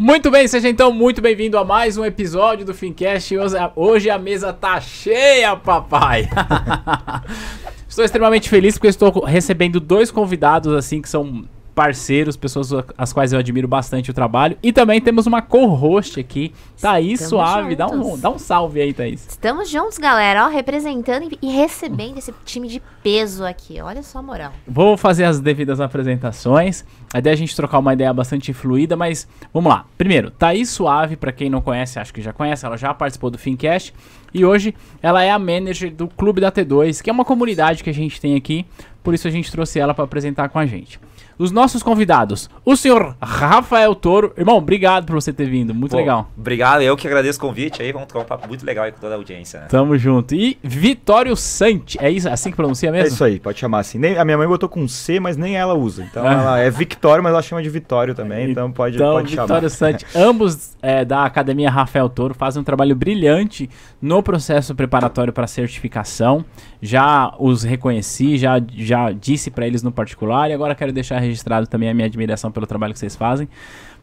Muito 0.00 0.30
bem, 0.30 0.46
seja 0.46 0.68
então 0.68 0.92
muito 0.92 1.20
bem-vindo 1.20 1.58
a 1.58 1.64
mais 1.64 1.96
um 1.96 2.04
episódio 2.04 2.64
do 2.64 2.72
Fincast. 2.72 3.34
Hoje, 3.74 4.08
a 4.08 4.16
mesa 4.16 4.52
tá 4.52 4.80
cheia, 4.80 5.56
papai. 5.56 6.30
estou 7.88 8.04
extremamente 8.04 8.48
feliz 8.48 8.76
porque 8.76 8.86
estou 8.86 9.24
recebendo 9.24 9.80
dois 9.80 10.12
convidados 10.12 10.72
assim 10.72 11.02
que 11.02 11.08
são 11.08 11.44
parceiros, 11.78 12.36
pessoas 12.36 12.72
as 12.98 13.12
quais 13.12 13.32
eu 13.32 13.38
admiro 13.38 13.68
bastante 13.68 14.10
o 14.10 14.14
trabalho. 14.14 14.58
E 14.60 14.72
também 14.72 15.00
temos 15.00 15.28
uma 15.28 15.40
co-host 15.40 16.18
aqui, 16.18 16.52
Thaís 16.80 17.20
Estamos 17.20 17.28
Suave. 17.28 17.76
Dá 17.76 17.86
um, 17.86 18.18
dá 18.18 18.30
um 18.30 18.36
salve 18.36 18.80
aí, 18.80 18.92
Thaís. 18.92 19.24
Estamos 19.28 19.70
juntos, 19.70 19.96
galera, 19.96 20.46
ó, 20.46 20.48
representando 20.48 21.38
e 21.40 21.52
recebendo 21.52 22.18
esse 22.18 22.34
time 22.44 22.66
de 22.66 22.82
peso 23.00 23.44
aqui. 23.44 23.80
Olha 23.80 24.02
só 24.02 24.18
a 24.18 24.22
moral. 24.22 24.52
Vou 24.66 24.96
fazer 24.96 25.22
as 25.22 25.38
devidas 25.38 25.80
apresentações. 25.80 26.84
A 27.14 27.20
ideia 27.20 27.34
é 27.34 27.36
a 27.36 27.38
gente 27.38 27.54
trocar 27.54 27.78
uma 27.78 27.92
ideia 27.92 28.12
bastante 28.12 28.52
fluida, 28.52 28.96
mas 28.96 29.28
vamos 29.54 29.70
lá. 29.70 29.86
Primeiro, 29.96 30.32
Thaís 30.32 30.70
Suave, 30.70 31.14
para 31.14 31.30
quem 31.30 31.48
não 31.48 31.60
conhece, 31.60 32.00
acho 32.00 32.12
que 32.12 32.20
já 32.20 32.32
conhece, 32.32 32.66
ela 32.66 32.76
já 32.76 32.92
participou 32.92 33.30
do 33.30 33.38
Fincast. 33.38 33.94
E 34.34 34.44
hoje 34.44 34.74
ela 35.00 35.22
é 35.22 35.30
a 35.30 35.38
manager 35.38 35.94
do 35.94 36.08
Clube 36.08 36.40
da 36.40 36.50
T2, 36.50 37.00
que 37.00 37.08
é 37.08 37.12
uma 37.12 37.24
comunidade 37.24 37.84
que 37.84 37.90
a 37.90 37.94
gente 37.94 38.20
tem 38.20 38.34
aqui. 38.34 38.66
Por 39.00 39.14
isso 39.14 39.28
a 39.28 39.30
gente 39.30 39.48
trouxe 39.52 39.78
ela 39.78 39.94
para 39.94 40.02
apresentar 40.02 40.48
com 40.48 40.58
a 40.58 40.66
gente 40.66 40.98
os 41.38 41.52
nossos 41.52 41.82
convidados. 41.82 42.50
O 42.64 42.76
senhor 42.76 43.16
Rafael 43.22 43.94
Toro. 43.94 44.32
Irmão, 44.36 44.56
obrigado 44.56 45.06
por 45.06 45.14
você 45.14 45.32
ter 45.32 45.48
vindo. 45.48 45.74
Muito 45.74 45.92
Pô, 45.92 45.96
legal. 45.96 46.30
Obrigado, 46.36 46.82
eu 46.82 46.96
que 46.96 47.06
agradeço 47.06 47.38
o 47.38 47.42
convite 47.42 47.80
aí. 47.80 47.92
Vamos 47.92 48.08
trocar 48.08 48.24
um 48.24 48.28
papo 48.28 48.48
muito 48.48 48.66
legal 48.66 48.84
aí 48.84 48.92
com 48.92 49.00
toda 49.00 49.14
a 49.14 49.16
audiência. 49.16 49.60
Né? 49.60 49.66
Tamo 49.68 49.96
junto. 49.96 50.34
E 50.34 50.58
Vitório 50.62 51.36
Santi. 51.36 51.98
É 52.00 52.10
isso, 52.10 52.28
assim 52.28 52.50
que 52.50 52.56
pronuncia 52.56 52.90
mesmo? 52.90 53.06
É 53.06 53.08
isso 53.08 53.24
aí, 53.24 53.38
pode 53.38 53.58
chamar 53.58 53.80
assim. 53.80 53.98
Nem, 53.98 54.18
a 54.18 54.24
minha 54.24 54.36
mãe 54.36 54.48
botou 54.48 54.68
com 54.68 54.86
C, 54.88 55.20
mas 55.20 55.36
nem 55.36 55.56
ela 55.56 55.74
usa. 55.74 56.02
Então 56.02 56.28
é. 56.28 56.32
ela 56.32 56.58
é 56.58 56.70
Victório, 56.70 57.22
mas 57.22 57.32
ela 57.32 57.42
chama 57.42 57.62
de 57.62 57.70
Vitório 57.70 58.14
também. 58.14 58.50
Então 58.50 58.70
pode, 58.72 58.96
então, 58.96 59.12
pode 59.14 59.30
chamar. 59.30 59.46
Vitório 59.46 59.70
Santi. 59.70 60.06
Ambos 60.14 60.76
é, 60.82 61.04
da 61.04 61.24
Academia 61.24 61.70
Rafael 61.70 62.08
Toro 62.08 62.34
fazem 62.34 62.60
um 62.60 62.64
trabalho 62.64 62.94
brilhante 62.96 63.70
no 64.00 64.22
processo 64.22 64.74
preparatório 64.74 65.32
para 65.32 65.46
certificação. 65.46 66.44
Já 66.80 67.34
os 67.38 67.62
reconheci, 67.62 68.38
já, 68.38 68.60
já 68.74 69.10
disse 69.10 69.50
para 69.50 69.66
eles 69.66 69.82
no 69.82 69.90
particular 69.90 70.50
e 70.50 70.52
agora 70.52 70.74
quero 70.74 70.92
deixar 70.92 71.18
registrado 71.28 71.66
também 71.66 71.88
a 71.88 71.94
minha 71.94 72.06
admiração 72.06 72.50
pelo 72.50 72.66
trabalho 72.66 72.92
que 72.92 72.98
vocês 72.98 73.14
fazem. 73.16 73.48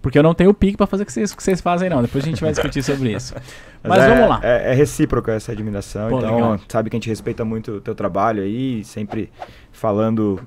Porque 0.02 0.20
eu 0.20 0.24
não 0.24 0.34
tenho 0.34 0.54
pique 0.54 0.78
para 0.78 0.86
fazer 0.86 1.04
o 1.04 1.06
que 1.06 1.12
vocês, 1.12 1.34
que 1.34 1.42
vocês 1.42 1.60
fazem, 1.62 1.90
não. 1.90 2.02
Depois 2.02 2.24
a 2.24 2.28
gente 2.28 2.40
vai 2.40 2.52
discutir 2.52 2.84
sobre 2.84 3.14
isso. 3.14 3.34
Mas, 3.34 3.44
Mas 3.84 4.04
é, 4.04 4.08
vamos 4.10 4.30
lá. 4.30 4.40
É, 4.44 4.72
é 4.72 4.74
recíproca 4.74 5.32
essa 5.32 5.52
admiração. 5.52 6.10
Pô, 6.10 6.20
então, 6.20 6.36
legal. 6.36 6.60
sabe 6.68 6.90
que 6.90 6.96
a 6.96 7.00
gente 7.00 7.10
respeita 7.10 7.44
muito 7.44 7.74
o 7.74 7.82
teu 7.82 7.96
trabalho 7.96 8.44
aí, 8.44 8.84
sempre 8.84 9.32
falando 9.72 10.40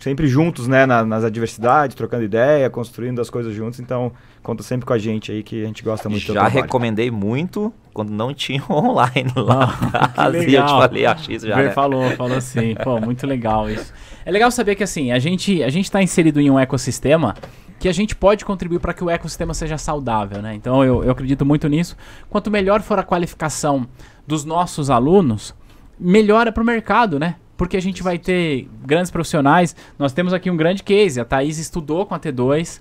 sempre 0.00 0.26
juntos, 0.26 0.66
né, 0.66 0.84
na, 0.84 1.04
nas 1.04 1.24
adversidades, 1.24 1.94
trocando 1.94 2.24
ideia, 2.24 2.68
construindo 2.68 3.20
as 3.20 3.30
coisas 3.30 3.54
juntos. 3.54 3.78
Então, 3.78 4.12
conta 4.42 4.62
sempre 4.62 4.84
com 4.86 4.92
a 4.92 4.98
gente 4.98 5.30
aí 5.30 5.42
que 5.42 5.62
a 5.62 5.66
gente 5.66 5.82
gosta 5.82 6.08
muito 6.08 6.32
Já 6.32 6.48
recomendei 6.48 7.10
muito 7.10 7.72
quando 7.92 8.10
não 8.10 8.34
tinha 8.34 8.62
online 8.68 9.32
lá. 9.36 10.12
Ah, 10.16 10.26
legal. 10.26 10.62
eu 10.62 10.66
te 10.66 10.88
falei 10.88 11.06
a 11.06 11.16
X 11.16 11.42
já. 11.42 11.56
Né? 11.56 11.70
Falou, 11.70 12.10
falou 12.16 12.36
assim. 12.36 12.74
Pô, 12.82 13.00
muito 13.00 13.26
legal 13.26 13.70
isso. 13.70 13.92
É 14.24 14.30
legal 14.30 14.50
saber 14.50 14.74
que 14.74 14.82
assim, 14.82 15.12
a 15.12 15.18
gente 15.18 15.62
a 15.62 15.68
gente 15.68 15.84
está 15.84 16.02
inserido 16.02 16.40
em 16.40 16.50
um 16.50 16.58
ecossistema 16.58 17.34
que 17.78 17.88
a 17.88 17.92
gente 17.92 18.14
pode 18.14 18.44
contribuir 18.44 18.78
para 18.78 18.92
que 18.92 19.02
o 19.02 19.08
ecossistema 19.08 19.54
seja 19.54 19.78
saudável, 19.78 20.42
né? 20.42 20.54
Então 20.54 20.84
eu, 20.84 21.02
eu 21.02 21.10
acredito 21.10 21.46
muito 21.46 21.66
nisso. 21.68 21.96
Quanto 22.28 22.50
melhor 22.50 22.82
for 22.82 22.98
a 22.98 23.02
qualificação 23.02 23.88
dos 24.26 24.44
nossos 24.44 24.90
alunos, 24.90 25.54
melhor 25.98 26.46
é 26.46 26.50
para 26.50 26.62
o 26.62 26.66
mercado, 26.66 27.18
né? 27.18 27.36
Porque 27.60 27.76
a 27.76 27.82
gente 27.82 28.02
vai 28.02 28.18
ter 28.18 28.70
grandes 28.86 29.10
profissionais. 29.10 29.76
Nós 29.98 30.14
temos 30.14 30.32
aqui 30.32 30.50
um 30.50 30.56
grande 30.56 30.82
case. 30.82 31.20
A 31.20 31.26
Thaís 31.26 31.58
estudou 31.58 32.06
com 32.06 32.14
a 32.14 32.18
T2 32.18 32.80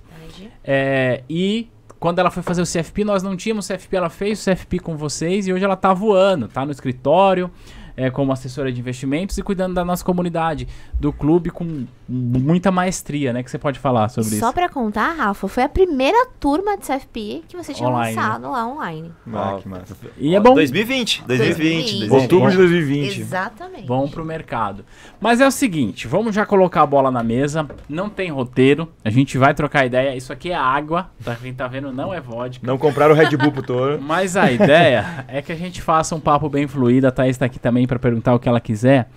é, 0.63 1.21
e 1.29 1.67
quando 1.99 2.19
ela 2.19 2.31
foi 2.31 2.41
fazer 2.41 2.61
o 2.61 2.65
CFP, 2.65 3.03
nós 3.03 3.21
não 3.21 3.35
tínhamos 3.35 3.67
CFP, 3.67 3.97
ela 3.97 4.09
fez 4.09 4.39
o 4.39 4.49
CFP 4.49 4.79
com 4.79 4.95
vocês 4.95 5.47
e 5.47 5.51
hoje 5.51 5.65
ela 5.65 5.73
está 5.73 5.93
voando, 5.93 6.45
está 6.45 6.63
no 6.65 6.71
escritório, 6.71 7.51
é, 7.99 8.09
como 8.09 8.31
assessora 8.31 8.71
de 8.71 8.79
investimentos 8.79 9.37
e 9.37 9.43
cuidando 9.43 9.73
da 9.73 9.83
nossa 9.83 10.05
comunidade, 10.05 10.65
do 10.93 11.11
clube 11.11 11.49
com 11.49 11.85
muita 12.07 12.71
maestria, 12.71 13.33
né? 13.33 13.43
Que 13.43 13.51
você 13.51 13.57
pode 13.57 13.77
falar 13.77 14.07
sobre 14.07 14.29
Só 14.29 14.35
isso. 14.35 14.45
Só 14.45 14.53
para 14.53 14.69
contar, 14.69 15.11
Rafa, 15.11 15.49
foi 15.49 15.63
a 15.63 15.69
primeira 15.69 16.27
turma 16.39 16.77
de 16.77 16.87
CFP 16.87 17.43
que 17.49 17.57
você 17.57 17.73
tinha 17.73 17.89
online, 17.89 18.15
lançado 18.15 18.43
né? 18.43 18.47
lá 18.47 18.67
online. 18.67 19.11
Ah, 19.33 19.57
que 19.61 19.67
massa. 19.67 19.97
E 20.17 20.33
é 20.33 20.39
bom. 20.39 20.53
2020, 20.53 21.25
2020. 21.27 22.07
2020. 22.07 22.11
Outubro 22.13 22.51
de 22.51 22.57
2020. 22.57 23.19
Exatamente. 23.19 23.85
Bom 23.85 24.07
pro 24.07 24.23
mercado. 24.23 24.85
Mas 25.19 25.41
é 25.41 25.47
o 25.47 25.51
seguinte, 25.51 26.07
vamos 26.07 26.33
já 26.33 26.45
colocar 26.45 26.83
a 26.83 26.85
bola 26.85 27.11
na 27.11 27.21
mesa. 27.21 27.67
Não 27.89 28.09
tem 28.09 28.31
roteiro. 28.31 28.87
A 29.03 29.09
gente 29.09 29.37
vai 29.37 29.53
trocar 29.53 29.85
ideia. 29.85 30.15
Isso 30.15 30.31
aqui 30.31 30.51
é 30.51 30.55
água. 30.55 31.11
Pra 31.21 31.35
quem 31.35 31.53
tá 31.53 31.67
vendo, 31.67 31.91
não 31.91 32.13
é 32.13 32.21
vodka. 32.21 32.65
Não 32.65 32.77
compraram 32.77 33.13
o 33.13 33.17
Red 33.17 33.35
Bull 33.35 33.51
pro 33.51 33.61
Toro. 33.67 34.01
Mas 34.01 34.37
a 34.37 34.49
ideia 34.49 35.25
é 35.27 35.41
que 35.41 35.51
a 35.51 35.55
gente 35.55 35.81
faça 35.81 36.15
um 36.15 36.19
papo 36.19 36.47
bem 36.47 36.65
fluido. 36.65 37.05
A 37.05 37.11
Thaís 37.11 37.37
tá 37.37 37.45
aqui 37.45 37.59
também 37.59 37.88
para 37.89 37.99
perguntar 37.99 38.33
o 38.33 38.39
que 38.39 38.47
ela 38.47 38.61
quiser. 38.61 39.09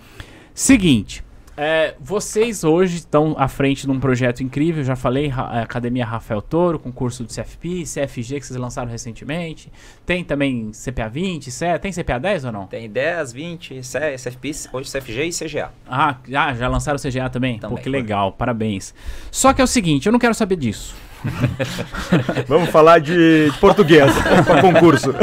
Seguinte, 0.54 1.22
é, 1.54 1.94
vocês 2.00 2.64
hoje 2.64 2.96
estão 2.96 3.34
à 3.38 3.46
frente 3.46 3.84
de 3.86 3.92
um 3.92 4.00
projeto 4.00 4.42
incrível, 4.42 4.82
já 4.82 4.96
falei, 4.96 5.30
a 5.30 5.62
Academia 5.62 6.04
Rafael 6.04 6.40
Toro, 6.40 6.78
com 6.78 6.90
curso 6.90 7.24
de 7.24 7.34
CFP, 7.34 7.84
CFG 7.84 8.40
que 8.40 8.46
vocês 8.46 8.58
lançaram 8.58 8.90
recentemente. 8.90 9.70
Tem 10.06 10.24
também 10.24 10.70
CPA 10.72 11.08
20, 11.08 11.50
C, 11.50 11.78
tem 11.78 11.92
CPA 11.92 12.18
10 12.18 12.46
ou 12.46 12.52
não? 12.52 12.66
Tem 12.66 12.88
10, 12.88 13.32
20, 13.32 13.80
CFP, 13.80 14.52
hoje 14.72 14.90
CFG 14.90 15.24
e 15.24 15.30
CGA. 15.30 15.70
Ah, 15.86 16.16
ah 16.34 16.54
já 16.54 16.68
lançaram 16.68 16.96
o 16.96 17.00
CGA 17.00 17.28
também? 17.28 17.58
também 17.58 17.76
Pô, 17.76 17.82
que 17.82 17.88
legal, 17.90 18.32
parabéns. 18.32 18.94
Só 19.30 19.52
que 19.52 19.60
é 19.60 19.64
o 19.64 19.68
seguinte, 19.68 20.06
eu 20.06 20.12
não 20.12 20.18
quero 20.18 20.34
saber 20.34 20.56
disso. 20.56 20.94
Vamos 22.46 22.70
falar 22.70 22.98
de 22.98 23.52
português 23.60 24.12
para 24.44 24.60
concurso. 24.60 25.14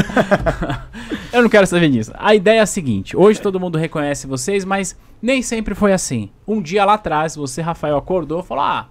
Eu 1.32 1.42
não 1.44 1.50
quero 1.50 1.68
saber 1.68 1.90
disso. 1.90 2.12
A 2.16 2.34
ideia 2.34 2.60
é 2.60 2.62
a 2.62 2.66
seguinte: 2.66 3.16
hoje 3.16 3.42
todo 3.42 3.60
mundo 3.60 3.78
reconhece 3.78 4.28
vocês, 4.28 4.66
mas 4.66 4.98
nem 5.22 5.42
sempre 5.42 5.76
foi 5.76 5.94
assim. 5.94 6.30
Um 6.48 6.62
dia 6.62 6.86
lá 6.86 6.94
atrás, 6.94 7.36
você, 7.36 7.62
Rafael, 7.62 7.98
acordou 7.98 8.42
e 8.42 8.44
falou: 8.44 8.64
Ah, 8.64 8.88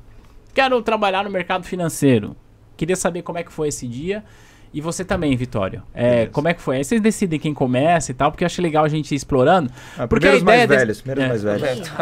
quero 0.55 0.81
trabalhar 0.83 1.25
no 1.25 1.31
mercado 1.31 1.65
financeiro. 1.65 2.37
Queria 2.77 2.97
saber 2.97 3.23
como 3.23 3.39
é 3.39 3.43
que 3.43 3.53
foi 3.53 3.69
esse 3.69 3.89
dia. 3.89 4.25
E 4.73 4.81
você 4.81 5.05
também, 5.05 5.35
Vitório. 5.37 5.83
É, 5.95 6.27
como 6.27 6.49
é 6.49 6.55
que 6.55 6.61
foi? 6.61 6.77
Aí 6.77 6.85
vocês 6.85 7.01
decidem 7.01 7.39
quem 7.39 7.55
começa 7.55 8.11
e 8.11 8.15
tal, 8.15 8.31
porque 8.31 8.45
eu 8.45 8.47
acho 8.47 8.61
legal 8.61 8.85
a 8.85 8.89
gente 8.89 9.13
ir 9.13 9.17
explorando. 9.17 9.71
Ah, 9.97 10.07
porque 10.07 10.29
a 10.29 10.37
ideia 10.37 10.67
mais 10.67 10.69
velhos, 10.69 11.01
primeiros 11.01 11.45
é. 11.45 11.49
mais 11.49 11.61
velhos. 11.61 11.93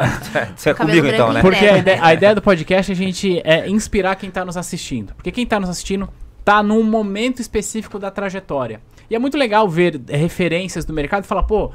Você 0.57 0.71
é 0.71 0.75
comigo 0.75 1.07
então, 1.07 1.33
né? 1.33 1.41
Porque 1.41 1.65
a 1.65 1.79
ideia, 1.79 1.99
a 2.03 2.15
ideia, 2.15 2.35
do 2.35 2.43
podcast 2.43 2.91
é 2.91 2.95
a 2.95 2.97
gente 2.97 3.41
é 3.45 3.69
inspirar 3.69 4.17
quem 4.17 4.29
está 4.29 4.45
nos 4.45 4.57
assistindo. 4.57 5.15
Porque 5.15 5.31
quem 5.31 5.45
está 5.45 5.61
nos 5.61 5.71
assistindo 5.71 6.09
está 6.41 6.63
num 6.63 6.83
momento 6.83 7.41
específico 7.41 7.99
da 7.99 8.11
trajetória. 8.11 8.81
E 9.09 9.15
é 9.15 9.19
muito 9.19 9.37
legal 9.37 9.69
ver 9.69 10.01
referências 10.09 10.85
do 10.85 10.93
mercado 10.93 11.25
e 11.25 11.27
falar, 11.27 11.45
pô, 11.45 11.73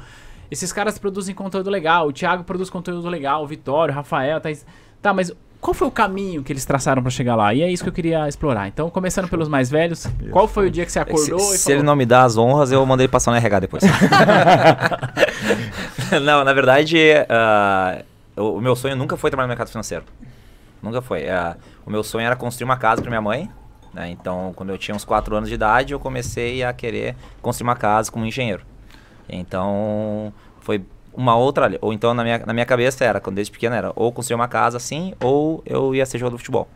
esses 0.50 0.72
caras 0.72 0.98
produzem 0.98 1.34
conteúdo 1.34 1.70
legal, 1.70 2.08
o 2.08 2.12
Thiago 2.12 2.44
produz 2.44 2.68
conteúdo 2.68 3.08
legal, 3.08 3.42
o 3.42 3.46
Vitório, 3.46 3.92
o 3.92 3.94
Rafael, 3.94 4.38
tá, 4.38 4.50
tá 5.00 5.14
mas 5.14 5.32
qual 5.62 5.72
foi 5.72 5.86
o 5.86 5.90
caminho 5.92 6.42
que 6.42 6.52
eles 6.52 6.64
traçaram 6.64 7.00
para 7.00 7.10
chegar 7.10 7.36
lá? 7.36 7.54
E 7.54 7.62
é 7.62 7.70
isso 7.70 7.84
que 7.84 7.88
eu 7.88 7.92
queria 7.92 8.28
explorar. 8.28 8.66
Então, 8.66 8.90
começando 8.90 9.28
pelos 9.28 9.48
mais 9.48 9.70
velhos, 9.70 10.08
qual 10.32 10.48
foi 10.48 10.66
o 10.66 10.70
dia 10.70 10.84
que 10.84 10.90
você 10.90 10.98
acordou 10.98 11.38
se, 11.38 11.58
se 11.58 11.70
ele 11.70 11.84
não 11.84 11.94
me 11.94 12.04
dá 12.04 12.24
as 12.24 12.36
honras, 12.36 12.72
eu 12.72 12.84
mandei 12.84 13.06
passar 13.06 13.30
no 13.30 13.36
RH 13.36 13.60
depois. 13.60 13.84
não, 16.20 16.42
na 16.42 16.52
verdade, 16.52 16.98
uh, 16.98 18.04
o, 18.36 18.56
o, 18.56 18.60
meu 18.60 18.74
sonho 18.74 18.96
nunca 18.96 19.16
foi 19.16 19.30
trabalhar 19.30 19.46
no 19.46 19.50
mercado 19.50 19.68
financeiro. 19.68 20.02
Nunca 20.82 21.00
foi. 21.00 21.26
Uh, 21.26 21.54
o 21.86 21.90
meu 21.92 22.02
sonho 22.02 22.26
era 22.26 22.34
construir 22.34 22.64
uma 22.64 22.76
casa 22.76 23.00
para 23.00 23.08
minha 23.08 23.22
mãe. 23.22 23.48
Né? 23.94 24.10
Então, 24.10 24.52
quando 24.56 24.70
eu 24.70 24.78
tinha 24.78 24.96
uns 24.96 25.04
4 25.04 25.36
anos 25.36 25.48
de 25.48 25.54
idade, 25.54 25.92
eu 25.92 26.00
comecei 26.00 26.64
a 26.64 26.72
querer 26.72 27.14
construir 27.40 27.68
uma 27.68 27.76
casa 27.76 28.10
como 28.10 28.26
engenheiro. 28.26 28.64
Então, 29.28 30.32
foi 30.60 30.84
uma 31.14 31.36
outra. 31.36 31.78
Ou 31.80 31.92
então 31.92 32.14
na 32.14 32.22
minha, 32.22 32.38
na 32.38 32.52
minha 32.52 32.66
cabeça 32.66 33.04
era, 33.04 33.20
quando 33.20 33.36
desde 33.36 33.52
pequeno, 33.52 33.74
era 33.74 33.92
ou 33.94 34.12
construir 34.12 34.34
uma 34.34 34.48
casa 34.48 34.76
assim, 34.76 35.14
ou 35.20 35.62
eu 35.66 35.94
ia 35.94 36.06
ser 36.06 36.18
jogador 36.18 36.36
de 36.36 36.42
futebol. 36.42 36.68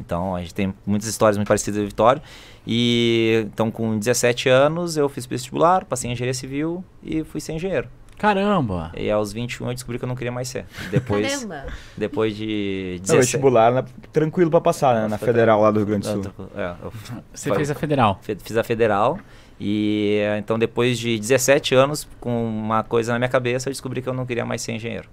Então 0.00 0.36
a 0.36 0.40
gente 0.40 0.54
tem 0.54 0.74
muitas 0.86 1.08
histórias 1.08 1.36
muito 1.36 1.48
parecidas 1.48 1.80
do 1.80 1.86
Vitório. 1.86 2.20
E 2.66 3.46
então 3.46 3.70
com 3.70 3.98
17 3.98 4.48
anos 4.48 4.96
eu 4.96 5.08
fiz 5.08 5.26
vestibular, 5.26 5.84
passei 5.84 6.10
em 6.10 6.12
engenharia 6.12 6.34
civil 6.34 6.84
e 7.02 7.24
fui 7.24 7.40
ser 7.40 7.52
engenheiro. 7.52 7.88
Caramba! 8.18 8.90
E 8.96 9.08
aos 9.10 9.32
21 9.32 9.68
eu 9.68 9.74
descobri 9.74 9.96
que 9.96 10.04
eu 10.04 10.08
não 10.08 10.16
queria 10.16 10.32
mais 10.32 10.48
ser. 10.48 10.66
Depois, 10.90 11.36
Caramba! 11.36 11.66
Depois 11.96 12.36
de 12.36 12.98
17... 13.00 13.12
Não, 13.12 13.20
vestibular, 13.20 13.72
né, 13.72 13.84
tranquilo 14.12 14.50
para 14.50 14.60
passar, 14.60 14.94
né? 14.94 15.06
Na 15.06 15.18
Federal 15.18 15.60
lá 15.60 15.70
do 15.70 15.78
Rio 15.78 15.86
Grande 15.86 16.12
do 16.12 16.24
Sul. 16.24 16.32
É, 16.56 16.74
eu, 16.82 16.92
Você 17.32 17.54
fez 17.54 17.70
a 17.70 17.76
Federal? 17.76 18.18
Fiz 18.20 18.56
a 18.56 18.64
Federal. 18.64 19.20
E 19.60 20.20
então 20.38 20.58
depois 20.58 20.98
de 20.98 21.18
17 21.18 21.74
anos 21.74 22.08
com 22.20 22.46
uma 22.46 22.84
coisa 22.84 23.12
na 23.12 23.18
minha 23.18 23.28
cabeça, 23.28 23.68
eu 23.68 23.72
descobri 23.72 24.00
que 24.00 24.08
eu 24.08 24.14
não 24.14 24.24
queria 24.24 24.44
mais 24.44 24.62
ser 24.62 24.72
engenheiro. 24.72 25.08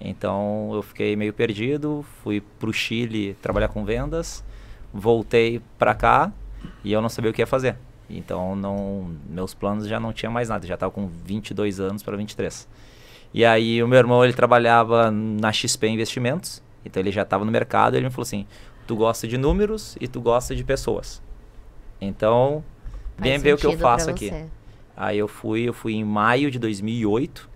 Então 0.00 0.70
eu 0.72 0.82
fiquei 0.82 1.14
meio 1.14 1.32
perdido, 1.32 2.04
fui 2.22 2.40
para 2.40 2.70
o 2.70 2.72
Chile 2.72 3.34
trabalhar 3.42 3.68
com 3.68 3.84
vendas, 3.84 4.42
voltei 4.92 5.60
para 5.78 5.94
cá 5.94 6.32
e 6.82 6.92
eu 6.92 7.00
não 7.02 7.08
sabia 7.08 7.30
o 7.30 7.34
que 7.34 7.42
ia 7.42 7.46
fazer. 7.46 7.76
Então 8.08 8.56
não, 8.56 9.14
meus 9.28 9.54
planos 9.54 9.86
já 9.86 10.00
não 10.00 10.12
tinha 10.12 10.30
mais 10.30 10.48
nada, 10.48 10.66
já 10.66 10.74
estava 10.74 10.90
com 10.90 11.06
22 11.06 11.78
anos 11.78 12.02
para 12.02 12.16
23. 12.16 12.66
E 13.34 13.44
aí 13.44 13.82
o 13.82 13.88
meu 13.88 13.98
irmão 13.98 14.24
ele 14.24 14.32
trabalhava 14.32 15.10
na 15.10 15.52
XP 15.52 15.86
Investimentos, 15.88 16.62
então 16.84 17.00
ele 17.00 17.10
já 17.10 17.22
estava 17.22 17.44
no 17.44 17.52
mercado, 17.52 17.94
ele 17.94 18.06
me 18.06 18.10
falou 18.10 18.22
assim: 18.22 18.46
"Tu 18.86 18.96
gosta 18.96 19.28
de 19.28 19.38
números 19.38 19.96
e 20.00 20.08
tu 20.08 20.20
gosta 20.20 20.56
de 20.56 20.64
pessoas". 20.64 21.22
Então, 22.00 22.64
vem 23.22 23.38
ver 23.38 23.54
o 23.54 23.58
que 23.58 23.66
eu 23.66 23.78
faço 23.78 24.10
aqui. 24.10 24.28
Você. 24.28 24.46
Aí 24.96 25.18
eu 25.18 25.28
fui, 25.28 25.68
eu 25.68 25.72
fui 25.72 25.94
em 25.94 26.04
maio 26.04 26.50
de 26.50 26.58
2008. 26.58 27.50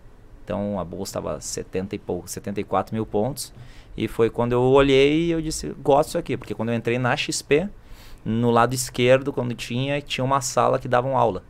Então 0.44 0.78
a 0.78 0.84
bolsa 0.84 1.10
estava 1.10 1.40
70 1.40 1.96
e 1.96 1.98
pouco, 1.98 2.28
74 2.28 2.94
mil 2.94 3.04
pontos. 3.04 3.52
E 3.96 4.06
foi 4.06 4.30
quando 4.30 4.52
eu 4.52 4.62
olhei 4.62 5.26
e 5.26 5.30
eu 5.30 5.40
disse, 5.40 5.74
gosto 5.82 6.08
disso 6.08 6.18
aqui. 6.18 6.36
Porque 6.36 6.54
quando 6.54 6.70
eu 6.70 6.74
entrei 6.74 6.98
na 6.98 7.16
XP, 7.16 7.68
no 8.24 8.50
lado 8.50 8.74
esquerdo, 8.74 9.32
quando 9.32 9.54
tinha, 9.54 10.00
tinha 10.00 10.24
uma 10.24 10.40
sala 10.40 10.78
que 10.78 10.88
davam 10.88 11.16
aula. 11.16 11.42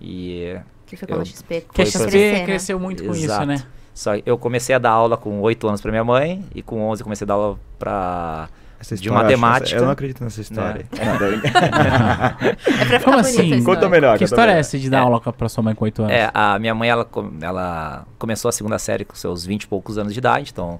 E... 0.00 0.56
Que 0.86 0.96
foi 0.96 1.08
quando 1.08 1.22
a 1.22 1.24
XP 1.24 1.66
Que 1.72 1.82
a 1.82 1.86
XP 1.86 1.98
crescer, 1.98 2.32
né? 2.32 2.44
cresceu 2.44 2.78
muito 2.78 3.04
com 3.04 3.12
isso, 3.14 3.46
né? 3.46 3.64
Só 3.94 4.12
eu 4.26 4.36
comecei 4.36 4.74
a 4.74 4.78
dar 4.78 4.90
aula 4.90 5.16
com 5.16 5.40
8 5.40 5.68
anos 5.68 5.80
para 5.80 5.90
minha 5.92 6.02
mãe 6.02 6.44
e 6.54 6.62
com 6.62 6.82
11 6.82 7.04
comecei 7.04 7.24
a 7.24 7.28
dar 7.28 7.34
aula 7.34 7.60
para 7.78 8.48
Essa 8.80 8.96
De 8.96 9.10
matemática. 9.10 9.78
Eu 9.78 9.84
não 9.84 9.90
acredito 9.92 10.22
nessa 10.22 10.40
história. 10.40 10.84
Aí. 10.92 11.40
É 12.80 12.84
pra 12.84 12.98
ficar 12.98 13.00
Como 13.04 13.18
assim? 13.18 13.62
Conta 13.64 13.88
melhor. 13.88 14.18
Que 14.18 14.24
história 14.24 14.52
é 14.52 14.58
essa 14.58 14.78
de 14.78 14.90
dar 14.90 14.98
É. 14.98 15.00
aula 15.00 15.20
pra 15.20 15.48
sua 15.48 15.62
mãe 15.62 15.74
com 15.74 15.84
8 15.84 16.02
anos? 16.02 16.12
É, 16.14 16.30
a 16.34 16.58
minha 16.58 16.74
mãe, 16.74 16.88
ela, 16.88 17.08
ela 17.40 18.06
começou 18.18 18.48
a 18.48 18.52
segunda 18.52 18.78
série 18.78 19.04
com 19.04 19.14
seus 19.14 19.44
20 19.46 19.62
e 19.62 19.66
poucos 19.66 19.96
anos 19.98 20.12
de 20.12 20.18
idade, 20.18 20.50
então 20.52 20.78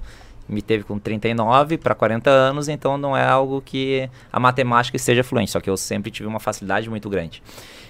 me 0.49 0.61
teve 0.61 0.85
com 0.85 0.99
39 0.99 1.79
para 1.79 1.95
40 1.95 2.29
anos, 2.29 2.69
então 2.69 2.99
não 2.99 3.17
é 3.17 3.25
algo 3.25 3.63
que 3.65 4.09
a 4.31 4.39
matemática 4.39 4.97
esteja 4.97 5.25
fluente, 5.25 5.51
só 5.51 5.61
que 5.61 5.71
eu 5.71 5.77
sempre 5.77 6.11
tive 6.11 6.29
uma 6.29 6.39
facilidade 6.41 6.91
muito 6.91 7.09
grande. 7.09 7.43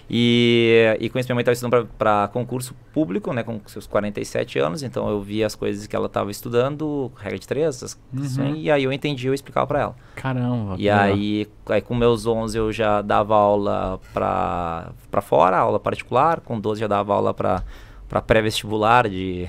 E, 0.09 0.97
e 1.01 1.09
com 1.09 1.19
isso 1.19 1.27
minha 1.29 1.35
mãe 1.35 1.43
estava 1.43 1.55
estudando 1.55 1.89
para 1.99 2.29
concurso 2.29 2.75
público, 2.93 3.33
né, 3.33 3.43
com 3.43 3.59
seus 3.67 3.87
47 3.87 4.59
anos, 4.59 4.83
então 4.83 5.09
eu 5.09 5.21
via 5.21 5.47
as 5.47 5.55
coisas 5.55 5.87
que 5.87 5.97
ela 5.97 6.07
estava 6.07 6.31
estudando, 6.31 7.11
regra 7.17 7.39
de 7.39 7.47
três, 7.49 7.77
essas- 7.77 7.99
Uhum. 8.13 8.55
e 8.55 8.71
aí 8.71 8.85
eu 8.85 8.93
entendi, 8.93 9.27
eu 9.27 9.35
explicava 9.35 9.67
para 9.67 9.81
ela. 9.81 9.97
Caramba. 10.15 10.77
E 10.79 10.89
aí, 10.91 11.49
aí, 11.69 11.81
com 11.81 11.95
meus 11.95 12.27
11 12.27 12.57
eu 12.59 12.71
já 12.73 13.01
dava 13.03 13.35
aula 13.35 13.99
pra, 14.13 14.93
pra 15.11 15.21
fora, 15.21 15.57
aula 15.59 15.81
particular. 15.81 16.41
Com 16.41 16.61
12 16.61 16.81
já 16.81 16.87
dava 16.87 17.15
aula 17.15 17.33
pra, 17.35 17.63
pra 18.09 18.21
pré-vestibular 18.21 19.09
de... 19.09 19.49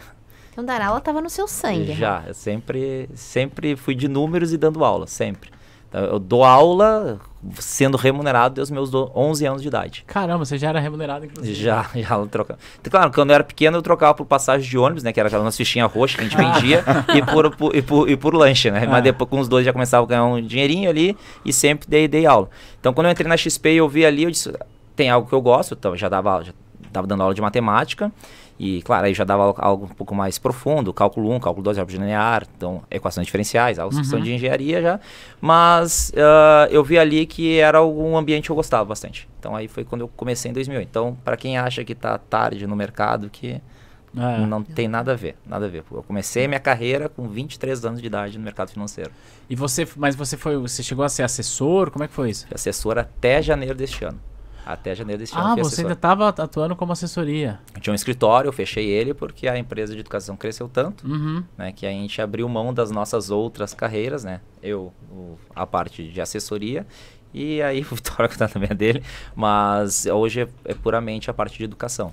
Então 0.51 0.63
dar 0.63 0.81
aula 0.81 1.01
tava 1.01 1.21
no 1.21 1.29
seu 1.29 1.47
sangue. 1.49 1.89
né? 1.89 1.95
já, 1.95 2.23
eu 2.27 2.33
sempre, 2.33 3.09
sempre 3.13 3.75
fui 3.75 3.93
de 3.93 4.07
números 4.07 4.53
e 4.53 4.57
dando 4.57 4.85
aula, 4.85 5.05
sempre. 5.05 5.49
Então, 5.97 6.03
eu 6.09 6.19
dou 6.19 6.43
aula 6.43 7.19
sendo 7.59 7.95
remunerado 7.95 8.55
desde 8.55 8.71
os 8.73 8.75
meus 8.75 8.89
do- 8.89 9.09
11 9.15 9.45
anos 9.45 9.61
de 9.61 9.67
idade. 9.69 10.03
Caramba, 10.07 10.43
você 10.43 10.57
já 10.57 10.67
era 10.69 10.79
remunerado, 10.79 11.25
inclusive. 11.25 11.55
Já, 11.55 11.85
já 11.95 12.25
trocava. 12.25 12.59
Então, 12.81 12.91
claro, 12.91 13.11
quando 13.13 13.29
eu 13.29 13.35
era 13.35 13.43
pequeno 13.43 13.77
eu 13.77 13.81
trocava 13.81 14.13
por 14.13 14.25
passagem 14.25 14.67
de 14.69 14.77
ônibus, 14.77 15.03
né? 15.03 15.13
Que 15.13 15.19
era 15.19 15.27
aquela 15.27 15.43
nossa 15.43 15.55
fichinha 15.57 15.85
roxa 15.85 16.17
que 16.17 16.23
a 16.25 16.27
gente 16.27 16.35
vendia, 16.35 16.83
e, 17.15 17.21
por, 17.21 17.55
por- 17.55 17.75
e, 17.75 17.81
por, 17.81 18.09
e 18.09 18.17
por 18.17 18.33
lanche, 18.33 18.69
né? 18.71 18.83
Ah. 18.85 18.89
Mas 18.89 19.03
depois 19.03 19.29
com 19.29 19.39
os 19.39 19.47
dois 19.47 19.65
já 19.65 19.71
começava 19.71 20.03
a 20.03 20.07
ganhar 20.07 20.25
um 20.25 20.41
dinheirinho 20.41 20.89
ali 20.89 21.15
e 21.45 21.53
sempre 21.53 21.87
dei, 21.87 22.07
dei 22.09 22.25
aula. 22.25 22.49
Então 22.79 22.93
quando 22.93 23.05
eu 23.07 23.11
entrei 23.13 23.29
na 23.29 23.37
XP 23.37 23.69
e 23.73 23.77
eu 23.77 23.87
vi 23.87 24.05
ali, 24.05 24.23
eu 24.23 24.31
disse, 24.31 24.51
tem 24.95 25.09
algo 25.09 25.29
que 25.29 25.33
eu 25.35 25.41
gosto, 25.41 25.75
então 25.75 25.91
eu 25.91 25.97
já 25.97 26.09
dava 26.09 26.31
aula, 26.31 26.43
já 26.43 26.53
estava 26.87 27.07
dando 27.07 27.21
aula 27.23 27.33
de 27.33 27.41
matemática. 27.41 28.11
E, 28.57 28.81
claro, 28.83 29.05
aí 29.07 29.13
já 29.13 29.25
dava 29.25 29.53
algo- 29.57 29.85
um 29.85 29.89
pouco 29.89 30.15
mais 30.15 30.39
profundo, 30.39 30.93
cálculo 30.93 31.29
1, 31.33 31.39
cálculo 31.41 31.61
2, 31.63 31.77
álgebra 31.77 32.01
linear, 32.05 32.47
então 32.55 32.81
equações 32.89 33.25
diferenciais, 33.27 33.77
algo 33.77 33.93
são 34.05 34.19
de 34.21 34.33
engenharia 34.33 34.81
já. 34.81 34.99
Mas 35.41 36.11
ah, 36.15 36.67
eu 36.71 36.83
vi 36.83 36.97
ali 36.97 37.25
que 37.25 37.59
era 37.59 37.79
algum 37.79 38.15
ambiente 38.15 38.45
que 38.45 38.51
eu 38.51 38.55
gostava 38.55 38.85
bastante. 38.85 39.27
Então 39.39 39.55
aí 39.55 39.67
foi 39.67 39.83
quando 39.83 40.01
eu 40.01 40.07
comecei 40.07 40.49
em 40.49 40.53
2008. 40.53 40.87
Então, 40.89 41.17
para 41.23 41.35
quem 41.35 41.57
acha 41.57 41.83
que 41.83 41.91
está 41.93 42.17
tarde 42.17 42.65
no 42.65 42.75
mercado, 42.75 43.29
que 43.29 43.61
É. 44.17 44.45
não 44.45 44.63
tem 44.63 44.87
nada 44.87 45.11
a 45.11 45.15
ver, 45.15 45.35
nada 45.45 45.65
a 45.65 45.69
ver. 45.69 45.83
Eu 45.91 46.01
comecei 46.03 46.47
minha 46.47 46.59
carreira 46.59 47.09
com 47.09 47.27
23 47.27 47.83
anos 47.83 47.99
de 47.99 48.07
idade 48.07 48.37
no 48.37 48.43
mercado 48.45 48.69
financeiro. 48.71 49.11
E 49.49 49.55
você, 49.57 49.85
mas 49.97 50.15
você 50.15 50.37
foi, 50.37 50.55
você 50.55 50.81
chegou 50.81 51.03
a 51.03 51.09
ser 51.09 51.23
assessor? 51.23 51.91
Como 51.91 52.05
é 52.05 52.07
que 52.07 52.13
foi 52.13 52.29
isso? 52.29 52.47
Fui 52.47 52.55
assessor 52.55 52.97
até 52.97 53.41
janeiro 53.41 53.75
deste 53.75 54.05
ano. 54.05 54.17
Até 54.65 54.95
janeiro 54.95 55.19
deste 55.19 55.37
ano 55.37 55.49
Ah, 55.49 55.55
você 55.55 55.81
ainda 55.81 55.93
estava 55.93 56.29
atuando 56.29 56.75
como 56.75 56.91
assessoria. 56.91 57.59
Eu 57.73 57.79
tinha 57.81 57.91
um 57.91 57.95
escritório, 57.95 58.47
eu 58.47 58.53
fechei 58.53 58.87
ele 58.87 59.13
porque 59.13 59.47
a 59.47 59.57
empresa 59.57 59.93
de 59.93 59.99
educação 59.99 60.35
cresceu 60.35 60.67
tanto, 60.67 61.07
Uhum. 61.07 61.43
né, 61.57 61.71
que 61.71 61.85
a 61.85 61.89
gente 61.91 62.19
abriu 62.21 62.49
mão 62.49 62.73
das 62.73 62.89
nossas 62.89 63.29
outras 63.29 63.73
carreiras, 63.73 64.23
né? 64.23 64.41
Eu, 64.63 64.91
o- 65.11 65.37
a 65.55 65.67
parte 65.67 66.03
de 66.07 66.19
assessoria 66.19 66.85
e 67.33 67.61
aí 67.61 67.81
o 67.91 67.95
Vitória 67.95 68.27
que 68.27 68.37
tá 68.37 68.47
também 68.47 68.69
é 68.71 68.73
dele, 68.73 69.03
mas 69.35 70.05
hoje 70.07 70.41
é, 70.41 70.47
é 70.65 70.73
puramente 70.73 71.29
a 71.29 71.33
parte 71.33 71.57
de 71.57 71.63
educação. 71.63 72.09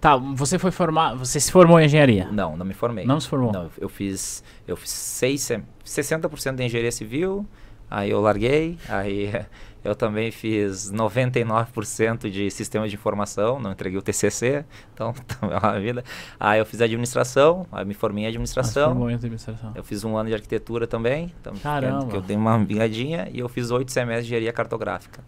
Tá, 0.00 0.16
você 0.16 0.58
foi 0.58 0.70
formar, 0.72 1.14
você 1.14 1.38
se 1.38 1.52
formou 1.52 1.78
em 1.78 1.84
engenharia? 1.84 2.26
Não, 2.32 2.56
não 2.56 2.66
me 2.66 2.74
formei. 2.74 3.04
Não 3.04 3.20
se 3.20 3.28
formou? 3.28 3.52
Não, 3.52 3.70
eu 3.78 3.88
fiz, 3.88 4.42
eu 4.66 4.76
fiz 4.76 4.90
seis, 4.90 5.42
sem- 5.42 5.62
60% 5.84 6.56
de 6.56 6.64
engenharia 6.64 6.90
civil, 6.90 7.46
aí 7.88 8.10
eu 8.10 8.20
larguei, 8.20 8.76
aí 8.88 9.30
eu 9.84 9.94
também 9.94 10.30
fiz 10.30 10.92
99% 10.92 12.30
de 12.30 12.50
sistemas 12.50 12.90
de 12.90 12.96
informação, 12.96 13.58
não 13.58 13.72
entreguei 13.72 13.98
o 13.98 14.02
TCC, 14.02 14.64
então 14.94 15.14
é 15.42 15.58
uma 15.58 15.80
vida. 15.80 16.04
Aí 16.38 16.58
eu 16.58 16.66
fiz 16.66 16.80
administração, 16.80 17.66
aí 17.72 17.84
me 17.84 17.94
formei 17.94 18.24
em 18.24 18.26
administração. 18.26 18.90
formou 18.90 19.10
em 19.10 19.14
administração. 19.14 19.72
Eu 19.74 19.82
fiz 19.82 20.04
um 20.04 20.16
ano 20.16 20.28
de 20.28 20.34
arquitetura 20.34 20.86
também, 20.86 21.32
então, 21.40 21.54
Caramba. 21.54 22.14
eu 22.14 22.22
tenho 22.22 22.40
uma 22.40 22.58
vingadinha, 22.58 23.28
e 23.32 23.38
eu 23.38 23.48
fiz 23.48 23.70
oito 23.70 23.90
semestres 23.90 24.26
de 24.26 24.32
engenharia 24.32 24.52
cartográfica. 24.52 25.22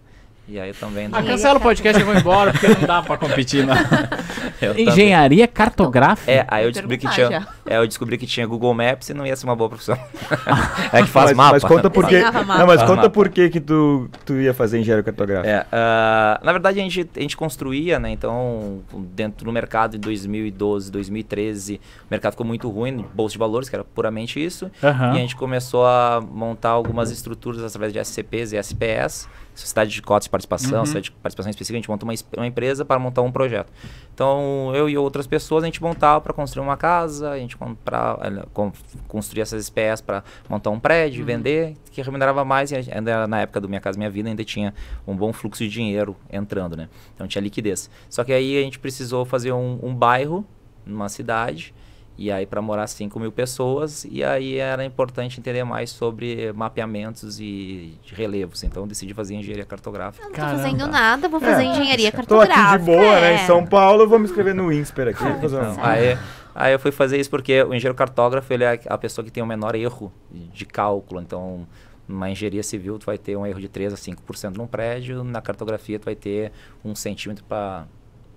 E 0.46 0.60
aí 0.60 0.68
eu 0.68 0.74
também... 0.74 1.08
Ah, 1.10 1.22
cancela 1.22 1.58
o 1.58 1.60
podcast 1.62 2.00
e 2.00 2.04
vou 2.04 2.14
embora, 2.14 2.52
porque 2.52 2.68
não 2.68 2.86
dá 2.86 3.02
pra 3.02 3.16
competir, 3.16 3.66
não. 3.66 3.74
eu 4.60 4.74
também- 4.74 4.88
Engenharia 4.88 5.48
cartográfica? 5.48 6.30
É, 6.30 6.44
aí 6.48 6.66
eu 6.66 6.70
descobri 6.70 6.98
que 6.98 7.08
tinha, 7.08 7.30
já. 7.30 7.48
é, 7.66 7.78
eu 7.78 7.86
descobri 7.86 8.18
que 8.18 8.26
tinha 8.26 8.46
Google 8.46 8.74
Maps 8.74 9.08
e 9.08 9.14
não 9.14 9.26
ia 9.26 9.34
ser 9.36 9.46
uma 9.46 9.56
boa 9.56 9.70
profissão. 9.70 9.96
é 10.92 11.02
que 11.02 11.08
faz 11.08 11.30
mas, 11.30 11.36
mapa. 11.36 11.52
Mas 11.52 11.64
conta 11.64 11.88
por 11.88 12.04
quê. 12.06 12.16
Desenhava 12.16 12.44
mapa. 12.44 12.58
Não, 12.58 12.66
mas 12.66 12.76
Faz 12.76 12.90
conta 12.90 13.02
mapa. 13.02 13.10
por 13.10 13.28
que 13.30 13.48
que 13.48 13.60
tu, 13.60 14.10
tu 14.26 14.34
ia 14.34 14.52
fazer 14.52 14.78
engenharia 14.78 15.02
cartográfica. 15.02 15.48
É, 15.48 15.66
ah, 15.72 16.38
na 16.42 16.52
verdade 16.52 16.78
a 16.78 16.82
gente, 16.82 17.08
a 17.16 17.20
gente 17.20 17.36
construía, 17.36 17.98
né? 17.98 18.10
Então, 18.10 18.82
dentro 18.92 19.46
do 19.46 19.52
mercado 19.52 19.96
em 19.96 20.00
2012, 20.00 20.92
2013, 20.92 21.76
o 21.76 22.06
mercado 22.10 22.32
ficou 22.32 22.46
muito 22.46 22.68
ruim, 22.68 23.04
bolsa 23.14 23.32
de 23.32 23.38
valores, 23.38 23.70
que 23.70 23.76
era 23.76 23.84
puramente 23.84 24.44
isso. 24.44 24.70
Aham. 24.82 25.14
E 25.14 25.16
a 25.16 25.20
gente 25.20 25.36
começou 25.36 25.86
a 25.86 26.20
montar 26.20 26.70
algumas 26.70 27.10
estruturas 27.10 27.62
através 27.64 27.94
de 27.94 27.98
SCPs 27.98 28.52
e 28.52 28.56
SPS, 28.58 29.28
Sociedade 29.54 29.90
de 29.90 30.02
Cotas 30.02 30.24
de 30.24 30.30
Participação, 30.30 30.80
Uhum. 30.80 30.84
Sociedade 30.86 31.04
de 31.06 31.10
Participação 31.12 31.50
Específica, 31.50 31.76
a 31.76 31.80
gente 31.80 31.88
montou 31.88 32.08
uma, 32.08 32.14
uma 32.36 32.46
empresa 32.46 32.84
para 32.84 32.98
montar 32.98 33.22
um 33.22 33.30
projeto. 33.30 33.72
Então, 34.12 34.72
eu 34.74 34.88
e 34.88 34.96
outras 34.98 35.26
pessoas, 35.26 35.62
a 35.62 35.66
gente 35.66 35.82
montava 35.82 36.20
para 36.20 36.32
construir 36.32 36.62
uma 36.64 36.76
casa, 36.76 37.30
a 37.30 37.38
gente 37.38 37.56
comprar, 37.56 38.16
con- 38.52 38.72
construir 39.08 39.42
essas 39.42 39.62
SPS 39.68 40.00
para 40.02 40.22
montar 40.48 40.70
um 40.70 40.78
prédio, 40.80 41.20
Uhum. 41.20 41.26
vender, 41.26 41.74
que 41.90 42.02
remunerava 42.02 42.44
mais, 42.44 42.70
e 42.70 42.76
ainda 42.76 43.26
na 43.26 43.40
época 43.40 43.60
do 43.60 43.68
Minha 43.68 43.80
Casa 43.80 43.96
Minha 43.98 44.10
Vida, 44.10 44.28
ainda 44.28 44.44
tinha 44.44 44.74
um 45.06 45.14
bom 45.16 45.32
fluxo 45.32 45.62
de 45.64 45.68
dinheiro 45.70 46.16
entrando, 46.32 46.76
né? 46.76 46.88
Então, 47.14 47.26
tinha 47.26 47.42
liquidez. 47.42 47.88
Só 48.10 48.24
que 48.24 48.32
aí 48.32 48.58
a 48.58 48.62
gente 48.62 48.78
precisou 48.78 49.24
fazer 49.24 49.52
um, 49.52 49.78
um 49.82 49.94
bairro, 49.94 50.44
numa 50.86 51.08
cidade, 51.08 51.72
e 52.16 52.30
aí 52.30 52.46
para 52.46 52.62
morar 52.62 52.86
5 52.86 53.18
mil 53.18 53.32
pessoas, 53.32 54.04
e 54.08 54.22
aí 54.22 54.56
era 54.58 54.84
importante 54.84 55.40
entender 55.40 55.64
mais 55.64 55.90
sobre 55.90 56.52
mapeamentos 56.52 57.40
e 57.40 57.98
relevos. 58.12 58.62
Então 58.62 58.84
eu 58.84 58.86
decidi 58.86 59.12
fazer 59.14 59.34
engenharia 59.34 59.64
cartográfica. 59.64 60.24
Eu 60.24 60.28
não 60.28 60.34
tô 60.34 60.40
Caramba. 60.40 60.62
fazendo 60.62 60.86
nada, 60.86 61.28
vou 61.28 61.40
fazer 61.40 61.62
É, 61.62 61.66
engenharia 61.66 62.10
Tô 62.12 62.16
cartográfica. 62.18 62.68
aqui 62.74 62.78
de 62.78 62.84
boa, 62.84 63.20
né? 63.20 63.32
é. 63.32 63.34
Em 63.36 63.46
São 63.46 63.66
Paulo, 63.66 64.02
eu 64.04 64.08
vou 64.08 64.18
me 64.18 64.24
inscrever 64.26 64.54
no 64.54 64.72
INSPER 64.72 65.08
aqui. 65.08 65.24
Ah, 65.24 65.38
fazer 65.40 65.56
Então, 65.56 65.84
aí, 65.84 66.18
aí 66.54 66.72
eu 66.72 66.78
fui 66.78 66.92
fazer 66.92 67.18
isso 67.18 67.30
porque 67.30 67.62
o 67.62 67.74
engenheiro 67.74 67.94
cartógrafo 67.94 68.52
ele 68.52 68.64
é 68.64 68.80
a 68.86 68.96
pessoa 68.98 69.24
que 69.24 69.30
tem 69.30 69.42
o 69.42 69.46
menor 69.46 69.74
erro 69.74 70.12
de 70.30 70.64
cálculo. 70.64 71.20
Então, 71.20 71.66
numa 72.06 72.30
engenharia 72.30 72.62
civil, 72.62 72.98
tu 72.98 73.06
vai 73.06 73.18
ter 73.18 73.36
um 73.36 73.44
erro 73.44 73.60
de 73.60 73.68
3 73.68 73.92
a 73.92 73.96
5% 73.96 74.56
num 74.56 74.66
prédio, 74.68 75.24
na 75.24 75.40
cartografia 75.40 75.98
tu 75.98 76.04
vai 76.04 76.14
ter 76.14 76.52
um 76.84 76.94
centímetro 76.94 77.42
para 77.44 77.86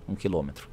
um 0.08 0.14
quilômetro. 0.16 0.68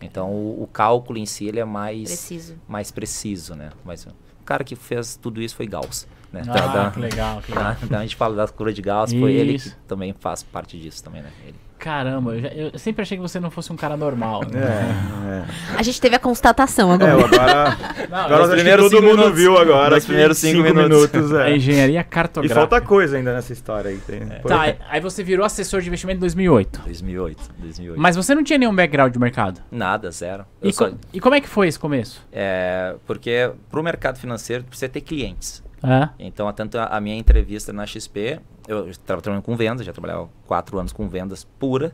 Então, 0.00 0.30
o, 0.30 0.62
o 0.62 0.66
cálculo 0.66 1.18
em 1.18 1.26
si 1.26 1.46
ele 1.46 1.60
é 1.60 1.64
mais 1.64 2.04
Preciso. 2.08 2.56
mais 2.66 2.90
preciso, 2.90 3.54
né? 3.54 3.70
Mas 3.84 4.06
o 4.06 4.10
cara 4.44 4.64
que 4.64 4.74
fez 4.74 5.16
tudo 5.16 5.40
isso 5.42 5.54
foi 5.56 5.66
Gauss, 5.66 6.06
né? 6.32 6.42
Ah, 6.48 6.52
Da- 6.52 6.66
da- 6.84 6.90
que 6.90 7.00
legal, 7.00 7.40
que 7.42 7.50
legal. 7.52 7.74
da- 7.74 7.86
da- 7.86 7.98
a 7.98 8.02
gente 8.02 8.16
fala 8.16 8.34
da 8.34 8.48
curva 8.48 8.72
de 8.72 8.80
Gauss, 8.82 9.12
foi 9.12 9.32
ele 9.34 9.52
que 9.52 9.58
Isso. 9.68 9.76
também 9.86 10.12
faz 10.18 10.42
parte 10.42 10.78
disso 10.78 11.02
também, 11.04 11.22
né? 11.22 11.30
Ele. 11.46 11.54
Caramba, 11.80 12.34
eu, 12.34 12.40
já- 12.42 12.48
eu 12.48 12.78
sempre 12.78 13.02
achei 13.02 13.16
que 13.16 13.22
você 13.22 13.40
não 13.40 13.50
fosse 13.50 13.72
um 13.72 13.76
cara 13.76 13.96
normal. 13.96 14.42
É, 14.52 14.56
Né? 14.56 15.46
é. 15.74 15.76
A 15.78 15.82
gente 15.82 15.98
teve 16.00 16.14
a 16.14 16.18
constatação 16.18 16.92
É, 16.92 16.94
agora. 16.94 17.16
agora, 17.16 17.76
Não, 18.10 18.18
agora 18.18 18.48
que 18.48 18.54
primeiros 18.54 18.84
todo 18.84 18.90
cinco 19.00 19.02
mundo 19.10 19.16
minutos. 19.18 19.38
viu 19.40 19.56
agora. 19.58 19.98
Que 20.00 20.06
primeiros 20.06 20.38
cinco 20.38 20.62
minutos. 20.62 21.32
é 21.32 21.50
é. 21.52 21.56
engenharia 21.56 22.00
E 22.00 22.04
cartográfica. 22.04 22.60
falta 22.60 22.80
coisa 22.86 23.16
ainda 23.16 23.32
nessa 23.32 23.52
história 23.52 23.90
aí. 23.90 23.96
Tem, 23.98 24.20
Tá, 24.46 24.60
aí- 24.60 24.76
aí 24.90 25.00
você 25.00 25.22
virou 25.24 25.44
assessor 25.46 25.80
de 25.80 25.88
investimento 25.88 26.18
em 26.18 26.20
2008. 26.20 26.80
2008, 26.84 27.50
2008. 27.58 27.98
Mas 28.00 28.14
você 28.16 28.34
não 28.34 28.44
tinha 28.44 28.58
nenhum 28.58 28.74
background 28.74 29.12
de 29.12 29.18
mercado. 29.18 29.60
Nada, 29.70 30.10
zero. 30.10 30.44
E, 30.62 30.72
só- 30.72 30.90
e 31.14 31.18
como 31.18 31.34
é 31.34 31.40
que 31.40 31.48
foi 31.48 31.66
esse 31.66 31.78
começo? 31.78 32.20
é, 32.30 32.94
porque 33.06 33.50
pro 33.70 33.82
mercado 33.82 34.18
financeiro 34.18 34.64
precisa 34.64 34.88
ter 34.88 35.00
clientes. 35.00 35.62
É? 35.82 36.10
Então, 36.18 36.52
tanto 36.52 36.78
a, 36.78 37.00
minha 37.00 37.16
entrevista 37.16 37.72
na 37.72 37.86
XP, 37.86 38.38
eu 38.68 38.88
estava 38.90 39.22
trabalhando 39.22 39.44
com 39.44 39.56
vendas, 39.56 39.86
já 39.86 39.92
trabalhava 39.92 40.28
quatro 40.46 40.78
anos 40.78 40.92
com 40.92 41.08
vendas 41.08 41.44
pura, 41.58 41.92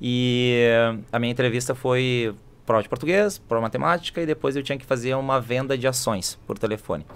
e 0.00 0.66
a 1.12 1.18
minha 1.18 1.30
entrevista 1.30 1.74
foi 1.74 2.34
prova 2.66 2.82
de 2.82 2.88
português, 2.88 3.38
prova 3.38 3.60
de 3.60 3.66
matemática, 3.66 4.20
e 4.20 4.26
depois 4.26 4.56
eu 4.56 4.62
tinha 4.62 4.76
que 4.76 4.84
fazer 4.84 5.14
uma 5.14 5.40
venda 5.40 5.78
de 5.78 5.86
ações 5.86 6.38
por 6.46 6.58
telefone. 6.58 7.06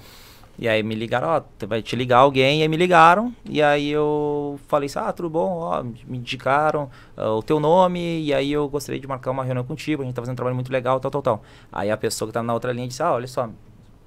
E 0.58 0.68
aí 0.68 0.82
me 0.82 0.94
ligaram, 0.94 1.28
ó, 1.28 1.42
vai 1.66 1.82
te 1.82 1.96
ligar 1.96 2.18
alguém, 2.18 2.60
e 2.60 2.62
aí 2.62 2.68
me 2.68 2.76
ligaram, 2.76 3.34
e 3.44 3.60
aí 3.60 3.90
eu 3.90 4.60
falei 4.68 4.86
assim, 4.86 4.98
ah, 4.98 5.12
tudo 5.12 5.28
bom, 5.28 5.58
ó, 5.58 5.82
me 5.82 6.18
indicaram 6.18 6.90
uh, 7.16 7.30
o 7.30 7.42
teu 7.42 7.58
nome, 7.58 8.20
e 8.22 8.32
aí 8.32 8.52
eu 8.52 8.68
gostaria 8.68 9.00
de 9.00 9.06
marcar 9.06 9.30
uma 9.30 9.42
reunião 9.42 9.64
contigo, 9.64 10.02
a 10.02 10.04
gente 10.04 10.14
tá 10.14 10.22
fazendo 10.22 10.34
um 10.34 10.36
trabalho 10.36 10.54
muito 10.54 10.70
legal, 10.70 11.00
tal, 11.00 11.10
tal, 11.10 11.22
tal. 11.22 11.42
Aí 11.72 11.90
a 11.90 11.96
pessoa 11.96 12.28
que 12.28 12.34
tá 12.34 12.42
na 12.42 12.54
outra 12.54 12.70
linha 12.72 12.86
disse, 12.86 13.02
ah, 13.02 13.12
olha 13.12 13.26
só, 13.26 13.48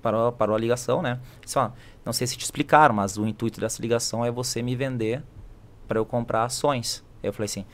parou, 0.05 0.31
parou 0.31 0.55
a 0.55 0.59
ligação, 0.59 1.01
né? 1.01 1.19
Disse, 1.43 1.57
ó, 1.57 1.71
não 2.05 2.13
sei 2.13 2.27
se 2.27 2.37
te 2.37 2.43
explicaram, 2.43 2.93
mas 2.93 3.17
o 3.17 3.25
intuito 3.25 3.59
dessa 3.59 3.81
ligação 3.81 4.23
é 4.23 4.29
você 4.29 4.61
me 4.61 4.75
vender 4.75 5.23
para 5.87 5.97
eu 5.97 6.05
comprar 6.05 6.43
ações. 6.43 7.03
Eu 7.23 7.33
falei 7.33 7.45
assim, 7.45 7.65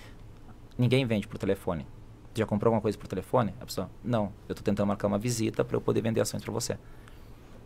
ninguém 0.78 1.06
vende 1.06 1.28
por 1.28 1.38
telefone. 1.38 1.86
Já 2.34 2.46
comprou 2.46 2.70
alguma 2.70 2.82
coisa 2.82 2.98
por 2.98 3.08
telefone? 3.08 3.54
A 3.60 3.66
pessoa, 3.66 3.90
não, 4.02 4.32
eu 4.48 4.56
tô 4.56 4.62
tentando 4.62 4.88
marcar 4.88 5.10
uma 5.10 5.20
visita 5.20 5.66
para 5.66 5.76
eu 5.76 5.82
poder 5.82 6.00
vender 6.00 6.22
ações 6.22 6.42
para 6.42 6.54
você. 6.54 6.78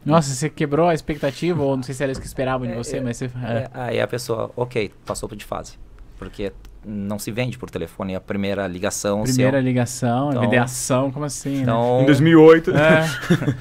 Nossa, 0.03 0.33
você 0.33 0.49
quebrou 0.49 0.87
a 0.87 0.95
expectativa, 0.95 1.61
ou 1.61 1.75
não 1.75 1.83
sei 1.83 1.93
se 1.93 2.01
era 2.01 2.11
isso 2.11 2.21
que 2.21 2.27
esperavam 2.27 2.65
de 2.65 2.73
é, 2.73 2.75
você, 2.75 2.97
é, 2.97 3.01
mas 3.01 3.17
você. 3.17 3.25
É. 3.25 3.53
é. 3.53 3.69
Aí 3.71 4.01
a 4.01 4.07
pessoa, 4.07 4.51
ok, 4.55 4.91
passou 5.05 5.29
de 5.29 5.45
fase. 5.45 5.77
Porque 6.17 6.51
não 6.85 7.17
se 7.17 7.31
vende 7.31 7.57
por 7.57 7.69
telefone, 7.69 8.13
é 8.13 8.15
a 8.15 8.21
primeira 8.21 8.67
ligação. 8.67 9.23
Primeira 9.23 9.57
seu. 9.57 9.65
ligação, 9.65 10.29
então, 10.29 10.41
vender 10.41 10.57
ação, 10.57 11.11
como 11.11 11.25
assim? 11.25 11.57
Né? 11.57 11.61
Então, 11.63 11.97
né? 11.97 12.03
Em 12.03 12.05
2008. 12.05 12.71
É, 12.71 13.05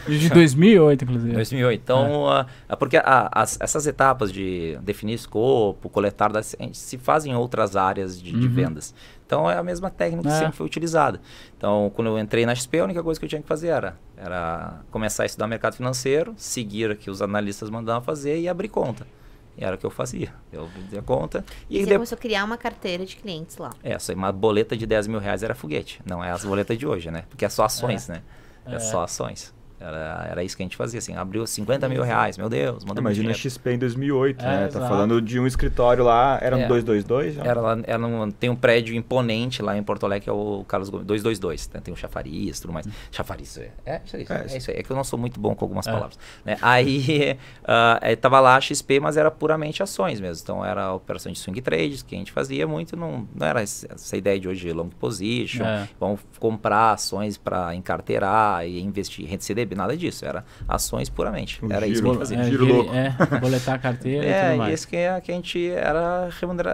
de 0.09 0.29
2008, 0.29 1.05
inclusive. 1.05 1.33
2008. 1.35 1.81
Então, 1.81 2.33
é. 2.33 2.73
uh, 2.73 2.77
porque 2.77 2.97
a, 2.99 3.31
as, 3.33 3.59
essas 3.61 3.87
etapas 3.87 4.33
de 4.33 4.79
definir 4.83 5.15
escopo, 5.15 5.89
coletar, 5.89 6.31
se 6.73 6.99
fazem 6.99 7.33
em 7.33 7.37
outras 7.37 7.77
áreas 7.77 8.21
de, 8.21 8.35
uhum. 8.35 8.41
de 8.41 8.49
vendas. 8.49 8.95
Então 9.27 9.51
é 9.51 9.57
a 9.57 9.63
mesma 9.63 9.91
técnica 9.91 10.29
que 10.29 10.35
é. 10.35 10.39
sempre 10.39 10.57
foi 10.57 10.67
utilizada. 10.67 11.21
Então, 11.57 11.91
quando 11.95 12.09
eu 12.09 12.19
entrei 12.19 12.45
na 12.45 12.55
XP, 12.55 12.81
a 12.81 12.85
única 12.85 13.03
coisa 13.03 13.19
que 13.19 13.25
eu 13.25 13.29
tinha 13.29 13.41
que 13.41 13.49
fazer 13.49 13.69
era, 13.69 13.97
era 14.17 14.81
começar 14.91 15.23
a 15.23 15.27
estudar 15.27 15.47
mercado 15.47 15.75
financeiro, 15.75 16.35
seguir 16.37 16.91
o 16.91 16.97
que 16.97 17.11
os 17.11 17.23
analistas 17.23 17.71
mandavam 17.71 18.03
fazer 18.03 18.39
e 18.39 18.49
abrir 18.49 18.69
conta. 18.69 19.07
E 19.57 19.65
era 19.65 19.77
o 19.77 19.79
que 19.79 19.87
eu 19.87 19.91
fazia. 19.91 20.35
Eu 20.53 20.67
vendia 20.67 21.01
conta. 21.01 21.45
E, 21.71 21.79
e 21.79 21.85
você 21.85 21.95
começou 21.95 22.17
a 22.17 22.19
criar 22.19 22.45
uma 22.45 22.59
carteira 22.59 23.07
de 23.07 23.17
clientes 23.17 23.57
lá. 23.57 23.71
É, 23.83 23.97
uma 24.13 24.33
boleta 24.33 24.77
de 24.77 24.87
10 24.87 25.07
mil 25.07 25.21
reais 25.21 25.43
era 25.43 25.55
foguete. 25.55 26.01
Não 26.05 26.23
é 26.23 26.31
as 26.31 26.45
boletas 26.45 26.77
de 26.77 26.87
hoje, 26.87 27.11
né? 27.11 27.25
Porque 27.29 27.45
é 27.45 27.49
só 27.49 27.65
ações, 27.65 28.09
é. 28.09 28.15
né? 28.15 28.23
É, 28.67 28.75
é, 28.75 28.79
só 28.81 29.05
ações. 29.05 29.54
Era, 29.81 30.27
era 30.31 30.45
isso 30.45 30.57
que 30.57 30.63
a 30.63 30.65
gente 30.65 30.77
fazia, 30.77 30.99
assim, 30.99 31.15
abriu 31.17 31.47
50 31.47 31.89
mil 31.89 32.03
reais, 32.03 32.39
meu 32.39 32.49
Deus, 32.49 32.85
manda 32.85 33.01
Imagina 33.01 33.31
a 33.31 33.35
XP 33.35 33.73
em 33.73 33.79
2008, 33.79 34.41
é, 34.41 34.47
né? 34.47 34.59
Tá 34.61 34.67
exato. 34.67 34.87
falando 34.89 35.21
de 35.21 35.39
um 35.39 35.47
escritório 35.47 36.05
lá, 36.05 36.39
era 36.41 36.59
é. 36.59 36.65
um 36.65 36.69
222? 36.69 37.39
Era 37.39 37.61
lá, 37.61 37.79
era 37.85 38.07
um, 38.07 38.31
tem 38.31 38.49
um 38.49 38.57
prédio 38.57 38.95
imponente 38.95 39.63
lá 39.63 39.77
em 39.77 39.83
Porto 39.83 40.07
Alegre, 40.07 40.25
que 40.25 40.31
é 40.31 40.33
o 40.33 40.65
Carlos 40.67 40.89
Gomes, 40.89 41.07
222, 41.07 41.71
né? 41.75 41.81
tem 41.83 41.93
o 41.93 41.97
chafariz, 41.97 42.61
tudo 42.61 42.73
mais. 42.73 42.87
Hum. 42.87 42.91
Chafariz, 43.11 43.59
é, 43.59 43.73
é, 43.85 44.01
isso, 44.05 44.17
aí, 44.17 44.27
é, 44.29 44.35
é, 44.35 44.57
isso 44.57 44.71
aí, 44.71 44.77
é 44.79 44.83
que 44.83 44.91
eu 44.91 44.97
não 44.97 45.05
sou 45.05 45.19
muito 45.19 45.39
bom 45.41 45.55
com 45.55 45.65
algumas 45.65 45.87
é. 45.87 45.93
palavras. 45.93 46.19
Né? 46.45 46.57
Aí, 46.63 47.37
uh, 47.65 48.17
tava 48.21 48.41
lá 48.41 48.57
a 48.57 48.61
XP, 48.61 49.01
mas 49.01 49.17
era 49.17 49.31
puramente 49.31 49.83
ações 49.83 50.21
mesmo, 50.21 50.43
então 50.43 50.65
era 50.65 50.93
operação 50.93 51.31
de 51.31 51.39
swing 51.39 51.61
trades, 51.61 52.03
que 52.03 52.15
a 52.15 52.19
gente 52.19 52.33
fazia 52.33 52.67
muito, 52.67 52.97
não, 52.97 53.29
não 53.35 53.47
era 53.47 53.61
essa 53.61 54.17
ideia 54.17 54.39
de 54.39 54.49
hoje 54.49 54.73
long 54.73 54.89
position, 54.89 55.65
é. 55.65 55.89
vamos 55.99 56.21
comprar 56.39 56.93
ações 56.93 57.37
para 57.37 57.75
encarteirar 57.75 58.67
e 58.67 58.81
investir, 58.81 59.27
renda 59.27 59.43
CDB, 59.43 59.64
nada 59.73 59.97
disso, 59.97 60.25
era 60.25 60.45
ações 60.67 61.09
puramente. 61.09 61.65
Um 61.65 61.71
era 61.71 61.87
giro, 61.87 61.93
isso 61.93 62.03
que 62.03 62.09
a 62.09 62.13
gente 62.13 62.19
fazia. 62.19 62.39
É, 62.39 62.45
giro 62.45 62.67
louco. 62.67 62.93
É, 62.93 63.39
boletar 63.41 63.77
a 63.77 63.79
carteira 63.79 64.27
é, 64.27 64.29
e 64.29 64.49
tudo 64.49 64.59
mais. 64.59 64.75
isso 64.75 64.89
que, 64.89 64.97
é, 64.97 65.21
que 65.21 65.31
a 65.31 65.35
gente 65.35 65.71
era, 65.71 66.29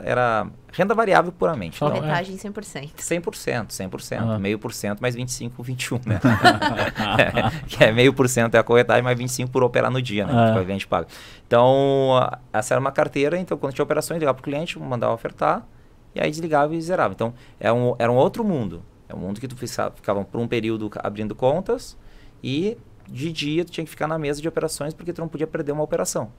era 0.05 0.47
renda 0.73 0.95
variável 0.95 1.33
puramente. 1.33 1.77
Então, 1.77 1.91
Corretagem 1.91 2.37
100%. 2.37 2.91
100%, 2.97 3.67
100%. 3.69 4.23
Uhum. 4.23 4.39
Meio 4.39 4.59
por 4.59 4.73
cento 4.73 5.01
mais 5.01 5.15
25, 5.15 5.63
21, 5.63 6.01
né? 6.07 6.21
é, 7.19 7.67
que 7.67 7.85
é 7.85 7.93
meio 7.93 8.13
por 8.13 8.29
cento 8.29 8.55
é 8.55 8.59
a 8.59 8.63
corretagem, 8.63 9.03
mais 9.03 9.19
25 9.19 9.51
por 9.51 9.63
operar 9.63 9.91
no 9.91 10.01
dia, 10.01 10.27
né? 10.27 10.33
Uhum. 10.33 10.55
Que 10.55 10.61
o 10.61 10.65
cliente 10.65 10.87
paga. 10.87 11.07
Então, 11.47 12.31
essa 12.53 12.75
era 12.75 12.81
uma 12.81 12.93
carteira, 12.93 13.39
então 13.39 13.59
quando 13.59 13.75
tinha 13.75 13.83
operações, 13.83 14.19
ligava 14.19 14.35
para 14.35 14.41
o 14.41 14.45
cliente, 14.45 14.79
mandava 14.79 15.13
ofertar, 15.13 15.67
e 16.15 16.21
aí 16.21 16.31
desligava 16.31 16.75
e 16.75 16.81
zerava. 16.81 17.13
Então, 17.15 17.35
é 17.59 17.73
um, 17.73 17.95
era 17.99 18.11
um 18.11 18.17
outro 18.17 18.45
mundo. 18.45 18.83
É 19.09 19.15
um 19.15 19.19
mundo 19.19 19.41
que 19.41 19.49
tu 19.49 19.57
ficava 19.57 20.25
por 20.25 20.41
um 20.41 20.47
período 20.47 20.91
abrindo 21.03 21.35
contas 21.35 21.97
e 22.43 22.77
de 23.09 23.33
dia 23.33 23.65
tu 23.65 23.73
tinha 23.73 23.85
que 23.85 23.91
ficar 23.91 24.07
na 24.07 24.19
mesa 24.19 24.41
de 24.41 24.49
operações 24.49 24.95
porque 24.95 25.13
tu 25.13 25.21
não 25.21 25.29
podia 25.29 25.47
perder 25.47 25.73
uma 25.73 25.83
operação. 25.83 26.31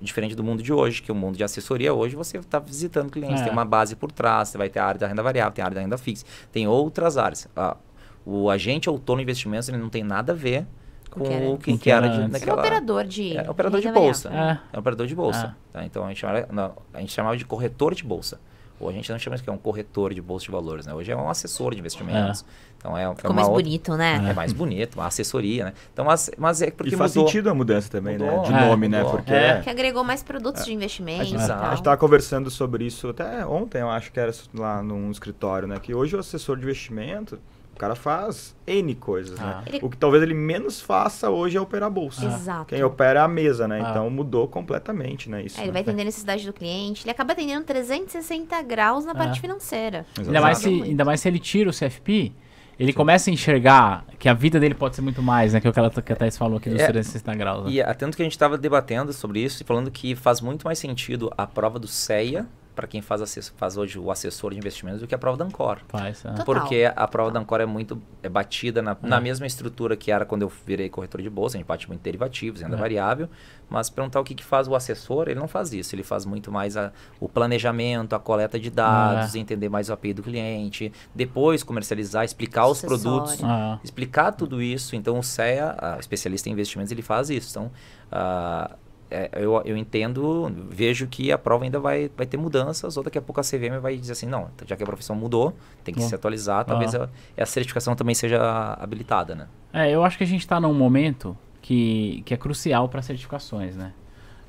Diferente 0.00 0.34
do 0.34 0.44
mundo 0.44 0.62
de 0.62 0.72
hoje, 0.72 1.00
que 1.00 1.10
o 1.10 1.14
mundo 1.14 1.36
de 1.36 1.44
assessoria 1.44 1.92
hoje 1.94 2.14
você 2.14 2.36
está 2.36 2.58
visitando 2.58 3.10
clientes, 3.10 3.40
é. 3.40 3.44
tem 3.44 3.52
uma 3.52 3.64
base 3.64 3.96
por 3.96 4.12
trás, 4.12 4.50
você 4.50 4.58
vai 4.58 4.68
ter 4.68 4.78
a 4.78 4.84
área 4.84 5.00
da 5.00 5.06
renda 5.06 5.22
variável, 5.22 5.52
tem 5.52 5.62
a 5.62 5.66
área 5.66 5.74
da 5.74 5.80
renda 5.80 5.96
fixa, 5.96 6.24
tem 6.52 6.68
outras 6.68 7.16
áreas. 7.16 7.48
Ah, 7.56 7.76
o 8.24 8.50
agente 8.50 8.88
autônomo 8.88 9.24
de 9.24 9.30
investimentos 9.30 9.68
ele 9.68 9.78
não 9.78 9.88
tem 9.88 10.04
nada 10.04 10.32
a 10.32 10.34
ver 10.34 10.66
com 11.10 11.54
o 11.54 11.58
que, 11.58 11.78
que 11.78 11.90
era, 11.90 12.08
de, 12.08 12.28
naquela... 12.28 12.58
É 12.58 12.60
operador 12.60 13.04
de 13.04 13.36
é, 13.36 13.50
operador 13.50 13.80
de 13.80 13.90
bolsa. 13.90 14.30
É. 14.30 14.76
é 14.76 14.78
operador 14.78 15.06
de 15.06 15.14
bolsa. 15.14 15.56
É. 15.70 15.72
Tá? 15.72 15.84
Então 15.86 16.04
a 16.04 16.08
gente, 16.08 16.18
chamava, 16.18 16.46
não, 16.52 16.76
a 16.92 17.00
gente 17.00 17.12
chamava 17.12 17.36
de 17.36 17.44
corretor 17.46 17.94
de 17.94 18.04
bolsa. 18.04 18.38
Ou 18.78 18.88
a 18.88 18.92
gente 18.92 19.10
não 19.10 19.18
chama 19.18 19.36
de 19.36 19.42
que 19.42 19.48
é 19.48 19.52
um 19.52 19.58
corretor 19.58 20.12
de 20.12 20.20
bolsa 20.20 20.44
de 20.44 20.50
valores, 20.50 20.86
né? 20.86 20.92
Hoje 20.92 21.10
é 21.10 21.16
um 21.16 21.30
assessor 21.30 21.72
de 21.72 21.80
investimentos. 21.80 22.42
É. 22.42 22.76
Então 22.78 22.96
é, 22.96 23.04
é 23.04 23.14
Ficou 23.14 23.32
mais 23.32 23.48
outra, 23.48 23.62
bonito, 23.62 23.96
né? 23.96 24.26
É 24.30 24.34
mais 24.34 24.52
bonito, 24.52 24.96
uma 24.96 25.06
assessoria, 25.06 25.66
né? 25.66 25.72
Então, 25.92 26.04
mas, 26.04 26.30
mas 26.36 26.62
é 26.62 26.70
porque 26.70 26.94
e 26.94 26.96
faz 26.96 27.14
mudou. 27.14 27.28
sentido 27.28 27.50
a 27.50 27.54
mudança 27.54 27.90
também, 27.90 28.18
né? 28.18 28.24
mudou, 28.24 28.42
né? 28.42 28.48
De 28.48 28.54
é, 28.54 28.68
nome, 28.68 28.88
né? 28.88 29.02
mudou. 29.02 29.14
né? 29.14 29.22
Porque 29.22 29.34
é. 29.34 29.60
que 29.60 29.70
agregou 29.70 30.04
mais 30.04 30.22
produtos 30.22 30.64
de 30.64 30.72
investimento. 30.72 31.22
A 31.22 31.24
gente 31.24 31.40
estava 31.40 31.96
conversando 31.96 32.50
sobre 32.50 32.84
isso 32.84 33.08
até 33.08 33.46
ontem, 33.46 33.80
eu 33.80 33.90
acho 33.90 34.12
que 34.12 34.20
era 34.20 34.32
lá 34.54 34.82
num 34.82 35.10
escritório, 35.10 35.66
né? 35.66 35.78
Que 35.80 35.94
hoje 35.94 36.14
o 36.14 36.20
assessor 36.20 36.56
de 36.56 36.64
investimento 36.64 37.38
o 37.76 37.78
cara 37.78 37.94
faz 37.94 38.56
N 38.66 38.94
coisas, 38.94 39.38
né? 39.38 39.44
ah. 39.44 39.56
né? 39.58 39.64
Ele... 39.66 39.80
O 39.82 39.90
que 39.90 39.96
talvez 39.98 40.22
ele 40.22 40.32
menos 40.32 40.80
faça 40.80 41.28
hoje 41.28 41.58
é 41.58 41.60
operar 41.60 41.88
a 41.88 41.90
bolsa. 41.90 42.26
Ah. 42.26 42.34
Exato. 42.34 42.66
Quem 42.66 42.82
opera 42.82 43.20
é 43.20 43.22
a 43.22 43.28
mesa, 43.28 43.68
né? 43.68 43.82
Ah. 43.84 43.90
Então 43.90 44.10
mudou 44.10 44.48
completamente, 44.48 45.30
né? 45.30 45.42
Isso, 45.42 45.58
é, 45.58 45.64
ele 45.64 45.66
né? 45.68 45.72
vai 45.74 45.82
atender 45.82 46.02
a 46.02 46.04
necessidade 46.06 46.44
do 46.46 46.52
cliente. 46.54 47.04
Ele 47.04 47.10
acaba 47.10 47.34
atendendo 47.34 47.64
360 47.64 48.60
graus 48.62 49.04
na 49.04 49.14
parte 49.14 49.40
financeira. 49.40 50.06
Ainda 50.18 50.40
mais, 50.40 50.58
se, 50.58 50.68
ainda 50.68 51.04
mais 51.04 51.20
se 51.20 51.28
ele 51.28 51.38
tira 51.38 51.68
o 51.68 51.72
CFP, 51.72 52.32
ele 52.78 52.92
Sim. 52.92 52.96
começa 52.96 53.28
a 53.28 53.32
enxergar 53.32 54.06
que 54.18 54.26
a 54.28 54.34
vida 54.34 54.58
dele 54.58 54.74
pode 54.74 54.96
ser 54.96 55.02
muito 55.02 55.22
mais, 55.22 55.52
né? 55.52 55.60
Que 55.60 55.66
é 55.66 55.70
o 55.70 55.72
que, 55.72 55.78
ela, 55.78 55.90
que 55.90 56.12
a 56.12 56.16
Thais 56.16 56.38
falou 56.38 56.56
aqui 56.56 56.70
dos 56.70 56.80
é, 56.80 56.86
360 56.86 57.34
graus. 57.34 57.64
Né? 57.66 57.72
E 57.72 57.82
atento 57.82 58.16
que 58.16 58.22
a 58.22 58.24
gente 58.24 58.32
estava 58.32 58.56
debatendo 58.56 59.12
sobre 59.12 59.40
isso 59.40 59.62
e 59.62 59.66
falando 59.66 59.90
que 59.90 60.14
faz 60.14 60.40
muito 60.40 60.64
mais 60.64 60.78
sentido 60.78 61.30
a 61.36 61.46
prova 61.46 61.78
do 61.78 61.86
CEA 61.86 62.46
para 62.76 62.86
quem 62.86 63.00
faz, 63.00 63.50
faz 63.56 63.76
hoje 63.78 63.98
o 63.98 64.10
assessor 64.10 64.52
de 64.52 64.58
investimentos 64.58 65.00
do 65.00 65.06
que 65.06 65.14
a 65.14 65.18
prova 65.18 65.38
da 65.38 65.46
Ancor. 65.46 65.78
Faz, 65.88 66.22
é. 66.24 66.44
Porque 66.44 66.92
a 66.94 67.08
prova 67.08 67.30
da 67.30 67.40
Ancor 67.40 67.62
é 67.62 67.66
muito 67.66 68.00
é 68.22 68.28
batida 68.28 68.82
na, 68.82 68.92
é. 68.92 68.96
na, 69.00 69.18
mesma 69.18 69.46
estrutura 69.46 69.96
que 69.96 70.12
era 70.12 70.26
quando 70.26 70.42
eu 70.42 70.52
virei 70.66 70.90
corretor 70.90 71.22
de 71.22 71.30
bolsa, 71.30 71.56
a 71.56 71.58
gente 71.58 71.66
bate 71.66 71.88
muito 71.88 72.02
derivativos, 72.02 72.60
renda 72.60 72.76
é. 72.76 72.78
variável, 72.78 73.30
mas 73.68 73.88
perguntar 73.88 74.20
o 74.20 74.24
que, 74.24 74.34
que 74.34 74.44
faz 74.44 74.68
o 74.68 74.74
assessor, 74.74 75.28
ele 75.28 75.40
não 75.40 75.48
faz 75.48 75.72
isso, 75.72 75.94
ele 75.94 76.02
faz 76.02 76.26
muito 76.26 76.52
mais 76.52 76.76
a, 76.76 76.92
o 77.18 77.28
planejamento, 77.28 78.14
a 78.14 78.18
coleta 78.18 78.60
de 78.60 78.70
dados, 78.70 79.34
é. 79.34 79.38
entender 79.38 79.70
mais 79.70 79.88
o 79.88 79.94
API 79.94 80.12
do 80.12 80.22
cliente, 80.22 80.92
depois 81.14 81.62
comercializar, 81.62 82.26
explicar 82.26 82.66
os 82.66 82.82
produtos, 82.82 83.42
é. 83.42 83.78
explicar 83.82 84.32
tudo 84.32 84.60
isso. 84.60 84.94
Então 84.94 85.18
o 85.18 85.22
CEA, 85.22 85.74
especialista 85.98 86.50
em 86.50 86.52
investimentos, 86.52 86.92
ele 86.92 87.02
faz 87.02 87.30
isso. 87.30 87.50
Então, 87.50 87.70
uh, 88.12 88.85
é, 89.10 89.30
eu, 89.34 89.60
eu 89.64 89.76
entendo, 89.76 90.50
vejo 90.68 91.06
que 91.06 91.30
a 91.30 91.38
prova 91.38 91.64
ainda 91.64 91.78
vai, 91.78 92.10
vai 92.16 92.26
ter 92.26 92.36
mudanças, 92.36 92.96
ou 92.96 93.02
daqui 93.02 93.18
a 93.18 93.22
pouco 93.22 93.40
a 93.40 93.44
CVM 93.44 93.80
vai 93.80 93.96
dizer 93.96 94.12
assim, 94.12 94.26
não, 94.26 94.50
já 94.66 94.76
que 94.76 94.82
a 94.82 94.86
profissão 94.86 95.14
mudou, 95.14 95.54
tem 95.84 95.94
que 95.94 96.02
se 96.02 96.14
atualizar, 96.14 96.64
talvez 96.64 96.94
ah. 96.94 97.08
a, 97.36 97.42
a, 97.42 97.46
certificação 97.46 97.94
também 97.94 98.14
seja 98.14 98.74
habilitada, 98.74 99.34
né? 99.34 99.48
É, 99.72 99.90
eu 99.90 100.04
acho 100.04 100.18
que 100.18 100.24
a 100.24 100.26
gente 100.26 100.40
está 100.40 100.60
num 100.60 100.74
momento 100.74 101.36
que, 101.62 102.22
que 102.24 102.34
é 102.34 102.36
crucial 102.36 102.88
para 102.88 103.02
certificações, 103.02 103.76
né? 103.76 103.92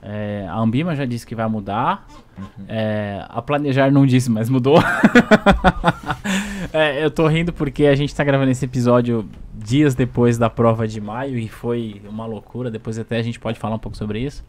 É, 0.09 0.47
a 0.47 0.57
Ambima 0.57 0.95
já 0.95 1.03
disse 1.03 1.27
que 1.27 1.35
vai 1.35 1.47
mudar. 1.49 2.07
Uhum. 2.37 2.65
É, 2.69 3.25
a 3.27 3.41
Planejar 3.41 3.91
não 3.91 4.05
disse, 4.05 4.31
mas 4.31 4.49
mudou. 4.49 4.77
é, 6.71 7.03
eu 7.03 7.11
tô 7.11 7.27
rindo 7.27 7.51
porque 7.51 7.85
a 7.85 7.95
gente 7.95 8.15
tá 8.15 8.23
gravando 8.23 8.49
esse 8.49 8.63
episódio 8.63 9.27
dias 9.53 9.95
depois 9.95 10.37
da 10.37 10.49
prova 10.49 10.87
de 10.87 11.01
maio 11.01 11.37
e 11.37 11.49
foi 11.49 12.01
uma 12.07 12.25
loucura. 12.25 12.71
Depois 12.71 12.97
até 12.97 13.17
a 13.17 13.21
gente 13.21 13.37
pode 13.37 13.59
falar 13.59 13.75
um 13.75 13.79
pouco 13.79 13.97
sobre 13.97 14.21
isso. 14.21 14.45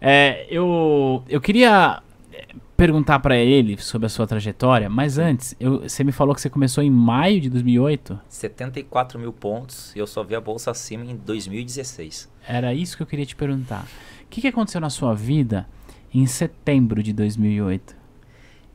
É, 0.00 0.46
eu, 0.48 1.24
eu 1.28 1.40
queria 1.40 2.00
perguntar 2.76 3.18
para 3.18 3.36
ele 3.36 3.76
sobre 3.78 4.06
a 4.06 4.08
sua 4.08 4.28
trajetória, 4.28 4.88
mas 4.88 5.18
antes, 5.18 5.56
eu, 5.58 5.80
você 5.80 6.04
me 6.04 6.12
falou 6.12 6.32
que 6.32 6.40
você 6.40 6.48
começou 6.48 6.84
em 6.84 6.90
maio 6.90 7.40
de 7.40 7.50
2008? 7.50 8.20
74 8.28 9.18
mil 9.18 9.32
pontos 9.32 9.92
e 9.96 9.98
eu 9.98 10.06
só 10.06 10.22
vi 10.22 10.36
a 10.36 10.40
bolsa 10.40 10.70
acima 10.70 11.04
em 11.04 11.16
2016. 11.16 12.30
Era 12.46 12.72
isso 12.72 12.96
que 12.96 13.02
eu 13.02 13.06
queria 13.08 13.26
te 13.26 13.34
perguntar. 13.34 13.84
O 14.28 14.30
que, 14.30 14.42
que 14.42 14.48
aconteceu 14.48 14.78
na 14.78 14.90
sua 14.90 15.14
vida 15.14 15.66
em 16.12 16.26
setembro 16.26 17.02
de 17.02 17.14
2008? 17.14 17.96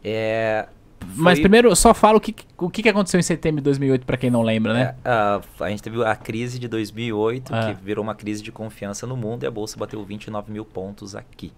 É, 0.03 0.67
foi... 0.99 1.23
Mas 1.23 1.39
primeiro, 1.39 1.73
só 1.75 1.93
fala 1.93 2.17
o 2.17 2.19
que, 2.19 2.33
o 2.57 2.71
que 2.71 2.89
aconteceu 2.89 3.19
em 3.19 3.23
setembro 3.23 3.61
de 3.61 3.65
2008, 3.65 4.03
para 4.03 4.17
quem 4.17 4.31
não 4.31 4.41
lembra, 4.41 4.73
né? 4.73 4.95
É, 5.05 5.09
a, 5.09 5.41
a, 5.59 5.69
gente 5.69 5.83
teve 5.83 6.03
a 6.03 6.15
crise 6.15 6.57
de 6.57 6.67
2008, 6.67 7.53
que 7.53 7.85
virou 7.85 8.03
uma 8.03 8.15
crise 8.15 8.41
de 8.41 8.51
confiança 8.51 9.05
no 9.05 9.15
mundo, 9.15 9.43
e 9.43 9.45
a 9.45 9.51
bolsa 9.51 9.77
bateu 9.77 10.03
29 10.03 10.51
mil 10.51 10.65
pontos 10.65 11.15
aqui. 11.15 11.53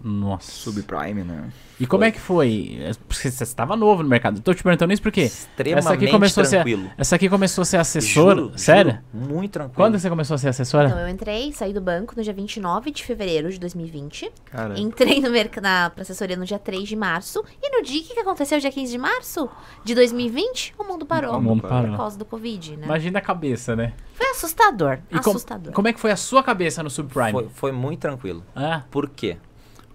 Nossa. 0.00 0.52
Subprime, 0.52 1.24
né? 1.24 1.50
E 1.80 1.84
como 1.86 2.04
é 2.04 2.12
que 2.12 2.20
foi? 2.20 2.78
Porque 3.08 3.28
você 3.32 3.42
estava 3.42 3.74
novo 3.76 4.00
no 4.04 4.08
mercado. 4.08 4.40
Tô 4.40 4.54
te 4.54 4.62
perguntando 4.62 4.92
isso 4.92 5.02
porque 5.02 5.22
Extremamente 5.22 5.84
essa 5.84 5.92
aqui 5.94 6.08
começou 6.08 6.44
tranquilo. 6.44 6.84
a 6.84 6.88
ser, 6.88 6.94
essa 6.98 7.16
aqui 7.16 7.28
começou 7.28 7.62
a 7.62 7.64
ser 7.64 7.76
assessora, 7.78 8.40
Juro, 8.42 8.52
sério? 8.58 9.00
juro, 9.12 9.28
muito 9.32 9.50
tranquilo. 9.52 9.74
Quando 9.74 9.98
você 9.98 10.08
começou 10.08 10.36
a 10.36 10.38
ser 10.38 10.48
assessora? 10.48 10.86
Então, 10.88 11.00
eu 11.00 11.08
entrei, 11.08 11.52
saí 11.52 11.72
do 11.72 11.80
banco 11.80 12.14
no 12.16 12.22
dia 12.22 12.32
29 12.32 12.92
de 12.92 13.02
fevereiro 13.02 13.50
de 13.50 13.58
2020. 13.58 14.30
Cara, 14.46 14.78
Entrei 14.78 15.20
no 15.20 15.30
merc- 15.30 15.56
na 15.60 15.90
assessoria 15.98 16.36
no 16.36 16.44
dia 16.44 16.60
3 16.60 16.88
de 16.88 16.94
março. 16.94 17.44
E 17.60 17.76
no 17.76 17.82
dia, 17.82 18.00
o 18.00 18.04
que, 18.04 18.14
que 18.14 18.20
aconteceu? 18.20 18.60
Dia 18.60 18.70
15 18.70 18.92
de 18.92 18.98
março 18.98 19.48
de 19.84 19.96
2020, 19.96 20.74
o 20.78 20.84
mundo 20.84 21.04
parou. 21.04 21.36
O 21.36 21.42
mundo 21.42 21.62
Por 21.62 21.70
parou. 21.70 21.96
causa 21.96 22.16
do 22.16 22.24
Covid, 22.24 22.76
né? 22.76 22.86
Imagina 22.86 23.18
a 23.18 23.22
cabeça, 23.22 23.74
né? 23.74 23.92
Foi 24.14 24.28
assustador. 24.30 24.98
E 25.10 25.18
com- 25.18 25.30
assustador. 25.30 25.72
como 25.72 25.88
é 25.88 25.92
que 25.92 25.98
foi 25.98 26.12
a 26.12 26.16
sua 26.16 26.40
cabeça 26.42 26.84
no 26.84 26.88
subprime? 26.90 27.32
Foi, 27.32 27.48
foi 27.52 27.72
muito 27.72 27.98
tranquilo. 28.00 28.44
Ah, 28.54 28.82
Por 28.90 29.08
quê? 29.10 29.36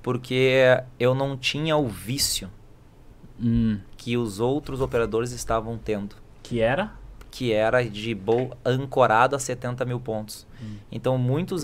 Porque 0.04 0.84
eu 1.00 1.16
não 1.16 1.36
tinha 1.36 1.76
o 1.76 1.88
vício 1.88 2.50
hum, 3.40 3.80
que 3.98 4.16
os 4.18 4.40
outros 4.40 4.82
operadores 4.82 5.32
estavam 5.32 5.78
tendo. 5.78 6.16
que 6.44 6.60
era? 6.62 6.92
que 7.34 7.52
era 7.52 7.84
de 7.84 8.16
ancorado 8.64 9.36
a 9.36 9.40
70 9.40 9.84
mil 9.86 10.00
pontos. 10.00 10.46
Hum. 10.62 10.76
Então, 10.92 11.18
muitos, 11.18 11.64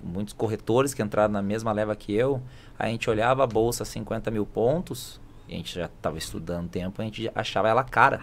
muitos 0.00 0.32
corretores 0.32 0.94
que 0.94 1.02
entraram 1.02 1.32
na 1.32 1.42
mesma 1.42 1.72
leva 1.72 1.96
que 1.96 2.14
eu, 2.14 2.40
a 2.78 2.86
gente 2.86 3.10
olhava 3.10 3.42
a 3.42 3.46
bolsa 3.46 3.82
a 3.82 3.86
50 3.86 4.30
mil 4.30 4.46
pontos, 4.46 5.20
e 5.48 5.54
a 5.54 5.56
gente 5.56 5.74
já 5.74 5.86
estava 5.86 6.16
estudando 6.16 6.68
tempo, 6.68 7.02
a 7.02 7.04
gente 7.04 7.28
achava 7.34 7.68
ela 7.68 7.82
cara. 7.82 8.20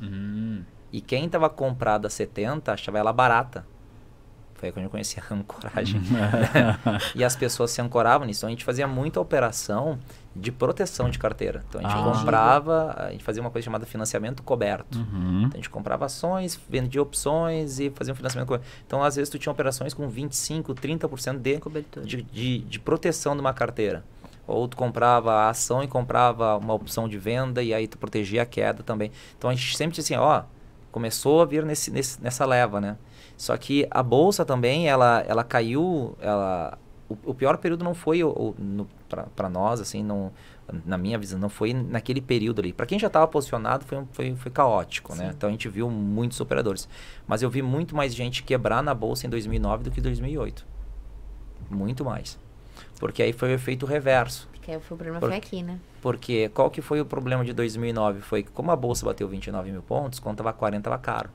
Hum, 0.00 0.62
E 0.92 1.00
quem 1.00 1.24
estava 1.26 1.50
comprado 1.50 2.06
a 2.06 2.10
70 2.10 2.72
achava 2.72 2.98
ela 2.98 3.12
barata. 3.12 3.66
Foi 4.62 4.68
aí 4.68 4.72
quando 4.72 4.84
eu 4.84 4.90
conheci 4.90 5.18
a 5.18 5.34
ancoragem. 5.34 6.00
e 7.16 7.24
as 7.24 7.34
pessoas 7.34 7.72
se 7.72 7.80
ancoravam 7.80 8.24
nisso. 8.28 8.38
Então, 8.40 8.46
a 8.48 8.50
gente 8.50 8.64
fazia 8.64 8.86
muita 8.86 9.20
operação 9.20 9.98
de 10.36 10.52
proteção 10.52 11.10
de 11.10 11.18
carteira. 11.18 11.64
Então, 11.68 11.80
a 11.80 11.88
gente 11.90 11.98
Ah. 12.00 12.12
comprava, 12.12 12.94
a 12.96 13.10
gente 13.10 13.24
fazia 13.24 13.42
uma 13.42 13.50
coisa 13.50 13.64
chamada 13.64 13.84
financiamento 13.84 14.40
coberto. 14.44 14.96
Uhum. 14.98 15.38
Então, 15.46 15.50
a 15.54 15.56
gente 15.56 15.68
comprava 15.68 16.04
ações, 16.06 16.58
vendia 16.68 17.02
opções 17.02 17.80
e 17.80 17.90
fazia 17.90 18.12
um 18.12 18.16
financiamento. 18.16 18.46
co- 18.48 18.60
Então, 18.86 19.02
às 19.02 19.16
vezes, 19.16 19.28
tu 19.30 19.36
tinha 19.36 19.52
operações 19.52 19.92
com 19.92 20.08
25%, 20.08 20.74
30% 20.74 21.38
de, 21.40 21.58
Cobertura. 21.58 22.06
de, 22.06 22.22
de, 22.22 22.58
de 22.60 22.78
proteção 22.78 23.34
de 23.34 23.40
uma 23.40 23.52
carteira. 23.52 24.04
Ou 24.46 24.68
tu 24.68 24.76
comprava 24.76 25.32
a 25.32 25.48
ação 25.50 25.82
e 25.82 25.88
comprava 25.88 26.56
uma 26.56 26.72
opção 26.72 27.08
de 27.08 27.18
venda 27.18 27.64
e 27.64 27.74
aí 27.74 27.88
tu 27.88 27.98
protegia 27.98 28.42
a 28.42 28.46
queda 28.46 28.84
também. 28.84 29.10
Então, 29.36 29.50
a 29.50 29.54
gente 29.54 29.76
sempre 29.76 29.96
disse 29.96 30.14
assim, 30.14 30.22
ó, 30.22 30.44
começou 30.92 31.42
a 31.42 31.44
vir 31.44 31.64
nesse, 31.64 31.90
nesse, 31.90 32.22
nessa 32.22 32.46
leva, 32.46 32.80
né? 32.80 32.96
Só 33.42 33.56
que 33.56 33.88
a 33.90 34.04
bolsa 34.04 34.44
também, 34.44 34.88
ela, 34.88 35.20
ela 35.26 35.42
caiu, 35.42 36.16
ela... 36.20 36.78
O, 37.08 37.18
o 37.30 37.34
pior 37.34 37.56
período 37.56 37.82
não 37.82 37.92
foi 37.92 38.20
para 39.36 39.48
nós, 39.48 39.80
assim, 39.80 40.00
não, 40.00 40.30
na 40.86 40.96
minha 40.96 41.18
visão, 41.18 41.40
não 41.40 41.48
foi 41.48 41.74
naquele 41.74 42.20
período 42.20 42.60
ali. 42.60 42.72
Para 42.72 42.86
quem 42.86 43.00
já 43.00 43.08
estava 43.08 43.26
posicionado, 43.26 43.84
foi, 43.84 44.04
foi, 44.12 44.36
foi 44.36 44.52
caótico, 44.52 45.12
né? 45.16 45.24
Sim. 45.24 45.30
Então 45.36 45.48
a 45.48 45.50
gente 45.50 45.68
viu 45.68 45.90
muitos 45.90 46.40
operadores. 46.40 46.88
Mas 47.26 47.42
eu 47.42 47.50
vi 47.50 47.62
muito 47.62 47.96
mais 47.96 48.14
gente 48.14 48.44
quebrar 48.44 48.80
na 48.80 48.94
bolsa 48.94 49.26
em 49.26 49.30
2009 49.30 49.82
do 49.82 49.90
que 49.90 49.98
em 49.98 50.04
2008. 50.04 50.64
Muito 51.68 52.04
mais. 52.04 52.38
Porque 53.00 53.24
aí 53.24 53.32
foi 53.32 53.50
o 53.50 53.54
efeito 53.54 53.86
reverso. 53.86 54.48
Porque 54.52 54.70
aí 54.70 54.76
o 54.76 54.80
problema 54.80 55.18
Por- 55.18 55.30
foi 55.30 55.38
aqui, 55.38 55.64
né? 55.64 55.80
Porque 56.00 56.48
qual 56.50 56.70
que 56.70 56.80
foi 56.80 57.00
o 57.00 57.04
problema 57.04 57.44
de 57.44 57.52
2009? 57.52 58.20
Foi 58.20 58.44
que 58.44 58.52
como 58.52 58.70
a 58.70 58.76
bolsa 58.76 59.04
bateu 59.04 59.26
29 59.26 59.72
mil 59.72 59.82
pontos, 59.82 60.20
quando 60.20 60.34
estava 60.34 60.52
40 60.52 60.78
estava 60.78 60.98
caro. 60.98 61.28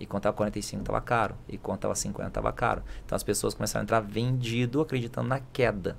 E 0.00 0.06
quando 0.06 0.20
estava 0.20 0.36
45 0.36 0.82
estava 0.82 1.00
caro. 1.00 1.34
E 1.48 1.58
quando 1.58 1.76
estava 1.78 1.94
50 1.94 2.28
estava 2.28 2.52
caro. 2.52 2.82
Então 3.04 3.16
as 3.16 3.22
pessoas 3.22 3.54
começaram 3.54 3.82
a 3.82 3.84
entrar 3.84 4.00
vendido, 4.00 4.80
acreditando 4.80 5.28
na 5.28 5.40
queda. 5.52 5.96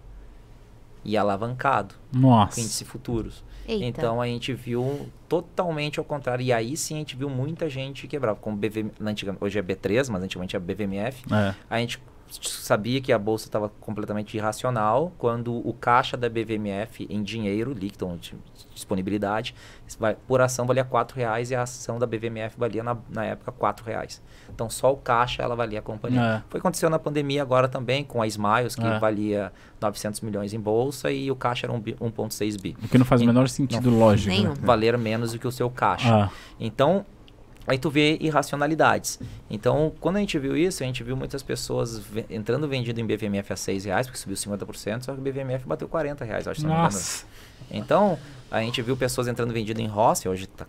E 1.04 1.16
alavancado, 1.16 1.96
com 2.12 2.20
Nossa. 2.20 2.60
índice 2.60 2.84
futuros. 2.84 3.44
Eita. 3.66 3.86
Então 3.86 4.22
a 4.22 4.28
gente 4.28 4.54
viu 4.54 5.10
totalmente 5.30 5.98
ao 5.98 6.04
contrário. 6.04 6.44
E 6.44 6.52
aí 6.52 6.76
sim 6.76 6.96
a 6.96 6.98
gente 6.98 7.16
viu 7.16 7.30
muita 7.30 7.70
gente 7.70 8.06
quebrar. 8.08 8.36
Como 8.36 8.58
BV, 8.58 8.92
na 9.00 9.12
antiga- 9.12 9.36
hoje 9.40 9.58
é 9.58 9.62
B3, 9.64 10.10
mas 10.10 10.22
antigamente 10.24 10.56
é 10.58 10.60
BVMF. 10.60 11.24
É. 11.34 11.56
A 11.70 11.80
gente 11.80 12.02
sabia 12.30 13.02
que 13.02 13.12
a 13.12 13.18
bolsa 13.20 13.48
estava 13.48 13.70
completamente 13.80 14.38
irracional 14.38 15.12
quando 15.18 15.54
o 15.68 15.74
caixa 15.74 16.16
da 16.16 16.30
BVMF 16.30 17.08
em 17.10 17.24
dinheiro 17.24 17.74
líquido, 17.74 18.08
ou 18.08 18.18
de 18.18 18.36
disponibilidade, 18.74 19.54
vai- 20.00 20.16
por 20.28 20.40
ação 20.42 20.66
valia 20.66 20.84
4 20.84 21.16
reais 21.18 21.52
e 21.52 21.56
a 21.56 21.64
ação 21.64 21.98
da 22.00 22.06
BVMF 22.06 22.56
valia 22.58 22.84
na, 22.84 22.96
na 23.10 23.26
época 23.26 23.52
4 23.52 23.86
reais. 23.86 24.22
Então 24.54 24.70
só 24.70 24.92
o 24.94 24.98
caixa 24.98 25.42
ela 25.44 25.56
valia 25.56 25.80
a 25.80 25.82
companhia. 25.82 26.22
É. 26.22 26.42
Foi 26.50 26.60
aconteceu 26.60 26.90
na 26.90 27.00
pandemia 27.00 27.42
agora 27.42 27.68
também 27.68 28.04
com 28.04 28.22
a 28.22 28.28
Smiles, 28.28 28.76
que 28.76 28.86
É. 28.86 29.00
valia 29.00 29.52
900 29.82 30.22
milhões 30.22 30.54
em 30.54 30.60
bolsa 30.60 31.12
e 31.12 31.30
o 31.32 31.36
caixa 31.36 31.66
era 31.66 31.74
um 31.74 31.80
bi- 31.80 31.96
1,6 32.00 32.56
bi. 32.58 32.76
O 32.84 32.88
que 32.88 32.98
não 32.98 33.06
faz 33.06 33.22
o 33.22 33.26
menor 33.26 33.50
sentido 33.50 33.90
lógico. 33.90 34.30
Nenhum. 34.30 34.50
Né? 34.50 34.56
Valer 34.62 34.98
menos 34.98 35.34
do 35.34 35.40
que 35.40 35.48
o 35.48 35.52
seu 35.52 35.70
caixa. 35.70 36.26
Ah, 36.26 36.30
Então, 36.60 37.06
aí 37.70 37.78
tu 37.78 37.90
vê 37.90 38.18
irracionalidades. 38.20 39.20
Então, 39.50 39.94
quando 40.00 40.18
a 40.18 40.20
gente 40.20 40.38
viu 40.40 40.58
isso, 40.58 40.84
a 40.84 40.86
gente 40.86 41.04
viu 41.04 41.16
muitas 41.16 41.42
pessoas 41.44 42.02
entrando 42.30 42.68
vendido 42.68 43.00
em 43.00 43.06
BVMF 43.06 43.54
a 43.54 43.56
6 43.56 43.86
reais, 43.86 44.08
porque 44.08 44.20
subiu 44.20 44.36
50%, 44.36 45.04
só 45.04 45.14
que 45.14 45.20
o 45.20 45.22
BVMF 45.22 45.66
bateu 45.68 45.88
40 45.88 46.26
reais, 46.26 46.48
acho, 46.48 46.66
nossa. 46.68 47.26
Então, 47.72 48.18
a 48.50 48.62
gente 48.62 48.82
viu 48.82 48.98
pessoas 48.98 49.28
entrando 49.28 49.54
vendido 49.54 49.80
em 49.80 49.88
Rossi, 49.88 50.28
hoje 50.28 50.48
tá- 50.48 50.66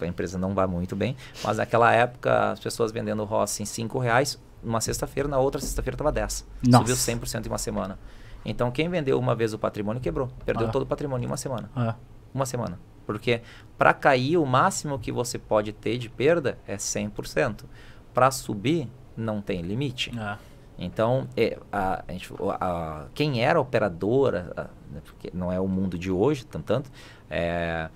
a 0.00 0.06
empresa 0.06 0.38
não 0.38 0.54
vai 0.54 0.66
muito 0.66 0.94
bem, 0.94 1.16
mas 1.42 1.56
naquela 1.58 1.92
época 1.92 2.52
as 2.52 2.60
pessoas 2.60 2.92
vendendo 2.92 3.24
Rossi 3.24 3.62
em 3.62 3.66
5 3.66 3.98
reais, 3.98 4.38
numa 4.62 4.80
sexta-feira, 4.80 5.28
na 5.28 5.38
outra 5.38 5.60
sexta-feira 5.60 5.94
estava 5.94 6.12
10. 6.12 6.46
Nossa. 6.66 6.78
Subiu 6.78 6.96
100% 6.96 7.46
em 7.46 7.48
uma 7.48 7.58
semana. 7.58 7.98
Então, 8.44 8.70
quem 8.70 8.88
vendeu 8.88 9.18
uma 9.18 9.34
vez 9.34 9.52
o 9.54 9.58
patrimônio 9.58 10.00
quebrou, 10.00 10.28
perdeu 10.46 10.68
Ah. 10.68 10.70
todo 10.70 10.82
o 10.82 10.86
patrimônio 10.86 11.24
em 11.24 11.28
uma 11.28 11.36
semana 11.36 11.68
Ah, 11.74 11.94
uma 12.32 12.46
semana. 12.46 12.78
Porque 13.06 13.42
para 13.78 13.92
cair, 13.94 14.36
o 14.36 14.46
máximo 14.46 14.98
que 14.98 15.12
você 15.12 15.38
pode 15.38 15.72
ter 15.72 15.98
de 15.98 16.08
perda 16.08 16.58
é 16.66 16.76
100%. 16.76 17.64
Para 18.12 18.30
subir, 18.30 18.88
não 19.16 19.40
tem 19.40 19.60
limite. 19.62 20.10
ah. 20.18 20.38
Então, 20.76 21.28
é, 21.36 21.56
a, 21.70 22.02
a 22.08 22.54
a- 22.60 23.06
quem 23.14 23.44
era 23.44 23.60
operadora, 23.60 24.70
né, 24.90 25.00
porque 25.04 25.30
não 25.32 25.52
é 25.52 25.60
o 25.60 25.68
mundo 25.68 25.96
de 25.96 26.10
hoje, 26.10 26.44
tanto, 26.44 26.64
tanto 26.64 26.90
é, 27.30 27.88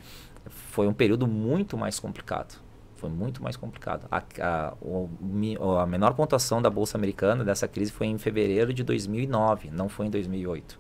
foi 0.49 0.87
um 0.87 0.93
período 0.93 1.27
muito 1.27 1.77
mais 1.77 1.99
complicado. 1.99 2.61
Foi 2.95 3.11
muito 3.11 3.43
mais 3.43 3.57
complicado. 3.57 4.07
A, 4.11 4.75
o 4.81 5.09
a 5.81 5.87
menor 5.87 6.15
pontuação 6.15 6.61
da 6.63 6.71
Bolsa 6.71 6.97
Americana 6.97 7.45
dessa 7.45 7.67
crise 7.69 7.91
foi 7.93 8.07
em 8.09 8.17
fevereiro 8.19 8.73
de 8.73 8.83
2009, 8.85 9.71
não 9.73 9.89
foi 9.89 10.07
em 10.07 10.11
2008. 10.11 10.79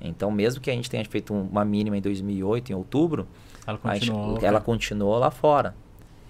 Então, 0.00 0.30
mesmo 0.30 0.60
que 0.60 0.70
a 0.70 0.72
gente 0.74 0.88
tenha 0.90 1.04
feito 1.04 1.32
um- 1.34 1.42
uma 1.50 1.64
mínima 1.64 1.96
em 1.96 2.00
2008, 2.00 2.70
em 2.72 2.74
outubro, 2.74 3.26
Ela 3.66 3.78
a 3.84 3.94
gente- 3.94 4.10
continuou. 4.10 4.38
ela 4.42 4.60
continuou 4.60 5.18
lá 5.18 5.30
fora. 5.30 5.74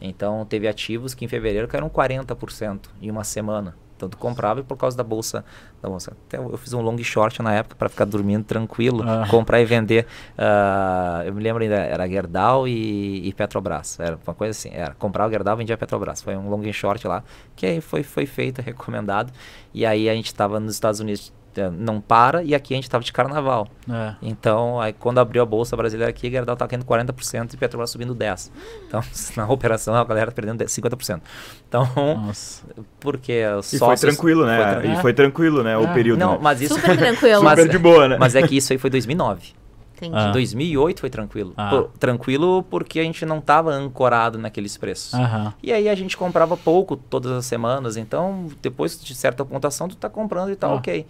Então, 0.00 0.44
teve 0.46 0.66
ativos 0.66 1.14
que 1.14 1.24
em 1.24 1.28
fevereiro 1.28 1.68
caíram 1.68 1.88
40% 1.88 2.90
em 3.02 3.10
uma 3.10 3.22
semana. 3.24 3.74
Tu 3.98 4.08
comprava 4.16 4.60
e 4.60 4.62
por 4.62 4.78
causa 4.78 4.96
da 4.96 5.04
bolsa. 5.04 5.44
Da 5.82 5.86
bolsa 5.86 6.12
até 6.26 6.38
eu 6.38 6.56
fiz 6.56 6.72
um 6.72 6.80
long 6.80 6.96
short 7.04 7.42
na 7.42 7.52
época 7.52 7.76
para 7.76 7.86
ficar 7.90 8.06
dormindo 8.06 8.42
tranquilo, 8.44 9.02
Ah. 9.06 9.26
comprar 9.28 9.60
e 9.60 9.66
vender. 9.66 10.06
ah, 10.38 11.22
eu 11.26 11.34
me 11.34 11.42
lembro 11.42 11.62
ainda, 11.62 11.76
era 11.76 12.08
Gerdau 12.08 12.66
e, 12.66 13.28
e 13.28 13.32
Petrobras. 13.34 14.00
Era 14.00 14.18
uma 14.26 14.34
coisa 14.34 14.52
assim. 14.52 14.70
Era 14.72 14.94
comprar 14.94 15.26
o 15.26 15.30
Gerdau 15.30 15.54
e 15.54 15.58
vendia 15.58 15.74
a 15.74 15.78
Petrobras. 15.78 16.22
Foi 16.22 16.34
um 16.34 16.48
long 16.48 16.72
short 16.72 17.06
lá, 17.06 17.22
que 17.54 17.66
aí 17.66 17.80
foi, 17.82 18.02
foi 18.02 18.24
feito, 18.24 18.62
recomendado. 18.64 19.30
E 19.74 19.84
aí 19.84 20.08
a 20.08 20.14
gente 20.14 20.26
estava 20.28 20.58
nos 20.58 20.72
Estados 20.72 20.98
Unidos, 21.00 21.30
não 21.72 22.00
para, 22.00 22.42
e 22.42 22.54
aqui 22.54 22.74
a 22.74 22.76
gente 22.76 22.84
estava 22.84 23.02
de 23.02 23.12
carnaval. 23.12 23.66
É. 23.90 24.14
Então, 24.22 24.80
aí 24.80 24.92
quando 24.92 25.18
abriu 25.18 25.42
a 25.42 25.46
bolsa 25.46 25.76
brasileira 25.76 26.10
aqui, 26.10 26.26
a 26.28 26.30
Gerdau 26.30 26.52
estava 26.54 26.68
caindo 26.68 26.84
40% 26.84 27.54
e 27.54 27.56
Petrobras 27.56 27.90
subindo 27.90 28.14
10%. 28.14 28.50
Então, 28.86 29.02
na 29.36 29.48
operação, 29.50 29.94
a 29.94 30.04
galera 30.04 30.30
perdendo 30.30 30.58
10, 30.58 30.70
50%. 30.70 31.20
Então, 31.68 31.88
Nossa. 31.96 32.64
porque 33.00 33.42
E 33.72 33.78
foi 33.78 33.96
tranquilo, 33.96 34.46
né? 34.46 34.56
foi 34.56 34.82
tran- 34.82 34.92
E 34.92 35.00
foi 35.02 35.12
tranquilo, 35.12 35.62
né? 35.62 35.74
Ah. 35.74 35.80
O 35.80 35.92
período. 35.94 36.18
Não, 36.20 36.32
né? 36.32 36.38
mas 36.40 36.60
isso... 36.60 36.74
Super 36.74 36.96
tranquilo. 36.98 37.42
mas, 37.42 37.58
Super 37.58 37.70
de 37.72 37.78
boa, 37.78 38.08
né? 38.08 38.16
mas 38.18 38.34
é 38.34 38.46
que 38.46 38.56
isso 38.56 38.72
aí 38.72 38.78
foi 38.78 38.90
2009. 38.90 39.58
Entendi. 40.02 40.16
Ah. 40.16 40.32
2008 40.32 40.98
foi 40.98 41.10
tranquilo. 41.10 41.52
Ah. 41.58 41.68
Por- 41.68 41.90
tranquilo 41.98 42.62
porque 42.62 42.98
a 43.00 43.02
gente 43.02 43.26
não 43.26 43.36
estava 43.36 43.70
ancorado 43.70 44.38
naqueles 44.38 44.74
preços. 44.78 45.12
Aham. 45.12 45.52
E 45.62 45.70
aí 45.70 45.90
a 45.90 45.94
gente 45.94 46.16
comprava 46.16 46.56
pouco 46.56 46.96
todas 46.96 47.30
as 47.32 47.44
semanas, 47.44 47.98
então 47.98 48.46
depois 48.62 48.98
de 48.98 49.14
certa 49.14 49.44
pontuação 49.44 49.88
tu 49.88 49.96
tá 49.96 50.08
comprando 50.08 50.50
e 50.52 50.56
tá 50.56 50.68
Ah. 50.68 50.74
ok. 50.74 51.06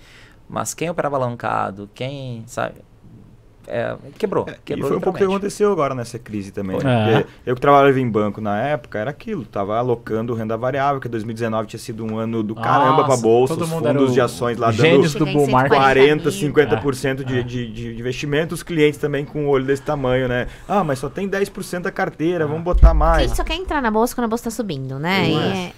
Mas 0.51 0.75
quem 0.75 0.91
operava 0.91 1.17
alavancado, 1.17 1.89
quem, 1.95 2.45
sabe, 2.47 2.83
é, 3.71 3.97
quebrou. 4.19 4.45
É, 4.49 4.57
quebrou 4.65 4.87
e 4.87 4.89
foi 4.89 4.97
um 4.97 5.01
pouco 5.01 5.17
o 5.17 5.19
que 5.19 5.25
aconteceu 5.25 5.71
agora 5.73 5.95
nessa 5.95 6.19
crise 6.19 6.51
também. 6.51 6.77
É. 6.79 6.83
né? 6.85 7.13
Porque 7.21 7.51
eu 7.51 7.55
que 7.55 7.61
trabalhava 7.61 7.99
em 8.01 8.09
banco 8.11 8.41
na 8.41 8.59
época, 8.61 8.99
era 8.99 9.11
aquilo. 9.11 9.45
Tava 9.45 9.77
alocando 9.79 10.35
renda 10.35 10.57
variável, 10.57 11.01
que 11.01 11.09
2019 11.09 11.69
tinha 11.69 11.81
sido 11.81 12.05
um 12.05 12.19
ano 12.19 12.43
do 12.43 12.55
caramba 12.55 13.05
pra 13.05 13.09
Nossa, 13.09 13.23
bolsa, 13.23 13.55
todo 13.55 13.65
os 13.65 13.71
fundos 13.71 14.11
o- 14.11 14.13
de 14.15 14.21
ações 14.21 14.59
lá 14.59 14.71
dando 14.71 15.09
do 15.11 15.27
bull 15.27 15.47
market. 15.49 15.73
140 15.73 15.77
40, 15.77 16.25
mil. 16.25 16.33
50% 16.33 17.25
de, 17.25 17.39
É. 17.39 17.43
de, 17.43 17.67
de 17.73 17.89
investimento, 18.01 18.55
os 18.55 18.63
clientes 18.63 18.99
também 18.99 19.25
com 19.25 19.47
o 19.47 19.49
olho 19.49 19.65
desse 19.65 19.83
tamanho, 19.83 20.27
né? 20.29 20.47
Ah, 20.69 20.83
mas 20.85 20.99
só 20.99 21.09
tem 21.09 21.29
10% 21.29 21.83
da 21.83 21.91
carteira, 21.91 22.47
vamos 22.47 22.63
botar 22.63 22.91
A 22.91 22.95
mais. 22.95 23.23
gente 23.29 23.37
só 23.37 23.45
quer 23.45 23.55
entrar 23.55 23.81
na 23.81 23.91
bolsa 23.91 24.15
quando 24.15 24.25
a 24.25 24.29
bolsa 24.29 24.45
tá 24.45 24.51
subindo, 24.51 24.99
né? 24.99 25.31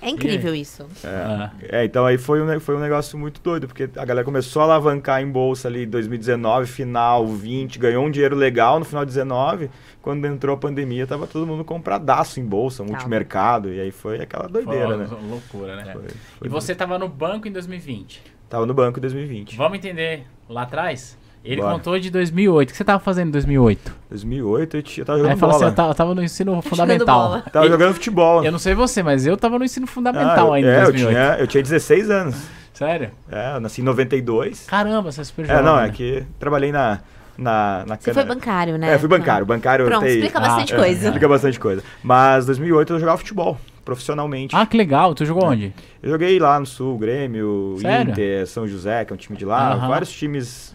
É, 0.02 0.06
é 0.06 0.10
incrível 0.10 0.54
isso. 0.54 0.86
É. 1.04 1.80
É, 1.80 1.84
então 1.84 2.04
aí 2.06 2.16
foi 2.18 2.42
um, 2.42 2.60
foi 2.60 2.76
um 2.76 2.80
negócio 2.80 3.18
muito 3.18 3.40
doido, 3.42 3.66
porque 3.66 3.88
a 3.96 4.04
galera 4.04 4.24
começou 4.24 4.62
a 4.62 4.64
alavancar 4.66 5.20
em 5.22 5.30
bolsa 5.30 5.68
ali 5.68 5.84
em 5.84 5.88
2019, 5.88 6.66
final 6.66 7.26
20, 7.26 7.78
ganhou 7.82 8.04
um 8.06 8.10
dinheiro 8.10 8.34
legal 8.36 8.78
no 8.78 8.84
final 8.84 9.04
de 9.04 9.10
19, 9.10 9.68
quando 10.00 10.24
entrou 10.26 10.54
a 10.54 10.58
pandemia 10.58 11.06
tava 11.06 11.26
todo 11.26 11.46
mundo 11.46 11.64
compradaço 11.64 12.40
em 12.40 12.44
bolsa, 12.44 12.82
multimercado, 12.82 13.72
e 13.72 13.80
aí 13.80 13.90
foi 13.90 14.20
aquela 14.20 14.48
doideira, 14.48 14.86
Foi 14.88 14.96
né? 14.96 15.06
loucura, 15.28 15.76
né? 15.76 15.92
Foi- 15.92 16.02
E 16.04 16.38
foi 16.38 16.48
você 16.48 16.74
tava 16.74 16.98
no 16.98 17.08
banco 17.08 17.46
em 17.46 17.52
2020. 17.52 18.22
Tava 18.48 18.64
no 18.66 18.72
banco 18.74 18.98
em 18.98 19.02
2020. 19.02 19.56
Vamos 19.56 19.78
entender 19.78 20.24
lá 20.48 20.62
atrás? 20.62 21.20
Ele 21.44 21.60
Bora. 21.60 21.72
contou 21.74 21.98
de 21.98 22.08
2008. 22.08 22.68
O 22.68 22.70
que 22.72 22.76
você 22.78 22.84
tava 22.84 23.00
fazendo 23.00 23.28
em 23.28 23.30
2008? 23.32 23.92
2008 24.10 24.76
eu, 24.76 24.82
eu 24.98 25.04
tava 25.04 25.18
Aí 25.18 25.22
jogando 25.24 25.32
assim, 25.32 25.40
bola. 25.58 25.64
eu 25.70 25.74
tava, 25.74 25.90
eu 25.90 25.94
tava 25.94 26.14
no 26.14 26.22
ensino 26.22 26.50
bola. 26.52 26.62
fundamental. 26.62 27.42
Tava 27.52 27.66
E- 27.66 27.68
jogando 27.68 27.94
futebol. 27.94 28.44
Eu 28.44 28.52
não 28.52 28.58
sei 28.60 28.74
você, 28.74 29.02
mas 29.02 29.26
eu 29.26 29.36
tava 29.36 29.58
no 29.58 29.64
ensino 29.64 29.86
fundamental 29.88 30.52
Ah, 30.52 30.56
ainda 30.56 30.68
em 30.68 30.70
é, 30.72 30.80
eu 30.82 30.84
2008. 30.92 31.08
tinha, 31.12 31.36
eu 31.40 31.46
tinha 31.48 31.62
16 31.62 32.10
anos. 32.10 32.36
Sério? 32.72 33.10
É, 33.30 33.56
eu 33.56 33.60
nasci 33.60 33.80
em 33.80 33.84
92. 33.84 34.66
Caramba, 34.66 35.10
você 35.10 35.20
é 35.20 35.24
super 35.24 35.44
É, 35.44 35.48
jovem. 35.48 35.64
não, 35.64 35.76
né? 35.78 35.88
é 35.88 35.90
que 35.90 36.24
trabalhei 36.38 36.70
na, 36.70 37.00
na, 37.38 37.84
na 37.86 37.96
Você 37.96 38.12
foi 38.12 38.24
bancário, 38.24 38.76
né? 38.78 38.94
É, 38.94 38.98
fui 38.98 39.08
bancário. 39.08 39.44
Bancário 39.46 39.86
Pronto, 39.86 40.02
tem- 40.04 40.14
explica 40.16 40.38
Ah, 40.38 40.42
bastante 40.42 40.74
é. 40.74 40.76
coisa. 40.76 41.04
Explica 41.06 41.28
bastante 41.28 41.60
coisa. 41.60 41.82
Mas 42.02 42.46
2008 42.46 42.92
eu 42.94 42.98
jogava 43.00 43.18
futebol, 43.18 43.58
profissionalmente. 43.84 44.54
Ah, 44.56 44.64
que 44.66 44.76
legal. 44.76 45.14
Tu 45.14 45.24
jogou 45.24 45.44
onde? 45.44 45.72
Eu 46.02 46.10
joguei 46.10 46.38
lá 46.38 46.58
no 46.60 46.66
Sul, 46.66 46.98
Grêmio, 46.98 47.76
Sério? 47.80 48.10
Inter, 48.12 48.46
São 48.46 48.66
José, 48.66 49.04
que 49.04 49.12
é 49.12 49.14
um 49.14 49.18
time 49.18 49.36
de 49.38 49.44
lá. 49.44 49.74
Vários 49.74 50.12
times 50.12 50.74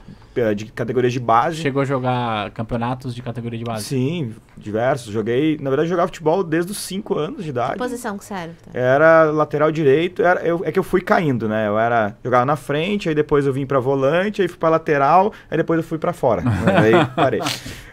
de 0.56 0.65
categorias 0.65 1.12
de 1.13 1.19
base. 1.19 1.58
Chegou 1.58 1.82
a 1.82 1.86
jogar 1.86 2.52
campeonatos 2.52 3.13
de 3.15 3.21
categoria 3.21 3.58
de 3.60 3.65
base? 3.65 3.86
Sim, 3.86 4.34
diversos. 4.58 5.12
Joguei, 5.12 5.58
na 5.62 5.69
verdade, 5.69 5.88
eu 5.88 5.91
jogava 5.91 6.08
futebol 6.08 6.43
desde 6.43 6.71
os 6.71 6.78
5 6.80 7.17
anos 7.17 7.43
de 7.43 7.50
idade. 7.50 7.73
Que 7.73 7.78
posição 7.80 8.17
que 8.17 8.26
você 8.26 8.34
era? 8.34 8.52
Era 8.73 9.23
lateral 9.32 9.71
direito, 9.71 10.21
era, 10.21 10.41
eu- 10.41 10.62
é 10.63 10.71
que 10.71 10.80
eu 10.80 10.84
fui 10.84 11.02
caindo, 11.02 11.47
né? 11.47 11.67
Eu 11.67 11.78
era 11.80 12.15
jogava 12.23 12.45
na 12.45 12.56
frente, 12.56 13.10
aí 13.10 13.15
depois 13.15 13.45
eu 13.45 13.54
vim 13.54 13.65
pra 13.65 13.80
volante, 13.80 14.41
aí 14.41 14.47
fui 14.47 14.58
pra 14.58 14.69
lateral, 14.69 15.34
aí 15.50 15.58
depois 15.58 15.78
eu 15.80 15.84
fui 15.84 15.97
pra 15.97 16.13
fora. 16.13 16.43
aí 16.82 17.06
parei. 17.15 17.41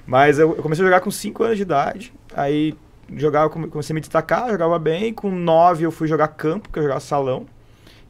Mas 0.06 0.38
eu, 0.38 0.54
eu 0.56 0.62
comecei 0.62 0.84
a 0.84 0.88
jogar 0.88 1.00
com 1.00 1.10
5 1.10 1.42
anos 1.44 1.56
de 1.56 1.62
idade, 1.62 2.12
aí 2.34 2.74
jogava, 3.16 3.48
come- 3.50 3.68
comecei 3.68 3.92
a 3.92 3.96
me 3.96 4.00
destacar, 4.00 4.50
jogava 4.50 4.78
bem, 4.78 5.12
com 5.12 5.30
9 5.30 5.84
eu 5.84 5.90
fui 5.90 6.06
jogar 6.08 6.28
campo, 6.28 6.68
que 6.70 6.78
eu 6.78 6.82
jogava 6.82 7.00
salão. 7.00 7.46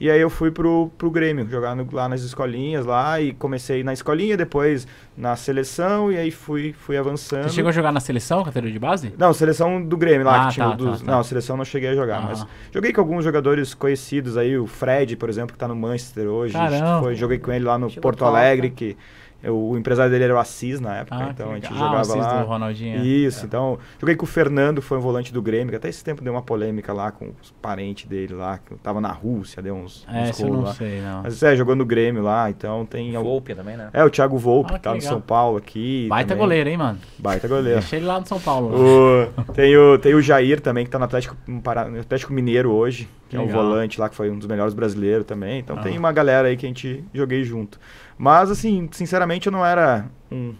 E 0.01 0.11
aí 0.11 0.21
eu 0.21 0.29
fui 0.29 0.51
pro, 0.51 0.91
pro 0.99 1.09
Grêmio, 1.11 1.49
jogar 1.49 1.75
no- 1.77 1.87
lá 1.93 2.09
nas 2.09 2.23
escolinhas 2.23 2.85
lá, 2.85 3.21
e 3.21 3.33
comecei 3.33 3.85
na 3.85 3.93
escolinha, 3.93 4.37
depois 4.37 4.87
na 5.17 5.37
seleção, 5.37 6.11
e 6.11 6.17
aí 6.19 6.31
fui, 6.33 6.73
fui 6.77 6.97
avançando. 6.97 7.45
Você 7.45 7.51
chegou 7.55 7.69
a 7.69 7.73
jogar 7.73 7.93
na 7.93 8.01
seleção, 8.01 8.43
categoria 8.43 8.73
de 8.73 8.79
base? 8.79 9.15
Não, 9.17 9.33
seleção 9.33 9.81
do 9.81 9.97
Grêmio 9.97 10.27
lá, 10.27 10.43
Ah, 10.43 10.49
que 10.49 10.55
tinha 10.55 10.69
tá, 10.71 10.75
dos... 10.75 11.01
tá, 11.01 11.07
tá. 11.07 11.13
Não, 11.13 11.23
seleção 11.23 11.57
não 11.57 11.65
cheguei 11.65 11.91
a 11.91 11.95
jogar, 11.95 12.21
mas 12.23 12.45
joguei 12.73 12.93
com 12.93 13.01
alguns 13.01 13.25
jogadores 13.25 13.73
conhecidos 13.73 14.37
aí, 14.37 14.59
o 14.59 14.67
Fred, 14.67 15.17
por 15.17 15.29
exemplo, 15.29 15.53
que 15.53 15.59
tá 15.59 15.69
no 15.69 15.77
Manchester 15.77 16.27
hoje. 16.27 16.55
Foi, 17.01 17.15
joguei 17.15 17.39
com 17.39 17.53
ele 17.53 17.65
lá 17.65 17.79
no 17.79 17.89
Jogou 17.89 18.03
Porto. 18.03 18.25
Alegre, 18.25 18.71
que 18.71 18.97
eu- 19.45 19.57
o 19.57 19.77
empresário 19.79 20.11
dele 20.11 20.25
era 20.25 20.35
o 20.35 20.39
Assis 20.39 20.81
na 20.81 20.97
época, 20.97 21.17
Ah, 21.17 21.29
então 21.31 21.47
que 21.49 21.53
a 21.53 21.55
gente 21.57 21.73
legal. 21.73 21.79
Ah, 21.79 21.85
o 21.85 21.87
jogava 21.87 22.01
Assis 22.01 22.17
lá. 22.33 22.43
do 22.43 22.49
Ronaldinho, 22.49 22.99
é. 22.99 23.03
Isso, 23.03 23.47
então 23.47 23.79
joguei 24.01 24.17
com 24.17 24.25
o 24.25 24.29
Fernando, 24.29 24.81
que 24.81 24.87
foi 24.87 24.99
um 24.99 25.01
volante 25.01 25.33
do 25.33 25.41
Grêmio, 25.43 25.71
que 25.71 25.77
até 25.77 25.89
esse 25.89 26.03
tempo 26.03 26.23
deu 26.23 26.33
uma 26.33 26.43
polêmica 26.43 26.93
lá 26.93 27.11
com 27.13 27.33
os 27.43 27.51
parentes 27.63 28.07
dele 28.09 28.35
lá, 28.35 28.59
que 28.59 28.75
tava 28.77 29.01
na 29.01 29.13
Rússia, 29.13 29.63
deu 29.63 29.75
uns, 29.75 30.07
É, 30.13 30.23
uns 30.31 30.41
rolos 30.41 30.65
lá. 30.65 30.75
sei, 30.75 31.01
não. 31.01 31.23
Mas 31.23 31.43
é, 31.43 31.55
jogou 31.57 31.77
no 31.77 31.85
Grêmio 31.85 32.23
lá, 32.23 32.49
então 32.51 32.85
tem... 32.87 33.15
algum- 33.15 33.31
Volpe 33.31 33.55
também, 33.55 33.77
né? 33.77 33.91
É, 33.93 34.05
o 34.05 34.11
Thiago 34.11 34.37
Volpe, 34.39 34.73
Ah, 34.75 34.77
que 34.79 34.83
tá 34.85 34.91
que 34.93 34.97
no. 34.99 35.03
São 35.03 35.21
Paulo 35.21 35.57
aqui. 35.59 36.07
Baita 36.09 36.29
também. 36.29 36.43
goleiro, 36.43 36.69
hein, 36.71 36.77
mano? 36.77 36.99
Baita 37.19 37.47
goleiro. 37.49 37.81
Deixa 37.81 37.97
ele 37.97 38.07
lá 38.07 38.21
no 38.21 38.27
São 38.27 38.41
Paulo. 38.41 38.75
O- 38.75 39.53
tem, 39.53 39.77
o, 39.77 39.99
tem 39.99 40.15
o 40.15 40.21
Jair 40.23 40.61
também, 40.61 40.85
que 40.85 40.91
tá 40.91 40.99
no 40.99 41.05
Atlético, 41.05 41.37
no 41.47 41.61
Atlético 42.01 42.33
Mineiro 42.33 42.71
hoje, 42.71 43.09
que 43.29 43.37
é 43.37 43.41
um 43.41 43.49
volante 43.49 43.99
lá, 44.01 44.09
que 44.09 44.15
foi 44.15 44.31
um 44.31 44.39
dos 44.39 44.47
melhores 44.47 44.75
brasileiros 44.75 45.25
também. 45.27 45.59
Então 45.59 45.77
tem 45.79 45.93
Aham. 45.93 45.99
uma 46.01 46.13
galera 46.13 46.49
aí 46.49 46.57
que 46.57 46.65
a 46.65 46.69
gente 46.69 47.03
joguei 47.13 47.43
junto. 47.45 47.79
Mas, 48.17 48.51
assim, 48.51 48.89
sinceramente, 48.93 49.47
eu 49.47 49.53
não 49.53 49.65
era 49.65 50.07
um 50.31 50.55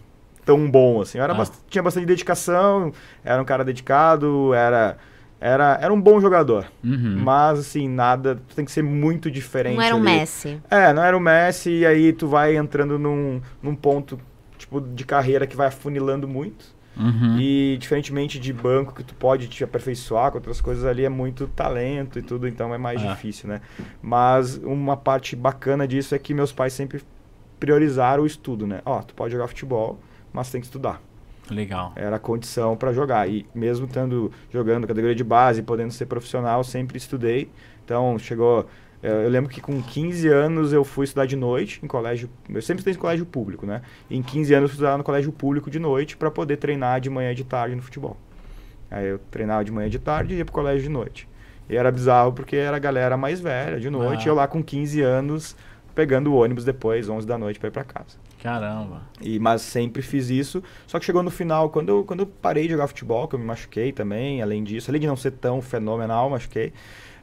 tão 0.45 0.71
bom, 0.71 1.01
assim. 1.01 1.19
Eu 1.19 1.25
era 1.25 1.33
Ah. 1.33 1.37
bast- 1.37 1.57
tinha 1.69 1.83
bastante 1.83 2.07
dedicação, 2.07 2.93
era 3.25 3.41
um 3.41 3.45
cara 3.45 3.65
dedicado, 3.65 4.53
era, 4.53 4.97
era, 5.41 5.79
era 5.81 5.93
um 5.93 6.01
bom 6.01 6.21
jogador. 6.21 6.67
Uhum. 6.83 7.21
Mas, 7.23 7.59
assim, 7.61 7.89
nada, 7.89 8.37
tu 8.49 8.55
tem 8.57 8.65
que 8.65 8.73
ser 8.73 8.83
muito 8.83 9.31
diferente 9.31 9.77
Não 9.77 9.83
era 9.83 9.95
um 9.95 9.99
ali. 10.01 10.07
Messi. 10.19 10.61
É, 10.71 10.93
não 10.93 11.03
era 11.03 11.17
o 11.17 11.21
Messi, 11.21 11.71
e 11.71 11.87
aí 11.87 12.13
tu 12.13 12.27
vai 12.29 12.57
entrando 12.57 12.99
num, 12.99 13.41
num 13.63 13.75
ponto, 13.75 14.19
tipo, 14.59 14.81
de 14.81 15.05
carreira 15.05 15.47
que 15.47 15.57
vai 15.57 15.69
afunilando 15.69 16.27
muito. 16.29 16.75
Uhum. 16.97 17.37
E 17.41 17.77
diferentemente 17.81 18.39
de 18.39 18.53
banco 18.53 18.95
que 18.95 19.03
tu 19.03 19.17
pode 19.17 19.49
te 19.49 19.65
aperfeiçoar 19.65 20.31
com 20.31 20.39
outras 20.39 20.61
coisas 20.61 20.85
ali 20.85 21.05
é 21.05 21.09
muito 21.09 21.49
talento 21.49 22.21
e 22.21 22.23
tudo, 22.23 22.47
então 22.47 22.73
é 22.73 22.79
mais 22.79 23.03
É. 23.03 23.09
difícil, 23.09 23.49
né? 23.49 23.61
Mas 24.01 24.57
uma 24.63 24.97
parte 24.97 25.35
bacana 25.35 25.89
disso 25.89 26.15
é 26.15 26.19
que 26.21 26.33
meus 26.33 26.53
pais 26.53 26.73
sempre 26.73 27.03
priorizaram 27.65 28.25
o 28.25 28.27
estudo, 28.27 28.67
né? 28.67 28.83
Ó, 28.85 29.01
tu 29.01 29.15
pode 29.15 29.33
jogar 29.33 29.49
futebol, 29.49 29.99
mas 30.33 30.51
tem 30.51 30.61
que 30.61 30.67
estudar. 30.67 31.01
Legal. 31.51 31.93
Era 31.97 32.17
a 32.17 32.19
condição 32.19 32.77
para 32.77 32.93
jogar. 32.93 33.27
E 33.29 33.47
mesmo 33.55 33.87
estando 33.87 34.31
jogando 34.53 34.87
categoria 34.87 35.15
de 35.17 35.25
base, 35.25 35.63
podendo 35.63 35.91
ser 35.93 36.05
profissional, 36.07 36.63
sempre 36.63 36.99
estudei. 36.99 37.51
Então 37.85 38.19
chegou. 38.19 38.67
eh, 39.03 39.25
Eu 39.25 39.31
lembro 39.31 39.51
que 39.51 39.61
com 39.63 39.83
15 39.83 40.29
anos 40.29 40.73
eu 40.75 40.85
fui 40.85 41.05
estudar 41.05 41.25
de 41.27 41.37
noite 41.37 41.81
em 41.83 41.87
colégio. 41.87 42.29
Eu 42.51 42.61
sempre 42.61 42.81
estudei 42.81 42.95
em 42.97 43.01
colégio 43.01 43.25
público, 43.27 43.65
né? 43.67 43.81
Em 44.11 44.23
15 44.23 44.53
anos 44.55 44.71
eu 44.71 44.75
estudava 44.75 44.99
no 44.99 45.05
colégio 45.05 45.33
público 45.33 45.71
de 45.71 45.79
noite 45.79 46.17
para 46.19 46.31
poder 46.31 46.59
treinar 46.59 47.01
de 47.01 47.09
manhã 47.09 47.33
e 47.33 47.35
de 47.35 47.45
tarde 47.45 47.75
no 47.75 47.81
futebol. 47.83 48.17
Aí 48.91 49.07
eu 49.07 49.19
treinava 49.31 49.65
de 49.65 49.73
manhã 49.73 49.87
e 49.87 49.91
de 49.91 49.99
tarde 49.99 50.35
e 50.35 50.37
ia 50.39 50.45
pro 50.45 50.53
colégio 50.55 50.83
de 50.83 50.89
noite. 50.91 51.27
E 51.69 51.77
era 51.77 51.91
bizarro 51.91 52.31
porque 52.33 52.57
era 52.57 52.77
a 52.77 52.81
galera 52.81 53.17
mais 53.17 53.41
velha 53.41 53.81
de 53.81 53.89
noite, 53.89 54.23
Ah. 54.23 54.27
e 54.27 54.29
eu 54.29 54.35
lá 54.35 54.47
com 54.47 54.63
15 54.63 55.01
anos 55.01 55.57
pegando 55.95 56.33
o 56.33 56.37
ônibus 56.37 56.65
depois, 56.65 57.09
11 57.09 57.27
da 57.27 57.39
noite 57.39 57.59
para 57.59 57.69
ir 57.69 57.73
para 57.73 57.85
casa. 57.85 58.17
Caramba. 58.43 59.03
E, 59.21 59.39
mas 59.39 59.63
sempre 59.63 60.03
fiz 60.03 60.29
isso. 60.29 60.63
Só 60.87 60.99
que 60.99 61.05
chegou 61.05 61.23
no 61.23 61.31
final, 61.31 61.71
quando 61.71 61.89
eu, 61.89 62.05
quando 62.05 62.21
eu 62.21 62.27
parei 62.27 62.65
de 62.65 62.71
jogar 62.73 62.87
futebol, 62.89 63.27
que 63.27 63.35
eu 63.35 63.39
me 63.39 63.45
machuquei 63.47 63.93
também, 63.93 64.43
além 64.43 64.63
disso, 64.63 64.91
além 64.91 65.01
de 65.01 65.07
não 65.07 65.17
ser 65.17 65.31
tão 65.33 65.63
fenomenal, 65.63 66.29
machuquei, 66.29 66.73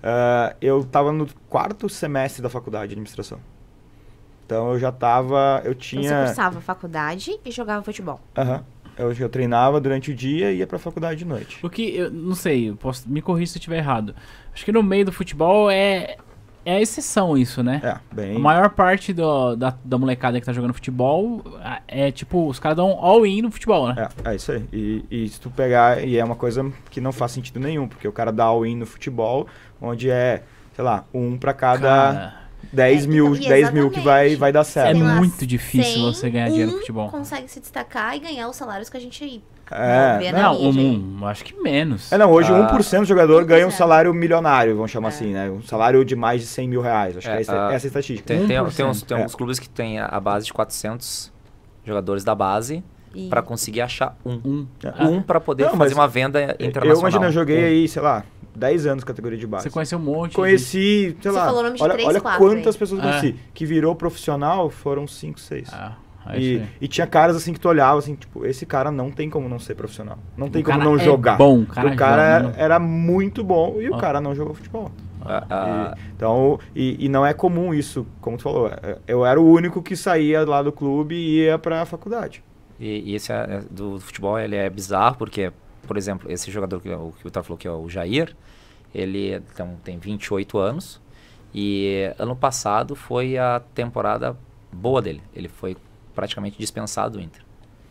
ah, 0.01 0.55
eu 0.59 0.83
tava 0.83 1.11
no 1.11 1.27
quarto 1.47 1.87
semestre 1.89 2.41
da 2.41 2.49
faculdade 2.49 2.87
de 2.87 2.93
administração. 2.93 3.39
Então 4.45 4.71
eu 4.73 4.79
já 4.79 4.91
tava. 4.91 5.61
Eu 5.63 5.71
Então 5.71 5.73
você 5.73 5.79
tinha. 6.01 6.25
cursava 6.25 6.59
faculdade 6.59 7.39
e 7.45 7.51
jogava 7.51 7.83
futebol. 7.83 8.19
Aham. 8.37 8.63
eu, 8.97 9.13
eu 9.13 9.29
treinava 9.29 9.79
durante 9.79 10.11
o 10.11 10.15
dia 10.15 10.51
e 10.51 10.57
ia 10.57 10.67
pra 10.67 10.77
faculdade 10.79 11.19
de 11.19 11.25
noite. 11.25 11.59
O 11.63 11.69
que, 11.69 11.95
eu 11.95 12.11
não 12.11 12.35
sei, 12.35 12.69
eu 12.69 12.75
posso, 12.75 13.07
me 13.09 13.21
corrija 13.21 13.51
se 13.53 13.57
eu 13.57 13.59
estiver 13.59 13.77
errado. 13.77 14.13
Acho 14.53 14.65
que 14.65 14.71
no 14.71 14.83
meio 14.83 15.05
do 15.05 15.11
futebol 15.11 15.69
é, 15.71 16.17
é 16.65 16.75
a 16.75 16.81
exceção 16.81 17.37
isso, 17.37 17.61
né? 17.63 17.81
É, 17.83 18.15
bem. 18.15 18.35
A 18.35 18.39
maior 18.39 18.69
parte 18.69 19.11
do- 19.13 19.55
da, 19.55 19.75
da 19.83 19.97
molecada 19.97 20.39
que 20.39 20.45
tá 20.45 20.53
jogando 20.53 20.73
futebol 20.73 21.41
a- 21.63 21.81
é 21.87 22.11
tipo, 22.11 22.47
os 22.47 22.59
caras 22.59 22.75
dão 22.77 22.89
all-in 22.99 23.41
no 23.41 23.51
futebol, 23.51 23.87
né? 23.93 24.09
É, 24.25 24.31
é 24.31 24.35
isso 24.35 24.51
aí. 24.51 24.65
E, 24.71 25.05
e 25.09 25.29
se 25.29 25.39
tu 25.39 25.49
pegar, 25.49 26.03
e 26.03 26.17
é 26.17 26.23
uma 26.23 26.35
coisa 26.35 26.71
que 26.89 27.01
não 27.01 27.11
faz 27.11 27.31
sentido 27.31 27.59
nenhum, 27.59 27.87
porque 27.87 28.07
o 28.07 28.11
cara 28.11 28.31
dá 28.31 28.45
all-in 28.45 28.75
no 28.75 28.85
futebol, 28.85 29.47
onde 29.81 30.09
é, 30.09 30.43
sei 30.75 30.83
lá, 30.83 31.05
um 31.13 31.37
pra 31.37 31.53
cada 31.53 31.79
Cara, 32.13 32.33
10 32.71 33.03
É, 33.03 33.07
mil, 33.07 33.35
então, 33.35 33.43
e 33.45 33.47
10 33.49 33.71
mil 33.71 33.89
que 33.89 33.99
vai, 33.99 34.35
vai 34.35 34.51
dar 34.51 34.59
é 34.61 34.63
certo. 34.63 34.99
Lá, 34.99 35.15
muito 35.15 35.45
difícil 35.47 35.93
100, 35.93 36.13
você 36.13 36.29
ganhar 36.29 36.49
dinheiro 36.49 36.71
no 36.71 36.77
um 36.77 36.79
futebol. 36.79 37.09
consegue 37.09 37.47
se 37.47 37.59
destacar 37.59 38.15
e 38.15 38.19
ganhar 38.19 38.47
os 38.47 38.55
salários 38.55 38.89
que 38.89 38.97
a 38.97 38.99
gente 38.99 39.43
É, 39.73 40.31
Não, 40.33 40.53
um, 40.61 41.17
um, 41.21 41.25
acho 41.27 41.45
que 41.45 41.55
menos. 41.61 42.11
É, 42.11 42.17
não, 42.17 42.29
hoje 42.31 42.51
Ah. 42.51 42.67
1% 42.73 42.99
do 42.99 43.05
jogador 43.05 43.45
ganha 43.45 43.65
um 43.65 43.69
1%. 43.69 43.77
salário 43.77 44.13
milionário, 44.13 44.75
vamos 44.75 44.91
chamar 44.91 45.07
É. 45.07 45.11
assim, 45.11 45.33
né? 45.33 45.49
Um 45.49 45.61
salário 45.61 46.03
de 46.03 46.15
mais 46.15 46.41
de 46.41 46.47
100 46.47 46.67
mil 46.67 46.81
reais. 46.81 47.15
Acho 47.17 47.27
É, 47.29 47.31
que 47.31 47.37
é 47.37 47.41
essa, 47.41 47.53
ah, 47.67 47.73
essa 47.73 47.85
é 47.85 47.87
a 47.87 47.89
estatística. 47.89 48.27
Tem, 48.27 48.45
tem, 48.47 48.57
1%. 48.57 48.75
tem 48.75 48.85
uns, 48.85 49.01
tem 49.01 49.17
É. 49.17 49.25
uns 49.25 49.33
clubes 49.35 49.59
que 49.59 49.69
tem 49.69 49.99
a, 49.99 50.05
a 50.07 50.19
base 50.19 50.45
de 50.45 50.53
400 50.53 51.31
jogadores 51.85 52.23
da 52.23 52.35
base 52.35 52.83
E- 53.15 53.29
pra 53.29 53.41
conseguir 53.41 53.81
achar 53.81 54.17
um. 54.25 54.33
Um. 54.45 54.67
É. 54.83 55.03
Um 55.05 55.21
pra 55.21 55.39
poder 55.39 55.65
Não, 55.65 55.77
fazer 55.77 55.93
uma 55.93 56.07
venda 56.07 56.55
Eu 56.59 56.67
internacional. 56.67 56.99
imagino, 56.99 57.25
eu 57.25 57.31
joguei 57.31 57.63
Um. 57.63 57.67
aí, 57.67 57.87
sei 57.87 58.01
lá, 58.01 58.23
10 58.55 58.85
anos 58.85 59.03
categoria 59.03 59.37
de 59.37 59.47
base. 59.47 59.63
Você 59.63 59.69
conheceu 59.69 59.97
um 59.97 60.01
monte. 60.01 60.31
de- 60.31 60.35
Conheci, 60.35 61.15
sei 61.21 61.31
Você 61.31 61.31
lá, 61.31 61.45
falou 61.45 61.63
nome 61.63 61.77
de 61.77 61.83
olha, 61.83 61.93
três, 61.93 62.07
olha 62.09 62.19
quatro 62.21 62.39
quantas 62.45 62.75
aí. 62.75 62.79
pessoas 62.79 63.01
eu 63.03 63.09
É. 63.09 63.19
conheci. 63.19 63.39
Que 63.53 63.65
virou 63.65 63.95
profissional 63.95 64.69
foram 64.69 65.07
5, 65.07 65.39
6. 65.39 65.69
Ah, 65.73 65.93
aí 66.25 66.57
E, 66.79 66.85
e 66.85 66.87
tinha 66.87 67.07
caras 67.07 67.35
assim 67.35 67.53
que 67.53 67.59
tu 67.59 67.67
olhava 67.69 67.99
assim, 67.99 68.15
tipo, 68.15 68.45
esse 68.45 68.65
cara 68.65 68.91
não 68.91 69.09
tem 69.11 69.29
como 69.29 69.47
não 69.49 69.59
ser 69.59 69.75
profissional. 69.75 70.17
Não 70.37 70.49
tem 70.49 70.61
O 70.61 70.65
como 70.65 70.79
não 70.83 70.95
é 70.95 70.99
jogar. 70.99 71.37
bom, 71.37 71.61
o 71.61 71.65
cara 71.65 71.87
o 71.87 71.95
cara 71.95 72.11
joga, 72.21 72.23
era, 72.23 72.47
né? 72.47 72.53
era 72.57 72.79
muito 72.79 73.43
bom 73.43 73.81
e 73.81 73.89
o 73.89 73.97
cara 73.97 74.19
não 74.21 74.33
jogou 74.35 74.53
futebol. 74.53 74.91
Ah, 75.23 75.45
ah, 75.49 75.95
E- 75.97 76.01
então, 76.15 76.59
e, 76.75 77.05
e 77.05 77.09
não 77.09 77.23
é 77.25 77.33
comum 77.33 77.73
isso, 77.73 78.07
como 78.19 78.37
tu 78.37 78.43
falou. 78.43 78.67
é- 78.69 78.97
Eu 79.07 79.25
era 79.25 79.39
o 79.39 79.45
único 79.51 79.81
que 79.81 79.95
saía 79.95 80.43
lá 80.45 80.63
do 80.63 80.71
clube 80.71 81.13
e 81.15 81.43
ia 81.45 81.59
pra 81.59 81.85
faculdade. 81.85 82.43
E, 82.79 83.11
e 83.11 83.15
esse 83.15 83.31
é, 83.31 83.61
do 83.69 83.99
futebol 83.99 84.39
ele 84.39 84.55
é 84.55 84.67
bizarro 84.69 85.15
porque, 85.17 85.51
por 85.85 85.95
exemplo, 85.95 86.31
esse 86.31 86.49
jogador 86.49 86.79
que 86.81 86.89
o 86.89 87.13
que 87.21 87.27
o 87.27 87.43
falou 87.43 87.57
que 87.57 87.67
é 87.67 87.71
o 87.71 87.87
Jair, 87.87 88.35
ele 88.93 89.35
então, 89.35 89.75
tem 89.83 89.99
28 89.99 90.57
anos 90.57 90.99
e 91.53 92.11
ano 92.17 92.35
passado 92.35 92.95
foi 92.95 93.37
a 93.37 93.61
temporada 93.75 94.35
boa 94.71 95.01
dele. 95.01 95.21
Ele 95.35 95.47
foi 95.47 95.77
praticamente 96.13 96.57
dispensado 96.57 97.17
do 97.17 97.21
Inter. 97.23 97.41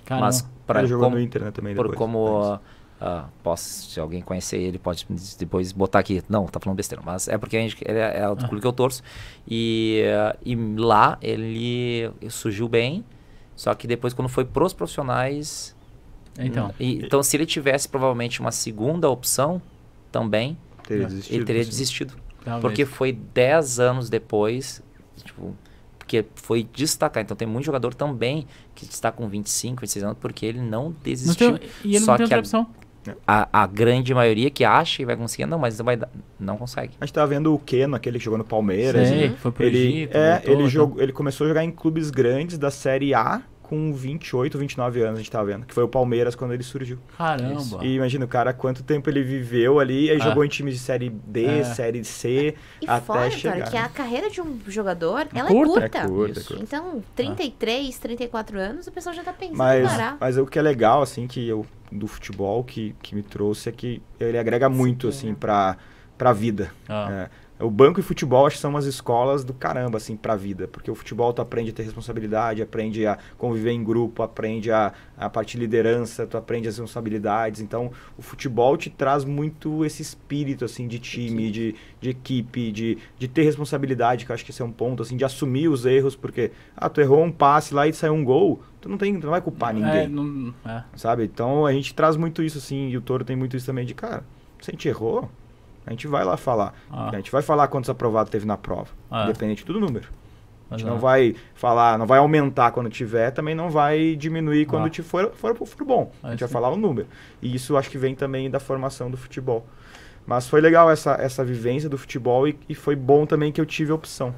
Caramba. 0.05 0.27
Mas 0.27 0.49
pra, 0.67 0.81
Ele 0.81 0.89
jogou 0.89 1.07
como, 1.07 1.17
no 1.17 1.23
Inter, 1.23 1.43
né, 1.45 1.51
também 1.51 1.75
por 1.75 1.83
depois. 1.89 1.99
como 1.99 2.59
ah, 3.01 3.27
posso, 3.43 3.91
se 3.91 3.99
alguém 4.01 4.21
conhecer 4.21 4.59
ele, 4.59 4.79
pode 4.79 5.07
depois 5.39 5.73
botar 5.73 6.01
aqui. 6.01 6.23
Não, 6.29 6.47
tá 6.47 6.61
falando 6.61 6.77
besteira, 6.77 7.03
mas 7.05 7.29
é 7.29 7.39
porque 7.39 7.57
a 7.57 7.61
gente, 7.61 7.77
ele 7.87 7.99
é, 7.99 8.19
é 8.21 8.29
o 8.29 8.35
do 8.35 8.47
clube 8.47 8.61
que 8.61 8.67
eu 8.67 8.73
torço. 8.73 9.03
E, 9.49 10.03
ah, 10.15 10.37
e 10.45 10.55
lá 10.55 11.17
ele 11.23 12.11
surgiu 12.29 12.69
bem, 12.69 13.05
só 13.57 13.75
que 13.75 13.87
depois 13.87 14.13
quando 14.13 14.29
foi 14.29 14.45
pros 14.45 14.73
profissionais. 14.73 15.77
Então. 16.39 16.73
e- 16.79 17.05
então 17.05 17.23
se 17.23 17.37
ele 17.37 17.45
tivesse 17.45 17.89
provavelmente 17.89 18.41
uma 18.41 18.53
segunda 18.53 19.09
opção 19.11 19.61
também, 20.13 20.57
Teria 20.87 21.05
É. 21.05 21.07
desistido, 21.07 21.35
ele 21.37 21.45
teria 21.45 21.65
desistido. 21.65 22.15
talvez. 22.45 22.61
Porque 22.63 22.85
foi 22.85 23.13
10 23.13 23.79
anos 23.79 24.09
depois, 24.11 24.83
tipo, 25.23 25.55
porque 26.11 26.25
foi 26.35 26.67
destacar. 26.75 27.23
Então 27.23 27.37
tem 27.37 27.47
muito 27.47 27.65
jogador 27.65 27.95
também 27.95 28.47
que 28.75 28.85
está 28.85 29.13
com 29.13 29.29
25, 29.29 29.81
26 29.83 30.05
anos, 30.05 30.17
porque 30.21 30.45
ele 30.45 30.61
não 30.61 30.85
Não 30.87 30.97
desistiu. 31.05 31.59
tem, 31.59 31.69
e 31.85 31.95
ele 31.97 32.05
Só 32.05 32.13
não 32.13 32.19
tem 32.19 32.27
que 32.27 32.35
outra 32.35 32.37
a- 32.39 32.41
opção. 32.41 32.67
A, 33.27 33.63
a 33.63 33.67
grande 33.67 34.13
maioria 34.13 34.51
que 34.51 34.63
acha 34.63 34.99
que 34.99 35.07
vai 35.07 35.17
conseguir, 35.17 35.47
não, 35.47 35.59
mas 35.59 35.79
não 35.79 35.87
vai 35.87 35.99
não 36.39 36.59
consegue. 36.59 36.93
A 37.01 37.07
gente 37.07 37.15
tava 37.15 37.29
vendo 37.29 37.55
o 37.55 37.59
Keno, 37.59 37.97
aquele 37.97 38.19
que 38.19 38.25
jogou 38.25 38.37
no 38.37 38.45
Palmeiras. 38.45 39.09
Sei, 39.09 39.29
né? 39.31 39.37
foi 39.39 39.51
pro 39.51 39.65
ele, 39.65 39.79
Egito, 39.79 40.15
é, 40.17 40.33
voltou, 40.35 40.51
ele, 40.53 40.61
então. 40.61 40.69
jogou, 40.71 41.03
ele 41.03 41.13
começou 41.13 41.47
a 41.47 41.49
jogar 41.49 41.65
em 41.65 41.71
clubes 41.71 42.11
grandes 42.11 42.59
da 42.59 42.71
Série 42.71 43.15
A 43.15 43.41
com 43.71 43.93
28, 43.95 44.59
29 44.59 45.01
anos, 45.03 45.15
a 45.15 45.23
gente 45.23 45.31
tava 45.31 45.45
vendo. 45.45 45.65
Que 45.65 45.73
foi 45.73 45.85
o 45.85 45.89
Palmeiras 45.89 46.35
quando 46.35 46.53
ele 46.53 46.65
surgiu. 46.65 46.99
Caramba. 47.17 47.79
E 47.85 47.95
imagina, 47.95 48.25
o 48.25 48.29
cara, 48.29 48.53
quanto 48.53 48.83
tempo 48.83 49.09
ele 49.09 49.23
viveu 49.23 49.79
ali, 49.79 50.11
aí 50.11 50.17
Ah. 50.21 50.25
jogou 50.25 50.45
em 50.45 50.49
times 50.49 50.75
de 50.75 50.81
Série 50.81 51.09
D, 51.09 51.45
É. 51.45 51.65
Série 51.65 52.05
C, 52.05 52.57
E 52.83 52.87
até 52.89 53.01
fora, 53.01 53.31
chegar. 53.31 53.55
Vitória, 53.55 53.71
que 53.71 53.77
a 53.77 53.89
carreira 53.89 54.29
de 54.29 54.41
um 54.41 54.59
jogador, 54.67 55.29
ela 55.33 55.49
curta. 55.49 55.79
é 55.79 55.89
curta. 55.89 55.99
É 55.99 56.07
curta, 56.09 56.39
é 56.39 56.43
Isso. 56.43 56.49
curta. 56.49 56.63
Então, 56.65 57.03
33, 57.15 57.97
34 57.99 58.59
anos, 58.59 58.87
o 58.89 58.93
pessoal 58.93 59.15
já 59.15 59.23
tá 59.23 59.33
pensando 59.33 59.55
em 59.55 59.59
Mas, 59.59 59.89
parar. 59.89 60.17
mas 60.19 60.37
o 60.37 60.45
que 60.47 60.59
é 60.59 60.63
legal, 60.63 61.01
assim, 61.03 61.27
que 61.29 61.47
eu, 61.49 61.65
do 61.93 62.07
futebol 62.09 62.65
que, 62.65 62.95
que 63.01 63.15
me 63.15 63.23
trouxe 63.23 63.69
é 63.69 63.73
que 63.73 64.03
ele 64.19 64.37
agrega 64.37 64.69
muito, 64.69 65.07
assim, 65.09 65.33
pra, 65.35 65.77
pra 66.19 66.33
vida. 66.33 66.73
Ah. 66.89 67.09
É, 67.11 67.31
o 67.61 67.71
banco 67.71 68.01
e 68.01 68.03
futebol 68.03 68.47
acho 68.47 68.57
que 68.57 68.63
são 68.63 68.71
umas 68.71 68.87
escolas 68.87 69.45
do 69.45 69.53
caramba, 69.53 69.99
assim, 69.99 70.17
pra 70.17 70.37
vida. 70.37 70.67
Porque 70.67 70.91
o 70.91 70.95
futebol 70.95 71.33
tu 71.33 71.43
aprende 71.43 71.71
a 71.71 71.73
ter 71.73 71.83
responsabilidade, 71.83 72.63
aprende 72.63 73.07
a 73.07 73.19
conviver 73.37 73.71
em 73.71 73.83
grupo, 73.85 74.23
aprende 74.23 74.71
a, 74.71 74.93
a 75.17 75.29
parte 75.29 75.57
de 75.57 75.59
liderança, 75.59 76.27
tu 76.27 76.37
aprende 76.37 76.69
as 76.69 76.77
responsabilidades. 76.77 77.61
Então, 77.61 77.91
o 78.17 78.23
futebol 78.23 78.77
te 78.77 78.89
traz 78.89 79.25
muito 79.25 79.85
esse 79.85 80.03
espírito, 80.03 80.65
assim, 80.65 80.89
de 80.89 80.99
time, 80.99 81.51
de, 81.51 81.75
de 82.01 82.11
equipe, 82.11 82.73
de, 82.73 82.99
de 83.19 83.29
ter 83.29 83.43
responsabilidade, 83.43 84.25
que 84.25 84.33
eu 84.33 84.35
acho 84.35 84.45
que 84.45 84.51
esse 84.51 84.63
é 84.63 84.65
um 84.65 84.73
ponto, 84.73 85.03
assim, 85.03 85.17
de 85.17 85.25
assumir 85.25 85.69
os 85.69 85.85
erros, 85.85 86.17
porque, 86.17 86.53
ah, 86.77 86.89
tu 86.89 87.01
errou 87.01 87.23
um 87.23 87.33
passe 87.33 87.75
lá 87.75 87.87
e 87.87 87.93
saiu 87.93 88.15
um 88.15 88.25
gol, 88.25 88.63
tu 88.81 88.89
não, 88.89 88.97
tem, 88.97 89.19
tu 89.19 89.25
não 89.25 89.31
vai 89.31 89.41
culpar 89.41 89.75
ninguém 89.75 89.91
É, 89.91 90.09
não, 90.09 90.55
é. 90.65 90.83
sabe? 90.97 91.25
Então 91.25 91.67
a 91.67 91.73
gente 91.73 91.95
traz 91.95 92.17
muito 92.17 92.43
isso 92.43 92.59
assim, 92.59 92.89
e 92.89 92.97
o 92.97 93.01
Toro 93.01 93.25
tem 93.25 93.37
muito 93.37 93.57
isso 93.57 93.67
também 93.67 93.85
de, 93.85 93.95
cara, 93.95 94.25
se 94.61 94.71
a 94.71 94.73
gente 94.73 94.89
errou, 94.89 95.31
a 95.87 95.91
gente 95.91 96.07
vai 96.07 96.25
lá 96.25 96.37
falar. 96.37 96.75
Ah. 96.91 97.11
A 97.11 97.17
gente 97.17 97.31
vai 97.31 97.43
falar 97.43 97.69
quantos 97.69 97.89
aprovados 97.91 98.31
teve 98.31 98.47
na 98.47 98.57
prova, 98.57 98.89
Ah. 99.11 99.25
independente 99.25 99.65
do 99.65 99.79
número. 99.81 100.09
A 100.71 100.75
gente 100.77 100.83
Exato. 100.87 100.95
não 100.95 101.01
vai 101.01 101.35
falar, 101.55 101.99
não 101.99 102.07
vai 102.07 102.19
aumentar 102.21 102.71
quando 102.71 102.89
tiver, 102.89 103.33
também 103.33 103.55
não 103.57 103.71
vai 103.71 104.15
diminuir 104.15 104.67
quando 104.67 104.87
Ah. 104.87 105.03
for, 105.03 105.33
for, 105.35 105.55
for 105.67 105.85
bom. 105.85 106.13
Ah, 106.23 106.29
a 106.29 106.31
gente 106.31 106.39
sim. 106.41 106.45
vai 106.45 106.53
falar 106.53 106.71
o 106.71 106.77
número. 106.77 107.09
E 107.43 107.53
isso 107.55 107.77
acho 107.77 107.91
que 107.91 107.99
vem 107.99 108.15
também 108.15 108.49
da 108.49 108.61
formação 108.61 109.11
do 109.11 109.17
futebol. 109.17 109.67
Mas 110.27 110.47
foi 110.47 110.61
legal 110.61 110.89
essa, 110.89 111.15
essa 111.15 111.45
vivência 111.45 111.89
do 111.89 111.99
futebol 111.99 112.47
e, 112.47 112.57
e 112.69 112.75
foi 112.75 112.95
bom 112.95 113.27
também 113.27 113.51
que 113.51 113.61
eu 113.61 113.67
tive 113.67 113.91
a 113.91 113.95
opção. 113.97 114.33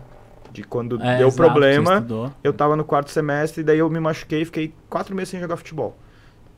De 0.50 0.62
quando 0.62 0.96
É, 1.02 1.18
deu 1.18 1.28
exato, 1.28 1.36
problema, 1.36 2.32
eu 2.44 2.52
tava 2.52 2.76
no 2.76 2.84
quarto 2.84 3.10
semestre, 3.10 3.62
daí 3.62 3.78
eu 3.78 3.88
me 3.90 3.98
machuquei 4.00 4.42
e 4.42 4.44
fiquei 4.44 4.72
quatro 4.88 5.14
meses 5.14 5.30
sem 5.30 5.40
jogar 5.40 5.56
futebol. 5.56 5.96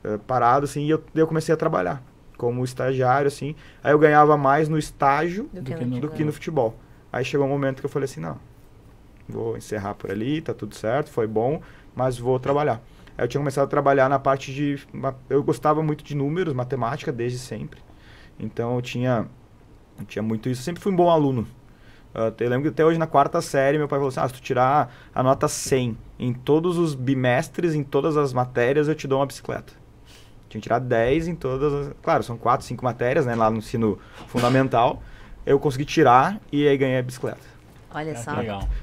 Eh, 0.03 0.19
parado, 0.27 0.65
assim, 0.65 0.83
e 0.85 0.89
eu, 0.89 0.97
daí 1.13 1.21
eu 1.23 1.27
comecei 1.27 1.53
a 1.53 1.57
trabalhar 1.57 2.01
como 2.37 2.63
estagiário, 2.63 3.27
assim. 3.27 3.55
Aí 3.83 3.91
eu 3.91 3.99
ganhava 3.99 4.37
mais 4.37 4.69
no 4.69 4.77
estágio 4.77 5.49
Do 5.53 5.61
do 5.61 5.75
que 5.75 5.85
no 5.85 5.99
do 5.99 6.09
que 6.09 6.23
no 6.23 6.33
futebol. 6.33 6.75
Aí 7.11 7.23
chegou 7.23 7.45
um 7.45 7.49
momento 7.49 7.79
que 7.79 7.85
eu 7.85 7.89
falei 7.89 8.05
assim, 8.05 8.19
não, 8.19 8.37
vou 9.27 9.55
encerrar 9.57 9.93
por 9.95 10.11
ali, 10.11 10.41
tá 10.41 10.53
tudo 10.53 10.75
certo, 10.75 11.09
foi 11.09 11.27
bom, 11.27 11.61
mas 11.95 12.17
vou 12.17 12.39
trabalhar. 12.39 12.81
Aí 13.17 13.23
eu 13.23 13.27
tinha 13.27 13.39
começado 13.39 13.63
a 13.63 13.67
trabalhar 13.67 14.09
na 14.09 14.19
parte 14.19 14.53
de... 14.53 14.77
Eu 15.29 15.41
gostava 15.41 15.81
muito 15.81 16.03
de 16.03 16.13
números, 16.13 16.53
matemática, 16.53 17.11
desde 17.11 17.39
sempre. 17.39 17.79
Então 18.37 18.75
eu 18.75 18.81
tinha, 18.81 19.27
eu 19.97 20.05
tinha 20.05 20.21
muito 20.21 20.49
isso. 20.49 20.61
Sempre 20.61 20.83
fui 20.83 20.91
um 20.91 20.95
bom 20.95 21.09
aluno. 21.09 21.47
Ah, 22.13 22.33
eu 22.39 22.49
lembro 22.49 22.63
que 22.63 22.69
até 22.69 22.85
hoje 22.85 22.97
na 22.97 23.07
quarta 23.07 23.41
série 23.41 23.77
meu 23.77 23.87
pai 23.87 23.99
falou 23.99 24.09
assim, 24.09 24.19
ah, 24.21 24.27
se 24.27 24.33
tu 24.33 24.41
tirar 24.41 24.93
a 25.13 25.21
nota 25.21 25.47
100 25.47 25.97
em 26.17 26.33
todos 26.33 26.77
os 26.77 26.95
bimestres, 26.95 27.75
em 27.75 27.83
todas 27.83 28.15
as 28.15 28.31
matérias, 28.31 28.87
eu 28.87 28.95
te 28.95 29.07
dou 29.07 29.19
uma 29.19 29.25
bicicleta. 29.25 29.73
Tinha 30.55 30.61
que 30.61 30.67
tirar 30.67 30.79
10 30.79 31.27
em 31.27 31.35
todas 31.35 31.73
as... 31.73 31.93
Claro, 32.01 32.23
são 32.23 32.37
4, 32.37 32.65
5 32.65 32.83
matérias, 32.83 33.25
né, 33.25 33.35
lá 33.35 33.49
no 33.51 33.57
ensino 33.57 33.99
fundamental. 34.27 35.01
Eu 35.45 35.59
consegui 35.59 35.83
tirar 35.85 36.39
e 36.51 36.65
aí 36.67 36.77
ganhei 36.77 36.97
a 36.97 37.03
bicicleta. 37.03 37.55
Olha 37.93 38.13
Ah, 38.13 38.15
só. 38.15 38.31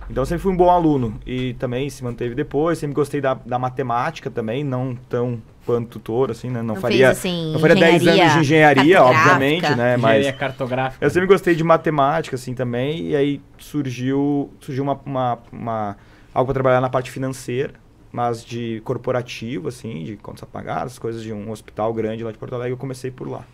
Então 0.09 0.23
eu 0.23 0.27
sempre 0.27 0.43
fui 0.43 0.53
um 0.53 0.57
bom 0.57 0.71
aluno 0.71 1.19
e 1.27 1.55
também 1.55 1.89
se 1.91 2.03
manteve 2.05 2.35
depois. 2.35 2.79
Sempre 2.79 2.95
gostei 2.95 3.21
da, 3.21 3.35
da 3.35 3.59
matemática 3.59 4.31
também, 4.31 4.63
não 4.65 4.97
tão 5.09 5.41
quanto 5.67 5.89
tutor, 5.99 6.31
assim, 6.31 6.49
né? 6.49 6.61
Não, 6.61 6.75
Não 6.75 6.77
faria, 6.77 7.07
fez, 7.09 7.19
assim, 7.19 7.53
não 7.53 7.61
faria 7.61 7.77
10 7.77 8.07
anos 8.07 8.33
de 8.33 8.39
engenharia, 8.41 9.03
obviamente, 9.03 9.69
né? 9.75 9.97
Mas 9.97 10.19
Engenharia 10.19 10.33
cartográfica. 10.33 11.05
eu 11.05 11.11
sempre 11.11 11.27
gostei 11.29 11.55
de 11.55 11.63
matemática, 11.65 12.37
assim, 12.37 12.55
também. 12.55 13.09
E 13.09 13.17
aí 13.17 13.41
surgiu, 13.59 14.51
surgiu 14.61 14.83
uma, 14.85 14.99
uma, 15.05 15.39
uma- 15.53 15.97
algo 16.35 16.47
para 16.47 16.55
trabalhar 16.55 16.81
na 16.81 16.89
parte 16.91 17.11
financeira, 17.11 17.75
mas 18.13 18.45
de 18.45 18.81
corporativo, 18.85 19.69
assim, 19.69 20.05
de 20.05 20.17
contas 20.17 20.43
a 20.43 20.47
pagar, 20.47 20.85
as 20.85 20.99
coisas 20.99 21.23
de 21.23 21.33
um 21.33 21.51
hospital 21.51 21.93
grande 21.95 22.23
lá 22.23 22.31
de 22.31 22.39
Porto 22.39 22.55
Alegre. 22.55 22.73
Eu 22.75 22.77
comecei 22.79 23.11
por 23.11 23.29
lá. 23.29 23.45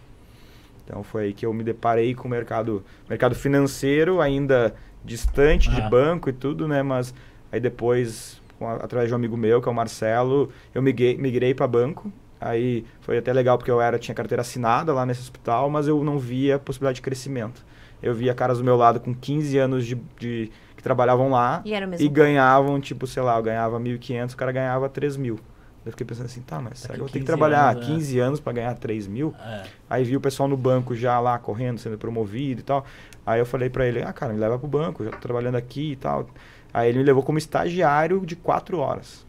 Então 0.84 1.02
foi 1.02 1.24
aí 1.24 1.32
que 1.32 1.44
eu 1.46 1.52
me 1.52 1.62
deparei 1.62 2.14
com 2.14 2.26
o 2.26 2.30
mercado, 2.30 2.82
mercado 3.08 3.34
financeiro, 3.34 4.20
ainda 4.20 4.74
distante 5.04 5.68
Ah. 5.70 5.74
de 5.74 5.90
banco 5.90 6.28
e 6.28 6.32
tudo, 6.32 6.66
né? 6.66 6.82
Mas 6.82 7.14
aí 7.52 7.60
depois, 7.60 8.40
a- 8.60 8.74
através 8.84 9.08
de 9.08 9.14
um 9.14 9.16
amigo 9.16 9.36
meu, 9.36 9.60
que 9.62 9.68
é 9.68 9.72
o 9.72 9.74
Marcelo, 9.74 10.50
eu 10.74 10.82
migrei, 10.82 11.16
migrei 11.16 11.54
para 11.54 11.66
banco. 11.66 12.10
Aí 12.40 12.84
foi 13.00 13.18
até 13.18 13.32
legal 13.32 13.58
porque 13.58 13.70
eu 13.70 13.80
era 13.80 13.98
tinha 13.98 14.14
carteira 14.14 14.40
assinada 14.42 14.92
lá 14.92 15.04
nesse 15.04 15.20
hospital, 15.20 15.68
mas 15.68 15.88
eu 15.88 16.02
não 16.04 16.18
via 16.18 16.58
possibilidade 16.58 16.96
de 16.96 17.02
crescimento. 17.02 17.64
Eu 18.02 18.14
via 18.14 18.32
caras 18.32 18.58
do 18.58 18.64
meu 18.64 18.76
lado 18.76 19.00
com 19.00 19.12
15 19.14 19.58
anos 19.58 19.84
de, 19.84 19.96
de- 20.18 20.50
que 20.78 20.82
trabalhavam 20.82 21.28
lá 21.30 21.60
E 21.64 21.74
era 21.74 21.84
o 21.86 21.88
mesmo. 21.90 22.06
e 22.06 22.08
ganhavam, 22.08 22.80
tipo, 22.80 23.06
sei 23.06 23.22
lá, 23.22 23.36
eu 23.36 23.42
ganhava 23.42 23.78
1.500, 23.80 24.32
o 24.32 24.36
cara 24.36 24.52
ganhava 24.52 24.88
3 24.88 25.16
mil. 25.16 25.38
Eu 25.84 25.90
fiquei 25.92 26.06
pensando 26.06 26.26
assim, 26.26 26.40
tá, 26.40 26.60
mas 26.60 26.78
será 26.80 26.94
que 26.94 27.00
eu 27.00 27.04
vou 27.04 27.08
ter 27.08 27.18
que 27.18 27.24
15 27.24 27.26
trabalhar 27.26 27.70
anos, 27.70 27.82
é. 27.82 27.86
15 27.92 28.18
anos 28.20 28.40
para 28.40 28.52
ganhar 28.52 28.74
3 28.74 29.06
mil? 29.06 29.34
É. 29.40 29.62
Aí 29.90 30.04
vi 30.04 30.16
o 30.16 30.20
pessoal 30.20 30.48
no 30.48 30.56
banco 30.56 30.94
já 30.94 31.18
lá 31.18 31.38
correndo, 31.38 31.78
sendo 31.78 31.98
promovido 31.98 32.60
e 32.60 32.64
tal. 32.64 32.84
Aí 33.26 33.40
eu 33.40 33.46
falei 33.46 33.68
pra 33.68 33.86
ele, 33.86 34.02
ah, 34.02 34.12
cara, 34.12 34.32
me 34.32 34.38
leva 34.38 34.58
pro 34.58 34.68
banco, 34.68 35.04
já 35.04 35.10
tô 35.10 35.18
trabalhando 35.18 35.56
aqui 35.56 35.92
e 35.92 35.96
tal. 35.96 36.28
Aí 36.72 36.88
ele 36.90 36.98
me 36.98 37.04
levou 37.04 37.22
como 37.22 37.38
estagiário 37.38 38.24
de 38.24 38.36
4 38.36 38.78
horas. 38.78 39.26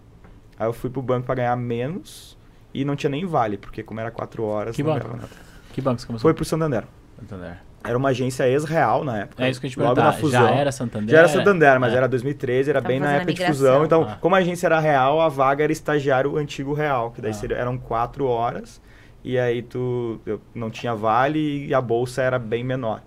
Aí 0.57 0.67
eu 0.67 0.73
fui 0.73 0.89
pro 0.89 1.01
banco 1.01 1.25
pra 1.25 1.35
ganhar 1.35 1.55
menos 1.55 2.37
e 2.73 2.83
não 2.85 2.95
tinha 2.95 3.09
nem 3.09 3.25
vale, 3.25 3.57
porque 3.57 3.81
como 3.81 3.99
era 3.99 4.11
4 4.11 4.43
horas, 4.43 4.75
Que 4.75 4.83
não 4.83 4.91
banco? 4.93 5.05
ganhava 5.05 5.21
nada. 5.23 5.33
Que 5.73 5.81
banco 5.81 6.01
você 6.01 6.07
começou? 6.07 6.23
Foi 6.23 6.33
pro 6.33 6.43
Santander. 6.45 6.83
Santander. 7.19 7.57
Era 7.83 7.97
uma 7.97 8.09
agência 8.09 8.47
ex-real 8.47 9.03
na 9.03 9.19
época. 9.19 9.43
É 9.45 9.49
isso 9.49 9.59
que 9.61 9.67
eu 9.67 9.71
te 9.71 9.79
Logo 9.79 9.99
na 10.01 10.11
fusão. 10.11 10.47
Já 10.47 10.51
era 10.55 10.71
Santander? 10.71 11.09
Já 11.09 11.19
era 11.19 11.27
Santander, 11.29 11.79
mas 11.79 11.93
É. 11.93 11.97
era 11.97 12.07
2013, 12.07 12.69
era 12.69 12.81
Tava 12.81 12.87
bem 12.89 12.99
na 12.99 13.07
a 13.09 13.13
época 13.13 13.33
de 13.33 13.45
fusão. 13.45 13.85
Então, 13.85 14.03
Ah. 14.03 14.17
como 14.19 14.35
a 14.35 14.39
agência 14.39 14.67
era 14.67 14.79
real, 14.79 15.21
a 15.21 15.29
vaga 15.29 15.63
era 15.63 15.71
estagiário 15.71 16.35
antigo 16.37 16.73
real, 16.73 17.11
que 17.11 17.21
daí 17.21 17.31
Ah. 17.31 17.33
seria- 17.33 17.55
eram 17.57 17.77
quatro 17.77 18.25
horas, 18.25 18.81
e 19.23 19.39
aí 19.39 19.61
tu 19.61 20.19
não 20.53 20.69
tinha 20.69 20.93
vale 20.93 21.67
e 21.67 21.73
a 21.73 21.79
bolsa 21.81 22.21
era 22.21 22.37
bem 22.37 22.63
menor. 22.63 23.01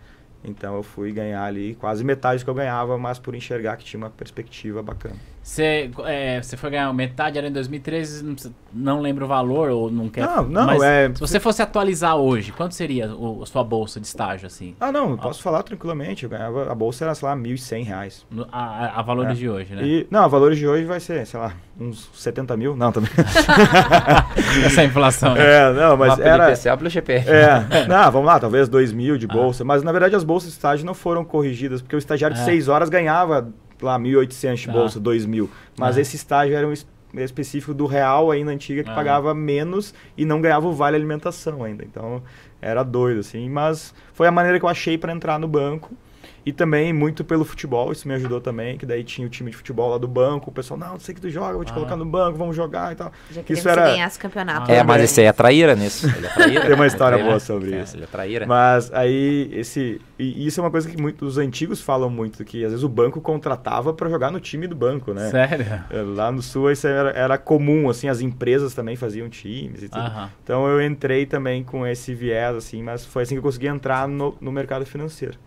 Então 0.44 0.74
eu 0.74 0.82
fui 0.82 1.12
ganhar 1.12 1.44
ali 1.44 1.74
quase 1.74 2.02
metade 2.02 2.40
do 2.40 2.44
que 2.44 2.50
eu 2.50 2.54
ganhava, 2.54 2.96
mas 2.98 3.18
por 3.18 3.34
enxergar 3.34 3.76
que 3.76 3.84
tinha 3.84 3.98
uma 3.98 4.10
perspectiva 4.10 4.82
bacana. 4.82 5.16
Você, 5.42 5.90
é, 6.04 6.40
você 6.40 6.56
foi 6.56 6.70
ganhar 6.70 6.92
metade, 6.92 7.36
era 7.36 7.48
em 7.48 7.52
2013, 7.52 8.24
não, 8.24 8.36
não 8.72 9.00
lembra 9.00 9.24
o 9.24 9.28
valor 9.28 9.70
ou 9.70 9.90
não 9.90 10.08
quer... 10.08 10.24
Não, 10.24 10.44
não, 10.44 10.66
mas 10.66 10.80
é- 10.82 11.10
Se 11.12 11.18
você 11.20 11.40
fosse 11.40 11.60
atualizar 11.60 12.14
hoje, 12.14 12.52
quanto 12.52 12.76
seria 12.76 13.12
o, 13.12 13.42
a 13.42 13.46
sua 13.46 13.64
bolsa 13.64 13.98
de 13.98 14.06
estágio, 14.06 14.46
assim? 14.46 14.76
Ah, 14.80 14.92
não, 14.92 15.16
posso 15.16 15.42
falar 15.42 15.64
tranquilamente. 15.64 16.22
Eu 16.22 16.30
ganhava, 16.30 16.70
a 16.70 16.74
bolsa 16.76 17.04
era, 17.04 17.14
sei 17.16 17.26
lá, 17.28 17.34
1.100 17.36 17.84
reais. 17.84 18.26
No- 18.30 18.46
A, 18.52 18.62
a- 18.86 19.00
a 19.00 19.02
valores 19.02 19.32
É. 19.32 19.34
de 19.34 19.48
hoje, 19.50 19.74
né? 19.74 19.82
E, 19.84 20.06
não, 20.08 20.22
a 20.22 20.28
valores 20.28 20.56
de 20.58 20.66
hoje 20.68 20.84
vai 20.84 21.00
ser, 21.00 21.26
sei 21.26 21.40
lá, 21.40 21.52
uns 21.78 22.08
70 22.14 22.56
mil. 22.56 22.76
Não, 22.76 22.92
também. 22.92 23.10
Essa 24.64 24.84
inflação. 24.84 25.34
né? 25.34 25.40
é, 25.44 25.72
não, 25.72 25.96
mas 25.96 26.10
Mapa 26.10 26.22
do 26.22 26.28
era. 26.28 26.52
IPCA 26.52 26.76
pelo 26.76 26.88
GP. 26.90 27.12
É, 27.14 27.86
não, 27.88 28.10
vamos 28.12 28.26
lá, 28.26 28.38
talvez 28.38 28.68
2 28.68 28.92
mil 28.92 29.16
Ah. 29.16 29.18
de 29.18 29.26
bolsa. 29.26 29.64
Mas 29.64 29.82
na 29.82 29.90
verdade 29.92 30.14
as 30.14 30.22
bolsas 30.24 30.50
de 30.50 30.54
estágio 30.56 30.86
não 30.86 30.94
foram 30.94 31.24
corrigidas, 31.24 31.82
porque 31.82 31.96
o 31.96 31.98
estagiário 31.98 32.36
de 32.36 32.42
É. 32.42 32.44
6 32.44 32.68
horas 32.68 32.88
ganhava 32.88 33.48
lá 33.84 33.98
1.800 33.98 34.60
de 34.60 34.70
Ah. 34.70 34.72
bolsa, 34.72 35.00
2 35.00 35.24
mil. 35.26 35.50
Mas 35.78 35.96
Ah. 35.96 36.00
esse 36.00 36.16
estágio 36.16 36.56
era 36.56 36.66
um, 36.66 36.72
es- 36.72 36.86
específico 37.14 37.74
do 37.74 37.84
real 37.86 38.30
ainda 38.30 38.50
antiga 38.50 38.82
que 38.82 38.90
Ah. 38.90 38.94
pagava 38.94 39.34
menos 39.34 39.94
e 40.16 40.24
não 40.24 40.40
ganhava 40.40 40.66
o 40.66 40.72
vale 40.72 40.96
alimentação 40.96 41.62
ainda. 41.62 41.84
Então 41.84 42.22
era 42.60 42.82
doido 42.82 43.20
assim, 43.20 43.48
mas 43.50 43.94
foi 44.14 44.26
a 44.26 44.30
maneira 44.30 44.58
que 44.58 44.64
eu 44.64 44.68
achei 44.68 44.96
para 44.96 45.12
entrar 45.12 45.38
no 45.38 45.46
banco. 45.48 45.90
E 46.44 46.52
também 46.52 46.92
muito 46.92 47.24
pelo 47.24 47.44
futebol, 47.44 47.92
isso 47.92 48.08
me 48.08 48.14
ajudou 48.14 48.40
também, 48.40 48.76
que 48.76 48.84
daí 48.84 49.04
tinha 49.04 49.26
o 49.26 49.30
time 49.30 49.50
de 49.50 49.56
futebol 49.56 49.90
lá 49.90 49.98
do 49.98 50.08
banco, 50.08 50.50
o 50.50 50.52
pessoal, 50.52 50.78
não, 50.78 50.92
não 50.94 51.00
sei 51.00 51.14
que 51.14 51.20
tu 51.20 51.30
joga, 51.30 51.52
vou 51.54 51.64
te 51.64 51.70
Ah. 51.70 51.74
colocar 51.74 51.94
no 51.96 52.04
banco, 52.04 52.36
vamos 52.36 52.56
jogar 52.56 52.92
e 52.92 52.96
tal. 52.96 53.12
Já 53.30 53.42
queria 53.42 53.54
Isso 53.54 53.62
que 53.62 53.68
era- 53.68 53.86
você 53.86 53.92
ganhasse 53.92 54.18
campeonato. 54.18 54.70
Ah. 54.70 54.74
É, 54.74 54.82
mas 54.82 55.02
esse 55.02 55.20
aí 55.20 55.26
é 55.28 55.32
traíra 55.32 55.76
nisso. 55.76 56.06
Ele 56.06 56.26
é 56.26 56.28
traíra. 56.30 56.60
Tem 56.66 56.74
uma 56.74 56.86
história 56.86 57.22
boa 57.22 57.38
sobre 57.38 57.72
É, 57.74 57.82
isso. 57.82 57.96
Ele 57.96 58.04
é 58.04 58.06
traíra. 58.06 58.46
Mas 58.46 58.92
aí, 58.92 59.50
esse. 59.52 60.00
E 60.18 60.46
isso 60.46 60.60
é 60.60 60.64
uma 60.64 60.70
coisa 60.70 60.88
que 60.90 61.00
muito, 61.00 61.24
os 61.24 61.38
antigos 61.38 61.80
falam 61.80 62.10
muito, 62.10 62.44
que 62.44 62.64
às 62.64 62.70
vezes 62.70 62.82
o 62.84 62.88
banco 62.88 63.20
contratava 63.20 63.92
para 63.94 64.08
jogar 64.10 64.30
no 64.32 64.40
time 64.40 64.66
do 64.66 64.74
banco, 64.74 65.12
né? 65.14 65.30
Sério? 65.30 65.66
É, 65.90 66.02
Lá 66.02 66.30
no 66.32 66.42
sul 66.42 66.70
isso 66.70 66.86
era, 66.86 67.10
era 67.10 67.38
comum, 67.38 67.88
assim, 67.88 68.08
as 68.08 68.20
empresas 68.20 68.74
também 68.74 68.96
faziam 68.96 69.28
times 69.28 69.82
e 69.84 69.88
tudo. 69.88 70.00
Aham. 70.00 70.30
Então 70.42 70.66
eu 70.66 70.82
entrei 70.84 71.24
também 71.24 71.62
com 71.62 71.86
esse 71.86 72.12
viés, 72.14 72.54
assim, 72.56 72.82
mas 72.82 73.04
foi 73.06 73.22
assim 73.22 73.34
que 73.34 73.38
eu 73.38 73.42
consegui 73.42 73.66
entrar 73.68 74.06
no, 74.08 74.36
no 74.40 74.50
mercado 74.52 74.84
financeiro. 74.84 75.38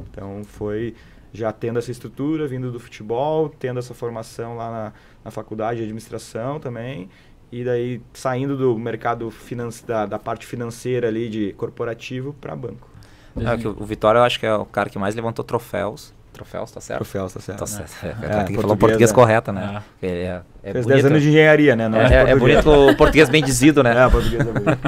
Então 0.00 0.42
foi 0.44 0.94
já 1.32 1.50
tendo 1.52 1.78
essa 1.78 1.90
estrutura, 1.90 2.46
vindo 2.46 2.70
do 2.70 2.78
futebol, 2.78 3.48
tendo 3.48 3.78
essa 3.78 3.94
formação 3.94 4.56
lá 4.56 4.70
na, 4.70 4.92
na 5.24 5.30
faculdade 5.30 5.78
de 5.78 5.84
administração 5.84 6.60
também. 6.60 7.08
E 7.50 7.64
daí 7.64 8.00
saindo 8.12 8.56
do 8.56 8.78
mercado 8.78 9.30
finance, 9.30 9.84
da, 9.86 10.06
da 10.06 10.18
parte 10.18 10.46
financeira 10.46 11.08
ali 11.08 11.28
de 11.28 11.52
corporativo 11.54 12.34
para 12.40 12.54
banco. 12.56 12.88
É, 13.36 13.56
que 13.56 13.66
o 13.66 13.76
o 13.78 13.84
Vitória 13.84 14.18
eu 14.18 14.22
acho 14.24 14.38
que 14.38 14.46
é 14.46 14.54
o 14.54 14.64
cara 14.64 14.90
que 14.90 14.98
mais 14.98 15.14
levantou 15.14 15.44
troféus. 15.44 16.14
Troféus, 16.32 16.70
tá 16.70 16.80
certo? 16.80 17.00
Troféus, 17.00 17.34
tá 17.34 17.40
certo. 17.40 17.58
Tá 17.58 17.66
certo. 17.66 17.92
É, 18.02 18.08
É, 18.08 18.44
tem 18.44 18.56
que 18.56 18.62
falar 18.62 18.72
um 18.72 18.76
português, 18.76 18.78
português 18.78 19.10
é. 19.10 19.14
correto, 19.14 19.52
né? 19.52 19.82
É, 20.00 20.08
é, 20.08 20.42
é 20.62 20.72
Fez 20.72 20.86
bonito. 20.86 21.02
10 21.02 21.04
anos 21.04 21.22
de 21.22 21.28
engenharia, 21.28 21.76
né? 21.76 21.88
Não 21.88 21.98
é, 21.98 22.14
é, 22.14 22.30
é 22.30 22.36
bonito 22.36 22.70
o 22.70 22.96
português 22.96 23.28
bem 23.28 23.44
dizido, 23.44 23.82
né? 23.82 23.94
É, 24.02 24.08
português 24.08 24.40
é 24.40 24.44
bonito. 24.44 24.78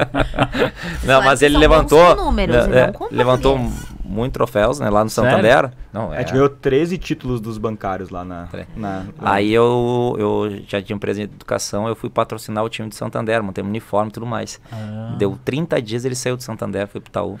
Não, 1.05 1.21
mas 1.21 1.43
ele 1.43 1.57
levantou. 1.57 2.15
números, 2.15 2.67
né, 2.67 2.91
é, 2.91 2.93
levantou 3.11 3.59
português. 4.05 4.15
muito 4.17 4.33
troféus, 4.33 4.79
né? 4.79 4.89
Lá 4.89 5.03
no 5.03 5.09
Sério? 5.09 5.29
Santander. 5.31 5.71
Não, 5.91 6.11
A 6.11 6.15
é. 6.15 6.19
gente 6.19 6.33
ganhou 6.33 6.49
13 6.49 6.97
títulos 6.97 7.41
dos 7.41 7.57
bancários 7.57 8.09
lá 8.09 8.23
na. 8.23 8.45
Tre- 8.47 8.67
na. 8.75 9.05
Aí 9.19 9.53
eu, 9.53 10.15
eu 10.19 10.61
já 10.67 10.81
tinha 10.81 10.95
empresa 10.95 11.19
de 11.19 11.23
educação, 11.33 11.87
eu 11.87 11.95
fui 11.95 12.09
patrocinar 12.09 12.63
o 12.63 12.69
time 12.69 12.89
de 12.89 12.95
Santander, 12.95 13.41
montei 13.43 13.63
um 13.63 13.67
uniforme 13.67 14.09
e 14.09 14.13
tudo 14.13 14.25
mais. 14.25 14.59
Ah. 14.71 15.15
Deu 15.17 15.37
30 15.43 15.81
dias, 15.81 16.05
ele 16.05 16.15
saiu 16.15 16.37
do 16.37 16.43
Santander, 16.43 16.87
foi 16.87 17.01
pro 17.01 17.09
Itaú. 17.09 17.39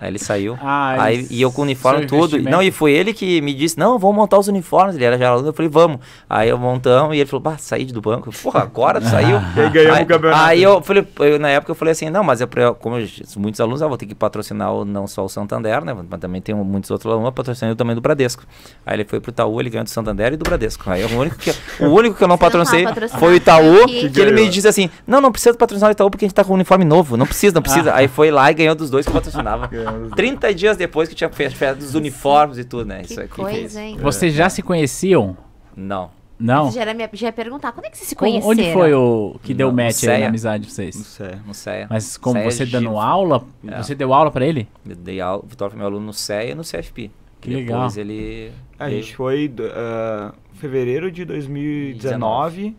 Aí 0.00 0.08
ele 0.10 0.18
saiu. 0.18 0.56
Ah, 0.62 0.94
aí, 1.02 1.26
e 1.30 1.42
eu 1.42 1.50
com 1.52 1.62
o 1.62 1.64
uniforme 1.64 2.04
investimento. 2.04 2.48
Não, 2.50 2.62
e 2.62 2.70
foi 2.70 2.92
ele 2.92 3.12
que 3.12 3.40
me 3.40 3.52
disse, 3.52 3.78
não, 3.78 3.98
vamos 3.98 4.16
montar 4.16 4.38
os 4.38 4.48
uniformes. 4.48 4.94
Ele 4.96 5.04
era 5.04 5.18
já 5.18 5.28
aluno, 5.28 5.48
eu 5.48 5.52
falei, 5.52 5.68
vamos. 5.70 5.98
Aí 6.30 6.48
eu 6.48 6.56
montamos 6.56 7.14
e 7.14 7.20
ele 7.20 7.28
falou, 7.28 7.42
bah, 7.42 7.58
saí 7.58 7.84
do 7.84 8.00
banco. 8.00 8.30
Porra, 8.42 8.62
agora 8.62 9.00
saiu. 9.04 9.38
E 9.56 9.60
aí 9.60 9.70
ganhamos 9.70 9.96
aí, 9.98 10.02
o 10.04 10.06
campeonato. 10.06 10.42
Aí 10.44 10.62
eu 10.62 10.80
falei, 10.82 11.06
eu, 11.20 11.38
na 11.38 11.48
época 11.50 11.72
eu 11.72 11.74
falei 11.74 11.92
assim, 11.92 12.08
não, 12.10 12.24
mas 12.24 12.40
eu, 12.40 12.48
pra- 12.48 12.72
como 12.74 12.96
eu- 12.98 13.06
muitos 13.36 13.60
alunos, 13.60 13.80
eu 13.80 13.88
vou 13.88 13.98
ter 13.98 14.06
que 14.06 14.14
patrocinar 14.14 14.72
o- 14.72 14.84
não 14.84 15.06
só 15.06 15.24
o 15.24 15.28
Santander, 15.28 15.84
né? 15.84 15.94
Mas 16.08 16.20
também 16.20 16.40
tem 16.40 16.54
muitos 16.54 16.90
outros 16.90 17.12
alunos 17.12 17.30
patrocinando 17.34 17.76
também 17.76 17.94
do 17.94 18.00
Bradesco. 18.00 18.44
Aí 18.86 18.94
ele 18.96 19.04
foi 19.04 19.20
pro 19.20 19.30
Itaú, 19.30 19.60
ele 19.60 19.68
ganhou 19.68 19.84
do 19.84 19.90
Santander 19.90 20.32
e 20.32 20.36
do 20.36 20.44
Bradesco. 20.44 20.88
Aí 20.90 21.04
o 21.04 21.18
único 21.18 21.36
que, 21.36 21.52
o 21.80 21.86
único 21.92 22.16
que 22.16 22.24
eu 22.24 22.28
não 22.28 22.38
não 22.38 22.38
patrocinei 22.38 22.86
foi 23.18 23.32
o 23.32 23.34
Itaú, 23.34 23.86
que, 23.86 24.10
que 24.10 24.20
ele 24.20 24.30
me 24.32 24.48
disse 24.48 24.68
assim, 24.68 24.88
não, 25.06 25.20
não 25.20 25.32
precisa 25.32 25.56
patrocinar 25.56 25.88
o 25.90 25.92
Itaú 25.92 26.08
porque 26.08 26.24
a 26.24 26.28
gente 26.28 26.34
tá 26.36 26.44
com 26.44 26.52
um 26.52 26.54
uniforme 26.54 26.84
novo. 26.84 27.16
Não 27.16 27.26
precisa, 27.26 27.52
não 27.54 27.62
precisa. 27.62 27.90
Ah. 27.90 27.96
Aí 27.96 28.06
foi 28.06 28.30
lá 28.30 28.48
e 28.48 28.54
ganhou 28.54 28.74
dos 28.76 28.88
dois 28.90 29.04
que 29.04 29.12
patrocinava. 29.12 29.68
Ganhamos 29.90 30.10
os 30.10 30.16
30 30.16 30.54
dias 30.54 30.76
depois 30.76 31.08
que 31.08 31.14
tinha 31.14 31.30
feito 31.30 31.56
feito 31.56 31.78
dos 31.78 31.94
uniformes 31.94 32.58
e 32.58 32.64
tudo, 32.64 32.86
né? 32.86 33.02
Que 33.02 33.12
Isso 33.12 33.20
aqui 33.20 33.34
coisa, 33.34 33.52
fez. 33.58 33.76
hein? 33.76 33.96
Vocês 34.00 34.34
já 34.34 34.48
se 34.48 34.62
conheciam? 34.62 35.36
Não. 35.76 36.10
Não? 36.40 36.70
Já, 36.70 36.82
era 36.82 36.94
minha, 36.94 37.10
já 37.12 37.26
ia 37.26 37.32
perguntar, 37.32 37.72
quando 37.72 37.86
é 37.86 37.90
que 37.90 37.96
vocês 37.98 38.08
se 38.08 38.14
conheceram? 38.14 38.48
onde 38.48 38.72
foi 38.72 38.94
o 38.94 39.40
que 39.42 39.52
deu 39.52 39.72
No- 39.72 39.76
match 39.76 40.04
aí 40.04 40.20
na 40.20 40.28
amizade 40.28 40.62
de 40.64 40.68
Não 40.68 40.74
vocês? 40.74 40.94
sei. 40.94 41.30
No 41.44 41.52
CEA. 41.52 41.86
Mas 41.90 42.16
como 42.16 42.38
CEA 42.38 42.50
você 42.50 42.64
dando 42.66 42.96
aula, 42.96 43.44
É. 43.66 43.82
você 43.82 43.92
deu 43.92 44.14
aula 44.14 44.30
pra 44.30 44.46
ele? 44.46 44.68
Eu 44.88 44.94
dei 44.94 45.20
aula, 45.20 45.42
o 45.44 45.48
Vitória 45.48 45.70
foi 45.70 45.78
meu 45.78 45.86
aluno 45.88 46.06
no 46.06 46.12
CEA 46.12 46.50
e 46.50 46.54
no 46.54 46.62
CFP. 46.62 47.10
Que 47.40 47.50
Depois 47.50 47.96
legal. 47.96 48.10
ele... 48.12 48.52
A 48.78 48.88
gente 48.88 49.16
foi 49.16 49.46
em 49.46 50.56
fevereiro 50.58 51.10
de 51.10 51.24
2019. 51.24 52.76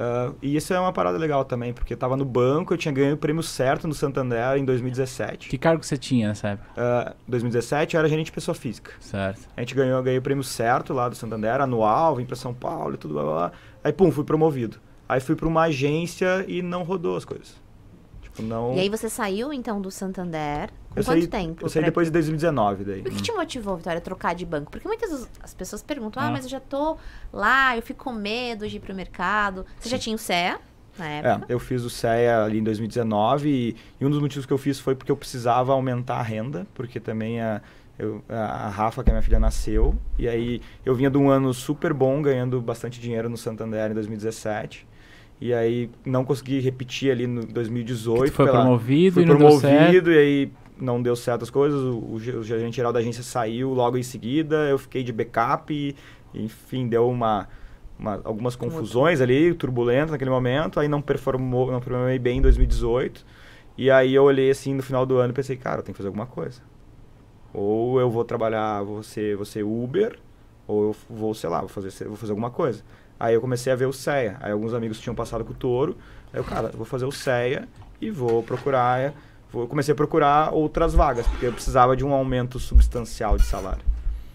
Ah, 0.00 0.32
e 0.40 0.56
isso 0.56 0.72
é 0.72 0.80
uma 0.80 0.94
parada 0.94 1.18
legal 1.18 1.44
também, 1.44 1.74
porque 1.74 1.92
eu 1.92 1.96
tava 1.98 2.16
no 2.16 2.24
banco, 2.24 2.72
eu 2.72 2.78
tinha 2.78 2.90
ganho 2.90 3.14
o 3.14 3.18
prêmio 3.18 3.42
certo 3.42 3.86
no 3.86 3.92
Santander 3.92 4.56
em 4.56 4.64
2017. 4.64 5.50
Que 5.50 5.58
cargo 5.58 5.84
você 5.84 5.98
tinha 5.98 6.28
nessa 6.28 6.48
época? 6.48 6.70
Ah, 6.74 7.14
2017 7.28 7.94
eu 7.94 7.98
era 7.98 8.08
gerente 8.08 8.26
de 8.26 8.32
pessoa 8.32 8.54
física. 8.54 8.92
Certo. 8.98 9.46
A 9.54 9.60
gente 9.60 9.74
ganhou, 9.74 10.02
ganhei 10.02 10.18
o 10.18 10.22
prêmio 10.22 10.42
certo 10.42 10.94
lá 10.94 11.06
do 11.06 11.14
Santander, 11.14 11.60
anual, 11.60 12.16
vim 12.16 12.24
pra 12.24 12.34
São 12.34 12.54
Paulo 12.54 12.94
e 12.94 12.96
tudo, 12.96 13.12
blá, 13.12 13.22
blá, 13.22 13.32
blá. 13.32 13.52
Aí, 13.84 13.92
pum, 13.92 14.10
fui 14.10 14.24
promovido. 14.24 14.78
Aí 15.06 15.20
fui 15.20 15.36
pra 15.36 15.46
uma 15.46 15.62
agência 15.62 16.46
e 16.48 16.62
não 16.62 16.82
rodou 16.82 17.16
as 17.16 17.24
coisas. 17.26 17.59
Tipo, 18.40 18.54
não... 18.54 18.74
E 18.74 18.80
aí 18.80 18.88
você 18.88 19.08
saiu, 19.08 19.52
então, 19.52 19.80
do 19.80 19.90
Santander. 19.90 20.68
Com 20.90 20.98
eu 21.00 21.04
quanto 21.04 21.18
saí, 21.20 21.26
tempo? 21.28 21.64
Eu 21.64 21.68
saí 21.68 21.84
depois 21.84 22.08
de 22.08 22.12
2019 22.12 22.84
daí. 22.84 23.00
O 23.00 23.04
que 23.04 23.22
te 23.22 23.32
motivou, 23.32 23.76
Vitória, 23.76 23.98
a 23.98 24.00
trocar 24.02 24.34
de 24.34 24.44
banco? 24.44 24.70
Porque 24.70 24.86
muitas 24.88 25.28
as 25.42 25.54
pessoas 25.54 25.82
perguntam, 25.82 26.22
ah, 26.22 26.26
Ah. 26.26 26.30
mas 26.30 26.44
eu 26.44 26.50
já 26.50 26.60
tô 26.60 26.96
lá, 27.32 27.76
eu 27.76 27.82
fico 27.82 28.02
com 28.04 28.12
medo 28.12 28.68
de 28.68 28.76
ir 28.76 28.80
pro 28.80 28.94
mercado. 28.94 29.64
Você 29.78 29.88
já 29.88 29.98
tinha 29.98 30.16
o 30.16 30.18
CEA 30.18 30.58
na 30.98 31.06
época? 31.08 31.46
É, 31.48 31.52
eu 31.54 31.58
fiz 31.60 31.82
o 31.84 31.90
CEA 31.90 32.42
ali 32.44 32.58
em 32.58 32.64
2019 32.64 33.48
e, 33.48 33.76
e 34.00 34.04
um 34.06 34.10
dos 34.10 34.20
motivos 34.20 34.44
que 34.46 34.52
eu 34.52 34.58
fiz 34.58 34.80
foi 34.80 34.94
porque 34.94 35.12
eu 35.12 35.16
precisava 35.16 35.72
aumentar 35.72 36.16
a 36.16 36.22
renda, 36.22 36.66
porque 36.74 36.98
também 36.98 37.40
a, 37.40 37.60
eu- 37.98 38.22
a 38.28 38.68
Rafa, 38.68 39.04
que 39.04 39.10
é 39.10 39.12
minha 39.12 39.22
filha, 39.22 39.38
nasceu. 39.38 39.94
E 40.18 40.28
aí 40.28 40.60
eu 40.84 40.94
vinha 40.94 41.08
de 41.10 41.16
um 41.18 41.30
ano 41.30 41.54
super 41.54 41.92
bom, 41.92 42.20
ganhando 42.20 42.60
bastante 42.60 43.00
dinheiro 43.00 43.28
no 43.28 43.36
Santander 43.36 43.90
em 43.90 43.94
2017. 43.94 44.86
E 45.40 45.54
aí 45.54 45.90
não 46.04 46.24
consegui 46.24 46.60
repetir 46.60 47.10
ali 47.10 47.26
no 47.26 47.44
2018. 47.46 48.32
Tu 48.32 48.36
foi 48.36 48.44
pela- 48.46 48.58
promovido 48.60 49.14
fui 49.14 49.22
e 49.22 49.26
não 49.26 49.36
deu 49.36 49.50
certo. 49.50 49.70
promovido 49.76 50.12
e 50.12 50.18
aí 50.18 50.52
não 50.78 51.02
deu 51.02 51.16
certo 51.16 51.42
as 51.42 51.50
coisas. 51.50 51.80
O, 51.80 51.98
o 51.98 52.14
o 52.16 52.42
gerente 52.44 52.76
geral 52.76 52.92
da 52.92 52.98
agência 53.00 53.22
saiu 53.22 53.72
logo 53.72 53.96
em 53.96 54.02
seguida. 54.02 54.68
Eu 54.68 54.78
fiquei 54.78 55.02
de 55.02 55.12
backup 55.12 55.72
e, 55.72 55.94
enfim, 56.34 56.86
deu 56.88 57.08
uma, 57.08 57.48
uma- 57.98 58.20
algumas 58.24 58.54
confusões 58.54 59.20
ali, 59.20 59.54
turbulento 59.54 60.12
naquele 60.12 60.30
momento. 60.30 60.78
Aí 60.78 60.88
não 60.88 61.00
performou, 61.00 61.72
não 61.72 61.80
performei 61.80 62.18
bem 62.18 62.38
em 62.38 62.42
2018. 62.42 63.24
E 63.78 63.90
aí 63.90 64.14
eu 64.14 64.24
olhei 64.24 64.50
assim 64.50 64.74
no 64.74 64.82
final 64.82 65.06
do 65.06 65.16
ano 65.16 65.32
e 65.32 65.34
pensei, 65.34 65.56
cara, 65.56 65.78
eu 65.78 65.82
tenho 65.82 65.94
que 65.94 65.98
fazer 65.98 66.08
alguma 66.08 66.26
coisa. 66.26 66.60
Ou 67.52 68.00
eu 68.00 68.10
vou 68.10 68.24
trabalhar, 68.24 68.82
vou 68.82 69.02
ser, 69.02 69.36
vou 69.36 69.44
ser 69.44 69.64
Uber, 69.64 70.18
ou 70.66 70.84
eu 70.88 70.96
vou, 71.08 71.34
sei 71.34 71.50
lá, 71.50 71.60
vou 71.60 71.68
fazer, 71.68 72.06
vou 72.06 72.16
fazer 72.16 72.32
alguma 72.32 72.50
coisa. 72.50 72.82
Aí 73.20 73.34
eu 73.34 73.40
comecei 73.40 73.70
a 73.70 73.76
ver 73.76 73.84
o 73.86 73.92
CEA. 73.92 74.38
Aí 74.40 74.50
alguns 74.50 74.72
amigos 74.72 74.98
tinham 74.98 75.14
passado 75.14 75.44
com 75.44 75.52
o 75.52 75.54
touro. 75.54 75.96
Aí 76.32 76.40
eu, 76.40 76.44
cara, 76.44 76.68
vou 76.74 76.86
fazer 76.86 77.04
o 77.04 77.12
CEA 77.12 77.68
e 78.00 78.10
vou 78.10 78.42
procurar. 78.42 79.12
Vou, 79.52 79.66
comecei 79.68 79.92
a 79.92 79.94
procurar 79.96 80.54
outras 80.54 80.94
vagas, 80.94 81.26
porque 81.26 81.44
eu 81.46 81.52
precisava 81.52 81.94
de 81.96 82.04
um 82.04 82.14
aumento 82.14 82.58
substancial 82.58 83.36
de 83.36 83.44
salário. 83.44 83.82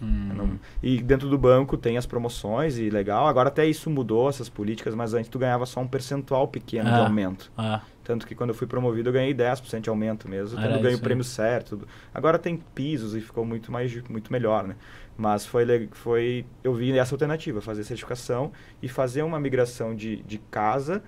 Hum. 0.00 0.30
Não- 0.36 0.60
e 0.82 1.00
dentro 1.00 1.26
do 1.26 1.38
banco 1.38 1.74
tem 1.76 1.96
as 1.96 2.04
promoções 2.04 2.76
e 2.78 2.90
legal. 2.90 3.26
Agora 3.26 3.48
até 3.48 3.64
isso 3.66 3.88
mudou, 3.88 4.28
essas 4.28 4.46
políticas, 4.48 4.94
mas 4.94 5.14
antes 5.14 5.28
tu 5.30 5.38
ganhava 5.38 5.64
só 5.66 5.80
um 5.80 5.86
percentual 5.88 6.46
pequeno 6.46 6.84
de 6.90 6.94
Ah. 6.96 7.04
aumento. 7.04 7.50
Ah, 7.56 7.80
Tanto 8.04 8.24
que 8.24 8.36
quando 8.36 8.50
eu 8.50 8.54
fui 8.54 8.68
promovido 8.68 9.08
eu 9.08 9.12
ganhei 9.12 9.34
10% 9.34 9.82
de 9.82 9.90
aumento 9.90 10.28
mesmo, 10.28 10.60
tendo 10.60 10.78
ganho 10.78 10.96
o 10.96 11.00
prêmio 11.00 11.24
certo. 11.24 11.80
Agora 12.14 12.38
tem 12.38 12.56
pisos 12.72 13.16
e 13.16 13.20
ficou 13.20 13.44
muito 13.44 13.72
mais 13.72 13.92
muito 14.08 14.30
melhor, 14.32 14.62
né? 14.64 14.76
Mas 15.16 15.46
foi 15.46 15.88
foi 15.92 16.44
eu 16.62 16.74
vi 16.74 16.96
essa 16.98 17.14
alternativa, 17.14 17.60
fazer 17.60 17.84
certificação 17.84 18.52
e 18.82 18.88
fazer 18.88 19.22
uma 19.22 19.40
migração 19.40 19.94
de, 19.94 20.16
de 20.22 20.38
casa 20.38 21.02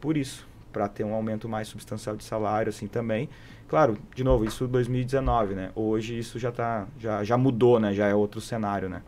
por 0.00 0.16
isso, 0.16 0.48
para 0.72 0.88
ter 0.88 1.04
um 1.04 1.14
aumento 1.14 1.48
mais 1.48 1.68
substancial 1.68 2.16
de 2.16 2.24
salário 2.24 2.70
assim 2.70 2.86
também. 2.86 3.28
Claro, 3.68 3.98
de 4.14 4.24
novo, 4.24 4.44
isso 4.44 4.66
2019, 4.66 5.54
né? 5.54 5.70
Hoje 5.76 6.18
isso 6.18 6.38
já 6.38 6.50
tá 6.50 6.86
já, 6.98 7.22
já 7.22 7.36
mudou, 7.36 7.78
né? 7.78 7.92
Já 7.94 8.06
é 8.08 8.14
outro 8.14 8.40
cenário, 8.40 8.88
né? 8.88 9.02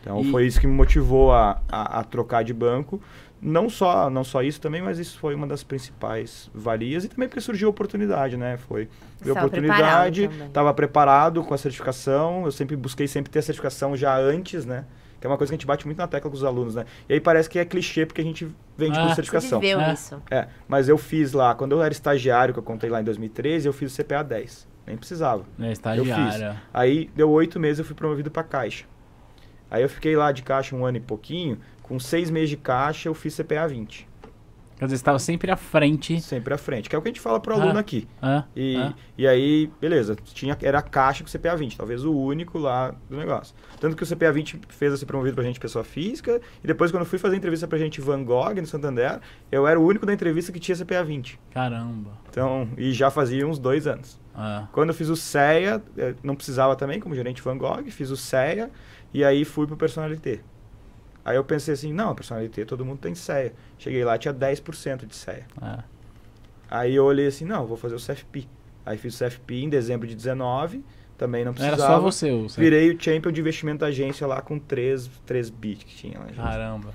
Então 0.00 0.22
E- 0.22 0.22
foi 0.22 0.46
isso 0.46 0.60
que 0.60 0.66
me 0.66 0.72
motivou 0.74 1.32
a, 1.32 1.62
a, 1.68 2.00
a 2.00 2.04
trocar 2.04 2.44
de 2.44 2.52
banco. 2.52 3.00
Não 3.46 3.68
só, 3.68 4.08
não 4.08 4.24
só 4.24 4.42
isso 4.42 4.58
também, 4.58 4.80
mas 4.80 4.98
isso 4.98 5.18
foi 5.18 5.34
uma 5.34 5.46
das 5.46 5.62
principais 5.62 6.50
valias 6.54 7.04
e 7.04 7.08
também 7.08 7.28
porque 7.28 7.42
surgiu 7.42 7.68
a 7.68 7.70
oportunidade, 7.70 8.38
né? 8.38 8.56
Foi 8.56 8.88
Você 9.18 9.34
tava 9.34 9.46
oportunidade, 9.46 10.24
estava 10.46 10.72
preparado 10.72 11.44
com 11.44 11.52
a 11.52 11.58
certificação. 11.58 12.46
Eu 12.46 12.50
sempre 12.52 12.74
busquei 12.74 13.06
sempre 13.06 13.30
ter 13.30 13.40
a 13.40 13.42
certificação 13.42 13.94
já 13.94 14.16
antes, 14.16 14.64
né? 14.64 14.86
Que 15.20 15.26
é 15.26 15.30
uma 15.30 15.36
coisa 15.36 15.50
que 15.50 15.54
a 15.54 15.58
gente 15.58 15.66
bate 15.66 15.84
muito 15.84 15.98
na 15.98 16.06
tecla 16.06 16.30
com 16.30 16.36
os 16.36 16.42
alunos, 16.42 16.74
né? 16.74 16.86
E 17.06 17.12
aí 17.12 17.20
parece 17.20 17.50
que 17.50 17.58
é 17.58 17.66
clichê 17.66 18.06
porque 18.06 18.22
a 18.22 18.24
gente 18.24 18.48
vende 18.78 18.98
Ah. 18.98 19.02
por 19.02 19.08
Você 19.10 19.14
certificação. 19.16 19.60
viveu 19.60 19.78
É. 19.80 19.92
isso. 19.92 20.22
É, 20.30 20.48
mas 20.66 20.88
eu 20.88 20.96
fiz 20.96 21.32
lá, 21.34 21.54
quando 21.54 21.72
eu 21.72 21.82
era 21.82 21.92
estagiário, 21.92 22.54
que 22.54 22.58
eu 22.60 22.64
contei 22.64 22.88
lá 22.88 23.00
em 23.02 23.04
2013, 23.04 23.66
eu 23.66 23.72
fiz 23.74 23.92
o 23.92 23.94
CPA 24.02 24.22
10. 24.24 24.66
Nem 24.86 24.96
precisava. 24.96 25.44
é 25.60 25.66
Eu 25.68 25.72
estagiário. 25.72 26.52
fiz. 26.54 26.62
Aí 26.72 27.10
deu 27.14 27.30
oito 27.30 27.60
meses 27.60 27.78
eu 27.78 27.84
fui 27.84 27.94
promovido 27.94 28.30
para 28.30 28.42
caixa. 28.42 28.84
Aí 29.70 29.82
eu 29.82 29.88
fiquei 29.88 30.14
lá 30.16 30.30
de 30.30 30.42
caixa 30.42 30.74
um 30.76 30.84
ano 30.86 30.98
e 30.98 31.00
pouquinho. 31.00 31.58
Com 31.84 31.98
seis 32.00 32.30
meses 32.30 32.50
de 32.50 32.56
caixa 32.56 33.08
eu 33.08 33.14
fiz 33.14 33.36
CPA 33.36 33.68
20. 33.68 34.08
Quer 34.76 34.86
dizer, 34.86 34.96
estava 34.96 35.20
sempre 35.20 35.52
à 35.52 35.56
frente. 35.56 36.20
Sempre 36.20 36.52
à 36.52 36.58
frente, 36.58 36.88
que 36.90 36.96
é 36.96 36.98
o 36.98 37.00
que 37.02 37.06
a 37.06 37.10
gente 37.12 37.20
fala 37.20 37.38
pro 37.38 37.54
aluno 37.54 37.76
Ah. 37.76 37.80
aqui. 37.80 38.08
Ah, 38.20 38.42
E, 38.56 38.76
ah. 38.76 38.92
e 39.16 39.24
aí, 39.26 39.70
beleza, 39.80 40.16
tinha, 40.16 40.58
era 40.60 40.80
a 40.80 40.82
caixa 40.82 41.22
com 41.22 41.30
CPA 41.30 41.54
20, 41.56 41.76
talvez 41.76 42.04
o 42.04 42.12
único 42.12 42.58
lá 42.58 42.92
do 43.08 43.16
negócio. 43.16 43.54
Tanto 43.78 43.94
que 43.96 44.02
o 44.02 44.06
CPA 44.06 44.32
20 44.32 44.58
fez 44.70 44.92
a 44.92 44.96
ser 44.96 45.06
promovido 45.06 45.36
pra 45.36 45.44
gente 45.44 45.60
pessoa 45.60 45.84
física, 45.84 46.40
e 46.62 46.66
depois 46.66 46.90
quando 46.90 47.02
eu 47.02 47.06
fui 47.06 47.20
fazer 47.20 47.36
entrevista 47.36 47.68
pra 47.68 47.78
gente 47.78 48.00
Van 48.00 48.24
Gogh 48.24 48.52
no 48.60 48.66
Santander, 48.66 49.20
eu 49.52 49.64
era 49.64 49.78
o 49.78 49.86
único 49.86 50.04
da 50.04 50.12
entrevista 50.12 50.50
que 50.50 50.58
tinha 50.58 50.76
CPA 50.76 51.04
20. 51.04 51.38
Caramba. 51.52 52.10
Então, 52.28 52.68
e 52.76 52.92
já 52.92 53.12
fazia 53.12 53.46
uns 53.46 53.60
dois 53.60 53.86
anos. 53.86 54.18
Ah, 54.34 54.66
Quando 54.72 54.88
eu 54.88 54.94
fiz 54.94 55.08
o 55.08 55.14
CEA, 55.14 55.80
eh, 55.96 56.14
não 56.20 56.34
precisava 56.34 56.74
também, 56.74 56.98
como 56.98 57.14
gerente 57.14 57.40
Van 57.40 57.56
Gogh, 57.56 57.84
fiz 57.92 58.10
o 58.10 58.16
CEA, 58.16 58.68
e 59.14 59.22
aí 59.24 59.44
fui 59.44 59.68
pro 59.68 59.76
Personalité. 59.76 60.40
Aí 61.24 61.36
eu 61.36 61.44
pensei 61.44 61.74
assim, 61.74 61.92
não, 61.92 62.14
Personalité 62.14 62.64
todo 62.64 62.84
mundo 62.84 62.98
tem 62.98 63.14
CEA. 63.14 63.52
Cheguei 63.78 64.04
lá, 64.04 64.18
tinha 64.18 64.34
10% 64.34 65.06
de 65.06 65.14
CEA. 65.16 65.46
ah. 65.60 65.84
Aí 66.70 66.94
eu 66.94 67.04
olhei 67.04 67.26
assim, 67.26 67.44
não, 67.44 67.66
vou 67.66 67.76
fazer 67.76 67.94
o 67.94 67.98
CFP. 67.98 68.48
Aí 68.84 68.98
fiz 68.98 69.20
o 69.20 69.24
CFP 69.24 69.62
em 69.62 69.68
dezembro 69.68 70.06
de 70.08 70.14
19, 70.14 70.84
também 71.16 71.44
não 71.44 71.52
Era 71.52 71.60
precisava. 71.68 71.94
só 71.94 72.00
você, 72.00 72.30
o 72.32 72.48
Virei 72.48 72.90
o 72.90 73.00
champion 73.00 73.30
de 73.30 73.40
investimento 73.40 73.78
da 73.80 73.86
agência 73.86 74.26
lá 74.26 74.40
com 74.42 74.58
3, 74.58 75.08
3 75.24 75.50
bits 75.50 75.84
que 75.84 75.94
tinha 75.96 76.18
lá. 76.18 76.26
gente. 76.26 76.36
Caramba. 76.36 76.92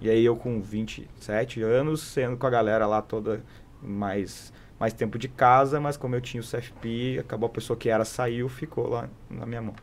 E 0.00 0.10
aí 0.10 0.24
eu 0.24 0.36
com 0.36 0.60
27 0.60 1.62
anos, 1.62 2.02
sendo 2.02 2.36
com 2.36 2.46
a 2.46 2.50
galera 2.50 2.86
lá 2.86 3.00
toda 3.00 3.42
mais, 3.80 4.52
mais 4.78 4.92
tempo 4.92 5.18
de 5.18 5.28
casa, 5.28 5.80
mas 5.80 5.96
como 5.96 6.14
eu 6.14 6.20
tinha 6.20 6.40
o 6.40 6.44
CFP, 6.46 7.18
acabou 7.20 7.46
a 7.46 7.50
pessoa 7.50 7.76
que 7.76 7.88
era 7.88 8.04
saiu, 8.04 8.48
ficou 8.48 8.88
lá 8.88 9.08
na 9.30 9.46
minha 9.46 9.62
mão. 9.62 9.74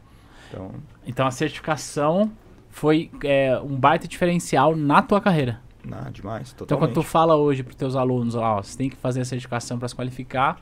Então, 0.49 0.71
Então 1.05 1.25
a 1.27 1.31
certificação 1.31 2.31
foi 2.79 3.11
é, 3.23 3.59
um 3.61 3.75
baita 3.75 4.07
diferencial 4.07 4.75
na 4.75 5.01
tua 5.01 5.19
carreira. 5.19 5.59
nada 5.83 6.09
demais, 6.11 6.47
Então 6.53 6.65
totalmente. 6.65 6.93
quando 6.93 6.93
tu 6.93 7.03
fala 7.07 7.35
hoje 7.35 7.61
pros 7.63 7.75
teus 7.75 7.95
alunos, 7.95 8.35
ó, 8.35 8.61
você 8.63 8.77
tem 8.77 8.89
que 8.89 8.95
fazer 8.95 9.21
a 9.21 9.25
certificação 9.25 9.77
para 9.77 9.87
se 9.87 9.95
qualificar, 9.95 10.57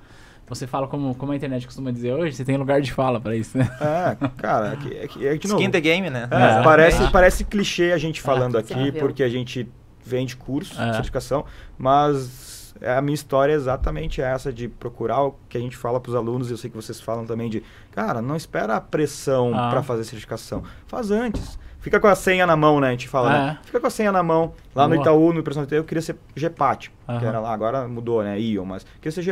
você 0.48 0.66
fala 0.66 0.88
como, 0.88 1.14
como 1.16 1.32
a 1.32 1.36
internet 1.36 1.66
costuma 1.66 1.92
dizer 1.92 2.14
hoje, 2.14 2.36
você 2.36 2.46
tem 2.46 2.56
lugar 2.58 2.82
de 2.82 2.92
fala 2.94 3.20
para 3.20 3.36
isso, 3.36 3.58
né? 3.58 3.70
É, 3.82 4.16
cara, 4.38 4.74
é 4.74 4.76
que, 4.78 4.88
é 4.98 5.08
que, 5.08 5.28
é 5.28 5.32
que 5.34 5.40
de 5.40 5.48
novo, 5.50 5.60
Skin 5.62 5.72
the 5.72 5.82
game, 5.82 6.10
né? 6.10 6.28
É, 6.32 6.60
É. 6.60 6.64
parece, 6.64 7.04
É. 7.04 7.10
parece 7.12 7.44
clichê 7.44 7.92
a 7.92 7.98
gente 7.98 8.20
falando 8.22 8.54
Você 8.54 8.74
aqui, 8.74 8.92
porque 8.94 9.22
a 9.24 9.30
gente 9.30 9.68
vende 10.04 10.36
curso, 10.38 10.74
É. 10.82 10.94
certificação, 10.94 11.44
mas 11.78 12.74
é, 12.82 12.96
a 12.96 13.02
minha 13.02 13.16
história 13.16 13.52
é 13.54 13.56
exatamente 13.56 14.22
essa 14.22 14.52
de 14.54 14.68
procurar 14.68 15.22
o 15.24 15.36
que 15.50 15.58
a 15.58 15.62
gente 15.62 15.76
fala 15.76 16.00
para 16.00 16.10
os 16.10 16.16
alunos, 16.16 16.50
e 16.50 16.54
eu 16.54 16.58
sei 16.58 16.70
que 16.70 16.76
vocês 16.76 17.00
falam 17.02 17.26
também 17.26 17.50
de, 17.50 17.62
cara, 17.92 18.22
não 18.22 18.36
espera 18.36 18.76
a 18.76 18.82
pressão 18.82 19.52
Ah. 19.54 19.70
para 19.70 19.84
fazer 19.84 20.04
certificação, 20.06 20.64
faz 20.88 21.12
antes. 21.12 21.60
Fica 21.88 22.00
com 22.00 22.08
a 22.08 22.16
senha 22.16 22.46
na 22.46 22.56
mão, 22.56 22.80
né? 22.80 22.90
A 22.90 22.92
gente 22.92 23.08
fala, 23.08 23.30
né? 23.30 23.60
É. 23.62 23.66
Fica 23.66 23.80
com 23.80 23.88
a 23.88 23.90
senha 23.90 24.12
na 24.12 24.22
mão. 24.22 24.54
Lá 24.76 24.88
no 24.88 24.96
Boa. 24.96 25.02
Itaú, 25.02 25.34
no 25.34 25.42
personal 25.42 25.68
eu 25.72 25.84
queria 25.84 26.02
ser 26.02 26.18
GPAT, 26.36 26.90
que 26.90 26.94
Aham. 27.08 27.26
era 27.26 27.40
lá, 27.40 27.54
agora 27.54 27.88
mudou, 27.88 28.22
né? 28.24 28.40
Ion, 28.40 28.66
mas 28.66 28.86
queria 29.02 29.12
ser. 29.12 29.24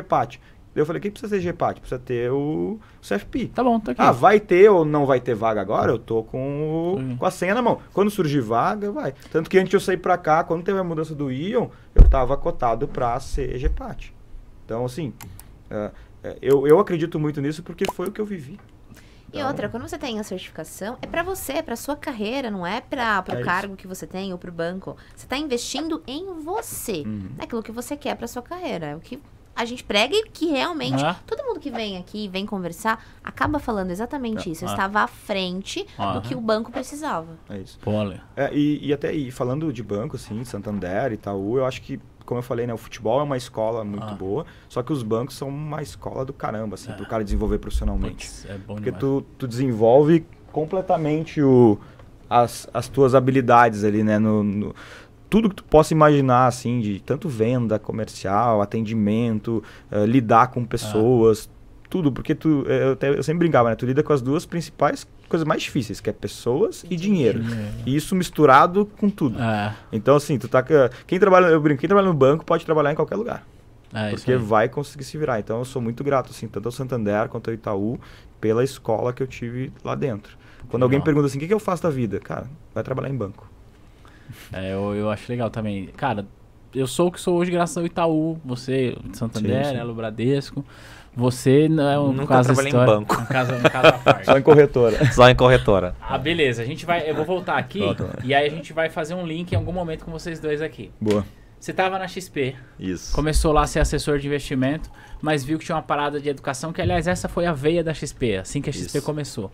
Daí 0.76 0.82
eu 0.82 0.86
falei, 0.86 1.02
quem 1.02 1.10
precisa 1.10 1.34
ser 1.34 1.42
GPAT? 1.42 1.80
Precisa 1.80 2.00
ter 2.00 2.32
o 2.32 2.78
CFP. 3.02 3.48
Tá 3.48 3.64
bom, 3.64 3.80
tá 3.80 3.94
aqui. 3.94 4.02
Ah, 4.02 4.12
vai 4.12 4.40
ter 4.42 4.70
ou 4.70 4.84
não 4.84 5.06
vai 5.06 5.22
ter 5.22 5.34
vaga 5.34 5.62
agora? 5.62 5.92
Eu 5.92 5.98
tô 5.98 6.24
com, 6.24 6.98
o, 7.14 7.18
com 7.18 7.26
a 7.26 7.32
senha 7.32 7.54
na 7.54 7.62
mão. 7.62 7.80
Quando 7.94 8.10
surgir 8.12 8.42
vaga, 8.42 8.92
vai. 8.92 9.14
Tanto 9.32 9.50
que 9.50 9.58
antes 9.58 9.70
de 9.70 9.76
eu 9.78 9.80
sair 9.80 9.98
pra 9.98 10.18
cá, 10.18 10.44
quando 10.44 10.64
teve 10.64 10.78
a 10.78 10.84
mudança 10.84 11.16
do 11.16 11.32
Ion, 11.32 11.68
eu 11.94 12.10
tava 12.10 12.36
cotado 12.36 12.90
pra 12.90 13.18
ser 13.22 13.58
GPAT. 13.58 14.14
Então, 14.66 14.84
assim, 14.84 15.14
é, 15.70 15.92
eu, 16.42 16.68
eu 16.68 16.80
acredito 16.80 17.18
muito 17.20 17.40
nisso 17.40 17.64
porque 17.64 17.86
foi 17.94 18.08
o 18.08 18.12
que 18.12 18.20
eu 18.20 18.26
vivi. 18.26 18.60
E 19.34 19.44
outra, 19.44 19.68
quando 19.68 19.88
você 19.88 19.98
tem 19.98 20.20
a 20.20 20.24
certificação, 20.24 20.98
é 21.02 21.08
pra 21.08 21.22
você, 21.24 21.54
é 21.54 21.62
pra 21.62 21.76
sua 21.76 21.96
carreira, 21.96 22.50
não 22.50 22.66
é 22.66 22.80
para 22.80 23.24
É 23.28 23.32
o 23.32 23.36
isso. 23.36 23.46
cargo 23.46 23.76
que 23.76 23.86
você 23.88 24.08
tem 24.08 24.32
ou 24.32 24.38
pro 24.40 24.52
banco. 24.52 24.96
Você 25.16 25.28
tá 25.28 25.38
investindo 25.38 26.02
em 26.08 26.34
você, 26.42 27.04
Uhum. 27.06 27.32
naquilo 27.38 27.62
que 27.62 27.72
você 27.72 27.98
quer 27.98 28.16
pra 28.16 28.28
sua 28.28 28.42
carreira. 28.42 28.86
É 28.88 28.96
o 28.96 29.00
que 29.00 29.20
a 29.56 29.64
gente 29.66 29.84
prega 29.84 30.14
e 30.16 30.30
que 30.30 30.48
realmente 30.48 31.04
Ah. 31.04 31.16
todo 31.26 31.44
mundo 31.46 31.60
que 31.60 31.72
vem 31.72 31.98
aqui, 31.98 32.28
vem 32.28 32.46
conversar, 32.46 33.04
acaba 33.24 33.58
falando 33.60 33.90
exatamente 33.92 34.50
isso. 34.52 34.64
Eu 34.66 34.70
Ah. 34.70 34.72
estava 34.74 35.00
à 35.02 35.08
frente 35.08 35.86
do 36.14 36.22
que 36.22 36.36
o 36.36 36.42
banco 36.42 36.72
precisava. 36.72 37.38
É 37.50 37.58
isso. 37.58 37.78
Pô. 37.80 37.92
É, 38.36 38.54
e, 38.54 38.86
e 38.88 38.94
até 38.94 39.14
e 39.14 39.32
falando 39.32 39.72
de 39.74 39.82
banco, 39.84 40.16
assim, 40.18 40.44
Santander, 40.46 41.12
Itaú, 41.14 41.58
eu 41.58 41.66
acho 41.66 41.82
que, 41.82 42.00
como 42.26 42.40
eu 42.40 42.44
falei, 42.44 42.66
né, 42.68 42.74
o 42.74 42.78
futebol 42.78 43.20
é 43.20 43.24
uma 43.24 43.38
escola 43.38 43.84
muito 43.84 44.04
Ah. 44.06 44.14
boa, 44.14 44.46
só 44.68 44.82
que 44.84 44.92
os 44.92 45.04
bancos 45.04 45.36
são 45.38 45.48
uma 45.48 45.82
escola 45.82 46.26
do 46.26 46.34
caramba, 46.34 46.76
assim, 46.76 46.92
É. 46.92 46.94
pro 46.96 47.06
cara 47.06 47.24
desenvolver 47.24 47.60
profissionalmente. 47.60 48.28
Putz, 48.28 48.46
é 48.50 48.58
bom 48.58 48.76
Porque 48.76 48.92
demais. 48.92 49.00
tu, 49.00 49.26
tu 49.38 49.48
desenvolve 49.48 50.26
completamente 50.52 51.42
o, 51.42 51.78
as, 52.30 52.68
as 52.74 52.88
tuas 52.88 53.14
habilidades 53.14 53.84
ali, 53.84 54.04
né? 54.04 54.18
No, 54.18 54.44
no- 54.44 54.76
tudo 55.30 55.50
que 55.50 55.56
tu 55.56 55.64
possa 55.66 55.94
imaginar, 55.94 56.48
assim, 56.48 56.80
de 56.80 57.00
tanto 57.02 57.28
venda, 57.28 57.78
comercial, 57.78 58.62
atendimento, 58.62 59.62
eh, 59.92 60.06
lidar 60.06 60.48
com 60.48 60.64
pessoas, 60.64 61.50
tudo. 61.96 62.12
Porque 62.12 62.36
tu, 62.36 62.66
eh, 62.68 62.84
eu, 62.84 62.92
até- 62.94 63.10
eu 63.10 63.24
sempre 63.24 63.40
brincava, 63.40 63.70
né? 63.70 63.76
Tu 63.76 63.86
lida 63.86 64.04
com 64.04 64.12
as 64.12 64.22
duas 64.22 64.46
principais 64.46 65.08
coisas 65.30 65.48
mais 65.48 65.64
difíceis, 65.64 66.00
que 66.02 66.10
é 66.10 66.14
pessoas 66.14 66.86
e 66.90 66.96
dinheiro. 66.96 67.42
E 67.86 67.96
isso 67.96 68.16
misturado 68.16 68.86
com 68.98 69.10
tudo. 69.10 69.42
É, 69.42 69.74
Então, 69.92 70.16
assim, 70.16 70.38
tu 70.38 70.48
tá... 70.48 70.62
com- 70.62 70.74
Quem 71.08 71.20
trabalha, 71.20 71.48
eu 71.48 71.62
brinco, 71.62 71.80
quem 71.80 71.88
trabalha 71.88 72.08
no 72.08 72.14
banco 72.14 72.46
pode 72.46 72.66
trabalhar 72.66 72.92
em 72.92 72.96
qualquer 72.96 73.16
lugar 73.16 73.46
é 73.94 74.10
porque 74.10 74.36
vai 74.36 74.68
conseguir 74.68 75.04
se 75.06 75.18
virar. 75.18 75.40
Então 75.40 75.60
eu 75.60 75.66
sou 75.66 75.82
muito 75.82 76.04
grato, 76.04 76.32
assim, 76.32 76.48
tanto 76.48 76.68
ao 76.68 76.72
Santander 76.72 77.30
quanto 77.30 77.50
ao 77.50 77.54
Itaú, 77.54 78.00
pela 78.42 78.64
escola 78.64 79.14
que 79.14 79.24
eu 79.24 79.28
tive 79.28 79.72
lá 79.84 79.96
dentro. 79.96 80.38
Quando 80.68 80.84
alguém 80.84 80.98
legal. 80.98 81.06
pergunta 81.06 81.28
assim, 81.28 81.38
o 81.38 81.40
que, 81.40 81.48
que 81.48 81.54
eu 81.54 81.60
faço 81.60 81.84
da 81.84 81.90
vida? 81.90 82.20
Cara, 82.20 82.50
vai 82.74 82.84
trabalhar 82.84 83.10
em 83.10 83.16
banco. 83.16 83.50
É, 84.52 84.74
eu, 84.74 84.94
eu 84.96 85.10
acho 85.10 85.32
legal 85.32 85.50
também. 85.50 85.88
Cara, 85.96 86.26
eu 86.74 86.88
sou 86.88 87.08
o 87.08 87.12
que 87.12 87.22
sou 87.22 87.38
hoje 87.38 87.52
graças 87.52 87.78
ao 87.78 87.86
Itaú, 87.86 88.38
você 88.44 88.98
de 89.04 89.18
Santander, 89.18 89.66
Sim, 89.66 89.72
sim. 89.72 89.78
Elo 89.78 89.94
Bradesco. 89.94 90.66
Você 91.16 91.70
não 91.70 91.90
é 91.90 92.00
um 92.00 92.12
Nunca 92.12 92.36
caso 92.36 92.48
trabalhei 92.48 92.72
em 92.72 92.76
histórico, 92.76 93.00
banco. 93.00 93.22
Um 93.22 93.26
caso, 93.26 93.54
um 93.54 93.62
caso 93.62 93.88
à 93.88 93.92
parte. 93.94 94.26
Só 94.26 94.38
em 94.38 94.42
corretora. 94.42 95.06
Só 95.14 95.30
em 95.30 95.36
corretora. 95.36 95.96
Ah, 96.02 96.18
beleza. 96.18 96.62
A 96.62 96.66
gente 96.66 96.86
vai, 96.86 97.10
eu 97.10 97.16
vou 97.16 97.26
voltar 97.26 97.58
aqui 97.58 97.82
e 98.24 98.34
aí 98.34 98.46
a 98.46 98.50
gente 98.50 98.74
vai 98.74 98.90
fazer 98.90 99.14
um 99.14 99.26
link 99.26 99.52
em 99.54 99.56
algum 99.56 99.72
momento 99.72 100.04
com 100.04 100.12
vocês 100.12 100.40
dois 100.40 100.62
aqui. 100.62 100.92
Boa. 101.00 101.26
Você 101.58 101.74
tava 101.74 101.98
na 101.98 102.08
XP, 102.08 102.54
Isso. 102.80 103.16
começou 103.16 103.52
lá 103.52 103.64
a 103.64 103.68
ser 103.68 103.80
assessor 103.80 104.20
de 104.20 104.28
investimento, 104.28 104.92
mas 105.20 105.44
viu 105.44 105.58
que 105.58 105.66
tinha 105.66 105.76
uma 105.76 105.82
parada 105.82 106.20
de 106.20 106.30
educação, 106.30 106.72
que 106.72 106.80
aliás 106.80 107.08
essa 107.08 107.28
foi 107.28 107.48
a 107.48 107.54
veia 107.54 107.84
da 107.84 107.92
XP, 107.92 108.36
assim 108.36 108.62
que 108.62 108.70
a 108.70 108.74
XP 108.74 108.98
Isso. 108.98 109.02
começou. 109.02 109.52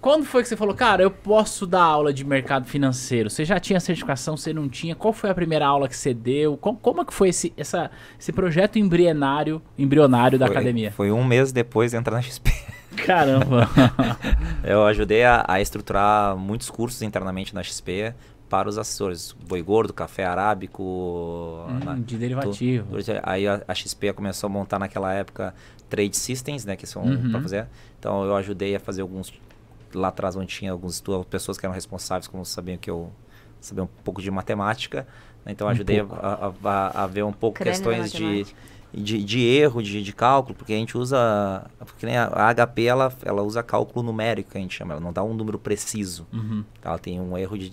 Quando 0.00 0.24
foi 0.24 0.42
que 0.42 0.48
você 0.48 0.56
falou, 0.56 0.74
cara, 0.74 1.02
eu 1.02 1.10
posso 1.10 1.66
dar 1.66 1.82
aula 1.82 2.12
de 2.12 2.24
mercado 2.24 2.66
financeiro? 2.66 3.28
Você 3.28 3.44
já 3.44 3.58
tinha 3.58 3.80
certificação, 3.80 4.36
você 4.36 4.52
não 4.52 4.68
tinha? 4.68 4.94
Qual 4.94 5.12
foi 5.12 5.28
a 5.28 5.34
primeira 5.34 5.66
aula 5.66 5.88
que 5.88 5.96
você 5.96 6.14
deu? 6.14 6.56
Como, 6.56 6.78
como 6.78 7.02
é 7.02 7.04
que 7.04 7.12
foi 7.12 7.30
esse, 7.30 7.52
essa, 7.56 7.90
esse 8.18 8.32
projeto 8.32 8.78
embrionário, 8.78 9.60
embrionário 9.76 10.38
da 10.38 10.46
Foi- 10.46 10.56
academia? 10.56 10.92
Foi 10.92 11.10
um 11.10 11.24
mês 11.24 11.50
depois 11.50 11.90
de 11.90 11.96
entrar 11.96 12.14
na 12.14 12.22
XP. 12.22 12.48
Caramba! 13.04 13.68
Eu 14.64 14.84
ajudei 14.86 15.24
a, 15.24 15.44
a 15.46 15.60
estruturar 15.60 16.36
muitos 16.36 16.70
cursos 16.70 17.02
internamente 17.02 17.54
na 17.54 17.62
XP 17.62 18.14
para 18.48 18.68
os 18.68 18.78
assessores. 18.78 19.36
Boi 19.46 19.60
gordo, 19.62 19.92
café 19.92 20.24
arábico. 20.24 21.64
na- 21.84 21.92
Hum, 21.92 22.00
de 22.02 22.16
derivativo. 22.16 22.96
tu- 23.02 23.12
Aí 23.24 23.46
a, 23.46 23.62
a 23.68 23.74
XP 23.74 24.12
começou 24.12 24.46
a 24.48 24.50
montar 24.50 24.78
naquela 24.78 25.12
época 25.12 25.54
trade 25.88 26.16
systems, 26.16 26.64
né? 26.64 26.76
Que 26.76 26.86
são 26.86 27.02
Uhum. 27.02 27.30
para 27.30 27.40
fazer. 27.40 27.66
Então 27.98 28.24
eu 28.24 28.34
ajudei 28.36 28.74
a 28.76 28.80
fazer 28.80 29.02
alguns. 29.02 29.32
Lá 29.94 30.08
atrás 30.08 30.36
onde 30.36 30.46
tinha 30.46 30.72
algumas 30.72 31.02
pessoas 31.30 31.56
que 31.58 31.64
eram 31.64 31.74
responsáveis, 31.74 32.26
como 32.26 32.44
sabiam 32.44 32.76
que 32.78 32.90
eu 32.90 33.10
sabia 33.60 33.84
um 33.84 33.88
pouco 34.04 34.20
de 34.22 34.30
matemática. 34.30 35.06
né, 35.44 35.52
Então 35.52 35.66
Um 35.66 35.70
ajudei 35.70 36.00
a, 36.00 36.04
a- 36.04 36.52
a- 36.64 37.04
a 37.04 37.06
ver 37.06 37.24
um 37.24 37.32
pouco 37.32 37.56
Crânio 37.58 37.72
questões 37.72 38.12
de, 38.12 38.46
de, 38.92 39.22
de 39.24 39.40
erro, 39.46 39.82
de, 39.82 40.02
de 40.02 40.12
cálculo, 40.12 40.54
porque 40.54 40.72
a 40.72 40.76
gente 40.76 40.96
usa. 40.96 41.66
Porque 41.78 42.06
nem 42.06 42.16
a, 42.16 42.26
HP 42.54 42.84
ela, 42.84 43.12
ela 43.24 43.42
usa 43.42 43.62
cálculo 43.62 44.04
numérico, 44.04 44.50
que 44.50 44.58
a 44.58 44.60
gente 44.60 44.74
chama, 44.76 44.92
ela 44.94 45.00
não 45.00 45.12
dá 45.12 45.22
um 45.22 45.34
número 45.34 45.58
preciso. 45.58 46.26
Uhum. 46.32 46.64
Ela 46.82 46.98
tem 46.98 47.20
um 47.20 47.36
erro 47.36 47.56
de. 47.58 47.70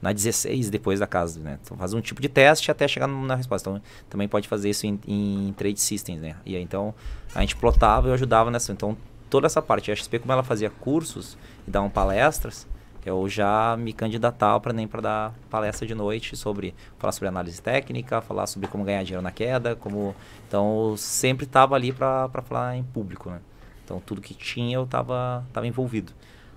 Na 0.00 0.12
16 0.12 0.68
depois 0.68 1.00
da 1.00 1.06
casa, 1.06 1.40
né? 1.40 1.58
Então 1.64 1.76
faz 1.76 1.94
um 1.94 2.00
tipo 2.02 2.20
de 2.20 2.28
teste 2.28 2.70
até 2.70 2.86
chegar 2.86 3.06
na 3.08 3.34
resposta. 3.34 3.70
Então 3.70 3.82
também 4.10 4.28
pode 4.28 4.46
fazer 4.46 4.68
isso 4.70 4.86
em, 4.86 5.00
em 5.08 5.54
trade 5.56 5.80
systems, 5.80 6.20
né? 6.20 6.36
E 6.44 6.54
aí 6.54 6.62
então 6.62 6.94
a 7.34 7.40
gente 7.40 7.56
plotava 7.56 8.06
e 8.06 8.10
eu 8.10 8.14
ajudava 8.14 8.50
nessa. 8.50 8.72
Então 8.72 8.96
toda 9.30 9.46
essa 9.46 9.62
parte. 9.62 9.90
A 9.90 9.96
XP, 9.96 10.20
como 10.20 10.32
ela 10.32 10.42
fazia 10.42 10.70
cursos 10.70 11.36
e 11.66 11.70
davam 11.70 11.90
palestras, 11.90 12.66
eu 13.04 13.28
já 13.28 13.76
me 13.78 13.92
candidatava 13.92 14.58
para 14.60 14.72
nem 14.72 14.88
para 14.88 15.00
dar 15.00 15.34
palestra 15.48 15.86
de 15.86 15.94
noite 15.94 16.36
sobre 16.36 16.74
falar 16.98 17.12
sobre 17.12 17.28
análise 17.28 17.62
técnica, 17.62 18.20
falar 18.20 18.48
sobre 18.48 18.66
como 18.68 18.84
ganhar 18.84 19.04
dinheiro 19.04 19.22
na 19.22 19.30
queda, 19.30 19.76
como 19.76 20.14
então 20.48 20.90
eu 20.90 20.96
sempre 20.96 21.46
estava 21.46 21.76
ali 21.76 21.92
para 21.92 22.28
falar 22.42 22.76
em 22.76 22.82
público, 22.82 23.30
né? 23.30 23.40
Então 23.84 24.02
tudo 24.04 24.20
que 24.20 24.34
tinha 24.34 24.76
eu 24.76 24.82
estava 24.82 25.46
tava 25.52 25.68
envolvido. 25.68 26.12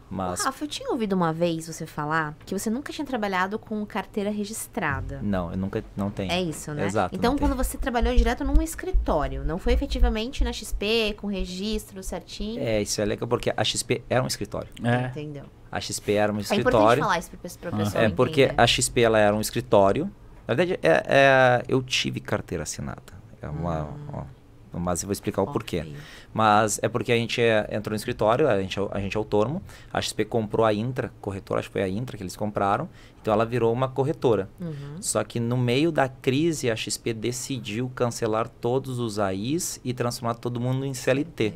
Mas 0.09 0.43
Rafa, 0.43 0.63
eu 0.63 0.67
tinha 0.67 0.89
ouvido 0.89 1.13
uma 1.13 1.31
vez 1.31 1.67
você 1.67 1.85
falar 1.85 2.35
que 2.45 2.57
você 2.57 2.69
nunca 2.69 2.91
tinha 2.91 3.05
trabalhado 3.05 3.59
com 3.59 3.85
carteira 3.85 4.29
registrada. 4.31 5.19
não, 5.21 5.51
eu 5.51 5.57
nunca 5.57 5.83
não 5.95 6.09
tenho. 6.09 6.31
É 6.31 6.41
isso, 6.41 6.73
né? 6.73 6.85
Exato, 6.85 7.15
Então, 7.15 7.37
quando 7.37 7.51
tem. 7.55 7.63
você 7.63 7.77
trabalhou 7.77 8.15
direto 8.15 8.43
num 8.43 8.61
escritório, 8.61 9.43
não 9.43 9.57
foi 9.59 9.73
efetivamente 9.73 10.43
na 10.43 10.51
XP, 10.51 11.15
com 11.17 11.27
registro 11.27 12.01
certinho? 12.01 12.61
É, 12.61 12.81
isso 12.81 12.99
é 13.01 13.05
legal 13.05 13.27
porque 13.27 13.53
a 13.55 13.63
XP 13.63 14.03
era 14.09 14.23
um 14.23 14.27
escritório. 14.27 14.69
É. 14.83 15.07
Entendeu? 15.07 15.45
A 15.71 15.79
XP 15.79 16.13
era 16.13 16.31
um 16.33 16.37
É 16.37 16.39
importante 16.41 16.59
escritório. 16.59 17.03
falar 17.03 17.19
isso 17.19 17.29
pra, 17.29 17.37
pra 17.39 17.69
Ah. 17.69 17.83
pessoa 17.83 18.03
É 18.03 18.09
porque 18.09 18.41
entender. 18.43 18.61
a 18.61 18.65
XP 18.67 19.01
ela 19.01 19.19
era 19.19 19.35
um 19.35 19.41
escritório 19.41 20.09
Na 20.47 20.55
verdade, 20.55 20.79
é, 20.81 21.03
é, 21.07 21.63
eu 21.67 21.79
tive 21.83 22.19
carteira 22.19 22.63
assinada. 22.63 23.03
É 23.39 23.47
uma, 23.47 23.83
hum. 23.83 24.07
ó, 24.13 24.23
mas 24.71 25.01
eu 25.01 25.07
vou 25.07 25.13
explicar 25.13 25.41
o 25.41 25.47
porquê. 25.47 25.93
Mas 26.33 26.79
é 26.81 26.87
porque 26.87 27.11
a 27.11 27.15
gente 27.15 27.41
é, 27.41 27.67
entrou 27.71 27.91
no 27.91 27.95
escritório, 27.95 28.47
a 28.47 28.61
gente, 28.61 28.79
é 28.79 28.87
a 28.91 28.99
gente 28.99 29.15
é 29.15 29.17
autônomo, 29.17 29.61
a 29.91 30.01
XP 30.01 30.25
comprou 30.25 30.65
a 30.65 30.73
Intra, 30.73 31.11
corretora, 31.19 31.59
acho 31.59 31.69
que 31.69 31.73
foi 31.73 31.83
a 31.83 31.89
Intra 31.89 32.17
que 32.17 32.23
eles 32.23 32.35
compraram, 32.35 32.87
então 33.21 33.33
ela 33.33 33.45
virou 33.45 33.73
uma 33.73 33.87
corretora. 33.87 34.49
Uhum. 34.59 35.01
Só 35.01 35.23
que 35.23 35.39
no 35.39 35.57
meio 35.57 35.91
da 35.91 36.07
crise, 36.07 36.69
a 36.69 36.75
XP 36.75 37.13
decidiu 37.13 37.91
cancelar 37.95 38.47
todos 38.47 38.99
os 38.99 39.19
AIs 39.19 39.79
e 39.83 39.93
transformar 39.93 40.35
todo 40.35 40.59
mundo 40.59 40.85
em 40.85 40.93
CLT. 40.93 41.53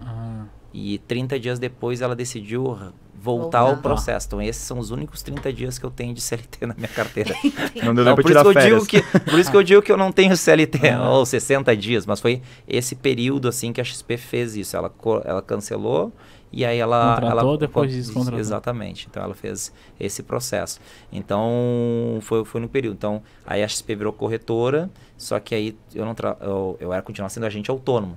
Ah. 0.00 0.46
E 0.72 0.98
30 0.98 1.38
dias 1.38 1.58
depois 1.58 2.00
ela 2.00 2.16
decidiu 2.16 2.78
voltar 3.22 3.60
ao 3.60 3.76
processo. 3.76 4.26
Então, 4.26 4.42
esses 4.42 4.62
são 4.62 4.78
os 4.80 4.90
únicos 4.90 5.22
30 5.22 5.52
dias 5.52 5.78
que 5.78 5.86
eu 5.86 5.90
tenho 5.90 6.12
de 6.12 6.20
CLT 6.20 6.66
na 6.66 6.74
minha 6.74 6.88
carteira. 6.88 7.34
não 7.84 7.94
deu 7.94 8.02
então, 8.02 8.16
por, 8.16 8.30
isso 8.30 8.42
que 8.42 8.48
eu 8.48 8.54
digo 8.54 8.86
que, 8.86 9.20
por 9.20 9.38
isso 9.38 9.50
que 9.50 9.56
eu 9.56 9.62
digo 9.62 9.82
que 9.82 9.92
eu 9.92 9.96
não 9.96 10.10
tenho 10.10 10.36
CLT, 10.36 10.78
ou 11.08 11.24
60 11.24 11.76
dias, 11.76 12.04
mas 12.04 12.20
foi 12.20 12.42
esse 12.66 12.96
período 12.96 13.46
assim 13.46 13.72
que 13.72 13.80
a 13.80 13.84
XP 13.84 14.16
fez 14.16 14.56
isso. 14.56 14.76
Ela, 14.76 14.92
ela 15.24 15.40
cancelou 15.40 16.12
e 16.50 16.64
aí 16.64 16.78
ela... 16.78 17.14
Contratou, 17.14 17.40
ela, 17.40 17.58
depois 17.58 17.94
descontratou. 17.94 18.40
Exatamente. 18.40 19.06
Então, 19.08 19.22
ela 19.22 19.34
fez 19.34 19.72
esse 20.00 20.24
processo. 20.24 20.80
Então, 21.12 22.18
foi, 22.22 22.44
foi 22.44 22.60
no 22.60 22.68
período. 22.68 22.94
Então, 22.94 23.22
aí 23.46 23.62
a 23.62 23.68
XP 23.68 23.94
virou 23.94 24.12
corretora, 24.12 24.90
só 25.16 25.38
que 25.38 25.54
aí 25.54 25.76
eu 25.94 26.04
não 26.04 26.14
eu, 26.40 26.76
eu 26.80 26.92
era 26.92 27.00
continuar 27.02 27.28
sendo 27.28 27.46
agente 27.46 27.70
autônomo. 27.70 28.16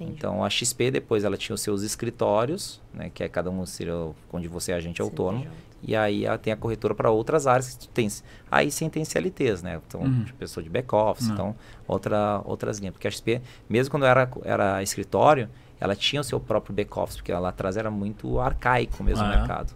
Entendi. 0.00 0.16
Então 0.18 0.44
a 0.44 0.50
XP 0.50 0.90
depois 0.90 1.24
ela 1.24 1.36
tinha 1.36 1.54
os 1.54 1.60
seus 1.60 1.82
escritórios, 1.82 2.80
né, 2.92 3.10
que 3.12 3.22
é 3.22 3.28
cada 3.28 3.50
um 3.50 3.64
seria 3.66 4.10
onde 4.32 4.48
você 4.48 4.72
é 4.72 4.74
agente 4.76 5.00
autônomo. 5.00 5.46
E 5.82 5.96
aí 5.96 6.26
ela 6.26 6.36
tem 6.36 6.52
a 6.52 6.56
corretora 6.56 6.94
para 6.94 7.10
outras 7.10 7.46
áreas 7.46 7.74
que 7.74 7.88
tem. 7.88 8.06
Aí 8.50 8.70
sim 8.70 8.90
tem 8.90 9.02
CLTs, 9.02 9.62
né? 9.62 9.80
Então, 9.86 10.02
uhum. 10.02 10.26
pessoa 10.38 10.62
de 10.62 10.68
back 10.68 10.94
office, 10.94 11.28
uhum. 11.28 11.32
então 11.32 11.56
outra 11.88 12.42
outras 12.44 12.78
linhas, 12.78 12.92
porque 12.92 13.08
a 13.08 13.10
XP, 13.10 13.40
mesmo 13.68 13.90
quando 13.90 14.04
era 14.04 14.30
era 14.44 14.82
escritório, 14.82 15.48
ela 15.80 15.96
tinha 15.96 16.20
o 16.20 16.24
seu 16.24 16.38
próprio 16.38 16.74
back 16.74 16.98
office, 16.98 17.16
porque 17.16 17.32
lá 17.32 17.48
atrás 17.48 17.78
era 17.78 17.90
muito 17.90 18.38
arcaico 18.38 19.02
mesmo 19.02 19.24
ah, 19.24 19.30
o 19.30 19.32
é? 19.32 19.36
mercado. 19.38 19.72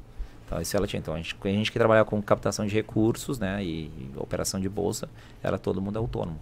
Então, 0.46 0.60
isso 0.60 0.76
ela 0.76 0.86
tinha. 0.86 1.00
Então, 1.00 1.14
a 1.14 1.16
gente, 1.16 1.34
a 1.42 1.48
gente 1.48 1.72
que 1.72 1.78
trabalhava 1.78 2.08
com 2.08 2.20
captação 2.20 2.66
de 2.66 2.74
recursos, 2.74 3.38
né, 3.38 3.64
e, 3.64 3.86
e 3.86 4.10
operação 4.16 4.60
de 4.60 4.68
bolsa, 4.68 5.08
era 5.42 5.58
todo 5.58 5.80
mundo 5.80 5.98
autônomo. 5.98 6.38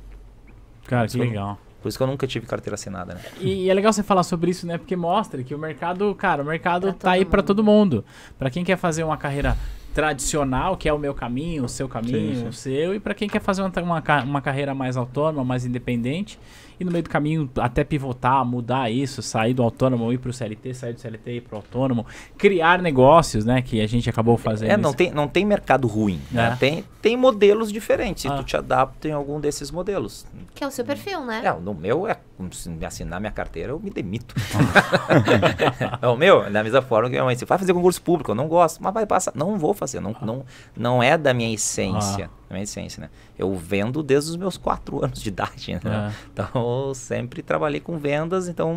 Cara, 0.84 1.06
que 1.06 1.16
legal. 1.16 1.58
Por 1.82 1.88
isso 1.88 1.98
que 1.98 2.02
eu 2.02 2.06
nunca 2.06 2.26
tive 2.26 2.46
carteira 2.46 2.76
assinada, 2.76 3.14
né? 3.14 3.20
E, 3.40 3.64
e, 3.64 3.70
é 3.70 3.74
legal 3.74 3.92
você 3.92 4.02
falar 4.02 4.22
sobre 4.22 4.50
isso, 4.52 4.66
né? 4.66 4.78
Porque 4.78 4.94
mostra 4.94 5.42
que 5.42 5.54
o 5.54 5.58
mercado, 5.58 6.14
cara, 6.14 6.42
o 6.42 6.46
mercado 6.46 6.86
pra 6.86 6.92
tá 6.92 7.10
aí 7.10 7.24
para 7.24 7.42
todo 7.42 7.64
mundo. 7.64 8.04
Para 8.38 8.48
quem 8.50 8.64
quer 8.64 8.76
fazer 8.76 9.02
uma 9.02 9.16
carreira 9.16 9.56
tradicional, 9.92 10.76
que 10.76 10.88
é 10.88 10.92
o 10.92 10.98
meu 10.98 11.12
caminho, 11.12 11.64
o 11.64 11.68
seu 11.68 11.88
caminho, 11.88 12.34
sim, 12.34 12.40
sim. 12.40 12.48
o 12.48 12.52
seu, 12.52 12.94
e 12.94 13.00
para 13.00 13.14
quem 13.14 13.28
quer 13.28 13.40
fazer 13.40 13.62
uma, 13.62 13.72
uma, 13.82 14.22
uma 14.22 14.40
carreira 14.40 14.74
mais 14.74 14.96
autônoma, 14.96 15.44
mais 15.44 15.66
independente, 15.66 16.38
e 16.82 16.84
no 16.84 16.90
meio 16.90 17.04
do 17.04 17.10
caminho 17.10 17.48
até 17.56 17.84
pivotar, 17.84 18.44
mudar 18.44 18.90
isso, 18.90 19.22
sair 19.22 19.54
do 19.54 19.62
autônomo, 19.62 20.12
ir 20.12 20.18
para 20.18 20.30
o 20.30 20.32
CLT, 20.32 20.74
sair 20.74 20.92
do 20.92 21.00
CLT, 21.00 21.36
ir 21.36 21.40
para 21.40 21.54
o 21.54 21.56
autônomo, 21.56 22.04
criar 22.36 22.82
negócios, 22.82 23.44
né, 23.44 23.62
que 23.62 23.80
a 23.80 23.86
gente 23.86 24.10
acabou 24.10 24.36
fazendo. 24.36 24.70
É, 24.70 24.76
não 24.76 24.92
tem, 24.92 25.10
não 25.12 25.28
tem 25.28 25.44
mercado 25.44 25.86
ruim, 25.86 26.20
né? 26.30 26.46
é. 26.46 26.50
né? 26.50 26.56
tem, 26.58 26.84
tem 27.00 27.16
modelos 27.16 27.72
diferentes, 27.72 28.26
ah. 28.26 28.34
e 28.34 28.38
tu 28.38 28.44
te 28.44 28.56
adapta 28.56 29.08
em 29.08 29.12
algum 29.12 29.40
desses 29.40 29.70
modelos. 29.70 30.26
Que 30.54 30.64
é 30.64 30.66
o 30.66 30.70
seu 30.70 30.84
perfil, 30.84 31.24
né? 31.24 31.42
É, 31.44 31.52
no 31.52 31.72
meu 31.72 32.06
é, 32.06 32.18
se 32.50 32.68
me 32.68 32.84
assinar 32.84 33.20
minha 33.20 33.32
carteira, 33.32 33.70
eu 33.70 33.78
me 33.78 33.90
demito. 33.90 34.34
é 36.02 36.08
o 36.08 36.16
meu, 36.16 36.50
da 36.50 36.64
mesma 36.64 36.82
forma 36.82 37.08
que 37.08 37.12
minha 37.12 37.24
mãe 37.24 37.34
disse, 37.34 37.44
vai 37.44 37.58
fazer 37.58 37.72
concurso 37.72 38.02
público, 38.02 38.32
eu 38.32 38.34
não 38.34 38.48
gosto, 38.48 38.82
mas 38.82 38.92
vai 38.92 39.06
passar, 39.06 39.32
não 39.36 39.56
vou 39.56 39.72
fazer, 39.72 40.00
não, 40.00 40.16
ah. 40.20 40.26
não, 40.26 40.44
não 40.76 41.02
é 41.02 41.16
da 41.16 41.32
minha 41.32 41.54
essência. 41.54 42.28
Ah 42.38 42.41
minha 42.52 42.62
essência, 42.62 43.00
né? 43.00 43.10
Eu 43.38 43.54
vendo 43.54 44.02
desde 44.02 44.30
os 44.30 44.36
meus 44.36 44.56
quatro 44.56 45.04
anos 45.04 45.20
de 45.20 45.28
idade, 45.28 45.80
né? 45.82 46.10
É. 46.10 46.12
Então, 46.32 46.86
eu 46.88 46.94
sempre 46.94 47.42
trabalhei 47.42 47.80
com 47.80 47.98
vendas, 47.98 48.48
então 48.48 48.74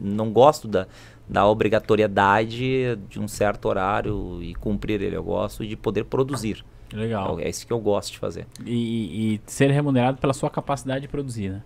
não 0.00 0.32
gosto 0.32 0.66
da, 0.66 0.86
da 1.28 1.46
obrigatoriedade 1.46 2.96
de 3.08 3.20
um 3.20 3.28
certo 3.28 3.66
horário 3.66 4.42
e 4.42 4.54
cumprir 4.54 5.02
ele. 5.02 5.16
Eu 5.16 5.24
gosto 5.24 5.66
de 5.66 5.76
poder 5.76 6.04
produzir. 6.04 6.64
Legal. 6.92 7.40
É 7.40 7.48
isso 7.48 7.66
que 7.66 7.72
eu 7.72 7.80
gosto 7.80 8.12
de 8.12 8.18
fazer. 8.18 8.46
E, 8.64 9.34
e 9.34 9.40
ser 9.46 9.70
remunerado 9.70 10.18
pela 10.18 10.34
sua 10.34 10.50
capacidade 10.50 11.02
de 11.02 11.08
produzir, 11.08 11.50
né? 11.50 11.62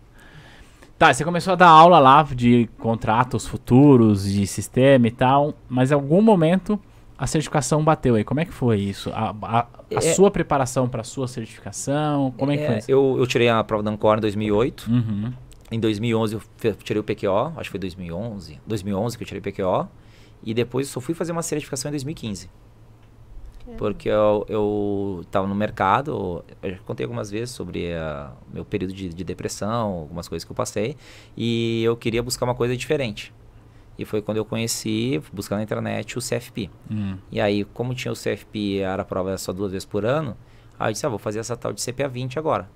Tá, 0.99 1.13
você 1.13 1.25
começou 1.25 1.53
a 1.53 1.57
dar 1.57 1.69
aula 1.69 1.99
lá 1.99 2.23
de 2.23 2.71
contratos 2.79 3.47
futuros, 3.47 4.25
de 4.33 4.47
sistema 4.47 5.07
e 5.07 5.11
tal, 5.11 5.53
mas 5.69 5.91
em 5.91 5.95
algum 5.95 6.23
momento 6.23 6.81
a 7.19 7.27
certificação 7.27 7.83
bateu 7.83 8.15
aí. 8.15 8.25
Como 8.25 8.41
é 8.41 8.45
que 8.45 8.53
foi 8.53 8.79
isso? 8.79 9.11
A, 9.11 9.35
a, 9.43 9.61
a 9.61 9.67
é, 9.91 10.01
sua 10.01 10.31
preparação 10.31 10.89
para 10.89 11.01
a 11.01 11.05
sua 11.05 11.27
certificação? 11.27 12.33
Como 12.37 12.53
é, 12.53 12.57
que 12.57 12.67
foi 12.67 12.79
isso? 12.79 12.91
Eu, 12.91 13.17
eu 13.19 13.27
tirei 13.27 13.49
a 13.49 13.63
prova 13.65 13.83
da 13.83 13.91
Ancor 13.91 14.19
em 14.19 14.21
2008. 14.21 14.91
Uhum. 14.91 15.33
Em 15.71 15.81
2011 15.81 16.35
eu 16.63 16.75
tirei 16.77 17.01
o 17.01 17.05
PQO, 17.05 17.53
acho 17.57 17.65
que 17.65 17.71
foi 17.71 17.81
2011. 17.81 18.61
2011 18.67 19.17
que 19.17 19.25
eu 19.25 19.27
tirei 19.27 19.41
o 19.41 19.43
PQO. 19.43 19.89
E 20.45 20.53
depois 20.53 20.89
só 20.89 21.01
fui 21.01 21.15
fazer 21.15 21.33
uma 21.33 21.43
certificação 21.43 21.89
em 21.89 21.93
2015. 21.93 22.51
Porque 23.77 24.09
eu, 24.09 24.47
eu 24.49 25.25
tava 25.31 25.47
no 25.49 25.55
mercado, 25.55 26.45
eu 26.63 26.71
já 26.71 26.79
contei 26.79 27.05
algumas 27.05 27.31
vezes 27.31 27.51
sobre 27.51 27.91
o 28.51 28.55
meu 28.55 28.65
período 28.65 28.93
de, 28.93 29.09
de 29.09 29.25
depressão, 29.25 29.89
algumas 29.89 30.29
coisas 30.29 30.45
que 30.45 30.53
eu 30.53 30.55
passei. 30.55 30.97
E 31.37 31.83
eu 31.83 31.97
queria 31.97 32.23
buscar 32.23 32.45
uma 32.45 32.55
coisa 32.55 32.77
diferente. 32.77 33.35
E 33.99 34.05
foi 34.05 34.21
quando 34.21 34.37
eu 34.37 34.45
conheci, 34.45 35.23
buscando 35.33 35.59
na 35.59 35.65
internet, 35.65 36.19
o 36.19 36.21
CFP. 36.21 36.71
Hum. 36.91 37.17
E 37.31 37.41
aí, 37.41 37.65
como 37.65 37.95
tinha 37.95 38.13
o 38.13 38.15
CFP, 38.15 38.79
era 38.79 39.03
a 39.03 39.05
prova 39.05 39.37
só 39.39 39.53
duas 39.53 39.73
vezes 39.73 39.87
por 39.87 40.05
ano, 40.05 40.37
aí 40.79 40.91
eu 40.91 40.93
disse, 40.93 41.07
ah, 41.07 41.09
vou 41.09 41.19
fazer 41.19 41.39
essa 41.39 41.57
tal 41.57 41.73
de 41.73 41.83
CPA 41.83 42.09
20 42.09 42.39
agora. 42.39 42.69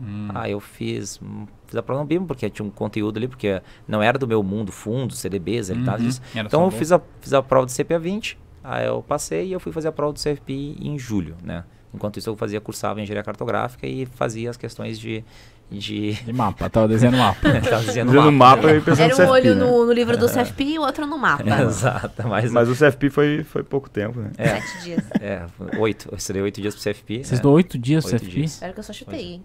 Hum. 0.00 0.28
Aí 0.34 0.52
eu 0.52 0.60
fiz, 0.60 1.20
fiz 1.66 1.76
a 1.76 1.82
prova 1.82 2.00
no 2.00 2.06
BIM, 2.06 2.24
porque 2.24 2.48
tinha 2.48 2.66
um 2.66 2.70
conteúdo 2.70 3.18
ali, 3.18 3.28
porque 3.28 3.60
não 3.86 4.02
era 4.02 4.18
do 4.18 4.26
meu 4.26 4.42
mundo, 4.42 4.72
fundos, 4.72 5.18
CDBs, 5.18 5.68
uhum. 5.70 5.84
tal. 5.84 5.98
Então 6.34 6.64
eu 6.64 6.70
fiz 6.70 6.90
a, 6.90 7.00
fiz 7.20 7.34
a 7.34 7.42
prova 7.42 7.66
do 7.66 7.72
CPA 7.72 7.98
20, 7.98 8.38
aí 8.64 8.86
eu 8.86 9.02
passei 9.02 9.48
e 9.48 9.52
eu 9.52 9.60
fui 9.60 9.72
fazer 9.72 9.88
a 9.88 9.92
prova 9.92 10.12
do 10.12 10.20
CFP 10.20 10.76
em 10.80 10.98
julho, 10.98 11.36
né? 11.42 11.64
Enquanto 11.92 12.18
isso 12.18 12.30
eu 12.30 12.36
fazia, 12.36 12.60
cursava 12.60 13.00
engenharia 13.00 13.24
cartográfica 13.24 13.86
e 13.86 14.06
fazia 14.06 14.48
as 14.48 14.56
questões 14.56 14.98
de 14.98 15.24
de... 15.70 16.12
de 16.14 16.32
mapa, 16.32 16.68
tava 16.68 16.88
desenhando 16.88 17.18
mapa. 17.18 17.40
tava 17.62 17.82
desenhando 17.84 18.12
mapa. 18.12 18.30
mapa 18.30 18.72
e 18.72 18.80
pensando 18.80 19.04
Era 19.04 19.14
um 19.14 19.18
CFP, 19.18 19.30
olho 19.30 19.54
né? 19.54 19.64
no, 19.64 19.86
no, 19.86 19.92
livro 19.92 20.16
do 20.16 20.26
CFP 20.28 20.64
e 20.64 20.78
o 20.78 20.82
outro 20.82 21.06
no 21.06 21.16
mapa. 21.16 21.44
Exato. 21.62 22.26
Mas, 22.28 22.50
mas 22.50 22.68
o 22.68 22.74
CFP 22.74 23.10
foi, 23.10 23.44
foi 23.44 23.62
pouco 23.62 23.88
tempo, 23.88 24.18
né? 24.18 24.32
É. 24.36 24.60
Sete 24.60 24.84
dias. 24.84 25.04
É, 25.20 25.46
oito. 25.78 26.08
Eu 26.10 26.16
estudei 26.16 26.42
oito 26.42 26.60
dias 26.60 26.74
pro 26.74 26.82
CFP. 26.82 27.24
Vocês 27.24 27.38
é. 27.38 27.42
dão 27.42 27.52
oito 27.52 27.78
dias 27.78 28.04
pro 28.04 28.18
CFP? 28.18 28.30
Dias. 28.30 28.62
Era 28.62 28.72
que 28.72 28.80
eu 28.80 28.84
só 28.84 28.92
chutei, 28.92 29.20
hein? 29.20 29.44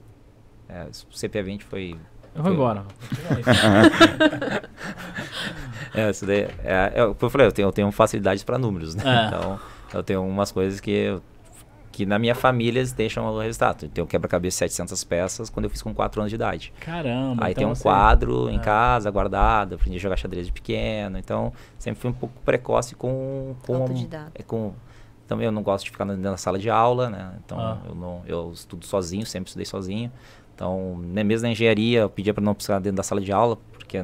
É, 0.67 0.83
o 0.83 1.29
CPA 1.29 1.43
20 1.43 1.63
foi... 1.63 1.95
Eu 2.33 2.43
vou 2.43 2.51
embora. 2.51 2.83
é, 5.93 6.09
isso 6.09 6.25
daí, 6.25 6.47
é, 6.65 6.91
eu, 6.95 7.15
eu 7.19 7.29
falei, 7.29 7.47
eu 7.47 7.51
tenho, 7.51 7.67
eu 7.67 7.71
tenho 7.71 7.89
facilidades 7.91 8.43
para 8.43 8.57
números, 8.57 8.93
né? 8.93 9.03
É. 9.05 9.27
Então, 9.27 9.59
eu 9.93 10.03
tenho 10.03 10.21
umas 10.21 10.51
coisas 10.51 10.81
que 10.81 10.91
eu 10.91 11.21
que 11.95 12.05
na 12.05 12.19
minha 12.19 12.35
família 12.35 12.79
eles 12.79 12.91
deixam 12.91 13.25
o 13.25 13.39
resultado. 13.39 13.87
Tem 13.87 14.03
um 14.03 14.07
quebra-cabeça 14.07 14.57
700 14.57 15.01
peças 15.05 15.49
quando 15.49 15.63
eu 15.63 15.69
fiz 15.69 15.81
com 15.81 15.93
4 15.93 16.19
anos 16.19 16.29
de 16.29 16.35
idade. 16.35 16.73
Caramba! 16.81 17.45
Aí 17.45 17.51
então 17.53 17.61
tem 17.61 17.71
um 17.71 17.73
você... 17.73 17.83
quadro 17.83 18.49
em 18.49 18.57
é. 18.57 18.59
casa, 18.59 19.09
guardado, 19.09 19.75
aprendi 19.75 19.95
a 19.95 19.99
jogar 20.01 20.17
xadrez 20.17 20.45
de 20.45 20.51
pequeno. 20.51 21.17
Então, 21.17 21.53
sempre 21.79 22.01
fui 22.01 22.09
um 22.09 22.13
pouco 22.13 22.35
precoce 22.43 22.95
com... 22.95 23.55
com, 23.65 23.85
é, 24.35 24.43
com 24.43 24.73
também 25.25 25.45
eu 25.45 25.53
não 25.53 25.63
gosto 25.63 25.85
de 25.85 25.91
ficar 25.91 26.03
dentro 26.03 26.21
da 26.21 26.35
sala 26.35 26.59
de 26.59 26.69
aula, 26.69 27.09
né? 27.09 27.31
Então, 27.45 27.57
ah. 27.57 27.77
eu, 27.87 27.95
não, 27.95 28.21
eu 28.27 28.51
estudo 28.51 28.85
sozinho, 28.85 29.25
sempre 29.25 29.47
estudei 29.47 29.65
sozinho. 29.65 30.11
Então, 30.53 30.97
né, 30.97 31.23
mesmo 31.23 31.47
na 31.47 31.53
engenharia, 31.53 32.01
eu 32.01 32.09
pedia 32.09 32.33
para 32.33 32.43
não 32.43 32.53
precisar 32.53 32.79
dentro 32.79 32.97
da 32.97 33.03
sala 33.03 33.21
de 33.21 33.31
aula, 33.31 33.57
porque 33.71 34.03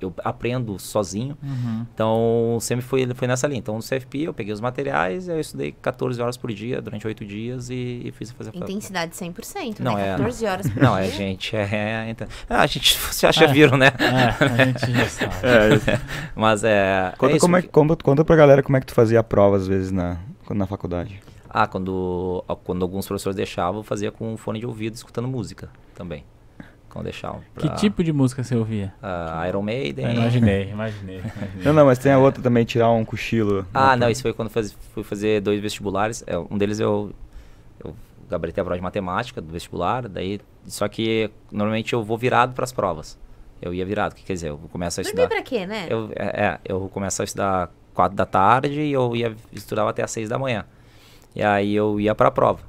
eu 0.00 0.12
aprendo 0.24 0.78
sozinho. 0.78 1.36
Uhum. 1.42 1.86
Então, 1.92 2.58
sempre 2.60 2.84
foi, 2.84 3.06
foi 3.14 3.28
nessa 3.28 3.46
linha. 3.46 3.58
Então, 3.58 3.74
no 3.74 3.82
CFP, 3.82 4.22
eu 4.22 4.34
peguei 4.34 4.52
os 4.52 4.60
materiais, 4.60 5.28
eu 5.28 5.40
estudei 5.40 5.72
14 5.72 6.20
horas 6.20 6.36
por 6.36 6.52
dia, 6.52 6.80
durante 6.80 7.06
8 7.06 7.24
dias, 7.24 7.70
e, 7.70 8.02
e 8.04 8.12
fiz 8.12 8.30
fazer 8.30 8.50
Intensidade 8.54 9.14
100%, 9.14 9.80
não, 9.80 9.94
né? 9.94 10.08
É, 10.08 10.10
14 10.12 10.46
horas 10.46 10.70
por 10.70 10.82
não, 10.82 10.82
dia. 10.82 10.90
Não, 10.90 10.98
é, 10.98 11.10
gente, 11.10 11.56
é... 11.56 12.04
é 12.06 12.10
então, 12.10 12.26
ah, 12.48 12.62
a 12.62 12.66
gente, 12.66 12.98
você 12.98 13.26
acha, 13.26 13.44
é, 13.44 13.52
viram, 13.52 13.76
né? 13.76 13.88
É, 13.98 14.44
a 14.44 14.64
gente 14.64 14.92
já 14.92 15.08
sabe. 15.08 15.34
É, 15.42 16.00
Mas 16.34 16.64
é... 16.64 17.14
Conta, 17.18 17.36
é 17.36 17.38
como 17.38 17.56
é, 17.56 17.62
conta, 17.62 17.96
conta 17.96 18.24
pra 18.24 18.36
galera 18.36 18.62
como 18.62 18.76
é 18.76 18.80
que 18.80 18.86
tu 18.86 18.94
fazia 18.94 19.20
a 19.20 19.24
prova, 19.24 19.56
às 19.56 19.66
vezes, 19.66 19.90
na, 19.90 20.18
na 20.50 20.66
faculdade. 20.66 21.20
Ah, 21.50 21.66
quando, 21.66 22.44
quando 22.64 22.82
alguns 22.82 23.06
professores 23.06 23.34
deixavam, 23.36 23.80
eu 23.80 23.84
fazia 23.84 24.12
com 24.12 24.36
fone 24.36 24.60
de 24.60 24.66
ouvido, 24.66 24.94
escutando 24.94 25.26
música 25.26 25.70
também 25.94 26.24
deixavam. 27.02 27.40
Pra... 27.54 27.68
Que 27.68 27.76
tipo 27.76 28.02
de 28.02 28.12
música 28.12 28.42
você 28.42 28.56
ouvia? 28.56 28.92
Uh, 29.02 29.48
Iron 29.48 29.62
Maiden. 29.62 30.06
Eu 30.06 30.12
imaginei, 30.12 30.70
imaginei, 30.70 31.18
imaginei. 31.36 31.64
Não, 31.64 31.72
não, 31.72 31.86
mas 31.86 31.98
tem 31.98 32.12
a 32.12 32.18
outra 32.18 32.42
também, 32.42 32.64
tirar 32.64 32.90
um 32.90 33.04
cochilo. 33.04 33.66
Ah, 33.72 33.96
não, 33.96 34.10
isso 34.10 34.22
foi 34.22 34.32
quando 34.32 34.48
faz, 34.48 34.72
fui 34.94 35.04
fazer 35.04 35.40
dois 35.40 35.60
vestibulares. 35.60 36.24
É, 36.26 36.38
um 36.38 36.56
deles 36.56 36.80
eu, 36.80 37.12
eu 37.84 37.94
gabaritei 38.28 38.60
a 38.62 38.64
prova 38.64 38.78
de 38.78 38.82
matemática 38.82 39.40
do 39.40 39.52
vestibular, 39.52 40.08
daí, 40.08 40.40
só 40.66 40.88
que 40.88 41.30
normalmente 41.50 41.92
eu 41.92 42.02
vou 42.02 42.16
virado 42.16 42.54
para 42.54 42.64
as 42.64 42.72
provas. 42.72 43.18
Eu 43.60 43.74
ia 43.74 43.84
virado, 43.84 44.14
que 44.14 44.24
quer 44.24 44.34
dizer, 44.34 44.50
eu 44.50 44.58
começo 44.70 45.00
a 45.00 45.02
estudar. 45.02 45.22
Dormir 45.26 45.34
pra 45.34 45.42
quê, 45.42 45.66
né? 45.66 45.86
Eu, 45.90 46.10
é, 46.14 46.44
é, 46.44 46.60
eu 46.64 46.88
começo 46.92 47.20
a 47.22 47.24
estudar 47.24 47.70
quatro 47.92 48.16
da 48.16 48.24
tarde 48.24 48.80
e 48.80 48.92
eu 48.92 49.16
ia 49.16 49.34
estudar 49.52 49.88
até 49.88 50.02
às 50.02 50.10
seis 50.10 50.28
da 50.28 50.38
manhã. 50.38 50.64
E 51.34 51.42
aí 51.42 51.74
eu 51.74 51.98
ia 51.98 52.14
para 52.14 52.28
a 52.28 52.30
prova. 52.30 52.60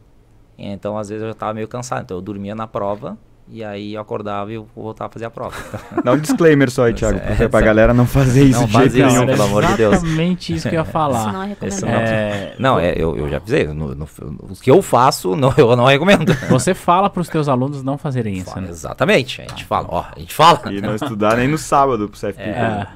Então, 0.57 0.97
às 0.97 1.09
vezes, 1.09 1.21
eu 1.21 1.29
já 1.29 1.33
estava 1.33 1.53
meio 1.53 1.67
cansado. 1.67 2.03
Então, 2.03 2.17
eu 2.17 2.21
dormia 2.21 2.53
na 2.53 2.67
prova 2.67 3.17
e 3.51 3.63
aí 3.63 3.93
eu 3.95 4.01
acordava 4.01 4.51
e 4.51 4.55
eu 4.55 4.67
voltava 4.75 5.09
a 5.09 5.11
fazer 5.13 5.25
a 5.25 5.29
prova. 5.29 5.55
Dá 6.03 6.11
um 6.13 6.17
disclaimer 6.19 6.69
só 6.69 6.85
aí, 6.85 6.93
Thiago, 6.93 7.19
é, 7.19 7.47
pra 7.47 7.61
galera 7.61 7.93
não 7.93 8.05
fazer 8.05 8.43
isso 8.45 8.59
não 8.59 8.67
de 8.67 8.73
jeito 8.89 9.07
nenhum. 9.07 9.25
pelo 9.25 9.43
amor 9.43 9.65
de 9.65 9.73
Deus. 9.77 9.95
Exatamente 9.95 10.53
isso 10.53 10.69
que 10.69 10.75
eu 10.75 10.79
ia 10.79 10.85
falar. 10.85 11.19
Isso 11.19 11.33
não 11.33 11.43
é 11.43 11.47
recomendado. 11.47 11.89
É, 11.89 12.55
Não, 12.59 12.79
é, 12.79 12.93
eu, 12.95 13.17
eu 13.17 13.29
já 13.29 13.39
no- 13.73 14.07
o 14.41 14.55
que 14.61 14.69
eu 14.69 14.81
faço, 14.81 15.35
não, 15.35 15.53
eu 15.57 15.75
não 15.75 15.85
recomendo. 15.85 16.33
Você 16.49 16.73
fala 16.73 17.09
pros 17.09 17.27
teus 17.27 17.47
alunos 17.47 17.81
não 17.83 17.97
fazerem 17.97 18.35
isso, 18.35 18.51
Fala, 18.51 18.61
né? 18.61 18.69
Exatamente. 18.69 19.41
A 19.41 19.47
gente 19.47 19.65
fala, 19.65 19.87
ó, 19.89 20.05
a 20.15 20.19
gente 20.19 20.33
fala. 20.33 20.61
E 20.71 20.79
não 20.81 20.93
estudar 20.95 21.37
nem 21.37 21.47
no 21.47 21.57
sábado 21.57 22.07
pro 22.07 22.19
CFP. 22.19 22.41
É, 22.41 22.49
É. 22.49 22.87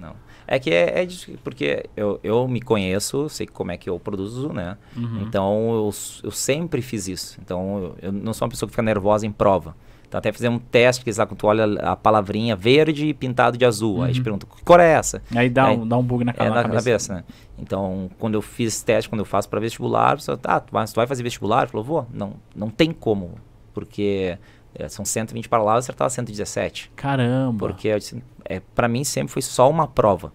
não, 0.00 0.08
não. 0.08 0.14
É 0.46 0.58
que 0.58 0.70
é, 0.70 1.02
é 1.02 1.08
porque 1.44 1.84
eu, 1.96 2.18
eu 2.24 2.48
me 2.48 2.60
conheço, 2.60 3.28
sei 3.28 3.46
como 3.46 3.70
é 3.70 3.76
que 3.76 3.88
eu 3.88 3.98
produzo, 4.00 4.52
né? 4.52 4.76
Uhum. 4.96 5.22
Então 5.22 5.70
eu, 5.72 5.90
eu 6.24 6.30
sempre 6.30 6.82
fiz 6.82 7.06
isso. 7.06 7.38
Então 7.40 7.78
eu, 7.78 8.08
eu 8.08 8.12
não 8.12 8.32
sou 8.32 8.46
uma 8.46 8.50
pessoa 8.50 8.66
que 8.66 8.72
fica 8.72 8.82
nervosa 8.82 9.26
em 9.26 9.30
prova. 9.30 9.74
Então 10.10 10.18
até 10.18 10.32
fizemos 10.32 10.60
um 10.60 10.64
teste 10.72 11.04
que 11.04 11.12
lá 11.16 11.24
quando 11.24 11.38
tu 11.38 11.46
olha 11.46 11.64
a 11.82 11.94
palavrinha 11.94 12.56
verde 12.56 13.14
pintado 13.14 13.56
de 13.56 13.64
azul. 13.64 14.02
Aí 14.02 14.10
a 14.10 14.12
gente 14.12 14.24
pergunta, 14.24 14.44
que 14.44 14.64
cor 14.64 14.80
é 14.80 14.90
essa? 14.90 15.22
Aí 15.32 15.48
dá, 15.48 15.66
Aí- 15.66 15.76
um, 15.76 15.86
dá 15.86 15.96
um 15.96 16.02
bug 16.02 16.24
na, 16.24 16.34
É 16.36 16.48
na 16.48 16.56
na 16.56 16.62
cabeça. 16.64 16.74
cabeça. 16.74 17.14
né? 17.14 17.24
Então, 17.56 18.10
quando 18.18 18.34
eu 18.34 18.42
fiz 18.42 18.74
esse 18.74 18.84
teste, 18.84 19.08
quando 19.08 19.20
eu 19.20 19.24
faço 19.24 19.48
para 19.48 19.60
vestibular, 19.60 20.16
pessoa, 20.16 20.36
tá, 20.36 20.60
vai, 20.72 20.84
tu 20.84 20.94
vai 20.96 21.06
fazer 21.06 21.22
vestibular? 21.22 21.68
Falou, 21.68 21.84
vou. 21.84 22.06
Não, 22.12 22.32
não 22.56 22.68
tem 22.70 22.90
como, 22.90 23.34
porque 23.72 24.36
é, 24.74 24.88
são 24.88 25.04
120 25.04 25.48
para 25.48 25.62
lá, 25.62 25.74
eu 25.74 25.78
acertava 25.78 26.10
117. 26.10 26.90
Caramba. 26.96 27.58
Porque 27.58 27.86
eu 27.86 27.98
disse, 27.98 28.20
é, 28.44 28.58
para 28.58 28.88
mim 28.88 29.04
sempre 29.04 29.32
foi 29.32 29.42
só 29.42 29.70
uma 29.70 29.86
prova. 29.86 30.32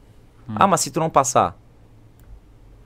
Ah, 0.56 0.68
mas 0.68 0.80
se 0.82 0.90
tu 0.92 1.02
não 1.02 1.10
passar? 1.10 1.58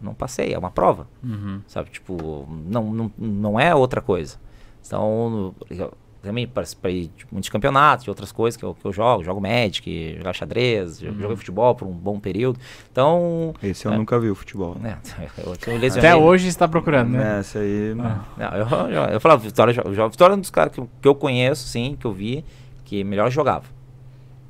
Não 0.02 0.14
passei, 0.16 0.54
é 0.54 0.58
uma 0.58 0.72
prova. 0.72 1.08
Uhum. 1.24 1.62
Sabe, 1.68 1.90
tipo, 1.92 2.48
não, 2.66 2.92
não, 2.92 3.12
não 3.18 3.60
é 3.60 3.76
outra 3.76 4.02
coisa. 4.02 4.38
Então, 4.86 5.54
eu 5.70 5.94
também 6.22 6.48
participei 6.48 7.10
de 7.16 7.26
muitos 7.32 7.50
campeonatos, 7.50 8.04
de 8.04 8.10
outras 8.10 8.32
coisas 8.32 8.58
que 8.58 8.64
eu, 8.66 8.74
que 8.74 8.86
eu 8.86 8.92
jogo. 8.92 9.24
Jogo 9.24 9.40
Magic, 9.42 10.18
jogo 10.18 10.34
xadrez, 10.34 11.00
jo- 11.00 11.14
joguei 11.20 11.38
futebol 11.38 11.74
por 11.76 11.88
um 11.88 11.92
bom 11.92 12.20
período. 12.20 12.60
Então, 12.92 13.54
Esse 13.64 13.86
eu 13.86 13.94
É. 13.94 13.98
nunca 13.98 14.20
vi 14.20 14.30
o 14.30 14.36
futebol. 14.36 14.76
né, 14.80 14.98
eu, 15.38 15.56
eu. 15.74 15.88
Até 15.98 16.16
hoje 16.16 16.52
você 16.52 16.58
tá 16.58 16.68
procurando, 16.68 17.12
né? 17.12 17.38
É, 17.38 17.40
essa 17.40 17.60
aí. 17.60 17.96
Ah. 18.00 18.20
Não, 18.38 18.58
eu, 18.58 18.68
eu, 18.92 19.04
eu 19.14 19.20
falava, 19.22 19.42
Vitória, 19.42 19.74
jo- 19.74 20.10
Vitória 20.10 20.34
é 20.34 20.38
um 20.38 20.42
dos 20.42 20.50
caras 20.50 20.74
que, 20.74 20.80
eu- 20.80 20.90
que 21.02 21.08
eu 21.08 21.16
conheço, 21.16 21.68
sim, 21.68 21.96
que 22.00 22.06
eu 22.06 22.12
vi, 22.12 22.44
que 22.86 23.04
melhor 23.04 23.30
jogava. 23.32 23.66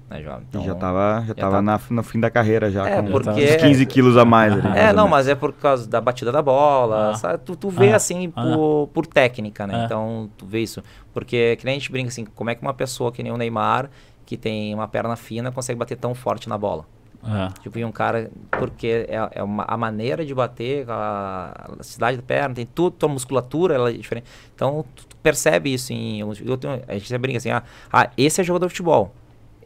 Né. 0.09 0.21
E 0.21 0.43
Então, 0.49 0.63
já 0.63 0.73
tava, 0.75 1.23
já 1.27 1.35
tava 1.35 1.55
tá- 1.57 1.61
na, 1.61 1.79
no 1.91 2.03
fim 2.03 2.19
da 2.19 2.29
carreira 2.31 2.71
já. 2.71 2.87
É, 2.89 3.01
com 3.01 3.11
porque- 3.11 3.29
uns 3.29 3.55
15 3.57 3.85
quilos 3.85 4.17
a 4.17 4.25
mais 4.25 4.53
ali. 4.53 4.77
É, 4.77 4.91
não, 4.91 5.07
mas 5.07 5.27
é 5.27 5.35
por 5.35 5.53
causa 5.53 5.87
da 5.87 6.01
batida 6.01 6.31
da 6.31 6.41
bola, 6.41 7.11
Ah. 7.11 7.15
sabe? 7.15 7.43
Tu, 7.45 7.55
tu 7.55 7.69
vê 7.69 7.91
Ah. 7.93 7.95
assim 7.97 8.31
Ah. 8.35 8.41
por, 8.43 8.87
por 8.93 9.05
técnica, 9.05 9.67
né? 9.67 9.81
Ah. 9.81 9.85
Então, 9.85 10.29
tu 10.37 10.45
vê 10.45 10.59
isso. 10.61 10.81
Porque 11.13 11.55
que 11.57 11.65
nem 11.65 11.75
a 11.75 11.79
gente 11.79 11.91
brinca 11.91 12.07
assim, 12.09 12.25
como 12.25 12.49
é 12.49 12.55
que 12.55 12.61
uma 12.61 12.73
pessoa 12.73 13.11
que 13.11 13.21
nem 13.21 13.31
o 13.31 13.37
Neymar, 13.37 13.89
que 14.25 14.35
tem 14.37 14.73
uma 14.73 14.87
perna 14.87 15.15
fina, 15.15 15.51
consegue 15.51 15.77
bater 15.77 15.95
tão 15.97 16.15
forte 16.15 16.49
na 16.49 16.57
bola? 16.57 16.85
Ah. 17.21 17.49
Tipo, 17.61 17.77
e 17.77 17.83
um 17.83 17.91
cara, 17.91 18.31
porque 18.51 19.05
é, 19.09 19.29
é 19.33 19.43
uma, 19.43 19.65
a 19.67 19.75
maneira 19.75 20.25
de 20.25 20.33
bater, 20.33 20.85
a 20.89 21.65
elasticidade 21.73 22.15
da 22.17 22.23
perna, 22.23 22.55
tem 22.55 22.65
tudo, 22.65 22.91
tua 22.95 23.09
musculatura 23.09 23.75
ela 23.75 23.89
é 23.89 23.93
diferente. 23.93 24.25
Então, 24.55 24.85
tu, 24.95 25.05
tu 25.05 25.15
percebe 25.17 25.73
isso 25.73 25.91
em. 25.91 26.19
eu 26.21 26.57
tenho- 26.57 26.81
a 26.87 26.93
gente 26.93 27.07
sempre 27.09 27.23
brinca 27.23 27.37
assim, 27.37 27.51
ah, 27.51 27.61
ah, 27.91 28.09
esse 28.17 28.39
é 28.39 28.43
jogador 28.43 28.67
de 28.67 28.71
futebol. 28.73 29.13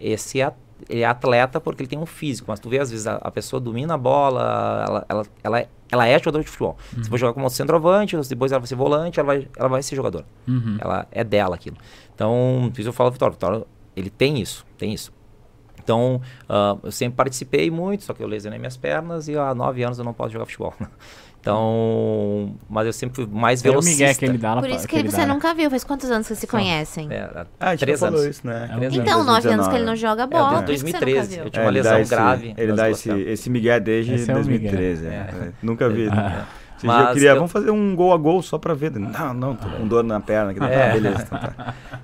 Esse 0.04 0.42
é, 0.42 0.54
ele 0.90 1.02
é 1.02 1.06
atleta 1.06 1.60
porque 1.62 1.84
ele 1.84 1.90
tem 1.90 1.98
um 1.98 2.06
físico, 2.06 2.46
mas 2.50 2.60
tu 2.60 2.70
vê, 2.70 2.80
às 2.80 2.92
vezes, 2.92 3.08
a, 3.08 3.16
a 3.16 3.32
pessoa 3.32 3.60
domina 3.60 3.94
a 3.94 3.98
bola, 3.98 4.86
ela, 4.88 5.06
ela, 5.08 5.26
ela, 5.44 5.60
é, 5.60 5.68
ela 5.90 6.08
é 6.08 6.20
jogador 6.20 6.42
de 6.42 6.50
futebol. 6.50 6.78
Se 7.02 7.10
for 7.10 7.18
jogar 7.18 7.34
como 7.34 7.50
centroavante, 7.50 8.18
depois 8.28 8.52
ela 8.52 8.60
vai 8.60 8.68
ser 8.68 8.76
volante, 8.76 9.20
ela 9.20 9.28
vai, 9.28 9.48
ela 9.56 9.70
vai 9.70 9.82
ser 9.82 9.96
jogador. 9.96 10.26
Uhum. 10.48 10.78
Ela 10.80 11.08
é 11.12 11.24
dela 11.24 11.56
aquilo. 11.56 11.78
Então, 12.14 12.70
por 12.74 12.80
isso 12.80 12.90
eu 12.90 12.94
falo, 12.94 13.12
Vitória, 13.12 13.34
Vitória, 13.34 13.66
ele 13.96 14.10
tem 14.10 14.42
isso, 14.42 14.66
tem 14.78 14.94
isso. 14.94 15.12
Então, 15.84 16.22
ah, 16.48 16.78
eu 16.82 16.92
sempre 16.92 17.18
participei 17.18 17.70
muito, 17.70 18.04
só 18.04 18.14
que 18.14 18.24
eu 18.24 18.28
lesionei 18.28 18.58
minhas 18.58 18.78
pernas 18.78 19.28
e 19.28 19.38
há 19.38 19.54
nove 19.54 19.84
anos 19.84 20.00
eu 20.00 20.06
não 20.06 20.14
posso 20.14 20.32
jogar 20.32 20.46
futebol. 20.46 20.74
Então, 21.44 22.56
mas 22.70 22.86
eu 22.88 22.94
sempre 22.94 23.16
fui 23.18 23.28
mais 23.30 23.60
É 23.64 23.68
o 23.68 23.72
velocista. 23.72 24.02
Miguel 24.02 24.16
que 24.16 24.26
ele 24.26 24.38
dá 24.38 24.56
na 24.56 24.62
Por 24.62 24.70
isso 24.70 24.88
que 24.88 24.96
ele 24.96 25.12
você 25.12 25.18
dá, 25.18 25.26
né? 25.28 25.34
nunca 25.34 25.54
viu. 25.54 25.70
Faz 25.70 25.84
quantos 25.84 26.10
anos 26.10 26.26
vocês 26.26 26.40
se 26.40 26.48
conhecem? 26.48 27.12
É, 27.12 27.30
Ah, 27.36 27.46
a 27.60 27.70
gente 27.72 27.80
três 27.82 28.00
já 28.00 28.06
falou 28.08 28.22
anos. 28.22 28.36
isso, 28.38 28.48
né? 28.48 28.70
É, 28.72 28.78
Três 28.78 28.94
Então, 28.96 29.14
anos, 29.16 29.26
nove 29.26 29.48
anos 29.50 29.68
que 29.68 29.76
ele 29.76 29.84
2019. 29.84 29.86
não 29.86 29.96
joga 29.98 30.24
É, 30.24 30.26
bola. 30.28 30.62
desde 30.62 30.86
que 30.86 30.92
você 30.92 30.98
2013. 31.00 31.32
nunca 31.36 31.48
Eu 31.48 31.52
tinha 31.52 31.64
uma 31.66 31.70
ele 31.72 31.82
dá 31.82 31.90
lesão 31.90 32.02
esse- 32.02 32.10
grave. 32.10 32.54
Ele 32.58 32.72
dá 32.74 32.90
esse, 32.90 33.12
esse 33.12 33.50
migué 33.50 33.80
desde 33.82 34.14
Esse 34.14 34.32
é 34.32 34.34
o 34.34 34.38
2013. 34.38 35.04
Miguel. 35.04 35.20
é. 35.20 35.24
É. 35.24 35.34
É, 35.48 35.52
Nunca 35.62 35.90
vi. 35.90 36.08
Ah. 36.08 36.16
né? 36.16 36.46
Mas 36.86 37.08
eu 37.08 37.14
queria, 37.14 37.30
eu- 37.32 37.36
vamos 37.36 37.52
fazer 37.52 37.72
um 37.72 37.94
gol 37.96 38.14
a 38.14 38.18
gol 38.18 38.42
só 38.42 38.58
pra 38.58 38.74
ver. 38.74 38.92
Não, 38.92 39.34
não, 39.34 39.56
tô 39.56 39.68
com 39.70 39.86
dor 39.88 40.04
na 40.04 40.20
perna. 40.22 40.52
aqui. 40.52 40.64
É. 40.64 40.90
Ah, 40.92 40.94
beleza, 40.94 41.24
então 41.24 41.40
tá. 41.40 41.74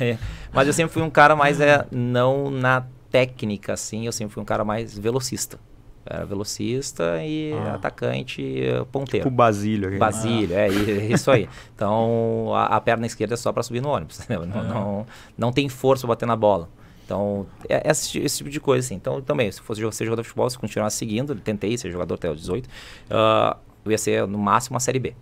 É, 0.00 0.16
mas 0.52 0.66
eu 0.66 0.72
sempre 0.72 0.92
fui 0.92 1.02
um 1.02 1.10
cara 1.10 1.34
mais, 1.36 1.60
é, 1.60 1.84
não 1.92 2.50
na 2.50 2.82
técnica, 3.10 3.72
assim, 3.74 4.06
eu 4.06 4.12
sempre 4.12 4.32
fui 4.34 4.42
um 4.42 4.46
cara 4.46 4.64
mais 4.64 4.96
velocista. 4.98 5.58
Era 6.04 6.24
velocista 6.26 7.22
e 7.24 7.52
Ah. 7.52 7.74
atacante 7.74 8.42
ponteiro. 8.90 9.24
Tipo 9.24 9.28
o 9.28 9.36
Basílio. 9.36 9.88
aqui. 9.88 9.98
Basílio, 9.98 10.56
é, 10.56 10.68
i- 10.68 11.12
isso 11.12 11.30
aí. 11.30 11.48
Então, 11.76 12.50
a, 12.54 12.66
a 12.76 12.80
perna 12.80 13.06
esquerda 13.06 13.34
é 13.34 13.36
só 13.36 13.52
para 13.52 13.62
subir 13.62 13.80
no 13.80 13.88
ônibus, 13.88 14.18
entendeu? 14.24 14.46
Não, 14.46 14.62
não, 14.64 15.06
não 15.38 15.52
tem 15.52 15.68
força 15.68 16.02
pra 16.06 16.14
bater 16.14 16.26
na 16.26 16.36
bola. 16.36 16.68
Então, 17.04 17.46
é 17.68 17.88
esse, 17.90 18.18
esse 18.18 18.38
tipo 18.38 18.48
de 18.50 18.58
coisa, 18.60 18.84
assim. 18.86 18.94
Então, 18.94 19.20
também, 19.20 19.50
se 19.52 19.60
fosse 19.60 19.80
ser 19.92 20.04
jogador 20.04 20.22
de 20.22 20.28
futebol, 20.28 20.48
se 20.50 20.58
continuasse 20.58 20.96
seguindo, 20.96 21.34
tentei 21.36 21.76
ser 21.76 21.90
jogador 21.90 22.14
até 22.14 22.30
os 22.30 22.40
18, 22.40 22.68
ah, 23.10 23.56
eu 23.84 23.90
ia 23.92 23.98
ser, 23.98 24.26
no 24.26 24.38
máximo, 24.38 24.74
uma 24.74 24.80
Série 24.80 24.98
B. 24.98 25.14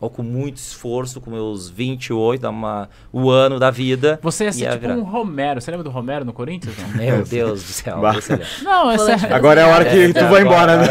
Ou 0.00 0.08
com 0.08 0.22
muito 0.22 0.56
esforço, 0.58 1.20
com 1.20 1.30
meus 1.30 1.68
28, 1.68 2.40
dá 2.40 2.50
uma, 2.50 2.88
o 3.12 3.30
ano 3.30 3.58
da 3.58 3.68
vida. 3.70 4.18
Você 4.22 4.44
ia 4.44 4.52
ser 4.52 4.60
ia 4.62 4.68
tipo 4.70 4.82
virar. 4.82 4.94
um 4.94 5.02
Romero. 5.02 5.60
Você 5.60 5.70
lembra 5.72 5.82
do 5.84 5.90
Romero 5.90 6.24
no 6.24 6.32
Corinthians? 6.32 6.76
Não, 6.78 6.88
Meu 6.96 7.24
Deus 7.24 7.62
do 7.64 7.68
céu. 7.72 7.98
Não 8.62 8.90
é 8.90 8.98
sério. 8.98 9.34
Agora 9.34 9.60
é 9.60 9.64
a 9.64 9.68
hora 9.68 9.84
que 9.84 9.96
É, 10.00 10.12
tu 10.12 10.18
é, 10.20 10.28
vai 10.28 10.42
agora- 10.42 10.74
embora, 10.74 10.76
né? 10.76 10.86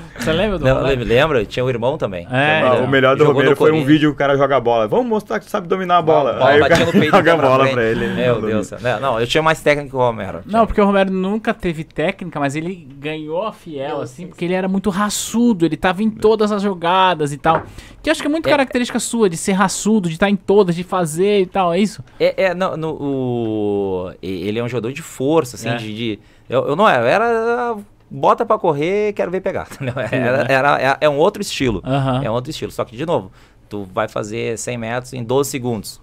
Você 0.20 0.32
lembra 0.32 0.58
do 0.58 0.64
Romero? 0.66 0.86
lem- 0.86 1.04
lembra? 1.08 1.44
Tinha 1.44 1.64
um 1.64 1.68
irmão 1.68 1.96
também. 1.98 2.26
É, 2.30 2.36
Ah, 2.36 2.58
irmão. 2.74 2.84
o 2.84 2.88
melhor 2.88 3.16
do 3.16 3.24
Romero 3.24 3.56
foi 3.56 3.72
um 3.72 3.84
vídeo 3.84 4.10
que 4.10 4.14
o 4.14 4.18
cara 4.18 4.36
joga 4.36 4.56
a 4.56 4.60
bola. 4.60 4.86
Vamos 4.86 5.06
mostrar 5.06 5.38
que 5.40 5.46
tu 5.46 5.50
sabe 5.50 5.66
dominar 5.68 5.98
a 5.98 6.02
bola. 6.02 6.32
Bola, 6.34 6.48
Aí 6.50 6.60
o 6.60 6.68
cara 6.68 6.84
no 6.86 6.92
peito 6.92 7.16
joga 7.16 7.32
a 7.32 7.36
bola 7.36 7.68
pra 7.68 7.82
ele. 7.84 8.08
Meu 8.08 8.40
Deus 8.40 8.68
do 8.68 8.78
céu. 8.78 8.78
Não, 8.82 9.00
não, 9.00 9.20
eu 9.20 9.26
tinha 9.26 9.42
mais 9.42 9.60
técnica 9.62 9.90
que 9.90 9.96
o 9.96 9.98
Romero. 9.98 10.40
Não, 10.46 10.66
porque 10.66 10.80
o 10.80 10.84
Romero 10.84 11.10
nunca 11.10 11.52
teve 11.54 11.84
técnica, 11.84 12.38
mas 12.38 12.54
ele 12.56 12.86
ganhou 12.98 13.46
a 13.46 13.52
fiel, 13.52 13.96
Eu 13.96 14.00
assim, 14.02 14.26
porque 14.26 14.44
ele 14.44 14.54
era 14.54 14.68
muito 14.68 14.90
raçudo, 14.90 15.64
ele 15.64 15.76
tava 15.76 16.02
em 16.02 16.10
todas 16.10 16.52
as 16.52 16.62
jogadas 16.62 17.32
e 17.32 17.36
tal. 17.38 17.62
Que 18.02 18.08
eu 18.08 18.12
acho 18.12 18.20
que 18.20 18.26
é 18.26 18.30
muito 18.30 18.46
É. 18.46 18.50
característica 18.50 18.98
sua, 18.98 19.28
de 19.28 19.36
ser 19.36 19.52
raçudo, 19.52 20.08
de 20.08 20.14
estar 20.14 20.28
em 20.30 20.36
todas, 20.36 20.74
de 20.74 20.82
fazer 20.84 21.40
e 21.40 21.46
tal, 21.46 21.72
é 21.72 21.78
isso? 21.78 22.02
É, 22.18 22.44
é 22.44 22.54
não, 22.54 22.76
no, 22.76 22.90
o, 22.94 24.12
ele 24.22 24.58
é 24.58 24.62
um 24.64 24.68
jogador 24.68 24.92
de 24.92 25.02
força, 25.02 25.56
assim, 25.56 25.68
É. 25.68 25.76
de, 25.76 25.94
de- 25.94 26.18
eu, 26.48 26.66
eu 26.68 26.76
não 26.76 26.88
era, 26.88 27.02
eu 27.02 27.06
era 27.08 27.76
bota 28.10 28.44
pra 28.44 28.58
correr, 28.58 29.12
quero 29.12 29.30
ver 29.30 29.40
pegar, 29.40 29.68
entendeu? 29.72 29.94
Era, 30.10 30.42
era- 30.52 30.82
é, 31.00 31.06
é 31.06 31.08
um 31.08 31.16
outro 31.18 31.40
estilo, 31.40 31.80
Aham. 31.84 32.22
é 32.24 32.30
um 32.30 32.34
outro 32.34 32.50
estilo, 32.50 32.72
só 32.72 32.84
que 32.84 32.96
de 32.96 33.06
novo, 33.06 33.30
tu 33.68 33.84
vai 33.92 34.08
fazer 34.08 34.58
100 34.58 34.76
metros 34.78 35.12
em 35.12 35.22
12 35.22 35.50
segundos, 35.50 36.00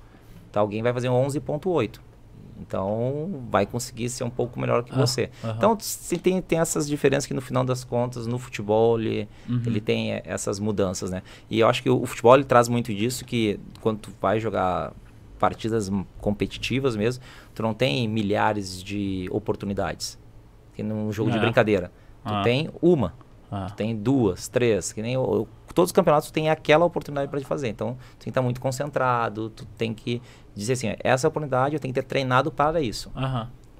tá, 0.51 0.60
alguém 0.60 0.82
vai 0.82 0.93
fazer 0.93 1.10
um 1.10 1.26
11.8, 1.28 1.99
então 2.60 3.45
vai 3.49 3.66
conseguir 3.66 4.10
ser 4.10 4.24
um 4.24 4.30
pouco 4.30 4.60
melhor 4.60 4.84
que 4.84 4.91
Ah, 4.93 4.95
você. 4.97 5.30
aham. 5.43 5.53
Então 5.58 5.78
se 5.80 6.18
tem, 6.18 6.41
tem 6.41 6.60
essas 6.60 6.88
diferenças 6.88 7.26
que 7.26 7.34
no 7.34 7.41
final 7.41 7.64
das 7.64 7.84
contas, 7.84 8.26
no 8.26 8.39
futebol, 8.39 8.99
ele, 8.99 9.28
Uhum. 9.47 9.62
ele 9.66 9.80
tem 9.82 10.14
eh, 10.14 10.22
essas 10.26 10.60
mudanças, 10.60 11.12
né? 11.12 11.22
E 11.49 11.60
eu 11.60 11.68
acho 11.68 11.84
que 11.84 11.89
o, 11.89 12.01
o 12.01 12.05
futebol 12.05 12.34
ele 12.36 12.43
traz 12.45 12.68
muito 12.68 12.93
disso, 12.93 13.26
que 13.26 13.60
quando 13.82 13.99
tu 13.99 14.12
vai 14.20 14.39
jogar 14.39 14.91
partidas 15.39 15.91
competitivas 16.20 16.95
mesmo, 16.95 17.24
tu 17.53 17.62
não 17.62 17.74
tem 17.74 18.08
milhares 18.08 18.82
de 18.82 19.28
oportunidades. 19.32 20.18
Que 20.78 20.84
num 20.84 21.11
jogo 21.11 21.32
de 21.32 21.38
É. 21.38 21.41
brincadeira. 21.41 21.91
Tu 22.23 22.32
Ah. 22.34 22.43
tem 22.43 22.69
uma, 22.82 23.13
Ah. 23.51 23.65
tu 23.67 23.73
tem 23.75 23.95
duas, 23.95 24.47
três, 24.47 24.93
que 24.93 25.01
nem 25.01 25.17
o- 25.17 25.47
todos 25.73 25.89
os 25.89 25.91
campeonatos 25.91 26.30
tu 26.30 26.34
tem 26.34 26.49
aquela 26.51 26.86
oportunidade 26.86 27.30
para 27.32 27.41
fazer. 27.41 27.67
Então, 27.69 27.93
tu 27.93 27.97
tem 28.19 28.23
que 28.25 28.30
estar 28.30 28.41
muito 28.43 28.61
concentrado, 28.61 29.49
tu 29.49 29.65
tem 29.78 29.91
que 29.91 30.21
dizer 30.55 30.73
assim, 30.73 30.93
essa 31.03 31.28
oportunidade 31.28 31.73
eu 31.73 31.80
tenho 31.80 31.91
que 31.93 31.99
ter 31.99 32.05
treinado 32.07 32.51
para 32.51 32.80
isso. 32.80 33.11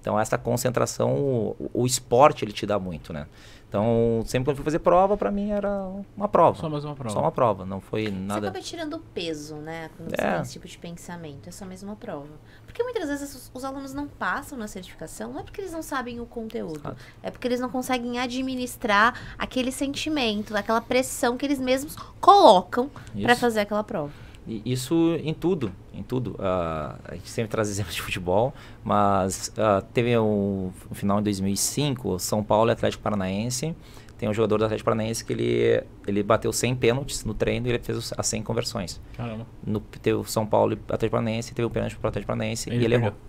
Então 0.02 0.18
essa 0.20 0.38
concentração, 0.38 1.14
o, 1.16 1.70
o 1.74 1.86
esporte 1.86 2.44
ele 2.46 2.52
te 2.54 2.66
dá 2.66 2.80
muito, 2.80 3.12
né? 3.14 3.28
Então 3.70 4.24
sempre 4.26 4.46
quando 4.46 4.52
eu 4.52 4.56
fui 4.56 4.64
fazer 4.66 4.80
prova, 4.80 5.18
para 5.18 5.30
mim 5.30 5.52
era 5.52 5.92
uma 6.16 6.28
prova. 6.30 6.58
Só 6.58 6.70
mais 6.70 6.86
uma 6.86 6.96
prova. 6.96 7.10
Só 7.14 7.20
uma 7.20 7.32
prova, 7.32 7.66
não 7.66 7.82
foi 7.82 8.06
Você 8.06 8.12
nada. 8.12 8.48
acaba 8.48 8.64
tirando 8.64 8.98
peso, 9.14 9.56
né? 9.56 9.90
Quando 9.98 10.10
você 10.10 10.22
É. 10.22 10.32
tem 10.34 10.42
esse 10.42 10.54
tipo 10.54 10.68
de 10.68 10.78
pensamento. 10.78 11.50
É 11.50 11.52
só 11.52 11.66
mesmo 11.66 11.90
uma 11.90 11.96
prova. 11.98 12.30
Porque 12.66 12.82
muitas 12.82 13.10
vezes 13.10 13.36
os, 13.36 13.52
os 13.54 13.66
alunos 13.66 13.94
não 13.94 14.08
passam 14.08 14.58
na 14.58 14.68
certificação, 14.68 15.34
não 15.34 15.42
é 15.42 15.44
porque 15.44 15.60
eles 15.60 15.74
não 15.74 15.82
sabem 15.82 16.20
o 16.22 16.26
conteúdo. 16.26 16.80
Exato. 16.80 16.98
É 17.22 17.30
porque 17.30 17.48
eles 17.48 17.60
não 17.60 17.70
conseguem 17.70 18.20
administrar 18.20 19.36
aquele 19.38 19.72
sentimento, 19.72 20.56
aquela 20.56 20.80
pressão 20.80 21.36
que 21.36 21.46
eles 21.46 21.60
mesmos 21.60 21.96
colocam 22.22 22.90
pra 23.22 23.34
Isso. 23.34 23.42
fazer 23.42 23.60
aquela 23.62 23.84
prova. 23.84 24.12
E 24.48 24.62
Isso 24.66 25.16
em 25.24 25.34
tudo, 25.34 25.72
em 25.94 26.02
tudo. 26.02 26.36
Ah, 26.40 26.96
a 27.06 27.16
gente 27.16 27.30
sempre 27.30 27.52
traz 27.52 27.70
exemplos 27.70 27.94
de 27.96 28.02
futebol, 28.02 28.54
mas 28.84 29.52
ah, 29.58 29.84
teve 29.94 30.18
um, 30.18 30.72
um 30.90 30.96
final 30.96 31.20
em 31.20 31.24
2005, 31.24 32.18
São 32.20 32.44
Paulo 32.44 32.70
e 32.70 32.74
Atlético 32.74 33.04
Paranaense, 33.04 33.76
Tem 34.18 34.28
um 34.28 34.34
jogador 34.34 34.58
do 34.58 34.66
Atlético 34.66 34.86
Paranaense 34.86 35.24
que 35.24 35.34
ele, 35.34 35.84
ele 36.08 36.24
bateu 36.24 36.52
100 36.52 36.76
pênaltis 36.78 37.24
no 37.24 37.34
treino 37.34 37.68
e 37.68 37.72
ele 37.72 37.80
fez 37.80 38.12
as 38.18 38.26
100 38.28 38.42
conversões. 38.44 39.02
Caramba. 39.16 39.46
No, 39.66 39.80
teve 39.80 40.18
o 40.18 40.24
São 40.24 40.46
Paulo 40.46 40.74
e 40.74 40.76
Atlético 40.76 41.12
Paranaense, 41.12 41.54
teve 41.54 41.66
o 41.66 41.70
pênalti 41.70 41.98
pro 41.98 42.08
Atlético 42.08 42.28
Paranaense 42.28 42.70
Ele 42.70 42.78
e 42.78 42.86
ele 42.86 42.90
perdeu. 42.96 43.08
errou. 43.10 43.20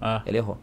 Ah, 0.00 0.22
Ele 0.24 0.38
errou. 0.38 0.56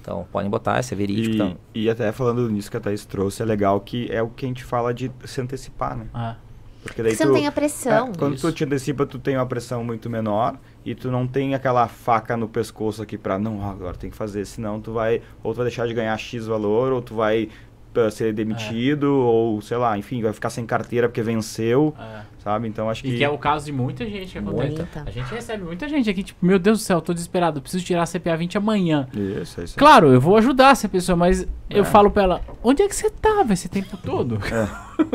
Então, 0.00 0.26
podem 0.32 0.50
botar, 0.50 0.80
isso 0.80 0.94
é 0.94 0.96
verídico. 0.96 1.30
E, 1.30 1.34
então. 1.34 1.56
e 1.74 1.90
até 1.90 2.10
falando 2.10 2.48
nisso 2.48 2.70
que 2.70 2.76
a 2.76 2.80
Thaís 2.80 3.04
trouxe, 3.04 3.42
é 3.42 3.44
legal 3.44 3.78
que 3.80 4.10
é 4.10 4.22
o 4.22 4.30
que 4.30 4.46
a 4.46 4.48
gente 4.48 4.64
fala 4.64 4.94
de 4.94 5.12
se 5.26 5.40
antecipar, 5.40 5.96
né? 5.96 6.06
ah. 6.14 6.36
Porque 6.82 7.02
daí 7.02 7.14
Você 7.14 7.24
tu, 7.24 7.28
não 7.28 7.34
tem 7.34 7.46
a 7.46 7.52
pressão. 7.52 8.08
é, 8.08 8.18
quando 8.18 8.34
Isso. 8.34 8.46
tu 8.46 8.54
te 8.54 8.64
antecipa, 8.64 9.04
tu 9.04 9.18
tem 9.18 9.36
uma 9.36 9.46
pressão 9.46 9.84
muito 9.84 10.08
menor 10.08 10.58
e 10.84 10.94
tu 10.94 11.10
não 11.10 11.26
tem 11.26 11.54
aquela 11.54 11.86
faca 11.88 12.36
no 12.36 12.48
pescoço 12.48 13.02
aqui 13.02 13.18
pra, 13.18 13.38
não, 13.38 13.68
agora 13.68 13.96
tem 13.96 14.08
que 14.10 14.16
fazer, 14.16 14.46
senão 14.46 14.80
tu 14.80 14.92
vai, 14.92 15.20
ou 15.42 15.52
tu 15.52 15.56
vai 15.58 15.66
deixar 15.66 15.86
de 15.86 15.92
ganhar 15.92 16.16
X 16.16 16.46
valor, 16.46 16.92
ou 16.92 17.02
tu 17.02 17.14
vai 17.14 17.50
uh, 17.96 18.10
ser 18.10 18.32
demitido, 18.32 19.06
É. 19.06 19.08
ou 19.08 19.60
sei 19.60 19.76
lá, 19.76 19.96
enfim, 19.98 20.22
vai 20.22 20.32
ficar 20.32 20.50
sem 20.50 20.64
carteira 20.66 21.08
porque 21.08 21.22
venceu, 21.22 21.94
ah. 21.98 22.22
sabe? 22.42 22.68
Então 22.68 22.88
acho 22.90 23.06
E 23.06 23.10
que... 23.10 23.16
que 23.18 23.24
é 23.24 23.28
o 23.28 23.38
caso 23.38 23.66
de 23.66 23.72
muita 23.72 24.04
gente 24.06 24.32
que 24.32 24.38
acontece. 24.38 24.76
Muita. 24.76 25.02
A 25.06 25.10
gente 25.10 25.32
recebe 25.32 25.64
muita 25.64 25.88
gente 25.88 26.08
aqui, 26.10 26.22
tipo, 26.22 26.44
meu 26.44 26.58
Deus 26.58 26.78
do 26.78 26.82
céu, 26.82 27.00
tô 27.00 27.12
desesperado, 27.12 27.58
eu 27.58 27.62
preciso 27.62 27.84
tirar 27.84 28.02
a 28.02 28.06
CPA 28.06 28.36
20 28.36 28.58
amanhã. 28.58 29.08
Isso, 29.14 29.60
é 29.60 29.64
isso. 29.64 29.74
aí. 29.76 29.78
Claro, 29.78 30.12
eu 30.12 30.20
vou 30.20 30.36
ajudar 30.36 30.70
essa 30.70 30.88
pessoa, 30.88 31.16
mas 31.16 31.46
eu 31.68 31.82
É. 31.82 31.84
falo 31.84 32.10
pra 32.10 32.22
ela, 32.24 32.40
onde 32.62 32.82
é 32.82 32.88
que 32.88 32.94
você 32.94 33.10
tava 33.10 33.52
esse 33.52 33.68
tempo 33.68 33.96
todo? 33.96 34.38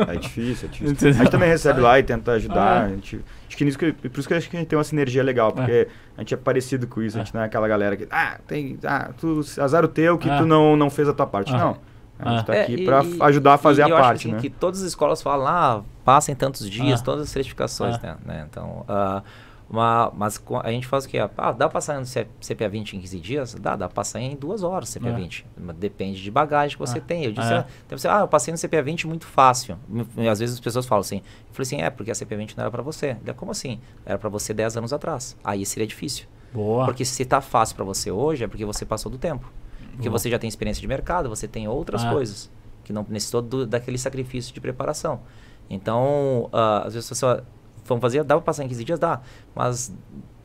É 0.08 0.16
difícil, 0.16 0.68
é 0.68 0.72
difícil. 0.72 0.88
Entendeu? 0.92 1.14
A 1.14 1.24
gente 1.24 1.30
também 1.30 1.48
recebe 1.48 1.80
lá 1.80 1.98
e 1.98 2.02
tenta 2.02 2.32
ajudar. 2.32 2.82
Ah. 2.82 2.84
A 2.84 2.88
gente, 2.88 3.20
acho 3.46 3.56
que 3.56 3.64
nisso 3.64 3.78
que, 3.78 3.92
por 3.92 4.18
isso 4.18 4.26
que 4.28 4.34
eu 4.34 4.38
acho 4.38 4.50
que 4.50 4.56
a 4.56 4.60
gente 4.60 4.68
tem 4.68 4.76
uma 4.76 4.84
sinergia 4.84 5.22
legal, 5.22 5.52
porque 5.52 5.86
a 6.16 6.20
gente 6.20 6.34
é 6.34 6.36
parecido 6.36 6.86
com 6.86 7.00
isso. 7.02 7.16
A 7.16 7.22
gente 7.22 7.34
não 7.34 7.40
é 7.42 7.44
aquela 7.44 7.68
galera 7.68 7.96
que, 7.96 8.06
ah, 8.10 8.38
tem, 8.46 8.78
ah, 8.84 9.10
tu, 9.18 9.40
azar 9.60 9.84
o 9.84 9.88
teu 9.88 10.18
que 10.18 10.28
tu 10.28 10.44
não, 10.44 10.76
não 10.76 10.90
fez 10.90 11.08
a 11.08 11.12
tua 11.12 11.26
parte. 11.26 11.52
Não. 11.52 11.76
A 12.18 12.30
gente 12.30 12.40
Ah. 12.40 12.44
tá 12.44 12.54
É, 12.54 12.62
aqui 12.62 12.84
e- 12.84 13.22
ajudar 13.22 13.54
a 13.54 13.58
fazer 13.58 13.82
e 13.82 13.84
a 13.84 13.88
eu 13.88 13.96
acho 13.96 14.04
parte, 14.04 14.26
assim, 14.28 14.32
né? 14.36 14.40
que 14.40 14.48
todas 14.50 14.80
as 14.80 14.88
escolas 14.88 15.20
falam, 15.22 15.46
ah, 15.46 15.82
passem 16.04 16.34
tantos 16.34 16.68
dias, 16.68 17.00
Ah. 17.00 17.04
todas 17.04 17.22
as 17.24 17.28
certificações, 17.30 17.96
Ah. 17.96 18.00
né, 18.02 18.16
né? 18.24 18.46
Então, 18.50 18.84
ah, 18.88 19.22
uma, 19.68 20.12
mas 20.16 20.40
a 20.62 20.70
gente 20.70 20.86
faz 20.86 21.04
o 21.04 21.08
quê? 21.08 21.18
Ah, 21.18 21.28
dá 21.50 21.52
pra 21.52 21.68
passar 21.70 21.98
no 21.98 22.06
CPA 22.06 22.68
20 22.68 22.96
em 22.96 23.00
15 23.00 23.18
dias? 23.18 23.52
Dá, 23.54 23.74
dá 23.74 23.86
pra 23.88 23.94
passar 23.96 24.20
em 24.20 24.36
duas 24.36 24.62
horas 24.62 24.88
CPA 24.88 25.10
Ah. 25.10 25.14
20. 25.16 25.44
Mas 25.58 25.76
Depende 25.76 26.22
de 26.22 26.30
bagagem 26.30 26.76
que 26.78 26.80
você 26.86 26.98
Ah. 26.98 27.02
tem. 27.04 27.24
Eu 27.24 27.32
disse, 27.32 27.52
Ah, 27.52 27.56
é. 27.56 27.58
ah, 27.58 27.66
deve 27.88 28.00
ser, 28.00 28.08
ah, 28.08 28.20
eu 28.20 28.28
passei 28.28 28.52
no 28.52 28.56
CPA 28.58 28.80
20 28.82 29.06
muito 29.08 29.26
fácil. 29.26 29.76
E 30.16 30.28
às 30.28 30.38
vezes 30.38 30.54
as 30.54 30.60
pessoas 30.60 30.86
falam 30.86 31.00
assim, 31.00 31.16
eu 31.16 31.22
falei 31.52 31.62
assim, 31.66 31.82
é, 31.82 31.90
porque 31.90 32.10
a 32.10 32.14
CPA 32.14 32.36
20 32.36 32.56
não 32.56 32.62
era 32.62 32.70
pra 32.70 32.82
você. 32.82 33.16
Ele, 33.22 33.34
como 33.34 33.50
assim? 33.50 33.80
Era 34.06 34.16
pra 34.18 34.28
você 34.30 34.54
10 34.54 34.76
anos 34.76 34.92
atrás. 34.92 35.36
Aí 35.44 35.66
seria 35.66 35.86
difícil. 35.86 36.26
Boa. 36.54 36.84
Porque 36.86 37.04
se 37.04 37.24
tá 37.24 37.40
fácil 37.40 37.74
pra 37.76 37.84
você 37.84 38.10
hoje, 38.10 38.44
é 38.44 38.46
porque 38.48 38.64
você 38.64 38.86
passou 38.86 39.10
do 39.12 39.18
tempo. 39.18 39.50
Porque 39.96 40.08
você 40.08 40.30
já 40.30 40.38
tem 40.38 40.46
experiência 40.48 40.80
de 40.80 40.86
mercado, 40.86 41.28
você 41.28 41.48
tem 41.48 41.66
outras 41.66 42.04
Ah. 42.04 42.10
coisas 42.12 42.50
que 42.84 42.92
não 42.92 43.04
necessitou 43.08 43.42
do, 43.42 43.66
daquele 43.66 43.98
sacrifício 43.98 44.54
de 44.54 44.60
preparação. 44.60 45.20
Então, 45.68 46.48
ah, 46.52 46.84
às 46.86 46.94
vezes 46.94 47.08
você 47.08 47.14
só 47.14 47.40
vamos 47.84 48.02
fazer, 48.02 48.22
dá 48.24 48.34
pra 48.36 48.42
passar 48.42 48.64
em 48.64 48.68
15 48.68 48.84
dias? 48.84 48.98
Dá. 48.98 49.20
Mas 49.54 49.92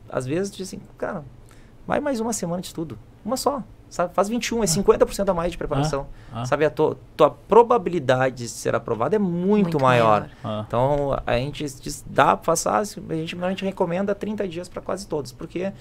às 0.09 0.25
vezes 0.25 0.51
diz 0.55 0.67
assim, 0.67 0.79
cara, 0.97 1.23
vai 1.87 1.99
mais 1.99 2.19
uma 2.19 2.33
semana 2.33 2.61
de 2.61 2.67
estudo. 2.67 2.97
Uma 3.23 3.37
só. 3.37 3.61
Sabe? 3.89 4.13
Faz 4.13 4.29
21, 4.29 4.63
é 4.63 4.67
50% 4.67 5.27
a 5.29 5.33
mais 5.33 5.51
de 5.51 5.57
preparação. 5.57 6.07
Ah. 6.31 6.45
Sabe, 6.45 6.63
a 6.63 6.69
tua, 6.69 6.97
tua 7.17 7.29
probabilidade 7.29 8.37
de 8.37 8.47
ser 8.47 8.73
aprovado 8.73 9.13
é 9.15 9.19
muito, 9.19 9.63
Muito 9.63 9.79
maior. 9.81 10.21
maior. 10.21 10.61
Ah. 10.61 10.63
Então, 10.65 11.19
a 11.25 11.33
gente 11.37 11.65
diz, 11.65 12.01
dá 12.07 12.27
pra 12.37 12.37
passar, 12.37 12.77
a 12.79 12.83
gente 12.85 13.35
normalmente 13.35 13.65
recomenda 13.65 14.15
30 14.15 14.47
dias 14.47 14.69
para 14.69 14.81
quase 14.81 15.05
todos, 15.07 15.33
porque 15.33 15.73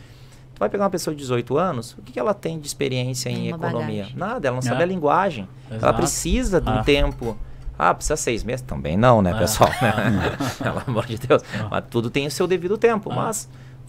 vai 0.60 0.68
pegar 0.68 0.84
uma 0.84 0.90
pessoa 0.90 1.12
de 1.14 1.20
18 1.22 1.56
anos, 1.58 1.96
o 1.98 2.02
que, 2.02 2.12
que 2.12 2.20
ela 2.20 2.34
tem 2.34 2.60
de 2.60 2.66
experiência 2.68 3.28
em 3.30 3.48
Uma 3.52 3.66
economia? 3.66 4.02
bagagem. 4.04 4.16
Nada, 4.16 4.46
ela 4.48 4.54
não 4.54 4.58
É. 4.58 4.70
sabe 4.70 4.82
a 4.82 4.86
linguagem. 4.86 5.48
Ela 5.68 5.76
Exato. 5.78 5.96
precisa 5.98 6.60
de 6.60 6.68
um 6.70 6.78
Ah. 6.78 6.84
tempo. 6.84 7.36
Ah, 7.78 7.94
precisa 7.94 8.14
seis 8.16 8.44
meses? 8.44 8.60
Também 8.60 8.94
não, 8.96 9.22
né, 9.22 9.32
Ah. 9.34 9.38
pessoal? 9.38 9.70
Pelo 10.62 10.82
amor 10.86 11.06
de 11.06 11.16
Deus. 11.16 11.42
Mas 11.70 11.84
tudo 11.90 12.10
tem 12.10 12.26
o 12.26 12.30
seu 12.30 12.46
devido 12.46 12.76
tempo. 12.76 13.10
Ah. 13.10 13.14
Mas 13.16 13.48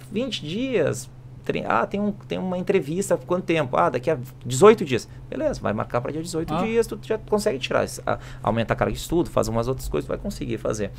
20 0.10 0.42
dias. 0.46 1.10
Ah, 1.68 1.86
tem, 1.86 2.00
um, 2.00 2.12
tem 2.14 2.38
uma 2.38 2.58
entrevista, 2.58 3.18
quanto 3.18 3.44
tempo? 3.44 3.76
Ah, 3.76 3.90
daqui 3.90 4.10
a 4.10 4.18
18 4.46 4.86
dias. 4.86 5.10
Beleza, 5.30 5.60
vai 5.60 5.74
marcar 5.74 6.00
para 6.00 6.12
dia 6.12 6.22
18 6.22 6.54
Ah. 6.54 6.62
dias, 6.64 6.88
tu 6.88 6.98
já 7.02 7.18
consegue 7.18 7.60
tirar. 7.60 7.86
Aumenta 8.42 8.72
a 8.74 8.76
carga 8.78 8.94
de 8.94 9.00
estudo, 9.00 9.30
faz 9.30 9.50
umas 9.50 9.68
outras 9.68 9.90
coisas, 9.90 10.06
tu 10.06 10.10
vai 10.10 10.18
conseguir 10.20 10.58
fazer. 10.60 10.92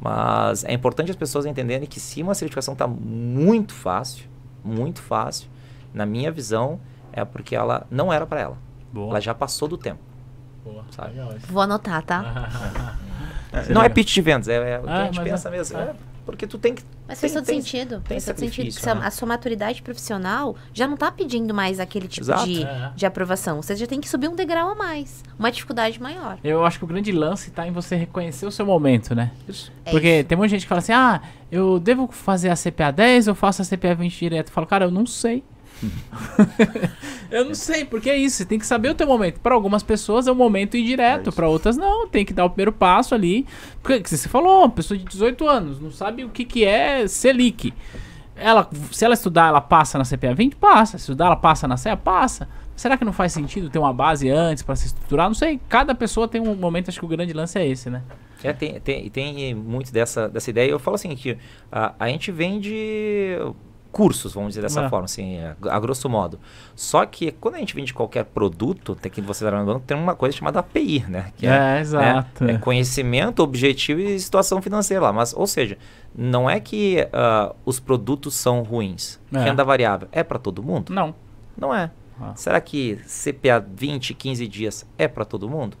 Mas 0.00 0.64
é 0.64 0.72
importante 0.72 1.10
as 1.10 1.16
pessoas 1.16 1.44
entenderem 1.44 1.86
que 1.86 2.00
se 2.00 2.22
uma 2.22 2.32
certificação 2.34 2.72
está 2.72 2.86
muito 2.86 3.74
fácil, 3.74 4.24
muito 4.68 5.02
fácil, 5.02 5.48
na 5.92 6.04
minha 6.06 6.30
visão, 6.30 6.78
é 7.12 7.24
porque 7.24 7.56
ela 7.56 7.86
não 7.90 8.12
era 8.12 8.26
para 8.26 8.40
ela. 8.40 8.56
Boa. 8.92 9.10
Ela 9.10 9.20
já 9.20 9.34
passou 9.34 9.66
do 9.68 9.76
tempo. 9.76 10.00
Boa. 10.64 10.84
sabe? 10.90 11.10
Legal 11.10 11.36
isso. 11.36 11.46
Vou 11.52 11.62
anotar, 11.62 12.02
tá? 12.02 12.48
não 13.70 13.82
é 13.82 13.88
pitch 13.88 14.14
de 14.14 14.20
vendas, 14.20 14.48
é, 14.48 14.72
é 14.74 14.78
o 14.78 14.82
que 14.82 14.88
Ah, 14.90 15.02
a 15.02 15.04
gente 15.06 15.20
pensa 15.22 15.48
é- 15.48 15.50
mesmo. 15.52 15.78
é. 15.78 15.94
É, 16.28 16.30
porque 16.30 16.46
tu 16.46 16.58
tem 16.58 16.74
que. 16.74 16.82
Mas 17.06 17.18
tem- 17.20 17.30
faz 17.30 17.32
todo 17.32 17.46
tem- 17.46 17.60
sentido. 17.62 17.94
tem 18.06 18.20
faz 18.20 18.24
todo 18.26 18.38
sentido. 18.38 18.74
né? 18.94 19.00
A 19.06 19.10
sua 19.10 19.26
maturidade 19.28 19.80
profissional 19.82 20.54
já 20.74 20.86
não 20.86 20.96
tá 20.96 21.10
pedindo 21.10 21.54
mais 21.54 21.80
aquele 21.80 22.06
tipo 22.06 22.24
Exato. 22.26 22.44
de, 22.46 22.62
É. 22.62 22.92
de 22.94 23.06
aprovação. 23.06 23.62
Você 23.62 23.74
já 23.76 23.86
tem 23.86 24.00
que 24.00 24.08
subir 24.08 24.28
um 24.28 24.36
degrau 24.36 24.70
a 24.70 24.74
mais. 24.74 25.22
Uma 25.38 25.50
dificuldade 25.50 26.00
maior. 26.00 26.38
Eu 26.44 26.64
acho 26.64 26.78
que 26.78 26.84
o 26.84 26.88
grande 26.88 27.10
lance 27.12 27.50
tá 27.50 27.66
em 27.66 27.72
você 27.72 27.96
reconhecer 27.96 28.46
o 28.46 28.50
seu 28.50 28.66
momento, 28.66 29.14
né? 29.14 29.30
É 29.84 29.90
Porque 29.90 30.18
isso. 30.18 30.24
tem 30.28 30.36
muita 30.36 30.50
gente 30.50 30.62
que 30.62 30.68
fala 30.68 30.80
assim: 30.80 30.92
ah, 30.92 31.20
eu 31.50 31.78
devo 31.78 32.08
fazer 32.08 32.50
a 32.50 32.56
CPA 32.56 32.90
10 32.90 33.28
ou 33.28 33.34
faço 33.34 33.62
a 33.62 33.64
CPA 33.64 33.94
20 33.94 34.18
direto? 34.18 34.48
Eu 34.48 34.52
falo, 34.52 34.66
cara, 34.66 34.84
eu 34.84 34.90
não 34.90 35.06
sei. 35.06 35.42
eu 37.30 37.44
não 37.44 37.54
sei, 37.54 37.84
porque 37.84 38.08
é 38.08 38.16
isso, 38.16 38.36
você 38.36 38.44
tem 38.44 38.58
que 38.58 38.66
saber 38.66 38.90
o 38.90 38.94
teu 38.94 39.06
momento. 39.06 39.40
Para 39.40 39.54
algumas 39.54 39.82
pessoas 39.82 40.26
é 40.26 40.32
um 40.32 40.34
momento 40.34 40.76
É 40.76 40.80
indireto, 40.80 41.28
isso. 41.28 41.36
para 41.36 41.48
outras 41.48 41.76
não, 41.76 42.08
tem 42.08 42.24
que 42.24 42.32
dar 42.32 42.44
o 42.44 42.50
primeiro 42.50 42.72
passo 42.72 43.14
ali. 43.14 43.46
Porque 43.82 44.00
que 44.00 44.10
você 44.10 44.28
falou, 44.28 44.60
uma 44.60 44.70
pessoa 44.70 44.96
de 44.96 45.04
18 45.04 45.48
anos, 45.48 45.80
não 45.80 45.90
sabe 45.90 46.24
o 46.24 46.28
que, 46.28 46.44
que 46.44 46.64
é 46.64 47.06
Selic. 47.06 47.72
Ela, 48.34 48.68
se 48.92 49.04
ela 49.04 49.14
estudar, 49.14 49.48
ela 49.48 49.60
passa 49.60 49.98
na 49.98 50.04
CPA 50.04 50.32
20? 50.34 50.56
Passa. 50.56 50.96
Se 50.96 51.02
estudar, 51.02 51.26
ela 51.26 51.36
passa 51.36 51.66
na 51.66 51.76
CEA? 51.76 51.96
Passa. 51.96 52.48
Será 52.76 52.96
que 52.96 53.04
não 53.04 53.12
faz 53.12 53.32
sentido 53.32 53.68
ter 53.68 53.78
uma 53.80 53.92
base 53.92 54.30
antes 54.30 54.62
para 54.62 54.76
se 54.76 54.86
estruturar? 54.86 55.26
Não 55.26 55.34
sei. 55.34 55.60
Cada 55.68 55.94
pessoa 55.94 56.28
tem 56.28 56.40
um 56.40 56.54
momento, 56.54 56.88
acho 56.88 57.00
que 57.00 57.04
o 57.04 57.08
grande 57.08 57.32
lance 57.32 57.58
é 57.58 57.66
esse, 57.66 57.90
né? 57.90 58.02
É, 58.42 58.52
tem, 58.52 58.78
tem, 58.78 59.10
tem 59.10 59.54
muito 59.54 59.92
dessa, 59.92 60.28
dessa 60.28 60.48
ideia. 60.48 60.70
Eu 60.70 60.78
falo 60.78 60.94
assim, 60.94 61.12
que 61.16 61.36
a, 61.72 61.94
a 61.98 62.08
gente 62.08 62.30
vende 62.30 63.36
cursos, 63.98 64.32
vamos 64.32 64.50
dizer 64.50 64.62
dessa 64.62 64.82
É. 64.82 64.88
forma, 64.88 65.06
assim, 65.06 65.40
a, 65.40 65.56
a 65.74 65.80
grosso 65.80 66.08
modo. 66.08 66.38
Só 66.76 67.04
que 67.04 67.32
quando 67.32 67.56
a 67.56 67.58
gente 67.58 67.74
vende 67.74 67.92
qualquer 67.92 68.24
produto, 68.26 68.94
tem 68.94 69.10
que 69.10 69.20
você 69.20 69.44
tá 69.44 69.80
tem 69.84 69.96
uma 69.96 70.14
coisa 70.14 70.36
chamada 70.36 70.60
API, 70.60 71.04
né? 71.08 71.32
Que 71.36 71.48
É, 71.48 71.80
exato, 71.80 72.44
É, 72.44 72.52
é. 72.52 72.54
é 72.54 72.58
conhecimento, 72.58 73.42
objetivo 73.42 74.00
e 74.00 74.16
situação 74.20 74.62
financeira 74.62 75.02
lá. 75.02 75.12
Mas, 75.12 75.34
ou 75.34 75.48
seja, 75.48 75.76
não 76.14 76.48
é 76.48 76.60
que 76.60 77.08
ah, 77.12 77.52
os 77.64 77.80
produtos 77.80 78.34
são 78.36 78.62
ruins. 78.62 79.18
É. 79.32 79.38
Renda 79.42 79.64
variável 79.64 80.06
é 80.12 80.22
para 80.22 80.38
todo 80.38 80.62
mundo? 80.62 80.92
Não. 80.94 81.12
Não 81.56 81.74
é. 81.74 81.90
Ah. 82.20 82.34
Será 82.36 82.60
que 82.60 83.00
CPA 83.04 83.58
20, 83.58 84.14
15 84.14 84.46
dias 84.46 84.86
é 84.96 85.08
para 85.08 85.24
todo 85.24 85.48
mundo? 85.48 85.76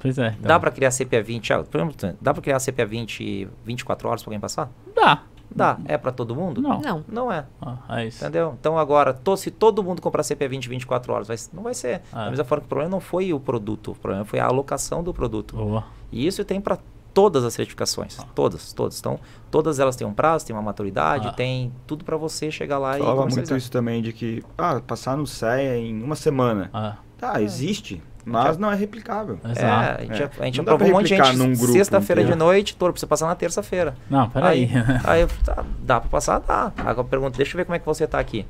Pois 0.00 0.18
é. 0.18 0.34
Dá 0.38 0.60
para 0.60 0.70
criar 0.70 0.90
CPA 0.90 1.22
20, 1.22 1.52
ah, 1.54 1.64
por 1.64 1.80
exemplo, 1.80 2.14
dá 2.20 2.34
para 2.34 2.42
criar 2.42 2.60
CPA 2.60 2.84
20 2.84 3.48
24 3.64 4.06
horas 4.06 4.22
para 4.22 4.28
alguém 4.28 4.38
passar? 4.40 4.70
Dá. 4.94 5.22
Dá. 5.58 5.78
É 5.84 5.98
para 5.98 6.12
todo 6.12 6.34
mundo? 6.34 6.62
Não. 6.62 6.80
Não. 6.80 7.04
Não 7.08 7.32
é. 7.32 7.44
Ah, 7.60 8.00
é 8.00 8.06
isso. 8.06 8.22
Entendeu? 8.24 8.54
Então 8.58 8.78
agora, 8.78 9.12
to- 9.12 9.36
se 9.36 9.50
todo 9.50 9.82
mundo 9.84 10.00
comprar 10.00 10.22
CPA 10.22 10.48
20 10.48 10.68
24 10.68 11.12
horas, 11.12 11.28
vai, 11.28 11.36
não 11.52 11.62
vai 11.62 11.74
ser. 11.74 12.00
Ah. 12.12 12.24
Da 12.24 12.30
mesma 12.30 12.44
forma 12.44 12.60
que 12.62 12.66
o 12.66 12.68
problema 12.68 12.90
não 12.90 13.00
foi 13.00 13.32
o 13.32 13.40
produto, 13.40 13.92
o 13.92 13.94
problema 13.94 14.24
foi 14.24 14.38
a 14.38 14.46
alocação 14.46 15.02
do 15.02 15.12
produto. 15.12 15.56
Boa. 15.56 15.84
E 16.10 16.26
isso 16.26 16.44
tem 16.44 16.60
para 16.60 16.78
todas 17.12 17.42
as 17.44 17.52
certificações. 17.54 18.16
Todas, 18.34 18.72
todas. 18.72 18.98
Então, 19.00 19.18
todas 19.50 19.80
elas 19.80 19.96
têm 19.96 20.06
um 20.06 20.12
prazo, 20.14 20.46
têm 20.46 20.54
uma 20.54 20.62
maturidade, 20.62 21.28
Ah. 21.28 21.32
tem 21.32 21.72
tudo 21.86 22.04
para 22.04 22.16
você 22.16 22.50
chegar 22.50 22.78
lá 22.78 22.96
e 22.96 23.00
Falava 23.02 23.26
muito 23.26 23.56
isso 23.56 23.70
também 23.70 24.00
de 24.00 24.12
que, 24.12 24.42
ah, 24.56 24.80
passar 24.86 25.16
no 25.16 25.26
CEA 25.26 25.76
em 25.78 26.02
uma 26.02 26.14
semana. 26.14 26.70
Ah, 26.72 26.96
Tá, 27.18 27.42
existe, 27.42 28.00
mas 28.28 28.58
não 28.58 28.70
é 28.70 28.74
replicável. 28.74 29.38
É, 29.44 29.50
exato. 29.50 30.00
a 30.00 30.04
gente, 30.04 30.22
É. 30.22 30.30
a 30.38 30.44
gente 30.44 30.60
aprovou 30.60 30.88
um 30.88 30.92
monte 30.92 31.08
de 31.08 31.16
gente 31.16 31.56
sexta-feira 31.72 32.24
de 32.24 32.34
noite, 32.34 32.76
todo 32.76 32.92
precisa 32.92 33.06
passar 33.06 33.26
na 33.26 33.34
terça-feira. 33.34 33.94
Não, 34.10 34.28
peraí. 34.30 34.70
Aí, 34.74 35.00
aí 35.04 35.20
eu, 35.22 35.28
tá, 35.44 35.64
dá 35.80 36.00
pra 36.00 36.08
passar? 36.10 36.40
Dá. 36.40 36.72
Agora 36.78 37.00
eu 37.00 37.04
pergunto, 37.04 37.36
deixa 37.36 37.54
eu 37.54 37.56
ver 37.58 37.64
como 37.64 37.76
é 37.76 37.78
que 37.78 37.86
você 37.86 38.06
tá 38.06 38.18
aqui. 38.18 38.46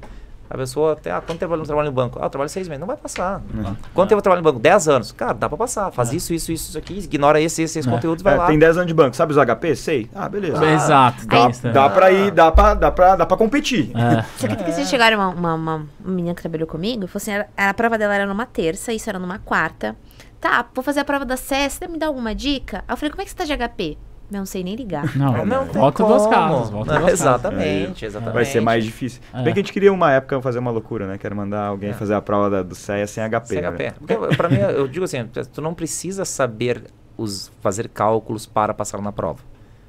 A 0.51 0.57
pessoa, 0.57 0.93
até, 0.95 1.11
ah, 1.11 1.21
quanto 1.21 1.39
tempo 1.39 1.55
eu 1.55 1.63
trabalho 1.63 1.89
no 1.89 1.95
banco? 1.95 2.19
Ah, 2.21 2.25
eu 2.27 2.31
trabalho 2.31 2.49
seis 2.49 2.67
meses. 2.69 2.81
Não 2.81 2.87
vai 2.87 2.97
passar. 2.97 3.43
Uhum. 3.55 3.77
Quanto 3.93 4.09
tempo 4.09 4.19
eu 4.19 4.23
trabalho 4.23 4.43
no 4.43 4.51
banco? 4.51 4.59
Dez 4.59 4.89
anos. 4.89 5.13
Cara, 5.13 5.35
dá 5.35 5.49
pra 5.49 5.59
passar. 5.59 5.91
Faz 5.93 6.13
isso, 6.13 6.33
isso, 6.33 6.51
isso, 6.53 6.71
isso 6.71 6.79
aqui. 6.79 6.99
Ignora 6.99 7.41
esse, 7.41 7.63
esse, 7.63 7.79
esse 7.79 7.89
É. 7.89 7.91
conteúdos, 7.93 8.23
vai 8.23 8.35
É, 8.35 8.37
lá. 8.39 8.47
tem 8.47 8.59
10 8.59 8.77
anos 8.79 8.87
de 8.87 8.95
banco, 8.95 9.15
sabe 9.15 9.33
os 9.33 9.39
HP? 9.39 9.77
Sei. 9.77 10.11
Ah, 10.15 10.29
beleza. 10.29 10.59
Ah, 10.65 10.73
Exato. 10.73 11.27
Dá, 11.27 11.37
tem 11.37 11.51
isso 11.51 11.63
também. 11.63 11.75
dá 11.75 11.91
pra 11.91 12.11
ir, 12.13 12.31
dá 12.31 12.51
pra, 12.51 12.75
dá 12.75 12.91
pra, 12.91 13.17
dá 13.17 13.27
pra 13.27 13.37
competir. 13.37 13.91
É. 13.97 14.23
Você 14.39 14.47
acredita 14.47 14.65
que 14.65 14.73
vocês 14.73 14.89
chegaram 14.89 15.19
uma, 15.19 15.29
uma, 15.29 15.55
uma 15.55 15.87
menina 16.05 16.35
que 16.35 16.41
trabalhou 16.41 16.67
comigo? 16.67 17.07
Falou 17.07 17.17
assim: 17.23 17.47
a 17.57 17.75
prova 17.75 17.99
dela 17.99 18.15
era 18.15 18.27
numa 18.27 18.47
terça, 18.47 18.93
isso 18.93 19.09
era 19.11 19.19
numa 19.19 19.39
quarta. 19.39 19.95
Tá, 20.41 20.65
vou 20.75 20.85
fazer 20.85 21.01
a 21.01 21.05
prova 21.05 21.25
da 21.25 21.37
CES, 21.37 21.73
você 21.75 21.89
me 21.89 21.99
dá 21.99 22.07
alguma 22.07 22.35
dica? 22.35 22.79
Aí 22.89 22.93
eu 22.93 22.97
falei: 22.97 23.11
como 23.11 23.23
é 23.23 23.25
que 23.25 23.31
você 23.31 23.37
tá 23.37 23.45
de 23.45 23.53
HP? 23.57 23.99
Não 24.31 24.45
sei 24.45 24.63
nem 24.63 24.75
ligar. 24.77 25.17
Não, 25.17 25.33
Não, 25.33 25.45
não 25.47 25.67
tem 25.69 25.81
volta 25.81 26.05
duas 26.05 26.27
casas. 26.27 26.71
Volta 26.71 26.93
Não, 26.93 26.99
duas 27.01 27.11
casas. 27.13 27.21
exatamente, 27.21 28.05
exatamente. 28.05 28.35
Vai 28.35 28.45
ser 28.45 28.61
mais 28.61 28.85
difícil. 28.85 29.23
É. 29.33 29.43
Bem 29.43 29.55
que 29.55 29.61
a 29.61 29.63
gente 29.63 29.73
queria 29.73 29.93
uma 29.93 30.13
época 30.13 30.41
fazer 30.43 30.59
uma 30.59 30.71
loucura, 30.71 31.07
né? 31.07 31.17
Quero 31.17 31.35
mandar 31.35 31.67
alguém 31.67 31.91
É. 31.91 31.95
fazer 31.95 32.15
a 32.15 32.21
prova 32.21 32.51
da- 32.51 32.63
do 32.63 32.75
CEA 32.75 33.07
sem 33.07 33.23
HP. 33.25 33.55
CHP. 33.55 33.85
né? 33.85 33.91
Porque, 33.99 34.37
pra 34.37 34.49
mim, 34.51 34.57
eu 34.59 34.87
digo 34.87 35.05
assim, 35.05 35.25
tu 35.53 35.63
não 35.63 35.73
precisa 35.73 36.25
saber 36.27 36.85
os, 37.17 37.51
fazer 37.61 37.89
cálculos 37.89 38.45
para 38.47 38.75
passar 38.75 39.01
na 39.01 39.11
prova. 39.13 39.41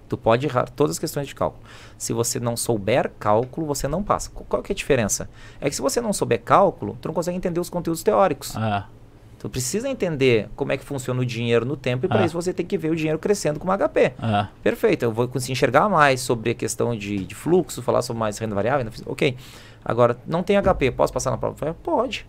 Tu 0.07 0.17
pode 0.17 0.47
errar 0.47 0.67
todas 0.69 0.95
as 0.95 0.99
questões 0.99 1.27
de 1.27 1.35
cálculo. 1.35 1.61
Se 1.97 2.13
você 2.13 2.39
não 2.39 2.57
souber 2.57 3.11
cálculo, 3.19 3.67
você 3.67 3.87
não 3.87 4.01
passa. 4.01 4.31
Qual 4.33 4.63
que 4.63 4.71
é 4.71 4.73
a 4.73 4.75
diferença? 4.75 5.29
É 5.61 5.69
que 5.69 5.75
se 5.75 5.81
você 5.83 6.01
não 6.01 6.11
souber 6.13 6.41
cálculo, 6.41 6.97
tu 6.99 7.07
não 7.09 7.13
consegue 7.13 7.37
entender 7.37 7.59
os 7.59 7.69
conteúdos 7.69 8.01
teóricos. 8.01 8.55
Ah, 8.57 8.87
Tu 9.39 9.49
precisa 9.49 9.87
entender 9.87 10.49
como 10.55 10.71
é 10.73 10.77
que 10.77 10.83
funciona 10.83 11.21
o 11.21 11.25
dinheiro 11.25 11.65
no 11.65 11.77
tempo 11.77 12.05
e 12.05 12.09
para 12.09 12.21
Ah. 12.21 12.25
isso 12.25 12.33
você 12.35 12.51
tem 12.53 12.65
que 12.65 12.77
ver 12.77 12.91
o 12.91 12.95
dinheiro 12.95 13.17
crescendo 13.17 13.57
com 13.59 13.65
uma 13.65 13.75
HP. 13.77 14.13
ah, 14.21 14.49
Perfeito, 14.61 15.03
eu 15.03 15.11
vou 15.13 15.27
conseguir 15.29 15.53
enxergar 15.53 15.87
mais 15.87 16.19
sobre 16.21 16.51
a 16.51 16.53
questão 16.53 16.95
de, 16.95 17.19
de 17.25 17.33
fluxo, 17.35 17.81
falar 17.81 18.01
sobre 18.01 18.19
mais 18.19 18.37
renda 18.37 18.53
variável. 18.53 18.91
fiz- 18.91 19.03
Ok. 19.07 19.35
Agora, 19.83 20.17
não 20.27 20.43
tem 20.43 20.57
HP, 20.57 20.91
posso 20.91 21.13
passar 21.13 21.31
na 21.31 21.37
prova? 21.37 21.73
Pode. 21.81 22.27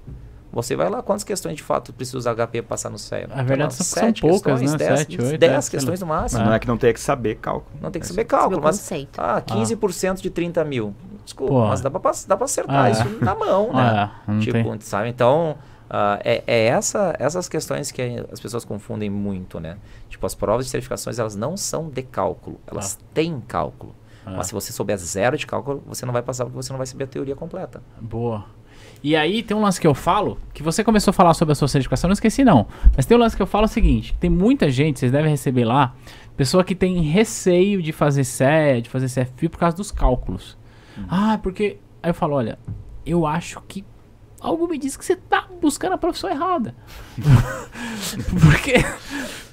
Você 0.52 0.74
vai 0.74 0.88
lá, 0.90 1.00
quantas 1.02 1.22
questões 1.24 1.56
de 1.56 1.62
fato 1.62 1.92
precisa 1.92 2.18
usar 2.18 2.32
HP 2.34 2.62
para 2.62 2.68
passar 2.70 2.90
no 2.90 2.98
CEA? 2.98 3.28
A 3.30 3.42
verdade 3.42 3.72
são- 3.74 3.84
são 3.86 4.12
poucas, 4.12 4.60
né? 4.60 4.76
Dez, 4.76 4.98
Sete, 5.00 5.20
oito, 5.22 5.38
dez 5.38 5.52
é, 5.52 5.60
sei 5.60 5.70
questões 5.78 6.00
lá. 6.00 6.06
no 6.06 6.12
máximo. 6.12 6.44
Não 6.44 6.52
é 6.52 6.58
que 6.58 6.66
não 6.66 6.76
tenha 6.76 6.92
que 6.92 7.00
saber 7.00 7.36
cálculo. 7.36 7.70
Não 7.80 7.90
tem 7.90 8.00
que 8.00 8.06
É 8.06 8.10
saber 8.10 8.24
cálculo, 8.24 8.58
o 8.60 8.62
mas 8.62 8.78
conceito. 8.78 9.20
ah, 9.20 9.40
15% 9.40 10.20
de 10.20 10.28
30 10.30 10.64
mil. 10.64 10.92
Desculpa, 11.24 11.52
Pô. 11.52 11.66
mas 11.68 11.80
dá 11.80 11.90
pra 11.90 12.44
acertar 12.44 12.84
Ah, 12.84 12.88
é. 12.88 12.92
isso 12.92 13.04
na 13.20 13.34
mão, 13.34 13.72
né? 13.72 14.10
ah, 14.26 14.38
tipo, 14.40 14.52
tem. 14.60 14.80
sabe? 14.80 15.08
Então, 15.08 15.56
ah, 15.92 16.20
é, 16.24 16.44
é 16.46 16.66
essa, 16.66 17.16
essas 17.18 17.48
questões 17.48 17.90
que 17.90 18.00
as 18.30 18.38
pessoas 18.38 18.64
confundem 18.64 19.10
muito, 19.10 19.58
né? 19.58 19.76
Tipo, 20.08 20.24
as 20.24 20.36
provas 20.36 20.66
de 20.66 20.70
certificações, 20.70 21.18
elas 21.18 21.34
não 21.34 21.56
são 21.56 21.88
de 21.88 22.02
cálculo, 22.02 22.60
elas 22.64 22.96
têm 23.12 23.40
cálculo. 23.40 23.92
Ah. 24.24 24.34
Mas 24.36 24.46
se 24.46 24.54
você 24.54 24.72
souber 24.72 24.96
zero 24.98 25.36
de 25.36 25.46
cálculo, 25.46 25.82
você 25.84 26.06
não 26.06 26.12
vai 26.12 26.22
passar 26.22 26.44
porque 26.44 26.56
você 26.56 26.72
não 26.72 26.78
vai 26.78 26.86
saber 26.86 27.04
a 27.04 27.06
teoria 27.08 27.34
completa. 27.34 27.82
Boa. 28.00 28.44
E 29.02 29.16
aí 29.16 29.42
tem 29.42 29.56
um 29.56 29.62
lance 29.62 29.80
que 29.80 29.86
eu 29.86 29.94
falo, 29.94 30.38
que 30.54 30.62
você 30.62 30.84
começou 30.84 31.10
a 31.10 31.14
falar 31.14 31.34
sobre 31.34 31.52
a 31.52 31.54
sua 31.56 31.66
certificação, 31.66 32.06
não 32.06 32.12
esqueci 32.12 32.44
não. 32.44 32.68
Mas 32.96 33.04
tem 33.04 33.16
um 33.16 33.20
lance 33.20 33.34
que 33.34 33.42
eu 33.42 33.46
falo 33.46 33.64
o 33.64 33.68
seguinte, 33.68 34.14
tem 34.20 34.30
muita 34.30 34.70
gente, 34.70 35.00
vocês 35.00 35.10
devem 35.10 35.30
receber 35.30 35.64
lá, 35.64 35.94
pessoa 36.36 36.62
que 36.62 36.74
tem 36.74 37.00
receio 37.00 37.82
de 37.82 37.92
fazer 37.92 38.22
CE, 38.24 38.82
de 38.82 38.88
fazer 38.90 39.06
CFP 39.06 39.48
por 39.48 39.58
causa 39.58 39.76
dos 39.76 39.90
cálculos. 39.90 40.56
Ah, 41.08 41.38
porque... 41.42 41.78
Aí 42.02 42.10
eu 42.10 42.14
falo, 42.14 42.36
olha, 42.36 42.58
eu 43.04 43.26
acho 43.26 43.60
que 43.66 43.84
algo 44.40 44.66
me 44.66 44.78
diz 44.78 44.96
que 44.96 45.04
você 45.04 45.16
tá 45.16 45.46
buscando 45.60 45.92
a 45.92 45.98
profissão 45.98 46.30
errada. 46.30 46.74
porque 48.40 48.84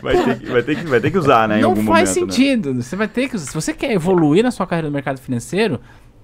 Vai 0.02 0.16
ter, 0.16 0.40
que, 0.40 0.46
vai, 0.46 0.64
ter 0.64 0.76
que, 0.76 0.84
vai 0.86 1.00
ter 1.00 1.12
que 1.12 1.18
usar, 1.18 1.48
né? 1.48 1.58
Em 1.58 1.62
não 1.62 1.70
algum 1.70 1.86
faz 1.86 2.10
momento, 2.10 2.28
né? 2.28 2.34
sentido. 2.34 2.74
Você 2.76 2.96
vai 2.96 3.08
ter 3.08 3.30
que. 3.30 3.38
Se 3.40 3.54
você 3.54 3.74
quer 3.74 3.92
evoluir 3.92 4.44
na 4.44 4.52
sua 4.52 4.68
carreira 4.68 4.90
no 4.90 4.94
mercado 4.94 5.20
financeiro, 5.20 5.80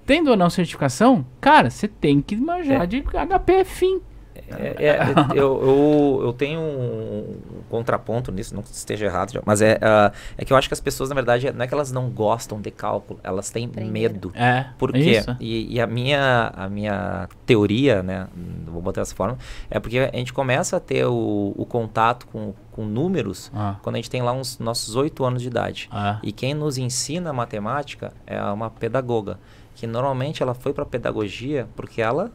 tendo 0.06 0.30
ou 0.30 0.36
não 0.36 0.48
certificação, 0.48 1.26
cara, 1.40 1.70
você 1.70 1.88
tem 1.88 2.20
que 2.20 2.36
manjar 2.36 2.86
de 2.86 3.02
HP 3.02 3.64
fim. 3.64 4.00
É, 4.48 4.86
é, 4.86 4.98
eu, 5.34 5.62
eu, 5.62 6.20
eu 6.24 6.32
tenho 6.32 6.60
um 6.60 7.40
contraponto 7.70 8.30
nisso, 8.30 8.54
não 8.54 8.62
que 8.62 8.70
esteja 8.70 9.06
errado, 9.06 9.40
mas 9.44 9.62
é, 9.62 9.78
ah, 9.80 10.12
é 10.36 10.44
que 10.44 10.52
eu 10.52 10.56
acho 10.56 10.68
que 10.68 10.74
as 10.74 10.80
pessoas, 10.80 11.08
na 11.08 11.14
verdade, 11.14 11.50
não 11.52 11.64
é 11.64 11.66
que 11.66 11.74
elas 11.74 11.90
não 11.90 12.08
gostam 12.10 12.60
de 12.60 12.70
cálculo, 12.70 13.18
elas 13.22 13.50
têm 13.50 13.66
Aprenderam. 13.66 13.92
medo. 13.92 14.32
É. 14.34 14.66
Por 14.78 14.90
é 14.90 14.92
quê? 14.92 15.10
Isso. 15.18 15.36
E, 15.40 15.74
e 15.74 15.80
a, 15.80 15.86
minha, 15.86 16.52
a 16.54 16.68
minha 16.68 17.28
teoria, 17.46 18.02
né, 18.02 18.26
vou 18.66 18.82
botar 18.82 19.00
dessa 19.00 19.14
forma, 19.14 19.38
é 19.70 19.80
porque 19.80 19.98
a 19.98 20.16
gente 20.16 20.32
começa 20.32 20.76
a 20.76 20.80
ter 20.80 21.06
o, 21.06 21.54
o 21.56 21.66
contato 21.66 22.26
com, 22.26 22.54
com 22.72 22.84
números 22.84 23.50
Ah, 23.54 23.76
quando 23.82 23.96
a 23.96 23.98
gente 23.98 24.10
tem 24.10 24.22
lá 24.22 24.32
uns 24.32 24.58
nossos 24.58 24.96
oito 24.96 25.24
anos 25.24 25.42
de 25.42 25.48
idade. 25.48 25.88
ah, 25.90 26.18
E 26.22 26.32
quem 26.32 26.54
nos 26.54 26.78
ensina 26.78 27.32
matemática 27.32 28.12
é 28.26 28.40
uma 28.42 28.70
pedagoga, 28.70 29.38
que 29.74 29.86
normalmente 29.86 30.42
ela 30.42 30.54
foi 30.54 30.72
para 30.72 30.84
pedagogia 30.84 31.68
porque 31.74 32.00
ela 32.00 32.30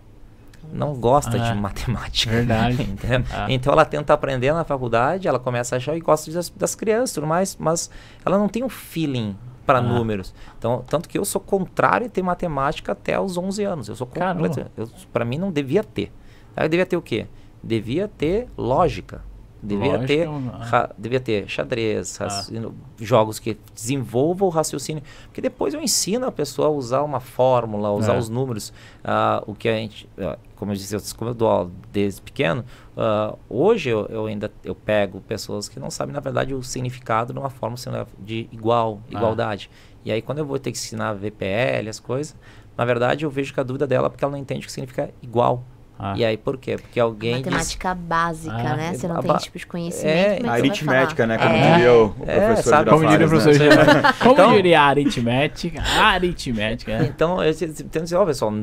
não 0.72 0.94
gosta 0.96 1.36
Ah, 1.38 1.52
de 1.54 1.60
matemática. 1.60 2.32
verdade. 2.32 2.78
Ah. 3.34 3.46
Então 3.50 3.72
ela 3.74 3.86
tenta 3.86 4.14
aprender 4.14 4.54
na 4.54 4.64
faculdade, 4.64 5.28
ela 5.28 5.40
começa 5.40 5.76
a 5.76 5.78
achar 5.78 5.96
e 5.96 6.00
gosta 6.00 6.32
das, 6.32 6.50
das 6.50 6.76
crianças 6.76 7.14
tudo 7.14 7.28
mais, 7.28 7.56
mas 7.60 7.90
ela 8.26 8.38
não 8.38 8.48
tem 8.48 8.64
um 8.64 8.70
feeling 8.70 9.36
para 9.66 9.80
Ah. 9.80 9.82
números. 9.82 10.34
Então, 10.58 10.84
tanto 10.88 11.08
que 11.08 11.18
eu 11.18 11.24
sou 11.26 11.40
contrário 11.42 12.08
a 12.08 12.10
ter 12.10 12.22
matemática 12.24 12.92
até 12.92 13.20
os 13.20 13.38
11 13.38 13.64
anos. 13.64 13.88
Eu 13.90 13.96
sou 13.96 14.08
completo. 14.08 14.66
Para 15.14 15.24
mim 15.26 15.38
não 15.38 15.52
devia 15.52 15.84
ter. 15.84 16.12
Aí 16.56 16.68
devia 16.68 16.86
ter 16.86 16.98
o 16.98 17.02
quê? 17.02 17.28
Devia 17.64 18.08
ter 18.08 18.48
lógica. 18.58 19.22
Devia 19.62 19.92
Lógica, 19.94 20.08
ter, 20.08 20.28
ah. 20.28 20.58
ra- 20.64 20.90
devia 20.98 21.20
ter 21.20 21.48
xadrez, 21.50 22.16
raci- 22.16 22.54
jogos 22.98 23.40
que 23.40 23.58
desenvolvam 23.76 24.48
o 24.48 24.52
raciocínio. 24.52 25.04
Porque 25.26 25.42
depois 25.42 25.74
eu 25.74 25.82
ensino 25.82 26.26
a 26.28 26.32
pessoa 26.32 26.70
a 26.70 26.72
usar 26.72 27.04
uma 27.04 27.20
fórmula, 27.20 27.90
a 27.90 27.94
usar 27.94 28.16
É. 28.16 28.18
os 28.20 28.30
números. 28.30 28.72
ah, 29.04 29.44
o 29.48 29.54
que 29.54 29.68
a 29.68 29.74
gente, 29.76 30.08
ah, 30.18 30.38
como 30.56 30.72
eu 30.72 30.76
disse, 30.76 30.96
eu, 30.96 31.02
como 31.18 31.32
eu 31.32 31.34
dou 31.34 31.48
aula 31.50 31.72
desde 31.92 32.22
pequeno, 32.22 32.64
ah, 32.96 33.36
hoje 33.50 33.90
eu, 33.90 34.06
eu 34.08 34.26
ainda 34.28 34.50
eu 34.64 34.74
pego 34.76 35.20
pessoas 35.22 35.68
que 35.68 35.80
não 35.80 35.90
sabem, 35.92 36.14
na 36.14 36.20
verdade, 36.22 36.54
o 36.54 36.64
significado 36.64 37.34
de 37.34 37.40
uma 37.40 37.50
fórmula 37.50 38.08
de 38.18 38.48
igual, 38.52 39.02
Ah. 39.10 39.18
igualdade. 39.18 39.70
E 40.06 40.12
aí, 40.12 40.22
quando 40.22 40.38
eu 40.38 40.46
vou 40.46 40.58
ter 40.58 40.72
que 40.72 40.78
ensinar 40.78 41.14
VPL, 41.14 41.90
as 41.90 42.00
coisas, 42.00 42.34
na 42.78 42.86
verdade, 42.86 43.26
eu 43.26 43.30
vejo 43.30 43.54
que 43.54 43.60
a 43.60 43.64
dúvida 43.64 43.86
dela 43.86 44.08
é 44.08 44.10
porque 44.10 44.24
ela 44.24 44.32
não 44.32 44.40
entende 44.40 44.62
o 44.62 44.68
que 44.68 44.72
significa 44.72 45.10
igual. 45.22 45.64
Ah. 46.00 46.14
E 46.18 46.24
aí, 46.24 46.38
por 46.38 46.58
quê? 46.58 46.78
Porque 46.78 47.00
alguém 47.00 47.36
diz... 47.36 47.46
Matemática 47.46 47.94
básica, 47.94 48.56
Ah, 48.56 48.76
né? 48.78 48.94
Você 48.94 49.08
não 49.08 49.20
tem 49.22 49.32
ba- 49.32 49.38
tipo 49.38 49.58
de 49.60 49.68
conhecimento. 49.68 50.08
É, 50.18 50.24
como 50.24 50.32
é 50.32 50.38
que 50.38 50.40
A 50.40 50.40
você 50.40 50.46
vai 50.86 50.98
aritmética, 50.98 51.24
falar? 51.24 51.28
né? 51.28 51.38
Como 51.38 51.56
É. 51.56 51.74
diria 51.76 51.94
o, 51.94 52.06
o 52.08 52.16
É, 52.26 52.46
professor 52.48 52.70
sabe? 52.70 52.90
Como 52.90 53.08
diria 53.08 53.26
o 53.26 53.30
Girafales, 53.30 53.58
professor 53.58 53.78
né? 53.86 53.86
Gerardo. 53.94 54.18
Como 54.20 54.32
Então- 54.34 54.52
diria 54.54 54.82
a 54.82 54.86
aritmética? 54.86 55.82
Aritmética, 55.84 56.92
é. 56.94 57.04
Então, 57.06 57.44
eu 57.44 57.54
te- 57.54 57.68
te- 57.68 57.84
tento 57.84 58.04
dizer, 58.04 58.16
ó, 58.16 58.26
pessoal, 58.26 58.54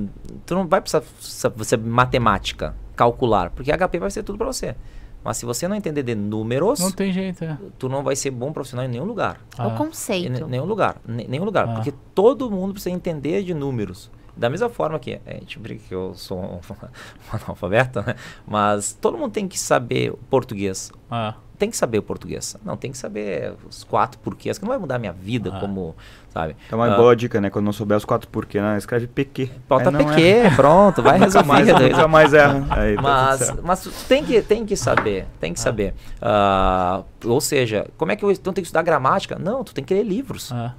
tu 0.45 0.55
não 0.55 0.67
vai 0.67 0.81
precisar 0.81 1.03
sa- 1.21 1.49
você 1.55 1.77
matemática, 1.77 2.75
calcular, 2.95 3.51
porque 3.51 3.71
HP 3.71 3.99
vai 3.99 4.11
ser 4.11 4.23
tudo 4.23 4.39
para 4.39 4.47
você. 4.47 4.75
Mas 5.25 5.39
se 5.39 5.45
você 5.45 5.67
não 5.67 5.75
entender 5.75 6.05
de 6.05 6.15
números, 6.15 6.79
Não 6.79 6.93
tem 6.93 7.13
jeito, 7.13 7.43
é. 7.43 7.57
tu 7.79 7.89
não 7.89 8.05
vai 8.05 8.15
ser 8.15 8.31
bom 8.31 8.53
profissional 8.53 8.87
em 8.87 8.89
nenhum 8.89 9.05
lugar. 9.05 9.41
O 9.59 9.63
Ah. 9.63 9.67
Em 9.67 9.77
conceito. 9.77 10.47
nenhum 10.47 10.65
lugar, 10.65 10.97
ne- 11.07 11.27
nenhum 11.29 11.45
lugar, 11.45 11.69
Ah. 11.69 11.73
porque 11.75 11.93
todo 12.15 12.49
mundo 12.51 12.75
precisa 12.75 12.95
entender 12.95 13.43
de 13.43 13.53
números. 13.53 14.09
Da 14.37 14.51
mesma 14.51 14.69
forma 14.69 14.99
que 14.99 15.19
a 15.27 15.31
gente 15.33 15.59
brinca 15.59 15.83
que 15.89 15.95
eu 15.95 16.13
sou 16.15 16.39
um 16.39 16.61
analfabeto, 17.33 18.03
né? 18.07 18.15
Mas 18.47 18.93
todo 18.93 19.17
mundo 19.17 19.33
tem 19.33 19.49
que 19.49 19.59
saber 19.59 20.11
o 20.11 20.17
português. 20.31 20.93
Ah, 21.11 21.35
Tem 21.59 21.71
que 21.71 21.77
saber 21.77 21.97
o 21.97 22.03
português. 22.03 22.55
Não, 22.63 22.77
tem 22.77 22.91
que 22.93 22.99
saber 22.99 23.55
os 23.67 23.83
quatro 23.83 24.19
porquês, 24.21 24.59
que 24.59 24.65
não 24.65 24.69
vai 24.69 24.79
mudar 24.79 24.97
a 24.97 24.99
minha 24.99 25.13
vida 25.15 25.51
Ah. 25.55 25.59
como, 25.61 25.97
sabe? 26.29 26.55
Então, 26.67 26.79
uma 26.79 26.93
Ah, 26.93 26.97
boa 26.99 27.17
dica, 27.17 27.41
né? 27.41 27.49
Quando 27.49 27.65
não 27.65 27.73
souber 27.73 27.97
os 27.97 28.05
quatro 28.05 28.29
porquê, 28.29 28.61
né? 28.61 28.77
escreve 28.77 29.07
PQ. 29.07 29.49
Bota 29.67 29.91
PQ, 29.91 30.21
erra. 30.23 30.55
pronto, 30.55 31.03
vai 31.03 31.17
Nunca 31.19 31.43
mais, 31.43 31.67
resolver. 31.67 31.89
nunca 31.93 32.09
mais 32.09 32.35
erra. 32.35 32.67
Aí, 32.69 32.95
tá 32.97 33.01
Mas, 33.03 33.39
certo. 33.41 33.63
mas 33.65 33.81
tu 33.83 33.91
tem 34.07 34.23
que, 34.23 34.43
tem 34.43 34.67
que 34.67 34.77
saber, 34.77 35.27
tem 35.41 35.55
que 35.55 35.61
saber. 35.61 35.95
Ah, 36.21 37.03
ou 37.25 37.41
seja, 37.41 37.87
como 37.97 38.13
é 38.13 38.17
que 38.17 38.23
eu 38.25 38.31
então 38.31 38.53
tem 38.53 38.61
que 38.63 38.67
estudar 38.67 38.83
gramática? 38.83 39.39
Não, 39.39 39.65
tu 39.65 39.73
tem 39.73 39.83
que 39.83 39.95
ler 39.95 40.03
livros. 40.03 40.53
ah. 40.53 40.75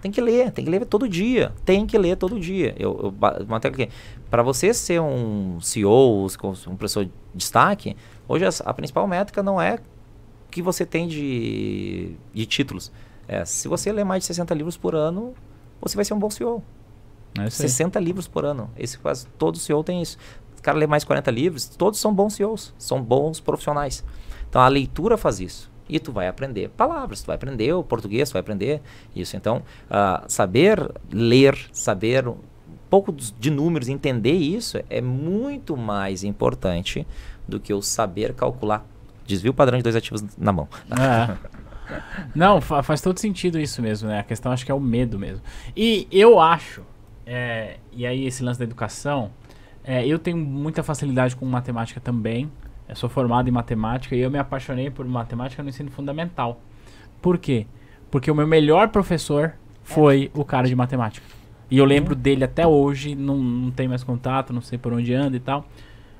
Tem 0.00 0.10
que 0.10 0.20
ler, 0.20 0.50
tem 0.50 0.64
que 0.64 0.70
ler 0.70 0.84
todo 0.86 1.08
dia. 1.08 1.52
Tem 1.64 1.86
que 1.86 1.96
ler 1.98 2.16
todo 2.16 2.38
dia. 2.40 2.74
Eu, 2.78 3.14
eu 3.20 3.46
mantenho 3.46 3.74
aqui. 3.74 3.88
Para 4.30 4.42
você 4.42 4.72
ser 4.72 5.00
um 5.00 5.60
CEO, 5.60 6.26
um 6.66 6.76
professor 6.76 7.04
de 7.04 7.12
destaque, 7.34 7.96
hoje 8.28 8.44
as- 8.46 8.62
a, 8.64 8.72
principal 8.72 9.06
métrica 9.06 9.42
não 9.42 9.60
é 9.60 9.74
o 9.74 10.50
que 10.50 10.62
você 10.62 10.86
tem 10.86 11.06
de, 11.06 12.14
de 12.32 12.46
títulos. 12.46 12.90
É, 13.28 13.44
se 13.44 13.68
você 13.68 13.92
ler 13.92 14.04
mais 14.04 14.22
de 14.22 14.26
60 14.28 14.54
livros 14.54 14.76
por 14.76 14.94
ano, 14.94 15.34
você 15.80 15.94
vai 15.96 16.04
ser 16.04 16.14
um 16.14 16.18
bom 16.18 16.30
CEO. 16.30 16.62
É 17.38 17.46
isso 17.46 17.62
aí. 17.62 17.68
60 17.68 18.00
livros 18.00 18.26
por 18.26 18.44
ano. 18.44 18.70
Esse 18.76 18.98
quase 18.98 19.26
todo 19.38 19.58
CEO 19.58 19.84
tem 19.84 20.02
isso. 20.02 20.16
O 20.58 20.62
cara 20.62 20.76
lê 20.76 20.86
mais 20.86 21.04
40 21.04 21.30
livros, 21.30 21.66
todos 21.68 22.00
são 22.00 22.12
bons 22.12 22.34
CEOs, 22.34 22.74
são 22.76 23.00
bons 23.02 23.38
profissionais. 23.40 24.04
Então 24.48 24.60
a 24.60 24.68
leitura 24.68 25.16
faz 25.16 25.40
isso. 25.40 25.69
E 25.90 25.98
tu 25.98 26.12
vai 26.12 26.28
aprender 26.28 26.68
palavras, 26.70 27.22
tu 27.22 27.26
vai 27.26 27.36
aprender 27.36 27.72
o 27.72 27.82
português, 27.82 28.28
tu 28.28 28.34
vai 28.34 28.40
aprender 28.40 28.80
isso. 29.14 29.36
Então, 29.36 29.62
ah, 29.90 30.24
saber 30.28 30.90
ler, 31.12 31.56
saber 31.72 32.28
um 32.28 32.36
pouco 32.88 33.12
de 33.12 33.50
números, 33.50 33.88
entender 33.88 34.32
isso 34.34 34.80
é 34.88 35.00
muito 35.00 35.76
mais 35.76 36.24
importante 36.24 37.06
do 37.46 37.58
que 37.60 37.72
o 37.74 37.82
saber 37.82 38.34
calcular 38.34 38.86
desvio 39.26 39.54
padrão 39.54 39.78
de 39.78 39.82
dois 39.84 39.94
ativos 39.96 40.24
na 40.36 40.52
mão. 40.52 40.68
É. 40.90 41.36
Não, 42.34 42.60
fa- 42.60 42.82
faz 42.82 43.00
todo 43.00 43.18
sentido 43.18 43.58
isso 43.58 43.82
mesmo, 43.82 44.08
né? 44.08 44.20
A 44.20 44.22
questão 44.22 44.52
acho 44.52 44.64
que 44.64 44.70
é 44.72 44.74
o 44.74 44.80
medo 44.80 45.18
mesmo. 45.18 45.42
E 45.76 46.06
eu 46.10 46.40
acho, 46.40 46.82
é, 47.26 47.78
e 47.92 48.06
aí 48.06 48.26
esse 48.26 48.42
lance 48.42 48.58
da 48.58 48.64
educação, 48.64 49.30
é, 49.84 50.06
eu 50.06 50.18
tenho 50.18 50.36
muita 50.36 50.82
facilidade 50.82 51.34
com 51.34 51.44
matemática 51.46 52.00
também. 52.00 52.50
Eu 52.90 52.96
sou 52.96 53.08
formado 53.08 53.48
em 53.48 53.52
matemática 53.52 54.16
e 54.16 54.20
eu 54.20 54.30
me 54.30 54.38
apaixonei 54.38 54.90
por 54.90 55.06
matemática 55.06 55.62
no 55.62 55.68
ensino 55.68 55.90
fundamental. 55.92 56.60
Por 57.22 57.38
quê? 57.38 57.66
Porque 58.10 58.28
o 58.28 58.34
meu 58.34 58.48
melhor 58.48 58.88
professor 58.88 59.52
foi 59.84 60.28
o 60.34 60.44
cara 60.44 60.66
de 60.66 60.74
matemática. 60.74 61.24
E 61.70 61.78
eu 61.78 61.84
lembro 61.84 62.16
dele 62.16 62.42
até 62.42 62.66
hoje, 62.66 63.14
não, 63.14 63.36
não 63.38 63.70
tenho 63.70 63.88
mais 63.88 64.02
contato, 64.02 64.52
não 64.52 64.60
sei 64.60 64.76
por 64.76 64.92
onde 64.92 65.14
anda 65.14 65.36
e 65.36 65.40
tal. 65.40 65.64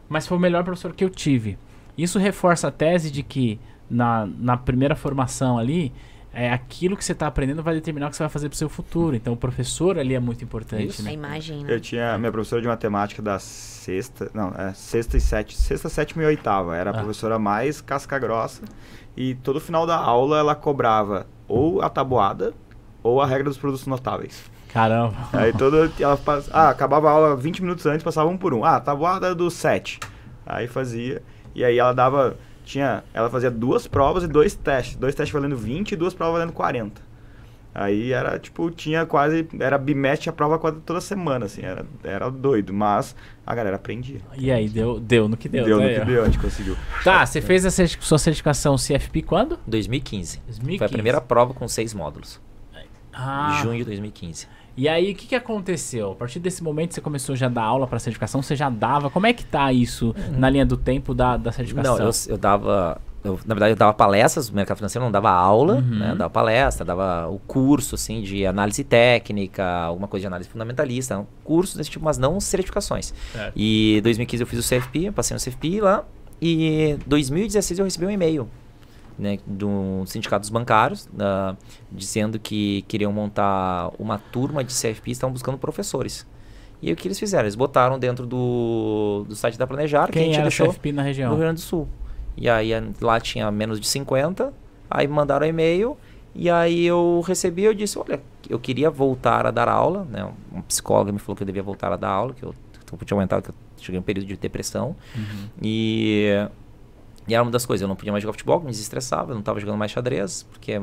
Mas 0.09 0.29
foi 0.29 0.39
o 0.39 0.41
melhor 0.41 0.63
professor 0.63 0.93
que 0.93 1.03
eu 1.03 1.11
tive. 1.11 1.59
Isso 1.99 2.21
reforça 2.21 2.69
a 2.69 2.71
tese 2.71 3.11
de 3.11 3.25
que 3.25 3.59
na, 3.91 4.27
na 4.39 4.57
primeira 4.57 4.95
formação 4.95 5.59
ali, 5.59 5.93
é 6.33 6.53
aquilo 6.53 6.97
que 6.97 7.05
você 7.05 7.13
está 7.13 7.27
aprendendo 7.27 7.63
vai 7.63 7.75
determinar 7.75 8.07
o 8.07 8.11
que 8.11 8.17
você 8.17 8.23
vai 8.23 8.31
fazer 8.31 8.49
para 8.49 8.55
o 8.55 8.59
seu 8.59 8.69
futuro. 8.69 9.17
Então 9.17 9.33
o 9.33 9.37
professor 9.37 9.99
ali 9.99 10.15
é 10.15 10.21
muito 10.21 10.45
importante, 10.45 10.87
Isso. 10.89 11.03
né? 11.03 11.11
A 11.11 11.13
imagem, 11.13 11.65
né? 11.65 11.73
Eu 11.75 11.81
tinha 11.81 12.17
minha 12.19 12.31
professora 12.31 12.63
de 12.63 12.69
matemática 12.69 13.21
da 13.21 13.39
sexta, 13.39 14.31
não, 14.33 14.49
é 14.57 14.73
sexta 14.73 15.17
e 15.17 15.21
sete, 15.21 15.57
sexta, 15.57 15.89
sétima 15.89 16.23
e 16.23 16.27
oitava. 16.27 16.77
Era 16.77 16.91
a 16.91 16.95
Ah. 16.95 16.99
professora 16.99 17.39
mais 17.39 17.81
casca 17.81 18.19
grossa 18.19 18.63
e 19.17 19.35
todo 19.37 19.61
final 19.61 19.87
da 19.87 19.97
aula 19.97 20.39
ela 20.39 20.55
cobrava 20.55 21.27
ou 21.49 21.83
a 21.83 21.89
tabuada 21.91 22.55
ou 23.03 23.21
a 23.21 23.27
regra 23.27 23.45
dos 23.45 23.59
produtos 23.59 23.87
notáveis. 23.87 24.43
Caramba. 24.73 25.17
Aí 25.33 25.53
todo 25.53 25.91
ela 25.99 26.17
pass- 26.17 26.49
ah, 26.53 26.69
acabava 26.69 27.09
a 27.09 27.13
aula 27.13 27.37
20 27.37 27.61
minutos 27.61 27.87
antes, 27.87 28.05
passava 28.05 28.29
um 28.31 28.37
por 28.37 28.55
um. 28.55 28.65
Ah, 28.65 28.79
tabuada 28.79 29.35
do 29.35 29.51
7. 29.51 29.99
Aí 30.47 30.69
fazia 30.69 31.23
e 31.55 31.65
aí 31.65 31.77
ela 31.79 31.93
dava 31.93 32.37
tinha, 32.71 33.03
ela 33.13 33.29
fazia 33.29 33.51
duas 33.51 33.87
provas 33.89 34.23
e 34.23 34.29
dois 34.29 34.55
testes, 34.55 34.97
dois 34.97 35.15
testes 35.15 35.33
valendo 35.33 35.57
20 35.57 35.93
e 35.93 35.97
duas 35.97 36.15
provas 36.15 36.35
valendo 36.35 36.53
40. 36.53 37.11
Aí 37.75 38.13
era 38.13 38.39
tipo, 38.39 38.69
tinha 38.71 39.07
quase, 39.07 39.47
era 39.61 39.79
bimestre 39.79 40.29
a 40.29 40.33
prova 40.33 40.59
quase 40.59 40.81
toda 40.81 41.01
semana, 41.01 41.47
assim, 41.47 41.63
era, 41.63 41.87
era 42.03 42.29
doido, 42.29 42.73
mas 42.73 43.15
a 43.47 43.55
galera 43.55 43.77
aprendia. 43.77 44.21
E 44.37 44.51
aí, 44.51 44.69
deu, 44.69 44.99
deu 44.99 45.29
no 45.29 45.37
que 45.37 45.49
deu. 45.49 45.65
Deu 45.65 45.79
tá 45.79 45.85
no 45.85 45.89
aí, 45.89 45.99
que 46.01 46.05
deu, 46.05 46.23
a 46.23 46.25
gente 46.27 46.39
conseguiu. 46.39 46.77
Tá, 47.05 47.25
você 47.25 47.41
fez 47.41 47.65
a 47.65 47.71
certi- 47.71 47.99
sua 48.01 48.19
certificação 48.19 48.75
CFP 48.77 49.23
quando? 49.23 49.59
2015. 49.69 50.41
2015. 50.47 50.79
Foi 50.79 50.87
a 50.87 50.91
primeira 50.91 51.21
prova 51.21 51.55
com 51.55 51.67
seis 51.69 51.95
módulos. 51.95 52.41
Ah, 53.13 53.61
Junho 53.63 53.79
de 53.79 53.85
2015. 53.85 54.47
E 54.77 54.89
aí, 54.89 55.13
o 55.13 55.15
que, 55.15 55.27
que 55.27 55.35
aconteceu? 55.35 56.13
A 56.13 56.15
partir 56.15 56.39
desse 56.39 56.63
momento, 56.63 56.95
você 56.95 57.01
começou 57.01 57.37
já 57.37 57.47
a 57.47 57.49
dar 57.51 57.65
aula 57.65 57.87
para 57.87 57.99
certificação? 57.99 58.41
Você 58.43 58.57
já 58.57 58.71
dava? 58.71 59.11
Como 59.11 59.27
é 59.27 59.33
que 59.33 59.45
tá 59.45 59.73
isso 59.73 60.15
na 60.37 60.49
linha 60.49 60.65
do 60.65 60.77
tempo 60.77 61.13
da, 61.15 61.37
da 61.37 61.53
certificação? 61.53 61.99
Não, 61.99 62.05
eu, 62.07 62.11
eu 62.29 62.39
dava. 62.39 63.01
eu, 63.23 63.39
na 63.45 63.55
verdade, 63.55 63.73
eu 63.73 63.77
dava 63.77 63.93
palestras 63.93 64.49
no 64.49 64.57
mercado 64.57 64.79
financeiro, 64.79 65.05
não 65.05 65.13
dava 65.13 65.29
aula, 65.31 65.75
Uhum. 65.77 65.99
né? 65.99 66.11
Eu 66.13 66.17
dava 66.17 66.31
palestra, 66.31 66.85
dava 66.85 67.29
o 67.29 67.39
curso, 67.41 67.95
assim, 67.97 68.23
de 68.23 68.47
análise 68.47 68.83
técnica, 68.85 69.65
alguma 69.83 70.09
coisa 70.09 70.23
de 70.23 70.27
análise 70.29 70.49
fundamentalista, 70.49 71.19
um 71.19 71.27
curso 71.45 71.77
desse 71.77 71.91
tipo, 71.91 72.05
mas 72.05 72.17
não 72.17 72.41
certificações. 72.41 73.13
Certo. 73.33 73.53
E 73.57 74.01
2015 74.03 74.43
eu 74.43 74.47
fiz 74.47 74.59
o 74.59 74.63
CFP, 74.69 75.11
passei 75.11 75.35
no 75.35 75.41
CFP 75.43 75.81
lá, 75.83 76.05
e 76.41 76.97
2016 77.07 77.79
eu 77.81 77.85
recebi 77.85 78.07
um 78.07 78.11
e-mail, 78.11 78.49
né, 79.21 79.39
do 79.47 80.03
sindicato 80.07 80.41
dos 80.41 80.51
bancários, 80.51 81.07
da- 81.13 81.55
dizendo 81.93 82.39
que 82.39 82.83
queriam 82.89 83.13
montar 83.13 83.91
uma 83.99 84.19
turma 84.19 84.65
de 84.65 84.73
CFP 84.73 85.11
e 85.11 85.13
estavam 85.13 85.33
buscando 85.33 85.59
professores. 85.59 86.27
E 86.83 86.87
aí 86.89 86.95
o 86.95 86.97
que 86.97 87.07
eles 87.07 87.19
fizeram? 87.19 87.45
Eles 87.45 87.55
botaram 87.55 87.99
dentro 87.99 88.27
do, 88.27 89.25
do 89.29 89.37
site 89.37 89.59
da 89.59 89.67
Planejar, 89.67 90.07
que 90.11 90.19
a 90.19 90.23
Quem 90.23 90.25
gente 90.33 90.35
era 90.37 90.45
deixou 90.45 90.69
CFP 90.69 90.93
na 90.93 91.03
região? 91.03 91.31
Rio 91.31 91.39
Grande 91.41 91.57
do 91.57 91.61
Sul. 91.61 91.87
E 92.37 92.49
aí 92.49 92.73
a- 92.73 92.83
lá 93.01 93.21
tinha 93.21 93.51
menos 93.51 93.79
de 93.79 93.87
50, 93.87 94.53
aí 94.91 95.07
mandaram 95.07 95.47
e-mail, 95.47 95.97
e 96.35 96.49
aí 96.49 96.87
eu 96.87 97.23
recebi 97.27 97.65
eu 97.65 97.75
disse, 97.75 97.99
olha, 97.99 98.19
eu 98.49 98.59
queria 98.59 98.89
voltar 98.91 99.45
a 99.45 99.51
dar 99.51 99.69
aula, 99.69 100.07
né? 100.11 100.27
Um 100.55 100.63
psicólogo 100.63 101.13
me 101.13 101.19
falou 101.19 101.37
que 101.37 101.43
eu 101.43 101.47
devia 101.47 101.63
voltar 101.63 101.93
a 101.93 101.97
dar 101.97 102.09
aula, 102.09 102.33
que 102.33 102.43
eu, 102.43 102.55
que 102.87 102.95
eu 102.95 102.99
tinha 103.05 103.15
aumentado, 103.17 103.43
que 103.43 103.51
eu 103.51 103.55
cheguei 103.79 103.99
em 103.99 104.01
um 104.01 104.03
período 104.05 104.27
de 104.27 104.37
depressão. 104.39 104.97
Uhum. 105.15 105.49
E, 105.61 106.49
e 107.31 107.35
era 107.35 107.43
uma 107.43 107.51
das 107.51 107.65
coisas, 107.65 107.83
eu 107.83 107.89
não 107.89 107.95
podia 107.97 108.11
mais 108.13 108.23
jogar 108.23 108.33
futebol, 108.33 108.61
me 108.61 108.71
desestressava, 108.71 109.31
eu 109.31 109.35
não 109.35 109.41
estava 109.41 109.61
jogando 109.61 109.79
mais 109.79 109.91
xadrez, 109.93 110.43
porque 110.51 110.79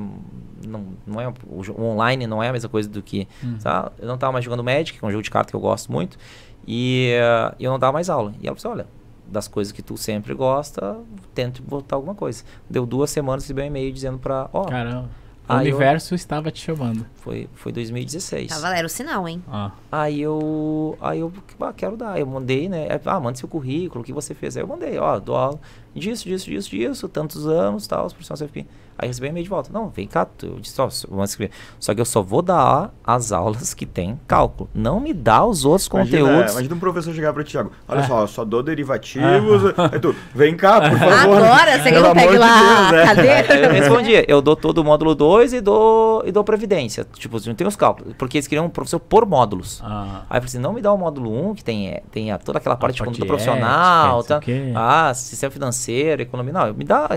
não, 0.65 0.85
não 1.05 1.19
é, 1.21 1.27
o, 1.45 1.81
online 1.81 2.25
não 2.25 2.41
é 2.41 2.49
a 2.49 2.53
mesma 2.53 2.69
coisa 2.69 2.87
do 2.89 3.01
que, 3.01 3.27
Uhum. 3.43 3.59
sabe? 3.59 3.91
Eu 3.99 4.07
não 4.07 4.15
estava 4.15 4.31
mais 4.33 4.45
jogando 4.45 4.63
Magic, 4.63 4.97
que 4.97 5.03
é 5.03 5.07
um 5.07 5.11
jogo 5.11 5.23
de 5.23 5.29
carta 5.29 5.49
que 5.51 5.55
eu 5.55 5.59
gosto 5.59 5.91
muito, 5.91 6.17
e 6.65 7.09
eh, 7.13 7.55
eu 7.59 7.71
não 7.71 7.79
dava 7.79 7.93
mais 7.93 8.09
aula. 8.09 8.33
E 8.41 8.47
ela 8.47 8.55
falou 8.55 8.73
assim, 8.75 8.81
olha, 8.81 8.89
das 9.29 9.47
coisas 9.47 9.71
que 9.73 9.81
tu 9.81 9.97
sempre 9.97 10.33
gosta, 10.33 10.97
tente 11.35 11.61
botar 11.61 11.95
alguma 11.97 12.15
coisa. 12.15 12.43
Deu 12.69 12.85
duas 12.85 13.09
semanas, 13.09 13.43
recebi 13.43 13.61
um 13.61 13.65
e-mail 13.65 13.91
dizendo 13.91 14.17
pra, 14.17 14.49
ó, 14.53 14.63
Caramba. 14.65 15.09
O 15.49 15.53
Aí 15.53 15.69
eu- 15.69 15.75
universo 15.77 16.13
estava 16.13 16.51
te 16.51 16.59
chamando. 16.61 17.05
foi, 17.15 17.47
foi 17.55 17.71
2016. 17.71 18.49
Tá 18.49 18.59
valendo 18.59 18.85
o 18.85 18.89
sinal, 18.89 19.25
hein? 19.29 19.41
Ah. 19.49 19.71
Aí 19.89 20.21
eu, 20.21 20.97
aí 20.99 21.21
eu 21.21 21.31
ah, 21.61 21.71
quero 21.71 21.95
dar. 21.95 22.19
Eu 22.19 22.25
mandei, 22.27 22.67
né? 22.67 22.85
Ah, 23.05 23.17
manda 23.17 23.37
seu 23.37 23.47
currículo, 23.47 24.01
o 24.01 24.03
que 24.03 24.11
você 24.11 24.33
fez. 24.33 24.57
Aí 24.57 24.63
eu 24.63 24.67
mandei, 24.67 24.97
ó, 24.97 25.17
dou 25.19 25.37
aula 25.37 25.57
disso, 25.97 26.25
disso, 26.25 26.49
disso, 26.49 26.69
disso, 26.69 27.07
tantos 27.09 27.47
anos, 27.47 27.87
tal, 27.87 28.07
profissional 28.07 28.37
CFP. 28.47 28.65
Aí 28.99 29.07
recebi 29.07 29.27
um 29.27 29.29
e-mail 29.29 29.43
de 29.43 29.49
volta. 29.49 29.69
Não, 29.71 29.89
vem 29.89 30.07
cá, 30.07 30.25
tu- 30.25 30.47
eu 30.47 30.59
disse, 30.59 30.81
ó, 30.81 30.89
vamos 31.07 31.29
escrever. 31.29 31.51
Só 31.79 31.93
que 31.93 32.01
eu 32.01 32.05
só 32.05 32.23
vou 32.23 32.41
dar 32.41 32.91
as 33.05 33.31
aulas 33.31 33.71
que 33.75 33.85
tem 33.85 34.19
cálculo. 34.27 34.67
Não 34.73 34.99
me 34.99 35.13
dá 35.13 35.45
os 35.45 35.65
outros 35.65 35.87
Imagina, 35.87 36.23
conteúdos. 36.23 36.51
imagina 36.53 36.75
um 36.75 36.79
professor 36.79 37.13
chegar 37.13 37.31
pra 37.31 37.43
ti, 37.43 37.51
Thiago. 37.51 37.71
Olha 37.87 37.99
Ah. 37.99 38.03
só, 38.07 38.21
eu 38.21 38.27
só 38.27 38.43
dou 38.43 38.63
derivativos. 38.63 39.71
Aí 39.91 39.99
tu, 39.99 40.15
vem 40.33 40.57
cá, 40.57 40.89
por 40.89 40.97
favor. 40.97 41.37
Agora, 41.43 41.77
você 41.83 41.91
não 41.91 42.13
pega 42.13 42.31
de 42.31 42.37
lá 42.39 42.59
Deus, 42.59 42.71
a 42.89 42.91
né? 42.91 43.05
cadeira. 43.43 43.55
Eu 43.67 43.71
respondi, 43.71 44.25
eu 44.27 44.41
dou 44.41 44.55
todo 44.55 44.79
o 44.79 44.83
módulo 44.83 45.13
2 45.13 45.53
e 45.53 45.61
dou, 45.61 46.23
e 46.25 46.31
dou 46.31 46.43
previdência. 46.43 47.05
Tipo, 47.13 47.37
não 47.45 47.53
tem 47.53 47.67
os 47.67 47.75
cálculos. 47.75 48.15
Porque 48.17 48.37
eles 48.37 48.47
queriam 48.47 48.65
um 48.65 48.69
professor 48.69 48.99
por 48.99 49.27
módulos. 49.27 49.79
Ah. 49.83 50.23
Aí 50.27 50.37
eu 50.37 50.41
falei 50.41 50.45
assim, 50.45 50.57
não 50.57 50.73
me 50.73 50.81
dá 50.81 50.91
o 50.91 50.97
módulo 50.97 51.49
1, 51.51 51.53
que 51.53 51.63
tem, 51.63 51.89
é, 51.89 52.01
tem 52.11 52.31
a- 52.31 52.39
toda 52.39 52.57
aquela 52.57 52.75
parte 52.75 52.95
de 52.95 52.99
parte 53.01 53.09
conduta 53.19 53.21
de 53.23 53.27
profissional, 53.27 54.23
tá? 54.23 54.39
o 54.39 54.41
ah, 54.75 55.13
sistema 55.13 55.51
financeiro, 55.51 55.86
economia. 55.91 56.53
Não, 56.53 56.73
me 56.73 56.83
dá 56.83 57.07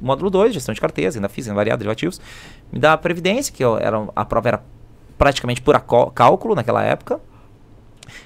módulo 0.00 0.30
2, 0.30 0.54
gestão 0.54 0.74
de 0.74 0.80
carteiras, 0.80 1.16
ainda 1.16 1.28
fiz, 1.28 1.46
variado, 1.46 1.78
derivativos. 1.78 2.20
Me 2.72 2.78
dá 2.78 2.92
a 2.92 2.98
previdência, 2.98 3.52
que 3.54 3.64
eu, 3.64 3.76
era, 3.78 4.06
a 4.14 4.24
prova 4.24 4.48
era 4.48 4.62
praticamente 5.18 5.60
pura 5.62 5.80
có- 5.80 6.06
cálculo 6.10 6.54
naquela 6.54 6.82
época. 6.82 7.20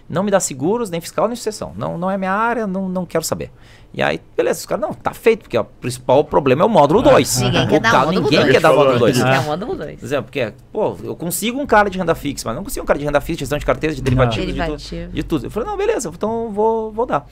Não 0.09 0.23
me 0.23 0.31
dá 0.31 0.41
seguros, 0.41 0.91
nem 0.91 1.01
fiscal, 1.01 1.27
nem 1.29 1.37
sucessão. 1.37 1.73
Não, 1.77 1.97
não 1.99 2.11
é 2.11 2.17
minha 2.17 2.33
área, 2.33 2.67
não, 2.67 2.89
não 2.89 3.05
quero 3.07 3.23
saber. 3.25 3.51
E 3.95 4.03
aí, 4.03 4.21
beleza, 4.37 4.61
os 4.61 4.67
caras, 4.67 4.83
não, 4.83 4.93
tá 4.93 5.13
feito, 5.15 5.41
porque 5.43 5.57
ó, 5.57 5.63
o 5.63 5.65
principal 5.65 6.25
problema 6.25 6.63
é 6.63 6.65
o 6.67 6.69
módulo 6.69 7.03
2. 7.03 7.41
Ninguém 7.41 7.69
quer 7.69 7.81
dar 7.81 7.93
o 8.03 8.07
módulo 8.07 8.21
Ninguém 8.25 8.41
dois. 8.41 8.53
quer 8.53 8.61
dar 8.61 8.73
o 8.73 8.77
módulo 8.77 8.93
Falou 8.99 9.13
2. 9.13 9.17
Que 9.23 9.29
Ah. 9.29 9.35
é 9.35 9.39
o 9.39 9.43
módulo 9.45 9.75
2. 9.77 9.99
Por 10.01 10.05
exemplo, 10.07 10.25
porque, 10.25 10.53
pô, 10.73 10.97
eu 11.03 11.17
consigo 11.17 11.61
um 11.61 11.67
cara 11.67 11.89
de 11.89 11.99
renda 11.99 12.15
fixa, 12.15 12.43
mas 12.47 12.57
não 12.57 12.65
consigo 12.65 12.83
um 12.83 12.87
cara 12.87 12.99
de 12.99 13.05
renda 13.05 13.21
fixa, 13.21 13.41
gestão 13.41 13.59
de 13.59 13.65
carteiras, 13.67 13.97
de 13.97 14.03
derivativos, 14.03 14.83
de, 14.89 15.07
de 15.09 15.23
tudo. 15.23 15.47
Eu 15.47 15.51
falei, 15.51 15.69
não, 15.69 15.77
beleza, 15.77 16.11
então 16.13 16.45
eu 16.45 16.51
vou, 16.51 16.93
vou 16.93 17.07
dar. 17.07 17.27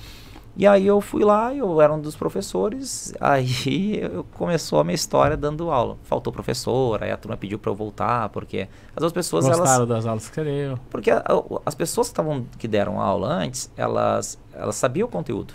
E 0.56 0.66
aí 0.68 0.86
eu 0.86 1.00
fui 1.00 1.24
lá, 1.24 1.52
eu 1.52 1.80
era 1.80 1.92
um 1.92 2.00
dos 2.00 2.14
professores, 2.14 3.12
aí 3.20 3.98
eu 4.00 4.22
começou 4.34 4.78
a 4.78 4.84
minha 4.84 4.94
história 4.94 5.36
dando 5.36 5.68
aula. 5.70 5.96
Faltou 6.04 6.32
professor, 6.32 7.02
aí 7.02 7.10
a 7.10 7.16
turma 7.16 7.36
pediu 7.36 7.58
pra 7.58 7.70
eu 7.72 7.74
voltar, 7.74 8.28
porque 8.28 8.68
as 8.94 9.02
outras 9.02 9.12
pessoas, 9.12 9.46
elas... 9.46 9.58
Gostaram 9.58 9.86
das 9.86 10.06
aulas 10.06 10.28
que 10.28 10.34
você 10.36 10.44
deu. 10.44 10.78
Porque 10.90 11.10
a- 11.10 11.18
a- 11.26 11.60
as 11.66 11.74
pessoas 11.74 12.06
que, 12.08 12.12
estavam, 12.12 12.46
que 12.56 12.68
deram 12.68 13.00
aula 13.00 13.28
antes, 13.28 13.68
elas, 13.76 14.38
elas 14.52 14.76
sabiam 14.76 15.08
o 15.08 15.10
conteúdo. 15.10 15.54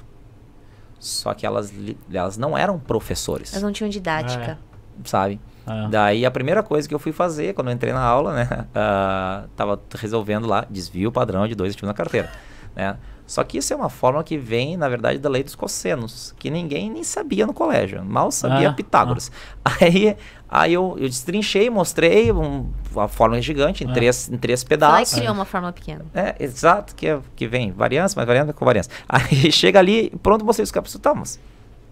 Só 0.99 1.33
que 1.33 1.45
elas, 1.45 1.71
elas 2.11 2.37
não 2.37 2.57
eram 2.57 2.77
professores, 2.77 3.51
Mas 3.53 3.63
não 3.63 3.71
tinham 3.71 3.89
didática. 3.89 4.59
sabe? 5.05 5.39
Ah. 5.65 5.87
Daí 5.89 6.25
a 6.25 6.31
primeira 6.31 6.61
coisa 6.61 6.89
que 6.89 6.93
eu 6.93 6.99
fui 6.99 7.13
fazer 7.13 7.53
quando 7.53 7.69
eu 7.69 7.73
entrei 7.73 7.93
na 7.93 8.01
aula, 8.01 8.33
né? 8.33 8.65
ah, 8.75 9.45
tava 9.55 9.79
resolvendo 9.95 10.45
lá 10.45 10.65
desvio 10.69 11.09
padrão 11.09 11.47
de 11.47 11.55
dois 11.55 11.71
ativos 11.71 11.87
na 11.87 11.93
carteira, 11.93 12.29
né? 12.75 12.97
Só 13.30 13.43
que 13.43 13.59
isso 13.59 13.71
é 13.71 13.75
uma 13.75 13.89
forma 13.89 14.23
que 14.23 14.39
vem, 14.39 14.75
na 14.75 14.89
verdade, 14.89 15.19
da 15.19 15.30
lei 15.30 15.43
dos 15.43 15.53
cossenos, 15.53 16.34
que 16.39 16.49
ninguém 16.49 16.89
nem 16.89 17.03
sabia 17.03 17.45
no 17.45 17.53
colégio, 17.53 18.03
mal 18.03 18.32
sabia 18.32 18.69
Ah, 18.69 18.73
Pitágoras. 18.73 19.32
Aí, 19.63 20.17
aí 20.49 20.73
eu, 20.73 20.95
eu 20.97 21.07
destrinchei, 21.07 21.69
mostrei 21.69 22.32
um, 22.32 22.65
a 22.95 23.07
fórmula 23.07 23.39
gigante 23.39 23.84
em, 23.84 23.88
Ah. 23.91 23.93
três, 23.93 24.27
em 24.32 24.38
três 24.38 24.63
pedaços. 24.63 25.13
criou 25.19 25.32
uma 25.36 25.45
fórmula 25.45 25.71
pequena. 25.71 26.03
É, 26.11 26.36
exato, 26.39 26.95
que, 26.95 27.05
é- 27.07 27.19
que 27.36 27.47
vem 27.47 27.71
variância, 27.71 28.15
mais 28.17 28.25
variância, 28.27 28.51
com 28.51 28.65
variância. 28.65 28.91
Aí 29.07 29.51
chega 29.53 29.77
ali, 29.77 30.09
pronto, 30.23 30.43
mostrei 30.43 30.63
os 30.63 30.71
caras, 30.71 30.91
tá, 30.99 31.13
mas 31.13 31.39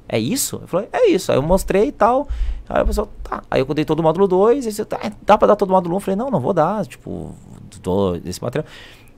é 0.09 0.17
isso? 0.17 0.57
Eu 0.63 0.67
falei, 0.67 0.89
é 0.91 1.07
isso. 1.11 1.31
Aí 1.31 1.38
eu 1.38 1.43
mostrei 1.43 1.89
e 1.89 1.91
tal. 1.91 2.27
Aí 2.67 2.81
o 2.81 2.85
pessoal, 2.88 3.07
tá. 3.23 3.43
Aí 3.51 3.61
eu 3.61 3.73
dei 3.75 3.85
todo 3.85 3.99
o 3.99 4.03
módulo 4.03 4.27
2, 4.27 4.65
aí 4.65 4.71
você, 4.71 4.83
tá, 4.83 4.97
é, 5.03 5.11
dá 5.21 5.38
pra 5.38 5.49
dar 5.49 5.55
todo 5.55 5.69
o 5.69 5.73
módulo 5.73 5.93
1? 5.93 5.95
Um? 5.95 5.97
Eu 5.97 6.01
falei, 6.01 6.15
não, 6.15 6.31
não 6.31 6.39
vou 6.39 6.51
dar, 6.53 6.83
tipo, 6.88 7.35
dou 7.83 8.15
esse 8.25 8.41
material. 8.41 8.65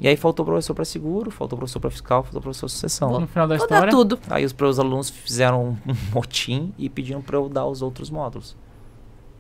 E 0.02 0.08
aí 0.08 0.16
faltou 0.16 0.46
professor 0.46 0.74
pra 0.74 0.86
seguro, 0.86 1.30
faltou 1.30 1.58
professor 1.58 1.80
pra 1.80 1.92
fiscal, 1.92 2.24
faltou 2.24 2.42
professor 2.42 2.68
pra 2.68 2.70
sucessão. 2.70 3.20
No 3.20 3.28
final 3.28 3.48
da 3.48 3.58
Vou 3.58 3.68
dar 3.68 3.76
história. 3.76 3.92
tudo. 3.92 4.20
Aí 4.30 4.46
os 4.46 4.54
meus 4.54 4.80
alunos 4.80 5.10
fizeram 5.10 5.78
um 5.86 5.94
motim 6.14 6.74
e 6.78 6.90
pediram 6.90 7.22
pra 7.22 7.36
eu 7.36 7.50
dar 7.50 7.66
os 7.66 7.82
outros 7.82 8.10
módulos. 8.10 8.56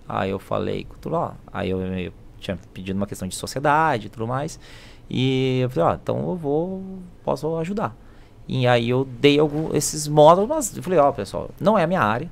Aí 0.07 0.29
eu 0.31 0.39
falei, 0.39 0.83
com 0.83 0.95
tudo 0.95 1.13
lá. 1.13 1.35
Aí 1.53 1.69
eu, 1.69 1.79
eu 1.81 2.11
tinha 2.39 2.57
pedido 2.73 2.97
uma 2.97 3.07
questão 3.07 3.27
de 3.27 3.35
sociedade 3.35 4.07
e 4.07 4.09
tudo 4.09 4.27
mais. 4.27 4.59
E 5.09 5.61
eu 5.61 5.69
falei, 5.69 5.91
ó, 5.91 5.95
então 5.95 6.29
eu 6.29 6.35
vou, 6.35 6.83
posso 7.23 7.55
ajudar. 7.57 7.95
E 8.47 8.67
aí 8.67 8.89
eu 8.89 9.05
dei 9.05 9.39
algum, 9.39 9.75
esses 9.75 10.07
módulos, 10.07 10.49
mas 10.49 10.75
eu 10.75 10.83
falei, 10.83 10.99
ó, 10.99 11.11
pessoal, 11.11 11.49
não 11.59 11.77
é 11.77 11.83
a 11.83 11.87
minha 11.87 12.01
área, 12.01 12.29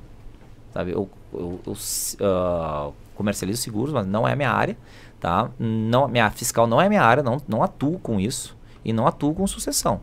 sabe? 0.74 0.90
Eu, 0.90 1.08
eu, 1.32 1.60
eu 1.64 1.76
ah, 2.20 2.90
comercializo 3.14 3.62
seguros, 3.62 3.92
mas 3.92 4.06
não 4.06 4.26
é 4.26 4.32
a 4.32 4.36
minha 4.36 4.50
área, 4.50 4.76
tá? 5.20 5.50
Não, 5.58 6.08
minha 6.08 6.30
fiscal 6.30 6.66
não 6.66 6.80
é 6.80 6.88
minha 6.88 7.02
área, 7.02 7.22
não, 7.22 7.40
não 7.48 7.62
atuo 7.62 7.98
com 7.98 8.20
isso 8.20 8.56
e 8.84 8.92
não 8.92 9.06
atuo 9.06 9.34
com 9.34 9.46
sucessão. 9.46 10.00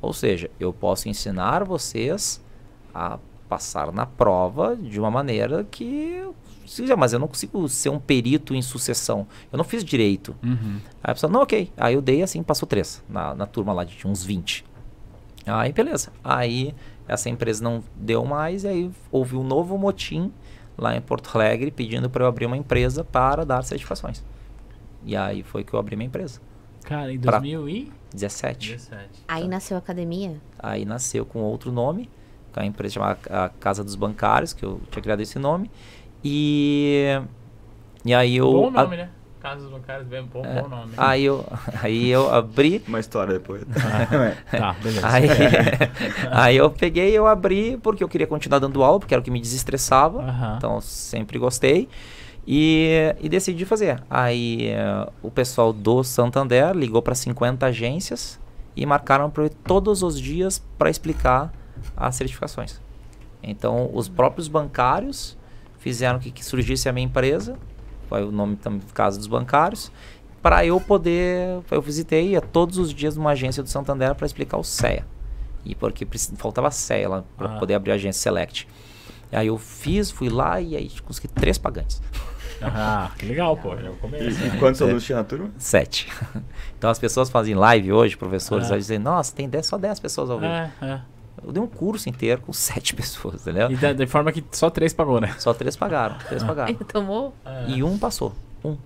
Ou 0.00 0.12
seja, 0.12 0.50
eu 0.60 0.72
posso 0.72 1.08
ensinar 1.08 1.64
vocês 1.64 2.42
a 2.94 3.18
passar 3.48 3.92
na 3.92 4.06
prova 4.06 4.76
de 4.76 4.98
uma 5.00 5.10
maneira 5.10 5.64
que. 5.64 6.26
seja, 6.66 6.96
Mas 6.96 7.12
eu 7.12 7.18
não 7.18 7.28
consigo 7.28 7.68
ser 7.68 7.88
um 7.88 7.98
perito 7.98 8.54
em 8.54 8.62
sucessão. 8.62 9.26
Eu 9.50 9.56
não 9.56 9.64
fiz 9.64 9.84
direito. 9.84 10.34
Uhum. 10.42 10.80
Aí 11.02 11.10
a 11.10 11.14
pessoa, 11.14 11.32
não, 11.32 11.42
ok. 11.42 11.70
Aí 11.76 11.94
eu 11.94 12.02
dei 12.02 12.22
assim, 12.22 12.42
passou 12.42 12.66
três 12.66 13.02
na, 13.08 13.34
na 13.34 13.46
turma 13.46 13.72
lá 13.72 13.84
de 13.84 14.06
uns 14.06 14.22
20. 14.22 14.64
Aí 15.46 15.72
beleza. 15.72 16.12
Aí 16.22 16.74
essa 17.06 17.28
empresa 17.28 17.62
não 17.62 17.82
deu 17.94 18.24
mais, 18.24 18.64
e 18.64 18.68
aí 18.68 18.90
houve 19.10 19.36
um 19.36 19.44
novo 19.44 19.76
motim 19.76 20.32
lá 20.76 20.96
em 20.96 21.00
Porto 21.00 21.30
Alegre 21.34 21.70
pedindo 21.70 22.08
para 22.08 22.24
eu 22.24 22.28
abrir 22.28 22.46
uma 22.46 22.56
empresa 22.56 23.04
para 23.04 23.44
dar 23.44 23.62
certificações. 23.62 24.22
E 25.04 25.16
aí 25.16 25.42
foi 25.42 25.62
que 25.64 25.72
eu 25.74 25.78
abri 25.78 25.96
minha 25.96 26.06
empresa. 26.06 26.40
Cara, 26.84 27.12
em 27.12 27.18
Pra- 27.18 27.38
2017. 27.38 28.72
17. 28.72 29.08
Aí 29.28 29.48
nasceu 29.48 29.76
a 29.76 29.78
academia. 29.80 30.40
Aí 30.58 30.84
nasceu 30.84 31.24
com 31.26 31.40
outro 31.40 31.70
nome, 31.72 32.08
com 32.52 32.60
a 32.60 32.64
empresa 32.66 32.94
chamada 32.94 33.18
a 33.30 33.48
Casa 33.48 33.82
dos 33.84 33.94
Bancários, 33.94 34.52
que 34.52 34.64
eu 34.64 34.80
tinha 34.90 35.02
criado 35.02 35.20
esse 35.20 35.38
nome. 35.38 35.70
E, 36.22 37.20
e 38.04 38.14
aí 38.14 38.36
eu. 38.36 38.50
Bom 38.50 38.68
a- 38.68 38.82
nome, 38.82 38.96
né? 38.96 39.10
Casos 39.40 39.70
bancários, 39.70 40.08
bem 40.08 40.24
bom, 40.24 40.42
é, 40.42 40.62
bom 40.62 40.68
nome. 40.68 40.94
aí, 40.96 41.22
eu, 41.24 41.44
aí 41.82 42.08
eu 42.08 42.32
abri. 42.34 42.82
Uma 42.88 42.98
história 42.98 43.34
depois. 43.34 43.62
Tá, 44.50 44.72
beleza. 44.72 45.06
Aí, 45.06 45.28
aí 46.32 46.56
eu 46.56 46.70
peguei 46.70 47.10
eu 47.10 47.26
abri 47.26 47.76
porque 47.82 48.02
eu 48.02 48.08
queria 48.08 48.26
continuar 48.26 48.58
dando 48.58 48.82
aula, 48.82 48.98
porque 48.98 49.12
era 49.12 49.20
o 49.20 49.24
que 49.24 49.30
me 49.30 49.38
desestressava. 49.38 50.22
Aham. 50.22 50.54
Então 50.56 50.80
sempre 50.80 51.38
gostei. 51.38 51.90
E, 52.46 53.14
e 53.20 53.28
decidi 53.28 53.64
fazer. 53.64 54.02
Aí 54.08 54.68
eh, 54.68 55.08
o 55.22 55.30
pessoal 55.30 55.72
do 55.72 56.04
Santander 56.04 56.72
ligou 56.72 57.00
para 57.00 57.14
50 57.14 57.64
agências 57.66 58.38
e 58.76 58.84
marcaram 58.84 59.30
para 59.30 59.48
todos 59.48 60.02
os 60.02 60.20
dias 60.20 60.62
para 60.76 60.90
explicar 60.90 61.52
as 61.96 62.16
certificações. 62.16 62.80
Então 63.42 63.90
os 63.94 64.08
próprios 64.08 64.48
bancários 64.48 65.36
fizeram 65.78 66.18
que, 66.18 66.30
que 66.30 66.44
surgisse 66.44 66.88
a 66.88 66.92
minha 66.92 67.06
empresa, 67.06 67.56
foi 68.08 68.24
o 68.24 68.30
nome 68.30 68.56
também 68.56 68.80
Casa 68.92 69.18
dos 69.18 69.26
Bancários, 69.26 69.90
para 70.42 70.64
eu 70.66 70.78
poder, 70.78 71.62
eu 71.70 71.80
visitei 71.80 72.32
ia 72.32 72.40
todos 72.40 72.76
os 72.76 72.92
dias 72.92 73.16
numa 73.16 73.30
agência 73.30 73.62
do 73.62 73.68
Santander 73.68 74.14
para 74.14 74.26
explicar 74.26 74.58
o 74.58 74.64
CEA. 74.64 75.06
E 75.64 75.74
porque 75.74 76.06
faltava 76.36 76.70
CEA 76.70 77.08
lá 77.08 77.24
para 77.38 77.56
Ah. 77.56 77.58
poder 77.58 77.74
abrir 77.74 77.92
a 77.92 77.94
agência 77.94 78.20
Select. 78.20 78.68
Aí 79.32 79.46
eu 79.46 79.56
fiz, 79.56 80.10
fui 80.10 80.28
lá 80.28 80.60
e 80.60 80.76
aí 80.76 80.90
consegui 81.06 81.28
três 81.28 81.56
pagantes. 81.56 82.02
Ah, 82.74 83.10
que 83.18 83.26
legal, 83.26 83.56
pô. 83.56 83.76
Já 83.76 83.90
começo. 83.92 84.42
E, 84.44 84.46
e 84.48 84.58
quantos 84.58 84.80
alunos 84.82 85.04
tinha 85.04 85.18
na 85.18 85.24
turma? 85.24 85.50
Sete. 85.58 86.08
Então 86.78 86.90
as 86.90 86.98
pessoas 86.98 87.30
fazem 87.30 87.54
live 87.54 87.92
hoje, 87.92 88.16
professores, 88.16 88.70
Ah. 88.70 88.76
dizem, 88.76 88.98
nossa, 88.98 89.34
tem 89.34 89.48
dez, 89.48 89.66
só 89.66 89.78
10 89.78 89.98
pessoas 90.00 90.30
ao 90.30 90.38
vivo. 90.38 90.52
É, 90.52 90.70
é. 90.82 91.00
Eu 91.44 91.52
dei 91.52 91.62
um 91.62 91.66
curso 91.66 92.08
inteiro 92.08 92.40
com 92.42 92.52
sete 92.54 92.94
pessoas, 92.94 93.42
entendeu? 93.42 93.70
E 93.70 93.76
da, 93.76 93.92
de 93.92 94.06
forma 94.06 94.30
que 94.32 94.42
só 94.52 94.70
três 94.70 94.92
pagou, 94.92 95.20
né? 95.20 95.34
Só 95.38 95.52
três 95.52 95.76
pagaram, 95.76 96.16
três 96.26 96.42
Ele 96.42 96.48
pagaram. 96.48 96.74
tomou. 96.74 97.34
E 97.66 97.82
um 97.82 97.98
passou. 97.98 98.32
Um. 98.64 98.76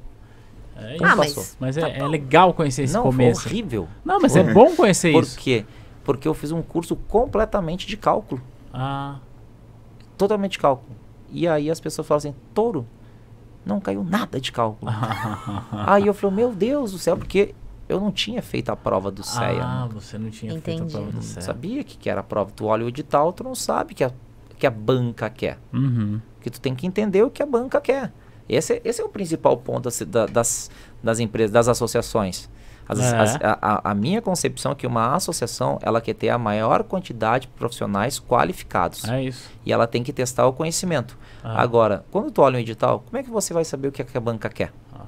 É 0.76 0.96
Um 1.00 1.04
Ah, 1.06 1.16
passou. 1.16 1.42
mas. 1.42 1.56
Mas 1.76 1.76
é, 1.78 1.98
é 1.98 2.06
legal 2.06 2.52
conhecer 2.54 2.82
esse 2.84 2.94
Não, 2.94 3.02
começo. 3.02 3.42
foi 3.42 3.50
horrível. 3.52 3.88
Não, 4.04 4.20
mas 4.20 4.34
é 4.36 4.42
bom 4.52 4.74
conhecer 4.74 5.12
Por 5.12 5.22
isso. 5.24 5.38
quê? 5.38 5.64
Porque 6.04 6.26
eu 6.26 6.34
fiz 6.34 6.50
um 6.52 6.62
curso 6.62 6.96
completamente 6.96 7.86
de 7.86 7.96
cálculo. 7.96 8.40
Ah, 8.72 9.16
Totalmente 10.16 10.52
de 10.52 10.58
cálculo. 10.58 10.96
E 11.30 11.46
aí 11.46 11.70
as 11.70 11.78
pessoas 11.80 12.06
falam 12.08 12.18
assim, 12.18 12.34
touro, 12.54 12.86
não 13.68 13.80
caiu 13.80 14.02
nada 14.02 14.40
de 14.40 14.50
cálculo. 14.50 14.90
aí 15.86 16.06
eu 16.06 16.14
falei, 16.14 16.36
meu 16.36 16.52
Deus 16.54 16.92
do 16.92 16.98
céu, 16.98 17.16
porque 17.16 17.54
eu 17.88 18.00
não 18.00 18.10
tinha 18.10 18.42
feito 18.42 18.70
a 18.70 18.76
prova 18.76 19.10
do 19.10 19.22
CEA. 19.22 19.62
ah 19.62 19.84
né? 19.86 19.90
você 19.92 20.18
não 20.18 20.30
tinha 20.30 20.52
feito 20.52 20.70
Entendi. 20.70 20.94
a 20.94 20.98
prova 20.98 21.10
do 21.12 21.16
não 21.16 21.22
CEA. 21.22 21.42
sabia 21.42 21.84
que, 21.84 21.96
que 21.96 22.10
era 22.10 22.20
a 22.20 22.24
prova. 22.24 22.50
Tu 22.54 22.64
olha 22.64 22.84
o 22.84 22.88
edital, 22.88 23.32
tu 23.32 23.44
não 23.44 23.54
sabe 23.54 23.94
que 23.94 24.02
a, 24.02 24.10
que 24.58 24.66
a 24.66 24.70
banca 24.70 25.30
quer. 25.30 25.58
Uhum. 25.72 26.20
Porque 26.34 26.50
tu 26.50 26.60
tem 26.60 26.74
que 26.74 26.86
entender 26.86 27.22
o 27.22 27.30
que 27.30 27.42
a 27.42 27.46
banca 27.46 27.80
quer. 27.80 28.12
Esse, 28.48 28.74
é- 28.74 28.80
esse 28.84 29.00
é 29.00 29.04
o 29.04 29.08
principal 29.08 29.56
ponto 29.58 29.84
das, 29.84 30.00
da- 30.02 30.26
das, 30.26 30.70
das 31.02 31.18
empresas, 31.20 31.50
das 31.52 31.68
associações. 31.68 32.48
As- 32.88 32.98
É. 33.00 33.16
as- 33.18 33.36
a, 33.42 33.90
a- 33.90 33.94
minha 33.94 34.22
concepção 34.22 34.72
é 34.72 34.74
que 34.74 34.86
uma 34.86 35.14
associação 35.14 35.78
ela 35.82 36.00
quer 36.00 36.14
ter 36.14 36.30
a 36.30 36.38
maior 36.38 36.82
quantidade 36.82 37.42
de 37.46 37.52
profissionais 37.52 38.18
qualificados. 38.18 39.04
É 39.04 39.22
isso. 39.24 39.50
E 39.66 39.72
ela 39.72 39.86
tem 39.86 40.02
que 40.02 40.12
testar 40.12 40.46
o 40.46 40.52
conhecimento. 40.52 41.18
Ah. 41.44 41.60
Agora, 41.62 42.04
quando 42.10 42.30
tu 42.30 42.40
olha 42.42 42.56
um 42.56 42.60
edital, 42.60 43.00
como 43.06 43.16
é 43.18 43.22
que 43.22 43.30
você 43.30 43.52
vai 43.52 43.64
saber 43.64 43.88
o 43.88 43.92
que, 43.92 44.00
é 44.02 44.04
que 44.04 44.16
a 44.16 44.20
banca 44.20 44.48
quer? 44.48 44.72
Ah. 44.94 45.02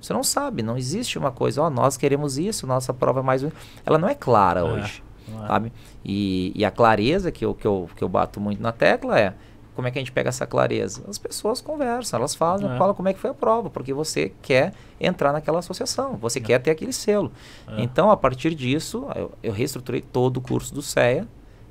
Você 0.00 0.12
não 0.12 0.22
sabe, 0.22 0.62
não 0.62 0.76
existe 0.78 1.18
uma 1.18 1.30
coisa, 1.30 1.60
ó, 1.62 1.68
nós 1.68 1.96
queremos 1.96 2.38
isso, 2.38 2.66
nossa 2.66 2.94
prova 2.94 3.20
é 3.20 3.22
mais... 3.22 3.42
um." 3.42 3.50
Ela 3.84 3.98
não 3.98 4.08
é 4.08 4.14
clara 4.14 4.60
É, 4.60 4.62
hoje, 4.62 5.02
não 5.28 5.44
é. 5.44 5.48
sabe? 5.48 5.72
E, 6.04 6.52
e 6.54 6.64
a 6.64 6.70
clareza 6.70 7.30
que 7.30 7.44
eu, 7.44 7.52
que, 7.54 7.66
eu, 7.66 7.90
que 7.94 8.02
eu 8.02 8.08
bato 8.08 8.40
muito 8.40 8.62
na 8.62 8.72
tecla 8.72 9.18
é, 9.20 9.34
como 9.78 9.86
é 9.86 9.92
que 9.92 9.98
a 9.98 10.00
gente 10.00 10.10
pega 10.10 10.28
essa 10.28 10.44
clareza? 10.44 11.04
As 11.08 11.18
pessoas 11.18 11.60
conversam, 11.60 12.18
elas 12.18 12.34
falam, 12.34 12.74
É. 12.74 12.76
falam 12.76 12.92
como 12.96 13.08
é 13.08 13.12
que 13.12 13.20
foi 13.20 13.30
a 13.30 13.34
prova, 13.34 13.70
porque 13.70 13.94
você 13.94 14.32
quer 14.42 14.74
entrar 15.00 15.32
naquela 15.32 15.60
associação, 15.60 16.16
você 16.16 16.40
quer 16.40 16.58
ter 16.58 16.72
aquele 16.72 16.92
selo. 16.92 17.30
É. 17.68 17.80
Então, 17.80 18.10
a 18.10 18.16
partir 18.16 18.56
disso, 18.56 19.06
eu, 19.14 19.30
eu 19.40 19.52
reestruturei 19.52 20.00
todo 20.00 20.38
o 20.38 20.40
curso 20.40 20.74
do 20.74 20.82
CEA, 20.82 21.28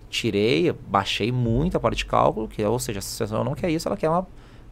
tirei, 0.10 0.72
baixei 0.88 1.34
muito 1.34 1.76
a 1.76 1.82
parte 1.82 1.98
de 1.98 2.06
cálculo, 2.06 2.48
que, 2.48 2.64
ou 2.64 2.80
seja, 2.80 3.00
a 3.00 3.02
associação 3.02 3.44
não 3.44 3.54
quer 3.56 3.70
isso, 3.70 3.90
ela 3.90 3.98
quer 3.98 4.08
uma, 4.10 4.26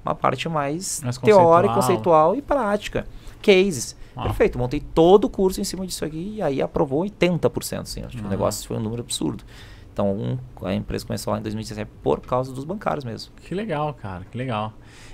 uma 0.06 0.16
parte 0.16 0.48
mais, 0.48 1.02
Mais 1.04 1.18
teórica, 1.18 1.74
conceitual. 1.74 2.32
conceitual 2.32 2.36
e 2.38 2.42
prática. 2.42 3.06
Cases. 3.42 3.98
Ah. 4.16 4.24
Perfeito, 4.24 4.58
montei 4.58 4.80
todo 4.80 5.26
o 5.26 5.30
curso 5.30 5.60
em 5.60 5.66
cima 5.66 5.86
disso 5.86 6.06
aqui 6.06 6.36
e 6.38 6.42
aí 6.42 6.62
aprovou 6.62 7.02
80%, 7.04 7.82
assim, 7.82 8.02
acho 8.02 8.16
que 8.16 8.24
Ah. 8.24 8.28
o 8.28 8.30
negócio 8.30 8.66
foi 8.66 8.78
um 8.78 8.80
número 8.80 9.02
absurdo. 9.02 9.44
Então, 9.96 10.12
um- 10.14 10.38
a 10.68 10.74
empresa 10.74 11.06
começou 11.06 11.32
lá 11.32 11.40
em 11.40 11.42
2017 11.42 11.90
por 12.04 12.20
causa 12.20 12.52
dos 12.52 12.66
bancários 12.66 13.06
mesmo. 13.06 13.32
Que 13.42 13.56
legal, 13.56 13.94
cara, 13.94 14.26
que 14.30 14.38
legal. 14.38 14.74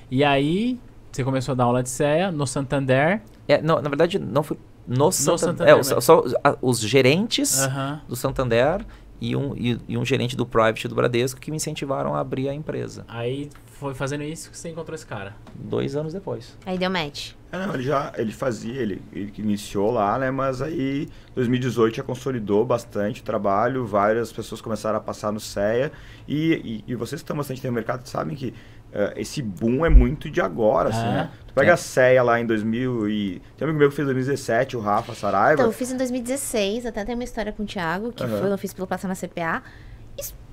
E 0.10 0.24
aí, 0.24 0.80
você 1.12 1.24
começou 1.24 1.52
a 1.52 1.56
dar 1.56 1.66
aula 1.66 1.84
de 1.84 1.90
CEA 1.90 2.32
no 2.32 2.48
Santander. 2.48 3.22
É, 3.48 3.62
não, 3.62 3.80
na 3.80 3.88
verdade, 3.90 4.18
não 4.18 4.42
foi 4.42 4.58
no, 4.88 5.12
Santander. 5.12 5.38
Santander 5.68 5.78
é, 5.78 5.84
só, 5.84 6.02
só 6.02 6.24
a- 6.44 6.58
os 6.64 6.80
gerentes 6.80 7.62
do 8.10 8.16
Santander 8.16 8.84
e 9.22 9.36
um, 9.36 9.56
e, 9.56 9.80
e 9.88 9.96
um 10.00 10.04
gerente 10.04 10.36
do 10.36 10.48
Private 10.48 10.88
do 10.88 10.96
Bradesco 10.96 11.40
que 11.40 11.52
me 11.52 11.58
incentivaram 11.58 12.16
a 12.16 12.20
abrir 12.20 12.50
a 12.50 12.54
empresa. 12.56 13.06
Aí 13.08 13.52
foi 13.68 13.94
fazendo 13.94 14.24
isso 14.24 14.50
que 14.50 14.58
você 14.58 14.70
encontrou 14.70 14.96
esse 14.96 15.06
cara. 15.06 15.36
Dois 15.54 15.96
anos 15.96 16.12
depois. 16.12 16.58
Aí 16.66 16.76
deu 16.80 16.90
match. 16.90 17.34
É, 17.52 17.58
não, 17.68 17.74
ele 17.74 17.84
já 17.84 18.14
ele 18.16 18.32
fazia, 18.32 18.82
ele, 18.82 19.02
ele 19.12 19.34
iniciou 19.38 19.92
lá, 19.92 20.18
né? 20.18 20.32
Mas 20.32 20.62
aí 20.62 21.10
2018 21.36 21.98
já 21.98 22.04
consolidou 22.04 22.66
bastante 22.66 23.22
o 23.22 23.24
trabalho, 23.24 23.86
várias 23.86 24.32
pessoas 24.32 24.62
começaram 24.62 24.98
a 24.98 25.02
passar 25.02 25.32
no 25.34 25.40
CEA 25.40 25.92
e, 26.28 26.84
e, 26.88 26.92
e 26.94 26.96
vocês 26.96 27.22
que 27.22 27.26
estão 27.26 27.36
bastante 27.36 27.66
no 27.68 27.74
mercado 27.74 28.08
sabem 28.08 28.36
que 28.38 28.54
eh, 28.94 29.14
esse 29.18 29.42
boom 29.42 29.86
é 29.86 29.90
muito 29.90 30.30
de 30.30 30.40
agora, 30.42 30.90
assim, 30.90 31.06
É. 31.06 31.12
né? 31.12 31.32
Tu 31.48 31.54
pega 31.54 31.72
É. 31.72 31.74
a 31.74 31.78
CEA 31.78 32.24
lá 32.24 32.40
em 32.40 32.46
2000 32.46 33.10
e... 33.10 33.42
Tem 33.58 33.66
um 33.68 33.72
amigo 33.72 33.80
meu 33.80 33.90
que 33.90 33.96
fez 33.96 34.06
em 34.06 34.12
2017, 34.14 34.78
o 34.78 34.80
Rafa 34.80 35.14
Saraiva. 35.14 35.54
Então, 35.56 35.66
eu 35.66 35.72
fiz 35.74 35.92
em 35.92 35.98
2016, 35.98 36.86
até 36.86 37.04
tem 37.04 37.16
uma 37.16 37.24
história 37.26 37.52
com 37.52 37.64
o 37.64 37.66
Thiago, 37.66 38.14
que 38.14 38.24
Aham. 38.24 38.40
foi, 38.40 38.52
eu 38.52 38.58
fiz 38.58 38.74
pelo 38.74 38.88
Passar 38.88 39.08
na 39.10 39.16
CPA. 39.16 39.62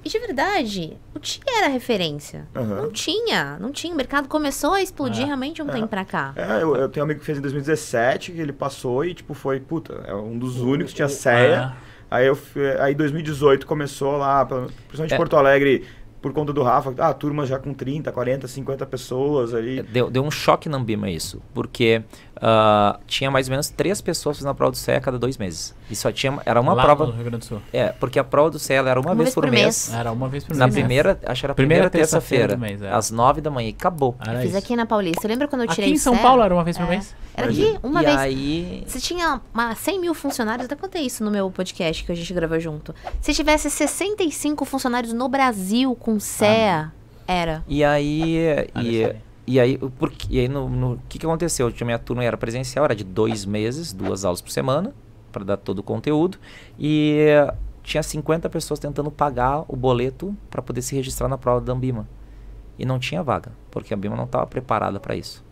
E, 0.04 0.08
de 0.08 0.18
verdade, 0.18 0.96
o 1.14 1.18
TI 1.18 1.40
era 1.46 1.68
referência. 1.68 2.46
Aham. 2.54 2.82
Não 2.82 2.90
tinha, 2.92 3.58
não 3.60 3.72
tinha. 3.72 3.92
O 3.92 3.96
mercado 3.96 4.28
começou 4.28 4.72
a 4.74 4.82
explodir 4.82 5.22
É. 5.22 5.26
realmente 5.26 5.60
um 5.62 5.68
É. 5.68 5.72
tempo 5.72 5.88
pra 5.88 6.04
cá. 6.04 6.32
É, 6.36 6.62
eu, 6.62 6.76
eu 6.76 6.88
tenho 6.88 7.04
um 7.04 7.06
amigo 7.06 7.20
que 7.20 7.26
fez 7.26 7.38
em 7.38 7.40
2017, 7.42 8.32
que 8.32 8.40
ele 8.40 8.52
passou 8.52 9.04
e, 9.04 9.12
tipo, 9.14 9.34
foi, 9.34 9.58
puta, 9.60 10.02
é 10.06 10.14
um 10.14 10.38
dos 10.38 10.60
únicos 10.60 10.92
que 10.92 10.96
tinha 10.96 11.08
CEA. 11.08 11.74
Aí, 12.10 12.26
eu, 12.26 12.38
aí 12.80 12.94
2018 12.94 13.66
começou 13.66 14.16
lá, 14.16 14.44
principalmente 14.46 15.12
É. 15.14 15.16
Porto 15.16 15.36
Alegre, 15.36 15.84
por 16.22 16.32
conta 16.32 16.52
do 16.52 16.62
Rafa, 16.62 16.94
ah, 16.98 17.12
turma 17.12 17.44
já 17.44 17.58
com 17.58 17.74
30, 17.74 18.10
40, 18.10 18.48
50 18.48 18.86
pessoas 18.86 19.52
ali. 19.52 19.82
Deu, 19.82 20.08
deu 20.10 20.22
um 20.24 20.30
choque 20.30 20.68
na 20.68 20.78
Ambima 20.78 21.10
isso, 21.10 21.42
porque 21.52 22.02
ah, 22.40 22.98
tinha 23.06 23.30
mais 23.30 23.48
ou 23.48 23.52
menos 23.52 23.68
três 23.68 24.00
pessoas 24.00 24.36
fazendo 24.38 24.50
a 24.50 24.54
prova 24.54 24.72
do 24.72 24.76
CEA 24.76 24.98
a 24.98 25.00
cada 25.00 25.18
dois 25.18 25.36
meses. 25.36 25.74
E 25.90 25.96
só 25.96 26.10
tinha, 26.12 26.38
era 26.44 26.60
uma 26.60 26.72
Lá 26.74 26.82
prova... 26.84 27.06
no 27.06 27.12
Rio 27.12 27.22
Grande 27.24 27.38
do 27.38 27.44
Sul. 27.44 27.60
É, 27.72 27.88
porque 27.88 28.18
a 28.18 28.24
prova 28.24 28.50
do 28.50 28.58
CEA 28.58 28.78
era 28.80 29.00
uma, 29.00 29.14
vez, 29.14 29.34
por 29.34 29.50
mês. 29.50 29.92
Era 29.92 30.12
uma 30.12 30.28
vez 30.28 30.44
por 30.44 30.56
Na 30.56 30.66
mês. 30.66 30.74
primeira, 30.74 31.18
acho 31.26 31.40
que 31.40 31.46
era 31.46 31.52
a 31.52 31.54
Primeira 31.54 31.88
primeira, 31.88 31.90
terça-feira 31.90 32.56
mês, 32.56 32.80
é. 32.82 32.90
às 32.92 33.10
nove 33.10 33.40
da 33.40 33.50
manhã, 33.50 33.68
e 33.68 33.72
acabou. 33.72 34.14
Era 34.20 34.34
Eu 34.34 34.40
fiz 34.40 34.48
isso. 34.50 34.58
aqui 34.58 34.76
na 34.76 34.86
Paulista. 34.86 35.26
Lembra 35.26 35.48
quando 35.48 35.62
eu 35.62 35.68
tirei 35.68 35.86
Aqui 35.90 35.94
em 35.94 35.98
São 35.98 36.14
CEA? 36.14 36.22
Paulo 36.22 36.42
era 36.42 36.54
uma 36.54 36.64
vez 36.64 36.76
por 36.78 36.86
É. 36.86 36.90
mês? 36.90 37.14
Era 37.34 37.48
aqui, 37.48 37.78
uma 37.84 38.02
e 38.02 38.04
vez. 38.06 38.16
aí, 38.18 38.84
Você 38.86 38.98
tinha 38.98 39.40
uma 39.54 39.74
100 39.74 40.00
mil 40.00 40.12
funcionários, 40.14 40.66
até 40.66 40.74
contei 40.74 41.02
isso 41.02 41.22
no 41.22 41.30
meu 41.30 41.48
podcast 41.50 42.02
que 42.04 42.10
a 42.10 42.14
gente 42.14 42.34
gravou 42.34 42.58
junto. 42.58 42.92
Se 43.20 43.32
tivesse 43.32 43.70
65 43.70 44.64
funcionários 44.64 45.12
no 45.12 45.28
Brasil 45.28 45.94
com 45.94 46.18
CEA, 46.18 46.92
era. 47.28 47.62
e 47.68 47.84
aí, 47.84 48.44
Olha 48.74 48.84
e. 49.14 49.27
e 49.48 49.58
aí, 49.60 49.78
o 49.80 49.90
porquê- 49.90 50.26
e 50.30 50.40
aí 50.40 50.48
no, 50.48 50.68
no- 50.68 51.00
que, 51.08 51.18
que 51.18 51.26
aconteceu? 51.26 51.72
A 51.80 51.84
minha 51.84 51.98
turma 51.98 52.22
era 52.24 52.36
presencial, 52.36 52.84
era 52.84 52.94
de 52.94 53.04
dois 53.04 53.44
meses, 53.44 53.92
duas 53.92 54.24
aulas 54.24 54.40
por 54.40 54.50
semana, 54.50 54.92
para 55.32 55.44
dar 55.44 55.56
todo 55.56 55.78
o 55.80 55.82
conteúdo, 55.82 56.38
e 56.78 57.26
tinha 57.82 58.02
50 58.02 58.48
pessoas 58.50 58.78
tentando 58.78 59.10
pagar 59.10 59.64
o 59.68 59.74
boleto 59.76 60.34
para 60.50 60.60
poder 60.62 60.82
se 60.82 60.94
registrar 60.94 61.28
na 61.28 61.38
prova 61.38 61.60
da 61.60 61.72
Ambima. 61.72 62.06
E 62.78 62.84
não 62.84 62.98
tinha 62.98 63.22
vaga, 63.22 63.50
porque 63.70 63.92
a 63.92 63.96
Ambima 63.96 64.14
não 64.16 64.24
estava 64.24 64.46
preparada 64.46 65.00
para 65.00 65.16
isso. 65.16 65.44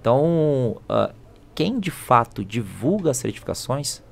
Então, 0.00 0.76
ah, 0.88 1.10
quem 1.54 1.78
de 1.78 1.90
fato 1.90 2.44
divulga 2.44 3.10
as 3.10 3.16
certificações 3.18 4.02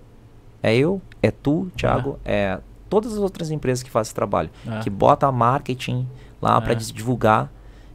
é 0.63 0.77
eu, 0.77 1.01
é 1.23 1.31
tu, 1.31 1.71
Thiago, 1.77 2.19
é 2.25 2.59
todas 2.91 3.13
as 3.13 3.19
outras 3.19 3.51
empresas 3.51 3.83
que 3.83 3.91
fazem 3.91 4.09
esse 4.09 4.15
trabalho, 4.15 4.51
É. 4.67 4.81
que 4.81 4.91
bota 4.91 5.31
marketing 5.33 6.07
lá 6.43 6.61
para 6.61 6.73
É. 6.73 6.75
divulgar. 6.75 7.51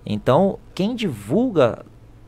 Então, 0.05 0.59
quem 0.75 0.95
divulga 0.95 1.85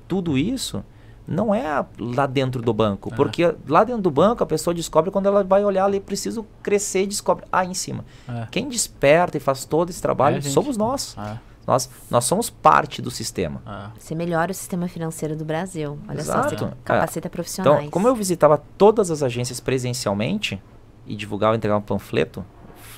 tudo 0.08 0.38
isso 0.38 0.84
não 1.28 1.54
é 1.56 1.84
lá 2.00 2.28
dentro 2.28 2.62
do 2.62 2.72
banco, 2.74 3.10
É. 3.12 3.16
porque 3.16 3.56
lá 3.68 3.84
dentro 3.84 4.02
do 4.04 4.12
banco 4.12 4.44
a 4.44 4.46
pessoa 4.46 4.74
descobre 4.74 5.10
quando 5.10 5.26
ela 5.26 5.44
vai 5.44 5.66
olhar 5.66 5.86
ali, 5.86 6.00
preciso 6.00 6.46
crescer 6.62 7.04
e 7.04 7.08
descobre 7.08 7.46
ah, 7.52 7.66
em 7.66 7.74
cima. 7.74 8.06
É. 8.30 8.48
Quem 8.52 8.70
desperta 8.70 9.36
e 9.36 9.40
faz 9.40 9.66
todo 9.66 9.90
esse 9.90 10.02
trabalho 10.02 10.38
É 10.38 10.42
somos 10.42 10.78
nós. 10.78 11.16
Ah, 11.18 11.38
Nós, 11.66 11.90
nós 12.12 12.26
somos 12.26 12.48
parte 12.52 13.02
do 13.02 13.10
sistema. 13.10 13.92
Você 13.98 14.14
melhora 14.14 14.52
o 14.52 14.54
sistema 14.54 14.88
financeiro 14.88 15.36
do 15.36 15.44
Brasil. 15.44 15.98
Olha 16.08 16.20
Exato. 16.20 16.50
só, 16.60 16.66
É. 16.66 16.70
você 16.70 16.76
capacita 16.84 17.28
profissionais. 17.28 17.78
Então, 17.80 17.90
como 17.90 18.08
eu 18.08 18.14
visitava 18.14 18.62
todas 18.78 19.10
as 19.10 19.24
agências 19.24 19.60
presencialmente 19.60 20.62
e 21.08 21.16
divulgava, 21.16 21.56
entregava 21.56 21.80
um 21.80 21.84
panfleto, 21.84 22.46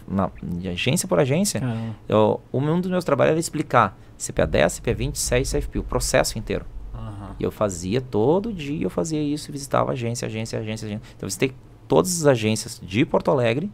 na, 0.06 0.30
de 0.44 0.68
agência 0.68 1.08
por 1.08 1.18
agência, 1.18 1.62
eu, 2.10 2.42
um 2.54 2.82
dos 2.82 2.92
meus 2.92 3.06
trabalhos 3.06 3.32
era 3.32 3.40
explicar 3.40 3.98
CPA 4.18 4.46
10, 4.48 4.80
CPA 4.80 4.94
20, 4.94 5.16
SES, 5.18 5.52
CFP, 5.52 5.80
o 5.80 5.84
processo 5.84 6.38
inteiro. 6.38 6.66
Aham. 6.94 7.36
E 7.40 7.44
eu 7.44 7.52
fazia 7.52 8.02
todo 8.02 8.52
dia, 8.52 8.86
eu 8.86 8.90
fazia 8.90 9.22
isso, 9.22 9.52
visitava 9.52 9.92
agência, 9.92 10.26
agência, 10.26 10.60
agência, 10.60 10.86
agência. 10.88 11.02
Então 11.16 11.26
eu 11.26 11.28
visitei 11.28 11.54
todas 11.88 12.20
as 12.22 12.26
agências 12.26 12.82
de 12.84 13.06
Porto 13.06 13.32
Alegre 13.32 13.72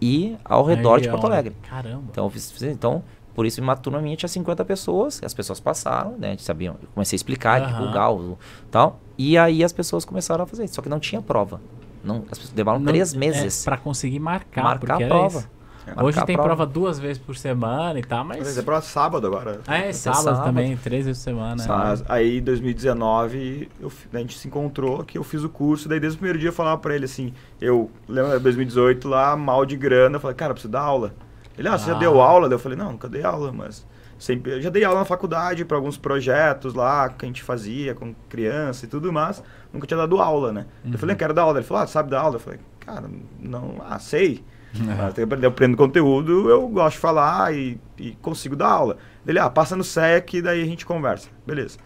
e 0.00 0.36
ao 0.44 0.64
redor 0.64 1.00
de 1.00 1.08
Porto 1.08 1.24
ó, 1.24 1.26
Alegre. 1.26 1.54
Caramba. 1.68 2.04
Então, 2.10 2.28
fiz, 2.30 2.62
então 2.62 3.02
por 3.34 3.46
isso, 3.46 3.60
uma 3.62 3.76
turma 3.76 4.00
minha 4.00 4.16
tinha 4.16 4.28
50 4.28 4.64
pessoas, 4.64 5.20
as 5.24 5.32
pessoas 5.32 5.60
passaram, 5.60 6.16
né? 6.18 6.36
Sabiam, 6.38 6.76
eu 6.82 6.88
comecei 6.94 7.14
a 7.14 7.18
explicar, 7.18 7.62
Aham. 7.62 7.72
divulgar 7.72 8.12
o 8.12 8.38
tal. 8.70 9.00
E 9.16 9.38
aí 9.38 9.62
as 9.62 9.72
pessoas 9.72 10.04
começaram 10.04 10.44
a 10.44 10.46
fazer 10.46 10.64
isso. 10.64 10.74
Só 10.74 10.82
que 10.82 10.88
não 10.88 10.98
tinha 10.98 11.22
prova. 11.22 11.60
Não, 12.02 12.16
as 12.30 12.38
pessoas 12.38 12.50
demoraram 12.50 12.82
Não- 12.82 12.92
três 12.92 13.14
é, 13.14 13.16
meses. 13.18 13.64
pra 13.64 13.76
conseguir 13.76 14.18
marcar, 14.18 14.62
Marcar 14.64 15.02
a 15.02 15.06
prova. 15.06 15.44
Marcar 15.86 16.04
Hoje 16.04 16.24
tem 16.26 16.36
prova. 16.36 16.66
duas 16.66 16.98
vezes 16.98 17.18
por 17.18 17.36
semana 17.36 17.98
e 17.98 18.02
tal, 18.02 18.24
Mas 18.24 18.56
é 18.58 18.62
para 18.62 18.80
sábado 18.80 19.26
agora. 19.26 19.60
Ah, 19.66 19.76
é 19.76 19.80
Até 19.80 19.92
sábado, 19.92 20.22
sábado. 20.24 20.44
também, 20.44 20.76
três 20.76 21.06
vezes 21.06 21.22
por 21.22 21.30
semana. 21.30 21.64
Mas 21.66 22.04
aí, 22.08 22.38
em 22.38 22.42
2019, 22.42 23.68
eu 23.80 23.90
a 24.12 24.18
gente 24.18 24.38
se 24.38 24.46
encontrou, 24.48 25.02
que 25.04 25.16
eu 25.18 25.24
fiz 25.24 25.42
o 25.42 25.48
curso, 25.48 25.88
daí 25.88 25.98
desde 26.00 26.16
o 26.16 26.18
primeiro 26.18 26.38
dia 26.38 26.48
eu 26.48 26.52
falava 26.52 26.78
pra 26.78 26.94
ele 26.94 27.04
assim, 27.04 27.32
eu, 27.60 27.90
lembra, 28.08 28.38
2018 28.38 29.08
lá, 29.08 29.36
mal 29.36 29.64
de 29.64 29.76
grana, 29.76 30.16
eu 30.16 30.20
falei, 30.20 30.36
cara, 30.36 30.50
eu 30.50 30.54
preciso 30.54 30.72
dar 30.72 30.80
aula. 30.82 31.14
Ele, 31.58 31.68
ah, 31.68 31.76
você 31.78 31.86
já 31.90 31.96
Ah. 31.96 31.98
deu 31.98 32.20
aula? 32.20 32.48
Daí 32.48 32.54
eu 32.56 32.60
falei, 32.60 32.76
não, 32.78 32.92
nunca 32.92 33.08
dei 33.08 33.22
aula, 33.22 33.52
mas 33.52 33.86
sempre, 34.18 34.52
eu 34.52 34.62
já 34.62 34.70
dei 34.70 34.84
aula 34.84 35.00
na 35.00 35.04
faculdade 35.04 35.64
para 35.64 35.76
alguns 35.76 35.96
projetos 35.96 36.74
lá 36.74 37.08
que 37.08 37.24
a 37.24 37.28
gente 37.28 37.42
fazia 37.42 37.94
com 37.94 38.14
criança 38.28 38.84
e 38.84 38.88
tudo, 38.88 39.12
mas 39.12 39.42
nunca 39.72 39.86
tinha 39.86 39.98
dado 39.98 40.18
aula, 40.20 40.52
né? 40.52 40.66
Eu 40.90 40.98
falei, 40.98 41.14
eu 41.14 41.18
quero 41.18 41.34
dar 41.34 41.42
aula. 41.42 41.58
Ele 41.58 41.66
falou, 41.66 41.82
ah, 41.82 41.86
sabe 41.86 42.10
dar 42.10 42.20
aula? 42.20 42.36
Eu 42.36 42.40
falei, 42.40 42.60
cara, 42.80 43.08
não, 43.40 43.76
ah, 43.88 43.98
sei. 43.98 44.44
Ah, 44.88 45.08
aprender, 45.08 45.46
eu 45.46 45.50
aprendo 45.50 45.76
conteúdo, 45.76 46.48
eu 46.48 46.68
gosto 46.68 46.96
de 46.96 47.00
falar 47.00 47.54
e, 47.54 47.80
e 47.98 48.12
consigo 48.22 48.54
dar 48.54 48.68
aula. 48.68 48.98
Ele, 49.26 49.38
ah, 49.38 49.50
passa 49.50 49.74
no 49.74 49.84
CEA 49.84 50.20
que 50.20 50.40
daí 50.40 50.62
a 50.62 50.66
gente 50.66 50.86
conversa. 50.86 51.28
Beleza. 51.46 51.78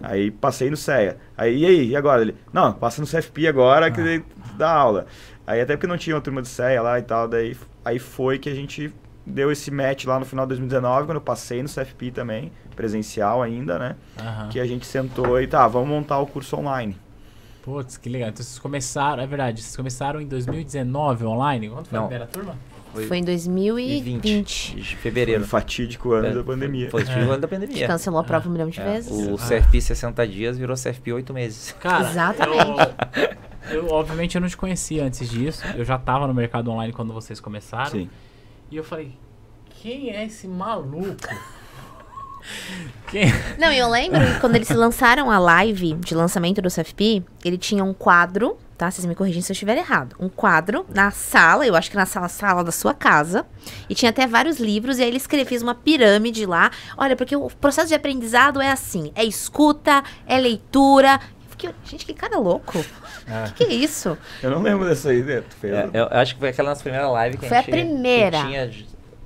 Aí 0.00 0.30
passei 0.30 0.70
no 0.70 0.76
CEA. 0.76 1.16
Aí, 1.36 1.58
e 1.58 1.66
aí, 1.66 1.88
e 1.88 1.96
agora? 1.96 2.22
Ele, 2.22 2.34
não, 2.52 2.72
passa 2.72 3.00
no 3.00 3.06
CFP 3.06 3.46
agora 3.46 3.90
que 3.90 4.02
daí 4.02 4.24
dá 4.56 4.70
aula. 4.70 5.06
Aí 5.46 5.60
até 5.60 5.76
porque 5.76 5.86
não 5.86 5.98
tinha 5.98 6.14
uma 6.14 6.22
turma 6.22 6.42
de 6.42 6.48
CEA 6.48 6.80
lá 6.82 6.98
e 6.98 7.02
tal, 7.02 7.28
daí 7.28 7.56
aí 7.84 7.98
foi 7.98 8.38
que 8.38 8.48
a 8.48 8.54
gente 8.54 8.92
deu 9.26 9.52
esse 9.52 9.70
match 9.70 10.04
lá 10.04 10.18
no 10.18 10.24
final 10.24 10.44
de 10.44 10.50
2019, 10.50 11.06
quando 11.06 11.16
eu 11.16 11.20
passei 11.20 11.62
no 11.62 11.68
CFP 11.68 12.10
também, 12.10 12.52
presencial 12.74 13.42
ainda, 13.42 13.78
né? 13.78 13.96
Aham. 14.18 14.48
Que 14.48 14.60
a 14.60 14.66
gente 14.66 14.86
sentou 14.86 15.40
e 15.40 15.46
tá, 15.46 15.66
vamos 15.68 15.88
montar 15.88 16.18
o 16.18 16.26
curso 16.26 16.56
online. 16.56 16.96
Putz, 17.62 17.96
que 17.96 18.08
legal. 18.08 18.28
Então 18.30 18.42
vocês 18.44 18.58
começaram, 18.58 19.22
é 19.22 19.26
verdade, 19.26 19.62
vocês 19.62 19.76
começaram 19.76 20.20
em 20.20 20.26
2019 20.26 21.24
online? 21.24 21.68
Quando 21.70 21.86
foi 21.86 21.96
a 21.98 22.00
Não. 22.00 22.08
primeira 22.08 22.30
turma? 22.30 22.56
Foi 23.08 23.16
em 23.16 23.24
2020. 23.24 24.74
de 24.76 24.82
Foi 24.84 24.96
fevereiro. 24.96 25.42
um 25.42 25.46
fatídico 25.46 26.12
ano 26.12 26.26
É, 26.26 26.34
da 26.34 26.44
pandemia. 26.44 26.90
Foi, 26.90 27.04
foi 27.06 27.24
o 27.24 27.30
ano 27.30 27.38
da 27.40 27.46
A 27.46 27.48
pandemia. 27.48 27.76
gente 27.76 27.86
cancelou 27.86 28.20
a 28.20 28.24
prova 28.24 28.48
um 28.48 28.52
milhão 28.52 28.68
de 28.68 28.78
É, 28.80 28.84
vezes. 28.84 29.10
o 29.28 29.36
CFP 29.36 29.80
60 29.80 30.26
dias 30.28 30.58
virou 30.58 30.76
CFP 30.76 31.12
8 31.12 31.32
meses. 31.32 31.74
Cara, 31.80 32.10
Exatamente. 32.10 32.60
Eu, 33.70 33.86
eu, 33.86 33.88
obviamente 33.94 34.34
eu 34.34 34.40
não 34.42 34.48
te 34.48 34.56
conhecia 34.58 35.04
antes 35.04 35.30
disso. 35.30 35.62
Eu 35.74 35.84
já 35.86 35.96
tava 35.96 36.26
no 36.26 36.34
mercado 36.34 36.70
online 36.70 36.92
quando 36.92 37.14
vocês 37.14 37.40
começaram. 37.40 37.90
Sim. 37.92 38.10
E 38.70 38.76
eu 38.76 38.84
falei, 38.84 39.12
quem 39.80 40.10
é 40.10 40.26
esse 40.26 40.46
maluco? 40.46 41.16
Quem? 43.08 43.26
Não, 43.58 43.72
e 43.72 43.78
eu 43.78 43.88
lembro 43.88 44.20
que 44.20 44.40
quando 44.40 44.56
eles 44.56 44.68
lançaram 44.74 45.30
a 45.30 45.38
live 45.38 45.94
de 45.94 46.14
lançamento 46.14 46.60
do 46.62 46.68
CFP, 46.70 47.22
ele 47.44 47.58
tinha 47.58 47.84
um 47.84 47.92
quadro, 47.92 48.56
tá? 48.78 48.90
Vocês 48.90 49.04
me 49.04 49.14
corrigem 49.14 49.42
se 49.42 49.52
eu 49.52 49.54
estiver 49.54 49.76
errado. 49.76 50.16
Um 50.18 50.28
quadro 50.28 50.86
na 50.94 51.10
sala, 51.10 51.66
eu 51.66 51.74
acho 51.76 51.90
que 51.90 51.96
na 51.96 52.06
sala, 52.06 52.28
sala 52.28 52.64
da 52.64 52.72
sua 52.72 52.94
casa. 52.94 53.44
E 53.88 53.94
tinha 53.94 54.10
até 54.10 54.26
vários 54.26 54.58
livros, 54.58 54.98
e 54.98 55.02
aí 55.02 55.08
ele 55.08 55.18
escrevia, 55.18 55.46
fez 55.46 55.62
uma 55.62 55.74
pirâmide 55.74 56.46
lá. 56.46 56.70
Olha, 56.96 57.14
porque 57.16 57.36
o 57.36 57.48
processo 57.48 57.88
de 57.88 57.94
aprendizado 57.94 58.60
é 58.60 58.70
assim: 58.70 59.12
é 59.14 59.24
escuta, 59.24 60.02
é 60.26 60.38
leitura. 60.38 61.20
Eu 61.44 61.50
fiquei, 61.50 61.70
gente, 61.84 62.06
que 62.06 62.14
cara 62.14 62.38
louco. 62.38 62.78
O 62.78 63.52
que, 63.54 63.64
que 63.66 63.72
é 63.72 63.74
isso? 63.76 64.18
Eu 64.42 64.50
não 64.50 64.62
lembro 64.62 64.88
dessa 64.88 65.10
aí, 65.10 65.22
né? 65.22 65.42
Tu 65.48 65.56
fez? 65.56 65.72
É, 65.74 65.90
eu 65.92 66.08
acho 66.10 66.34
que 66.34 66.40
foi 66.40 66.48
aquela 66.48 66.70
nossa 66.70 66.82
primeira 66.82 67.08
live 67.08 67.36
que 67.36 67.46
Foi 67.46 67.56
a 67.56 67.60
a 67.60 67.62
gente 67.62 67.70
primeira. 67.70 68.38
que 68.40 68.46
tinha. 68.46 68.70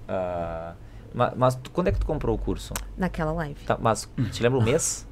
ah, 0.08 0.72
ma- 1.16 1.32
mas, 1.36 1.54
tu- 1.56 1.70
quando 1.72 1.88
é 1.88 1.92
que 1.92 1.98
tu 1.98 2.06
comprou 2.06 2.34
o 2.34 2.38
curso? 2.38 2.72
Naquela 2.96 3.32
live. 3.32 3.58
Tá, 3.64 3.76
mas 3.80 4.08
te 4.32 4.42
lembra 4.42 4.58
o 4.58 4.62
mês? 4.62 5.06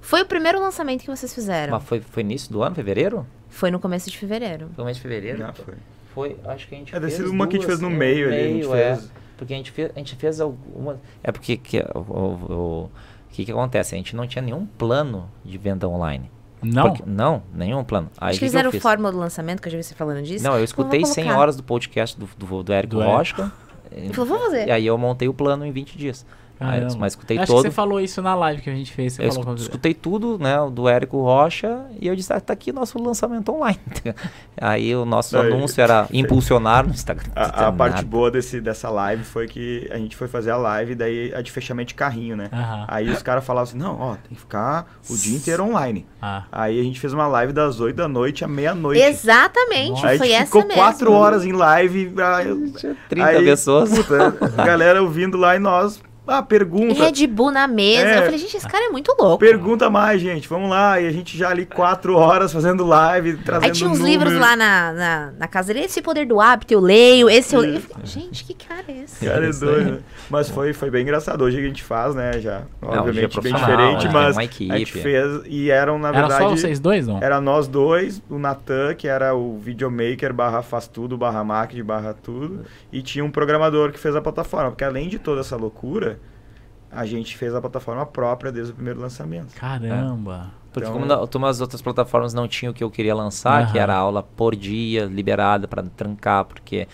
Foi 0.00 0.22
o 0.22 0.26
primeiro 0.26 0.60
lançamento 0.60 1.00
que 1.02 1.06
vocês 1.10 1.34
fizeram. 1.34 1.72
mas 1.74 1.82
foi, 1.84 2.00
foi 2.00 2.22
início 2.22 2.52
do 2.52 2.62
ano, 2.62 2.74
fevereiro? 2.74 3.26
Foi 3.48 3.70
no 3.70 3.78
começo 3.80 4.10
de 4.10 4.16
fevereiro. 4.16 4.66
Foi 4.74 4.82
no 4.82 4.84
mês 4.84 4.96
de 4.96 5.02
fevereiro? 5.02 5.38
Já 5.38 5.52
foi. 5.52 5.74
Foi, 6.14 6.36
acho 6.46 6.66
que 6.68 6.74
a 6.74 6.78
gente 6.78 6.94
É, 6.94 7.00
deve 7.00 7.12
fez 7.12 7.24
ser 7.28 7.32
uma 7.34 7.46
que 7.46 7.56
a 7.56 7.58
gente 7.60 7.66
fez 7.66 7.80
no 7.80 7.88
é, 7.88 7.94
meio 7.94 8.26
ali, 8.28 8.36
a 8.36 8.48
gente 8.48 8.66
é. 8.72 8.96
fez. 8.96 9.12
Porque 9.36 9.54
a 9.54 9.56
gente 9.56 9.70
fez, 9.70 9.90
a 9.94 9.98
gente 9.98 10.16
fez 10.16 10.40
algumas... 10.40 10.96
É 11.22 11.30
porque 11.32 11.56
que, 11.56 11.78
o, 11.94 12.88
que 13.30 13.44
que 13.44 13.52
acontece? 13.52 13.94
A 13.94 13.98
gente 13.98 14.14
não 14.16 14.26
tinha 14.26 14.42
nenhum 14.42 14.66
plano 14.66 15.30
de 15.44 15.56
venda 15.56 15.88
online. 15.88 16.30
Não? 16.62 16.88
Porque- 16.90 17.02
não, 17.06 17.42
nenhum 17.54 17.82
plano. 17.84 18.10
Aí, 18.18 18.30
Acho 18.30 18.38
que 18.40 18.44
o 18.44 18.46
eles 18.46 18.82
fórmula 18.82 19.10
do 19.12 19.18
lançamento, 19.18 19.62
que 19.62 19.68
eu 19.68 19.72
já 19.72 19.78
vi 19.78 19.84
você 19.84 19.94
falando 19.94 20.22
disso. 20.22 20.44
Não, 20.44 20.58
eu 20.58 20.64
escutei 20.64 21.00
vou 21.00 21.08
100 21.08 21.24
colocar. 21.24 21.40
horas 21.40 21.56
do 21.56 21.62
podcast 21.62 22.18
do, 22.18 22.28
do, 22.36 22.62
do 22.62 22.72
Érico 22.72 22.96
Do. 22.96 23.02
Rocha. 23.02 23.50
Ele 23.92 24.12
falou, 24.12 24.38
vou 24.38 24.38
fazer. 24.38 24.68
E 24.68 24.70
aí 24.70 24.86
eu 24.86 24.96
montei 24.96 25.28
o 25.28 25.34
plano 25.34 25.64
em 25.64 25.72
20 25.72 25.98
dias. 25.98 26.24
Aí, 26.60 26.80
Caramba. 26.80 26.96
mas 26.98 27.12
escutei 27.14 27.38
Acho 27.38 27.46
todo. 27.46 27.62
que 27.62 27.68
você 27.70 27.74
falou 27.74 27.98
isso 28.00 28.20
na 28.20 28.34
live 28.34 28.60
que 28.60 28.68
a 28.68 28.74
gente 28.74 28.92
fez. 28.92 29.14
Você 29.14 29.24
Eu 29.24 29.32
falou 29.32 29.54
escutei 29.54 29.94
tudo, 29.94 30.38
né, 30.38 30.56
do 30.70 30.86
Érico 30.88 31.22
Rocha, 31.22 31.86
e 31.98 32.06
eu 32.06 32.14
disse, 32.14 32.30
ah, 32.34 32.40
tá 32.40 32.52
aqui 32.52 32.70
nosso 32.70 33.02
lançamento 33.02 33.50
online. 33.50 33.78
Aí 34.60 34.94
o 34.94 35.04
nosso 35.06 35.32
Daí- 35.36 35.50
anúncio 35.52 35.80
era 35.80 36.06
impulsionar 36.12 36.86
no 36.86 36.92
Instagram. 36.92 37.30
A, 37.34 37.68
a 37.68 37.72
parte 37.72 38.04
boa 38.04 38.30
desse, 38.30 38.60
dessa 38.60 38.90
live 38.90 39.24
foi 39.24 39.48
que 39.48 39.88
a 39.90 39.96
gente 39.96 40.14
foi 40.14 40.28
fazer 40.28 40.50
a 40.50 40.56
live, 40.58 40.94
daí 40.94 41.32
a 41.34 41.40
de 41.40 41.50
fechamento 41.50 41.88
de 41.88 41.94
carrinho, 41.94 42.36
né? 42.36 42.48
Aí 42.86 43.08
os 43.08 43.22
caras 43.22 43.42
falavam 43.44 43.70
assim, 43.70 43.78
não, 43.78 43.98
ó, 43.98 44.14
tem 44.16 44.34
que 44.34 44.40
ficar 44.40 44.86
o 45.08 45.16
dia 45.16 45.36
inteiro 45.36 45.64
online. 45.64 46.06
Ah. 46.20 46.44
Aí 46.52 46.78
a 46.78 46.82
gente 46.82 47.00
fez 47.00 47.12
uma 47.14 47.26
live 47.26 47.52
das 47.54 47.80
8 47.80 47.96
da 47.96 48.06
noite 48.08 48.44
à 48.44 48.48
meia-noite. 48.48 49.00
Exatamente, 49.00 50.04
Aí 50.06 50.16
a 50.16 50.18
foi 50.18 50.26
gente 50.26 50.36
essa 50.36 50.46
ficou 50.46 50.62
mesmo. 50.66 50.74
quatro 50.74 51.12
horas 51.12 51.44
em 51.44 51.52
live. 51.52 52.12
aí- 52.22 52.70
Tinha 52.72 52.96
30 53.08 53.26
aí, 53.26 53.44
pessoas. 53.44 53.90
Puta, 53.90 54.34
a 54.58 54.64
galera 54.66 55.02
ouvindo 55.02 55.38
lá 55.38 55.56
e 55.56 55.58
nós. 55.58 56.02
Ah, 56.30 56.38
E 56.40 56.42
pergunta. 56.44 56.94
Red 57.04 57.26
Bull 57.26 57.50
na 57.50 57.66
mesa. 57.66 58.06
É. 58.08 58.18
Eu 58.18 58.22
falei, 58.24 58.38
gente, 58.38 58.56
esse 58.56 58.68
cara 58.68 58.86
é 58.86 58.88
muito 58.88 59.14
louco. 59.18 59.38
Pergunta 59.38 59.90
mais, 59.90 60.20
gente. 60.20 60.48
Vamos 60.48 60.70
lá. 60.70 61.00
E 61.00 61.06
a 61.06 61.10
gente 61.10 61.36
já 61.36 61.50
ali 61.50 61.66
quatro 61.66 62.16
horas 62.16 62.52
fazendo 62.52 62.86
live, 62.86 63.36
trazendo 63.38 63.64
Aí 63.66 63.72
tinha 63.72 63.90
uns 63.90 63.98
número. 63.98 64.24
livros 64.24 64.40
lá 64.40 64.54
na, 64.54 64.92
na, 64.92 65.32
na 65.38 65.48
casa 65.48 65.74
dele. 65.74 65.86
Esse 65.86 66.00
poder 66.00 66.24
do 66.26 66.40
hábito 66.40 66.72
eu 66.72 66.78
leio, 66.80 67.28
esse 67.28 67.54
eu 67.56 67.60
leio. 67.60 67.74
Eu 67.76 67.80
falei, 67.80 68.06
gente, 68.06 68.44
que 68.44 68.54
cara 68.54 68.84
é 68.88 69.02
esse? 69.04 69.24
Cara, 69.26 69.44
é 69.44 69.48
aí. 69.48 69.52
doido. 69.58 69.90
né? 69.92 69.98
Mas 70.30 70.48
foi, 70.48 70.72
foi 70.72 70.88
bem 70.90 71.02
engraçado. 71.02 71.42
Hoje 71.42 71.58
a 71.58 71.62
gente 71.62 71.82
faz, 71.82 72.14
né? 72.14 72.38
Já, 72.38 72.58
hoje 72.80 72.94
é 72.96 72.98
obviamente, 73.00 73.40
bem 73.40 73.52
diferente, 73.52 74.04
né? 74.06 74.10
mas 74.12 74.36
Uma 74.36 74.42
a 74.42 74.44
gente 74.44 74.72
equipe. 74.82 75.00
fez. 75.00 75.40
E 75.46 75.70
eram, 75.70 75.98
na 75.98 76.08
Era 76.10 76.18
verdade. 76.20 76.42
só 76.44 76.48
vocês 76.50 76.78
dois, 76.78 77.08
não? 77.08 77.18
Era 77.20 77.40
nós 77.40 77.66
dois, 77.66 78.22
o 78.30 78.38
Natan, 78.38 78.94
que 78.94 79.08
era 79.08 79.34
o 79.34 79.58
videomaker 79.58 80.32
barra 80.32 80.62
faz 80.62 80.86
tudo, 80.86 81.18
barra 81.18 81.42
marketing, 81.42 81.82
barra 81.82 82.14
tudo, 82.14 82.60
e 82.92 83.02
tinha 83.02 83.24
um 83.24 83.30
programador 83.30 83.90
que 83.90 83.98
fez 83.98 84.14
a 84.14 84.20
plataforma, 84.20 84.70
porque 84.70 84.84
além 84.84 85.08
de 85.08 85.18
toda 85.18 85.40
essa 85.40 85.56
loucura, 85.56 86.19
a 86.90 87.06
gente 87.06 87.36
fez 87.36 87.54
a 87.54 87.60
plataforma 87.60 88.04
própria 88.06 88.50
desde 88.50 88.72
o 88.72 88.74
primeiro 88.74 89.00
lançamento. 89.00 89.54
Caramba. 89.54 90.50
Porque 90.72 90.88
Então- 90.88 91.00
como, 91.18 91.28
como 91.28 91.46
as 91.46 91.60
outras 91.60 91.82
plataformas 91.82 92.32
não 92.34 92.46
tinham 92.46 92.70
o 92.70 92.74
que 92.74 92.82
eu 92.84 92.90
queria 92.90 93.14
lançar, 93.14 93.70
que 93.72 93.78
era 93.78 93.94
aula 93.94 94.22
por 94.22 94.54
dia, 94.54 95.04
liberada 95.06 95.66
para 95.66 95.82
trancar, 95.82 96.44
porque 96.44 96.86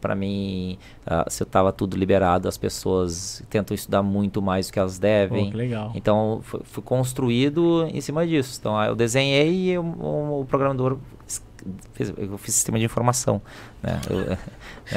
para 0.00 0.14
mim, 0.14 0.78
ah, 1.06 1.24
se 1.30 1.42
eu 1.42 1.46
tava 1.46 1.72
tudo 1.72 1.96
liberado, 1.96 2.46
as 2.46 2.58
pessoas 2.58 3.42
tentam 3.48 3.74
estudar 3.74 4.02
muito 4.02 4.42
mais 4.42 4.66
do 4.66 4.72
que 4.74 4.78
elas 4.78 4.96
Pô, 4.98 5.02
devem. 5.02 5.50
que 5.50 5.56
legal. 5.56 5.92
Então, 5.94 6.40
foi, 6.42 6.60
foi 6.62 6.82
construído 6.82 7.86
em 7.90 8.02
cima 8.02 8.26
disso. 8.26 8.58
Então, 8.60 8.76
aí 8.76 8.88
eu 8.90 8.94
desenhei 8.94 9.70
e 9.72 9.78
o, 9.78 9.82
o- 9.82 10.40
o 10.42 10.44
programador 10.44 10.98
fez, 11.94 12.12
eu 12.18 12.36
fiz 12.36 12.54
sistema 12.54 12.78
de 12.78 12.84
informação. 12.84 13.40
Né? 13.84 14.00
Eu, 14.08 14.20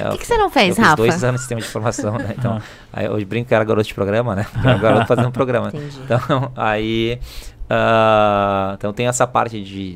é, 0.01 0.07
O 0.07 0.11
que, 0.13 0.19
que 0.19 0.27
você 0.27 0.37
não 0.37 0.45
eu 0.45 0.49
fez, 0.49 0.75
fiz 0.75 0.83
Rafa? 0.83 0.95
dois 0.95 1.23
anos 1.23 1.35
de 1.35 1.39
sistema 1.41 1.61
de 1.61 1.67
informação, 1.67 2.17
né? 2.17 2.33
Então, 2.37 2.53
Ah. 2.57 2.61
aí 2.93 3.05
eu 3.05 3.25
brinco 3.25 3.47
que 3.49 3.53
era 3.53 3.63
garoto 3.63 3.87
de 3.87 3.93
programa, 3.93 4.33
né? 4.35 4.45
Porque 4.51 4.67
era 4.67 4.77
garoto 4.77 5.05
fazendo 5.07 5.31
programa. 5.31 5.67
Entendi. 5.73 5.99
Então, 6.05 6.51
aí. 6.55 7.19
ah, 7.69 8.73
então 8.77 8.93
tem 8.93 9.07
essa 9.07 9.27
parte 9.27 9.61
de. 9.61 9.95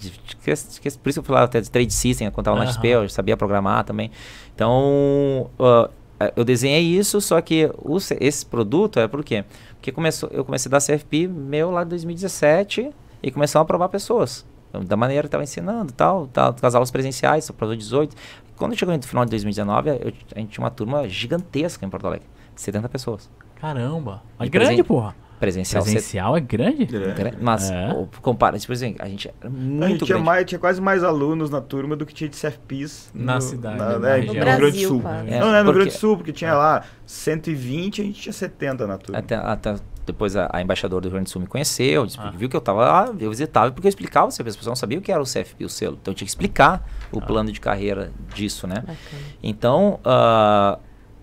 de- 0.00 0.10
de 0.10 0.36
que- 0.36 0.80
que- 0.90 0.98
por 0.98 1.08
isso 1.10 1.20
eu 1.20 1.22
falava 1.24 1.44
até 1.46 1.60
de 1.60 1.70
trade 1.70 1.92
system, 1.92 2.30
quando 2.30 2.44
estava 2.46 2.56
na 2.58 2.64
Aham. 2.64 2.72
XP, 2.72 2.88
eu 2.88 3.08
sabia 3.08 3.36
programar 3.36 3.84
também. 3.84 4.10
Então, 4.54 5.50
ah, 5.58 5.88
eu 6.36 6.44
desenhei 6.44 6.82
isso, 6.82 7.20
só 7.20 7.40
que 7.40 7.70
o 7.78 7.96
esse 8.20 8.44
produto 8.46 8.98
é 9.00 9.08
por 9.08 9.22
quê? 9.24 9.44
Porque 9.76 9.92
começou, 9.92 10.28
eu 10.32 10.44
comecei 10.44 10.68
a 10.68 10.72
dar 10.72 10.80
CFP 10.80 11.26
meu 11.28 11.70
lá 11.70 11.82
em 11.82 11.86
2017 11.88 12.90
e 13.22 13.30
começaram 13.30 13.62
a 13.62 13.64
aprovar 13.64 13.88
pessoas. 13.88 14.44
Da 14.80 14.96
maneira 14.96 15.22
que 15.22 15.28
estava 15.28 15.44
ensinando 15.44 15.92
tal, 15.92 16.26
tal, 16.28 16.54
com 16.54 16.66
as 16.66 16.74
aulas 16.74 16.90
presenciais, 16.90 17.44
só 17.44 17.52
para 17.52 17.74
18. 17.76 18.14
Quando 18.56 18.76
chegou 18.76 18.96
no 18.96 19.02
final 19.02 19.24
de 19.24 19.30
2019, 19.32 19.88
eu, 19.90 20.12
a 20.34 20.38
gente 20.40 20.50
tinha 20.50 20.64
uma 20.64 20.70
turma 20.70 21.08
gigantesca 21.08 21.84
em 21.84 21.88
Porto 21.88 22.06
Alegre, 22.06 22.26
70 22.54 22.88
pessoas. 22.88 23.30
Caramba, 23.60 24.22
é 24.38 24.46
E 24.46 24.48
grande, 24.48 24.66
presen- 24.68 24.84
porra. 24.84 25.14
Presencial, 25.40 25.82
Presencial 25.82 26.36
é 26.36 26.40
grande? 26.40 26.88
set- 26.88 27.36
Mas, 27.40 27.68
É. 27.70 27.92
o- 27.92 28.08
compara, 28.22 28.56
tipo 28.58 28.72
assim, 28.72 28.94
a 29.00 29.06
gente 29.08 29.28
era 29.28 29.36
A 29.42 29.50
gente 29.50 29.58
muito 29.60 30.04
tinha, 30.06 30.14
grande. 30.14 30.24
mais, 30.24 30.44
tinha 30.46 30.58
quase 30.58 30.80
mais 30.80 31.02
alunos 31.02 31.50
na 31.50 31.60
turma 31.60 31.96
do 31.96 32.06
que 32.06 32.14
tinha 32.14 32.30
de 32.30 32.36
CFPs 32.36 33.10
Na 33.12 33.34
no- 33.34 33.40
cidade, 33.42 33.76
na, 33.76 33.84
na 33.90 33.98
né, 33.98 34.16
no 34.18 34.26
No 34.26 34.32
Rio 34.32 34.40
Grande 34.44 34.70
do 34.70 34.78
Sul. 34.88 35.02
É, 35.26 35.40
não, 35.40 35.50
né, 35.52 35.58
no 35.62 35.70
Rio 35.70 35.80
Grande 35.80 35.90
do 35.90 35.98
Sul, 35.98 36.16
porque 36.16 36.32
tinha 36.32 36.54
lá 36.54 36.84
120, 37.04 38.00
a 38.00 38.04
gente 38.04 38.20
tinha 38.22 38.32
70 38.32 38.86
na 38.86 38.96
turma. 38.96 39.18
Até, 39.18 39.34
até 39.34 39.74
depois 40.06 40.36
a, 40.36 40.48
a 40.52 40.60
embaixadora 40.62 41.00
do 41.00 41.04
Rio 41.06 41.12
Grande 41.12 41.24
do 41.24 41.30
Sul 41.30 41.40
me 41.42 41.46
conheceu, 41.48 42.04
disse- 42.06 42.18
Ah. 42.20 42.30
viu 42.30 42.48
que 42.48 42.56
eu 42.56 42.60
tava 42.60 42.80
lá, 42.84 43.14
eu 43.18 43.30
visitava 43.30 43.70
porque 43.72 43.86
eu 43.86 43.90
explicava, 43.90 44.28
as 44.28 44.36
pessoas 44.36 44.66
não 44.66 44.76
sabiam 44.76 44.98
o 45.00 45.02
que 45.02 45.10
era 45.12 45.20
o 45.22 45.24
CFP, 45.26 45.64
o 45.64 45.68
selo. 45.68 45.98
Então 46.00 46.12
eu 46.12 46.16
tinha 46.16 46.26
que 46.26 46.30
explicar 46.30 46.86
o 47.12 47.18
Ah. 47.18 47.22
plano 47.22 47.50
de 47.50 47.60
carreira 47.60 48.12
disso, 48.34 48.66
né? 48.66 48.76
Bacana. 48.76 48.96
Então, 49.42 50.00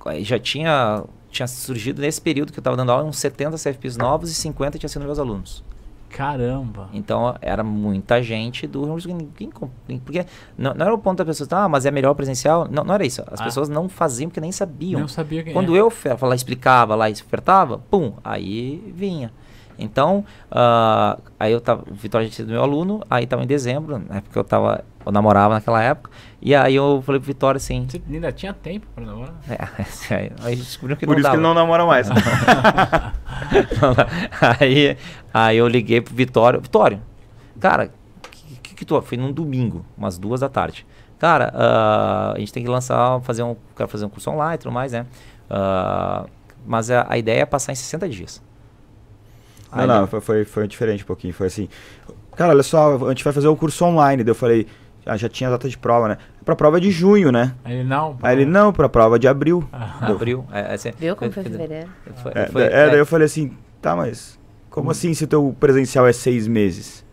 aí 0.05 0.23
já 0.23 0.39
tinha, 0.39 1.03
tinha 1.29 1.47
surgido 1.47 2.01
nesse 2.01 2.19
período 2.21 2.51
que 2.51 2.59
eu 2.59 2.61
estava 2.61 2.75
dando 2.77 2.91
aula 2.91 3.03
uns 3.03 3.17
70 3.17 3.57
CFPs 3.57 3.97
novos 3.97 4.31
e 4.31 4.33
50 4.33 4.77
tinham 4.77 4.89
sido 4.89 5.03
meus 5.05 5.19
alunos. 5.19 5.63
Caramba. 6.11 6.89
Então 6.93 7.35
era 7.41 7.63
muita 7.63 8.21
gente 8.21 8.67
do 8.67 8.85
Porque 10.03 10.25
não, 10.57 10.73
não 10.73 10.85
era 10.85 10.93
o 10.93 10.97
ponto 10.97 11.17
da 11.19 11.25
pessoa, 11.25 11.47
ah, 11.51 11.69
mas 11.69 11.85
é 11.85 11.91
melhor 11.91 12.13
presencial. 12.13 12.67
Não, 12.69 12.83
não 12.83 12.93
era 12.93 13.05
isso. 13.05 13.23
As 13.31 13.39
Ah. 13.41 13.43
pessoas 13.43 13.69
não 13.69 13.87
faziam 13.89 14.29
porque 14.29 14.41
nem 14.41 14.51
sabiam. 14.51 14.99
Não 14.99 15.07
sabia 15.07 15.43
quem 15.43 15.53
Quando 15.53 15.75
é. 15.75 15.79
eu 15.79 15.91
lá, 16.27 16.35
explicava 16.35 16.95
lá 16.95 17.09
e 17.09 17.13
ofertava, 17.13 17.77
pum, 17.89 18.13
aí 18.23 18.91
vinha. 18.95 19.31
Então, 19.81 20.23
ah, 20.51 21.17
aí 21.39 21.51
eu 21.51 21.59
tava, 21.59 21.83
o 21.89 21.93
Vitória 21.95 22.27
tinha 22.27 22.35
sido 22.35 22.51
meu 22.51 22.61
aluno, 22.61 23.01
aí 23.09 23.25
tava 23.25 23.43
em 23.43 23.47
dezembro, 23.47 23.97
né, 23.97 24.21
porque 24.21 24.37
eu 24.37 24.43
tava, 24.43 24.83
eu 25.05 25.11
namorava 25.11 25.55
naquela 25.55 25.81
época, 25.81 26.11
e 26.41 26.53
aí 26.53 26.75
eu 26.75 27.01
falei 27.05 27.19
pro 27.19 27.25
Vitória 27.27 27.57
assim, 27.57 27.87
Você 27.89 28.01
ainda 28.09 28.31
tinha 28.31 28.53
tempo 28.53 28.85
pra 28.93 29.03
namorar? 29.03 29.33
é, 29.49 30.31
aí, 30.43 30.55
descobriu 30.55 30.95
que 30.95 31.05
Por 31.05 31.13
não 31.13 31.19
isso 31.19 31.29
que 31.29 31.35
ele 31.35 31.43
não 31.43 31.53
namora 31.53 31.85
mais. 31.85 32.07
aí, 34.59 34.97
aí 35.33 35.57
eu 35.57 35.67
liguei 35.67 35.99
pro 36.01 36.13
Vitório. 36.13 36.61
Vitório, 36.61 37.01
cara, 37.59 37.91
que, 38.29 38.55
que, 38.57 38.75
que 38.75 38.85
tu. 38.85 39.01
Foi 39.01 39.17
num 39.17 39.31
domingo, 39.31 39.85
umas 39.97 40.17
duas 40.17 40.41
da 40.41 40.49
tarde. 40.49 40.85
Cara, 41.17 41.51
ah, 41.53 42.33
a 42.35 42.39
gente 42.39 42.53
tem 42.53 42.63
que 42.63 42.69
lançar, 42.69 43.19
fazer 43.21 43.43
um. 43.43 43.55
Quero 43.75 43.89
fazer 43.89 44.05
um 44.05 44.09
curso 44.09 44.29
online 44.31 44.55
e 44.55 44.57
tudo 44.57 44.71
mais, 44.71 44.91
né? 44.91 45.05
Ah, 45.49 46.25
mas 46.65 46.89
a, 46.89 47.05
a 47.09 47.17
ideia 47.17 47.41
é 47.41 47.45
passar 47.45 47.71
em 47.71 47.75
60 47.75 48.09
dias. 48.09 48.41
Não, 49.71 49.79
Aí 49.81 49.87
não, 49.87 49.97
ele- 49.99 50.07
foi, 50.07 50.21
foi, 50.21 50.45
foi 50.45 50.67
diferente 50.67 51.03
um 51.03 51.07
pouquinho. 51.07 51.33
Foi 51.33 51.47
assim, 51.47 51.67
cara, 52.35 52.51
olha 52.51 52.63
só, 52.63 52.95
a 53.05 53.09
gente 53.09 53.23
vai 53.23 53.33
fazer 53.33 53.47
o 53.47 53.55
curso 53.55 53.83
online. 53.85 54.23
Daí 54.23 54.31
eu 54.31 54.35
falei, 54.35 54.67
ah, 55.05 55.15
já 55.17 55.29
tinha 55.29 55.49
data 55.49 55.67
de 55.69 55.77
prova, 55.77 56.07
né? 56.09 56.17
Pra 56.45 56.55
prova 56.55 56.77
é 56.77 56.79
de 56.79 56.91
junho, 56.91 57.31
né? 57.31 57.55
Aí 57.63 57.75
ele 57.75 57.83
não. 57.87 58.17
Aí 58.21 58.35
ele, 58.35 58.45
não, 58.45 58.73
pra 58.73 58.89
prova 58.89 59.15
é 59.15 59.19
de 59.19 59.27
abril. 59.27 59.67
Ah, 59.71 60.07
Abril. 60.11 60.45
É, 60.51 60.59
é, 60.71 60.73
assim, 60.73 60.91
Viu 60.97 61.15
como 61.15 61.31
foi 61.31 61.43
fevereiro? 61.43 61.87
foi- 62.21 62.31
É, 62.35 62.45
foi- 62.47 62.69
da- 62.69 62.75
é, 62.75 62.87
é, 62.87 62.89
daí 62.89 62.99
eu 62.99 63.05
falei 63.05 63.25
assim, 63.25 63.51
tá, 63.81 63.95
mas 63.95 64.39
como 64.69 64.91
assim 64.91 65.13
se 65.13 65.23
o 65.23 65.27
teu 65.27 65.55
presencial 65.59 66.05
é 66.07 66.13
seis 66.13 66.47
meses? 66.47 67.03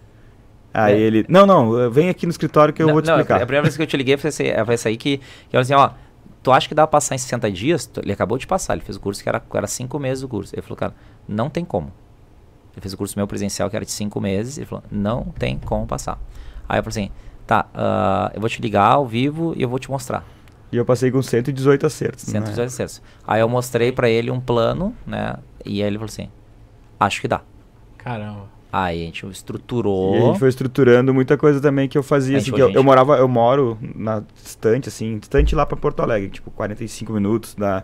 Aí 0.73 0.95
É. 0.95 0.99
ele, 0.99 1.25
não, 1.29 1.47
não, 1.47 1.91
vem 1.91 2.09
aqui 2.09 2.27
no 2.27 2.31
escritório 2.31 2.73
que 2.75 2.83
eu 2.83 2.87
Não, 2.87 2.93
vou 2.95 3.03
te 3.03 3.07
não, 3.07 3.15
explicar. 3.17 3.37
A 3.37 3.47
primeira 3.47 3.63
vez 3.63 3.77
que 3.77 3.83
eu 3.83 3.87
te 3.87 3.97
liguei 3.97 4.17
foi 4.17 4.29
esse, 4.29 4.45
foi 4.65 4.91
aí 4.91 4.97
que, 4.97 5.19
que 5.19 5.25
eu 5.57 5.63
falei 5.63 5.63
assim, 5.63 5.75
ó, 5.75 5.91
tu 6.43 6.53
acha 6.53 6.69
que 6.69 6.75
dá 6.75 6.87
pra 6.87 6.93
passar 6.99 7.15
em 7.15 7.19
60 7.19 7.51
dias? 7.51 7.91
Ele 8.03 8.13
acabou 8.13 8.37
de 8.39 8.47
passar, 8.47 8.75
ele 8.75 8.83
fez 8.83 8.97
o 8.97 9.01
curso 9.01 9.23
que 9.23 9.29
era, 9.29 9.43
era 9.55 9.67
cinco 9.67 9.99
meses 9.99 10.23
o 10.23 10.29
curso. 10.29 10.55
Ele 10.55 10.63
falou, 10.63 10.77
cara, 10.77 10.95
não 11.27 11.49
tem 11.51 11.65
como. 11.65 11.91
Ele 12.79 12.83
fez 12.83 12.93
o 12.95 12.97
curso 12.97 13.19
meu 13.19 13.27
presencial 13.27 13.69
que 13.69 13.75
era 13.75 13.85
de 13.85 13.91
cinco 13.91 14.21
meses, 14.21 14.57
ele 14.57 14.67
falou, 14.67 14.85
não 14.91 15.25
tem 15.37 15.59
como 15.59 15.85
passar. 15.85 16.17
Aí 16.69 16.79
eu 16.79 16.83
falei 16.85 17.07
assim, 17.07 17.13
tá, 17.45 17.67
ah, 17.75 18.31
eu 18.33 18.41
vou 18.41 18.49
te 18.49 18.63
ligar 18.63 18.85
ao 18.93 19.05
vivo 19.05 19.53
e 19.57 19.63
eu 19.63 19.69
vou 19.69 19.81
te 19.81 19.91
mostrar. 19.91 20.25
E 20.71 20.77
eu 20.77 20.85
passei 20.85 21.11
com 21.11 21.21
118 21.21 21.85
acertos. 21.87 22.27
né? 22.29 22.41
118 22.41 22.67
acessos. 22.69 23.03
Aí 23.27 23.41
eu 23.41 23.49
mostrei 23.49 23.91
pra 23.91 24.09
ele 24.09 24.31
um 24.31 24.39
plano, 24.39 24.95
né, 25.05 25.35
e 25.65 25.83
aí 25.83 25.89
ele 25.89 25.97
falou 25.99 26.07
assim, 26.09 26.29
acho 27.01 27.21
que 27.21 27.27
dá. 27.27 27.41
Caramba. 27.97 28.45
Aí 28.71 29.03
a 29.03 29.07
gente 29.07 29.23
E 29.25 29.27
a 29.27 29.31
estruturou. 29.31 30.15
gente 30.29 30.39
foi 30.39 30.51
estruturando 30.51 31.13
muita 31.13 31.37
coisa 31.39 31.59
também 31.61 31.89
que 31.89 31.97
eu 31.99 32.03
fazia, 32.03 32.37
assim, 32.39 32.53
que 32.53 32.61
eu, 32.63 32.71
eu 32.71 32.85
morava, 32.85 33.17
eu 33.17 33.27
moro 33.27 33.77
na 33.97 34.23
distante, 34.43 34.89
assim, 34.89 35.19
distante 35.19 35.55
lá 35.57 35.65
pra 35.67 35.77
Porto 35.77 36.01
Alegre, 36.01 36.29
tipo 36.31 36.51
45 36.51 37.13
minutos 37.15 37.55
da, 37.55 37.83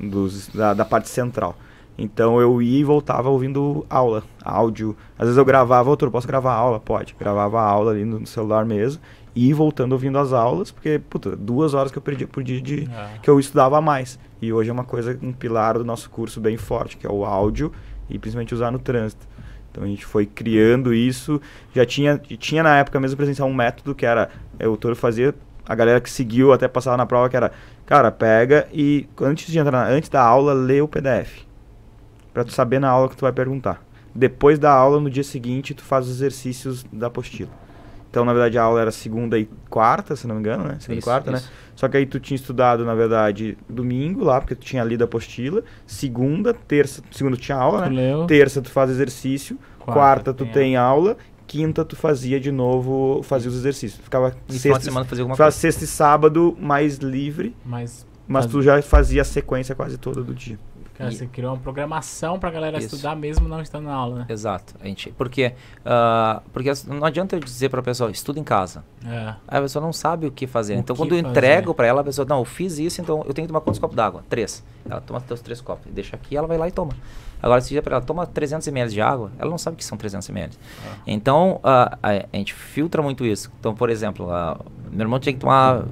dos, 0.00 0.48
da, 0.48 0.74
da 0.74 0.84
parte 0.84 1.08
central. 1.08 1.56
Então 1.98 2.38
eu 2.40 2.60
ia 2.60 2.80
e 2.80 2.84
voltava 2.84 3.30
ouvindo 3.30 3.86
aula, 3.88 4.22
áudio. 4.44 4.94
Às 5.18 5.24
vezes 5.26 5.38
eu 5.38 5.44
gravava, 5.44 5.88
outro, 5.88 6.10
posso 6.10 6.26
gravar 6.26 6.52
aula? 6.52 6.78
Pode. 6.78 7.14
Gravava 7.18 7.60
a 7.60 7.64
aula 7.64 7.92
ali 7.92 8.04
no 8.04 8.26
celular 8.26 8.64
mesmo 8.66 9.00
e 9.34 9.52
voltando 9.52 9.92
ouvindo 9.92 10.18
as 10.18 10.32
aulas, 10.32 10.70
porque, 10.70 10.98
puta, 11.10 11.34
duas 11.36 11.74
horas 11.74 11.90
que 11.92 11.98
eu 11.98 12.02
perdia 12.02 12.26
por 12.26 12.42
dia 12.42 12.60
de, 12.60 12.88
Ah. 12.94 13.10
que 13.22 13.28
eu 13.30 13.38
estudava 13.40 13.80
mais. 13.80 14.18
E 14.42 14.52
hoje 14.52 14.68
é 14.68 14.72
uma 14.72 14.84
coisa, 14.84 15.18
um 15.22 15.32
pilar 15.32 15.78
do 15.78 15.84
nosso 15.84 16.10
curso 16.10 16.40
bem 16.40 16.56
forte, 16.58 16.96
que 16.98 17.06
é 17.06 17.10
o 17.10 17.24
áudio 17.24 17.72
e 18.10 18.18
principalmente 18.18 18.54
usar 18.54 18.70
no 18.70 18.78
trânsito. 18.78 19.26
Então 19.70 19.84
a 19.84 19.86
gente 19.86 20.04
foi 20.04 20.26
criando 20.26 20.92
isso. 20.94 21.40
Já 21.74 21.84
tinha, 21.86 22.18
tinha 22.18 22.62
na 22.62 22.76
época 22.78 22.98
mesmo 23.00 23.16
presencial 23.16 23.48
um 23.48 23.54
método 23.54 23.94
que 23.94 24.04
era, 24.06 24.28
o 24.62 24.76
Toro 24.76 24.96
fazia, 24.96 25.34
a 25.66 25.74
galera 25.74 26.00
que 26.00 26.10
seguiu 26.10 26.52
até 26.52 26.68
passava 26.68 26.96
na 26.96 27.04
prova, 27.06 27.28
que 27.28 27.36
era, 27.36 27.52
cara, 27.86 28.10
pega 28.12 28.68
e 28.72 29.06
antes 29.20 29.50
de 29.50 29.58
entrar, 29.58 29.72
na- 29.72 29.86
antes 29.88 30.08
da 30.10 30.22
aula, 30.22 30.52
lê 30.54 30.80
o 30.80 30.88
PDF. 30.88 31.45
Pra 32.36 32.44
tu 32.44 32.52
saber 32.52 32.78
na 32.78 32.90
aula 32.90 33.08
que 33.08 33.16
tu 33.16 33.22
vai 33.22 33.32
perguntar. 33.32 33.82
Depois 34.14 34.58
da 34.58 34.70
aula, 34.70 35.00
no 35.00 35.08
dia 35.08 35.24
seguinte, 35.24 35.72
tu 35.72 35.82
faz 35.82 36.04
os 36.06 36.16
exercícios 36.16 36.84
da 36.92 37.06
apostila. 37.06 37.48
Então, 38.10 38.26
na 38.26 38.32
verdade, 38.34 38.58
a 38.58 38.62
aula 38.62 38.78
era 38.82 38.90
segunda 38.90 39.38
e 39.38 39.48
quarta, 39.70 40.14
se 40.14 40.26
não 40.26 40.34
me 40.34 40.42
engano, 40.42 40.64
né? 40.64 40.76
Segunda 40.78 40.96
e 40.96 40.98
Isso, 40.98 41.06
quarta, 41.08 41.30
né? 41.30 41.38
isso. 41.38 41.50
Só 41.74 41.88
que 41.88 41.96
aí 41.96 42.04
tu 42.04 42.20
tinha 42.20 42.36
estudado, 42.36 42.84
na 42.84 42.94
verdade, 42.94 43.56
domingo 43.66 44.22
lá, 44.22 44.38
porque 44.38 44.54
tu 44.54 44.66
tinha 44.66 44.84
lido 44.84 45.00
a 45.00 45.06
apostila. 45.06 45.62
Segunda, 45.86 46.52
terça, 46.52 47.02
segunda 47.10 47.38
tu 47.38 47.40
tinha 47.40 47.56
aula, 47.56 47.84
Tu 47.84 47.88
né? 47.94 47.96
leu. 48.02 48.26
Terça 48.26 48.60
tu 48.60 48.68
faz 48.70 48.90
exercício. 48.90 49.58
Quarta 49.78 49.92
Quarta, 49.94 50.34
tu 50.34 50.44
tem 50.44 50.52
tem 50.52 50.76
aula. 50.76 51.16
Quinta 51.46 51.86
tu 51.86 51.96
fazia 51.96 52.38
de 52.38 52.52
novo, 52.52 53.22
fazia 53.22 53.48
os 53.48 53.56
exercícios. 53.56 53.98
Ficava 54.04 54.36
E 54.46 54.58
sexta, 54.58 54.80
semana 54.84 55.06
fazer 55.06 55.22
alguma 55.22 55.38
coisa. 55.38 55.50
sexta 55.56 55.84
e 55.84 55.86
sábado 55.86 56.54
mais 56.60 56.98
livre, 56.98 57.56
Mas, 57.64 58.06
mas 58.28 58.44
tu 58.44 58.60
já 58.60 58.82
fazia 58.82 59.22
a 59.22 59.24
sequência 59.24 59.74
quase 59.74 59.96
toda 59.96 60.22
do 60.22 60.34
dia. 60.34 60.58
Cara, 60.96 61.10
E- 61.10 61.14
você 61.16 61.26
criou 61.26 61.52
uma 61.52 61.58
programação 61.60 62.38
pra 62.38 62.50
galera 62.50 62.78
Isso. 62.78 62.94
estudar 62.94 63.14
mesmo 63.14 63.48
não 63.48 63.60
estando 63.60 63.84
na 63.84 63.94
aula, 63.94 64.20
né? 64.20 64.26
Exato. 64.28 64.74
A 64.80 64.86
gente, 64.86 65.10
porque, 65.12 65.52
ah, 65.84 66.42
porque 66.52 66.72
não 66.86 67.04
adianta 67.04 67.36
eu 67.36 67.40
dizer 67.40 67.68
pra 67.68 67.82
pessoa, 67.82 68.10
estuda 68.10 68.38
em 68.40 68.44
casa. 68.44 68.84
É. 69.04 69.34
Aí 69.46 69.58
a 69.58 69.62
pessoa 69.62 69.84
não 69.84 69.92
sabe 69.92 70.26
o 70.26 70.30
que 70.30 70.46
fazer. 70.46 70.74
O 70.74 70.78
então, 70.78 70.94
que 70.96 71.02
quando 71.02 71.12
eu 71.14 71.18
fazer. 71.22 71.30
entrego 71.30 71.74
pra 71.74 71.86
ela, 71.86 72.00
a 72.00 72.04
pessoa, 72.04 72.26
não, 72.28 72.38
eu 72.38 72.44
fiz 72.44 72.78
isso, 72.78 73.00
então 73.00 73.18
eu 73.26 73.34
tenho 73.34 73.46
que 73.46 73.52
tomar 73.52 73.60
quantos 73.60 73.78
copos 73.78 73.96
d'água? 73.96 74.24
Três. 74.28 74.62
Ela 74.88 75.00
toma 75.00 75.20
teus 75.20 75.40
três 75.40 75.60
copos. 75.60 75.86
Deixa 75.92 76.16
aqui, 76.16 76.36
ela 76.36 76.46
vai 76.46 76.56
lá 76.58 76.68
e 76.68 76.72
toma. 76.72 76.92
Agora, 77.42 77.60
se 77.60 77.68
dizer 77.68 77.82
pra 77.82 77.96
ela, 77.96 78.04
toma 78.04 78.26
300 78.26 78.66
ml 78.68 78.90
de 78.90 79.00
água, 79.00 79.30
ela 79.38 79.50
não 79.50 79.58
sabe 79.58 79.74
o 79.74 79.76
que 79.78 79.84
são 79.84 79.96
300 79.98 80.28
ml. 80.30 80.52
Ah. 80.84 80.96
Então, 81.06 81.60
ah, 81.62 81.98
a, 82.02 82.08
a 82.32 82.36
gente 82.36 82.54
filtra 82.54 83.02
muito 83.02 83.24
isso. 83.24 83.52
Então, 83.60 83.74
por 83.74 83.90
exemplo, 83.90 84.30
ah, 84.30 84.58
meu 84.90 85.02
irmão 85.04 85.18
tinha 85.20 85.32
que 85.32 85.38
tomar 85.38 85.84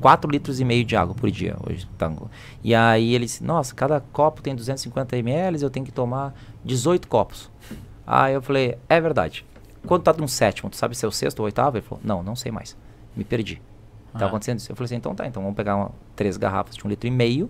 4 0.00 0.30
litros 0.30 0.60
e 0.60 0.64
meio 0.64 0.84
de 0.84 0.96
água 0.96 1.14
por 1.14 1.30
dia 1.30 1.56
hoje, 1.68 1.86
tango. 1.98 2.30
E 2.64 2.74
aí 2.74 3.14
ele 3.14 3.26
disse, 3.26 3.44
nossa, 3.44 3.74
cada 3.74 4.00
copo 4.12 4.40
tem 4.42 4.54
250 4.54 5.16
ml, 5.18 5.62
eu 5.62 5.70
tenho 5.70 5.84
que 5.86 5.92
tomar 5.92 6.34
18 6.64 7.06
copos. 7.06 7.50
Aí 8.06 8.34
eu 8.34 8.42
falei, 8.42 8.76
é 8.88 9.00
verdade. 9.00 9.44
Quando 9.86 10.02
tá 10.02 10.12
no 10.12 10.28
sétimo, 10.28 10.70
tu 10.70 10.76
sabe 10.76 10.96
se 10.96 11.04
é 11.04 11.08
o 11.08 11.12
sexto 11.12 11.40
ou 11.40 11.44
oitavo? 11.46 11.76
Ele 11.76 11.84
falou, 11.84 12.00
não, 12.04 12.22
não 12.22 12.34
sei 12.36 12.50
mais. 12.52 12.76
Me 13.16 13.24
perdi. 13.24 13.60
Tá 14.18 14.24
Ah. 14.24 14.28
acontecendo 14.28 14.58
isso? 14.58 14.70
Eu 14.70 14.76
falei 14.76 14.86
assim, 14.86 14.96
então 14.96 15.14
tá, 15.14 15.26
então 15.26 15.42
vamos 15.42 15.56
pegar 15.56 15.76
uma- 15.76 15.90
três 16.16 16.36
garrafas 16.36 16.76
de 16.76 16.86
um 16.86 16.88
litro 16.88 17.06
e 17.06 17.10
meio 17.10 17.48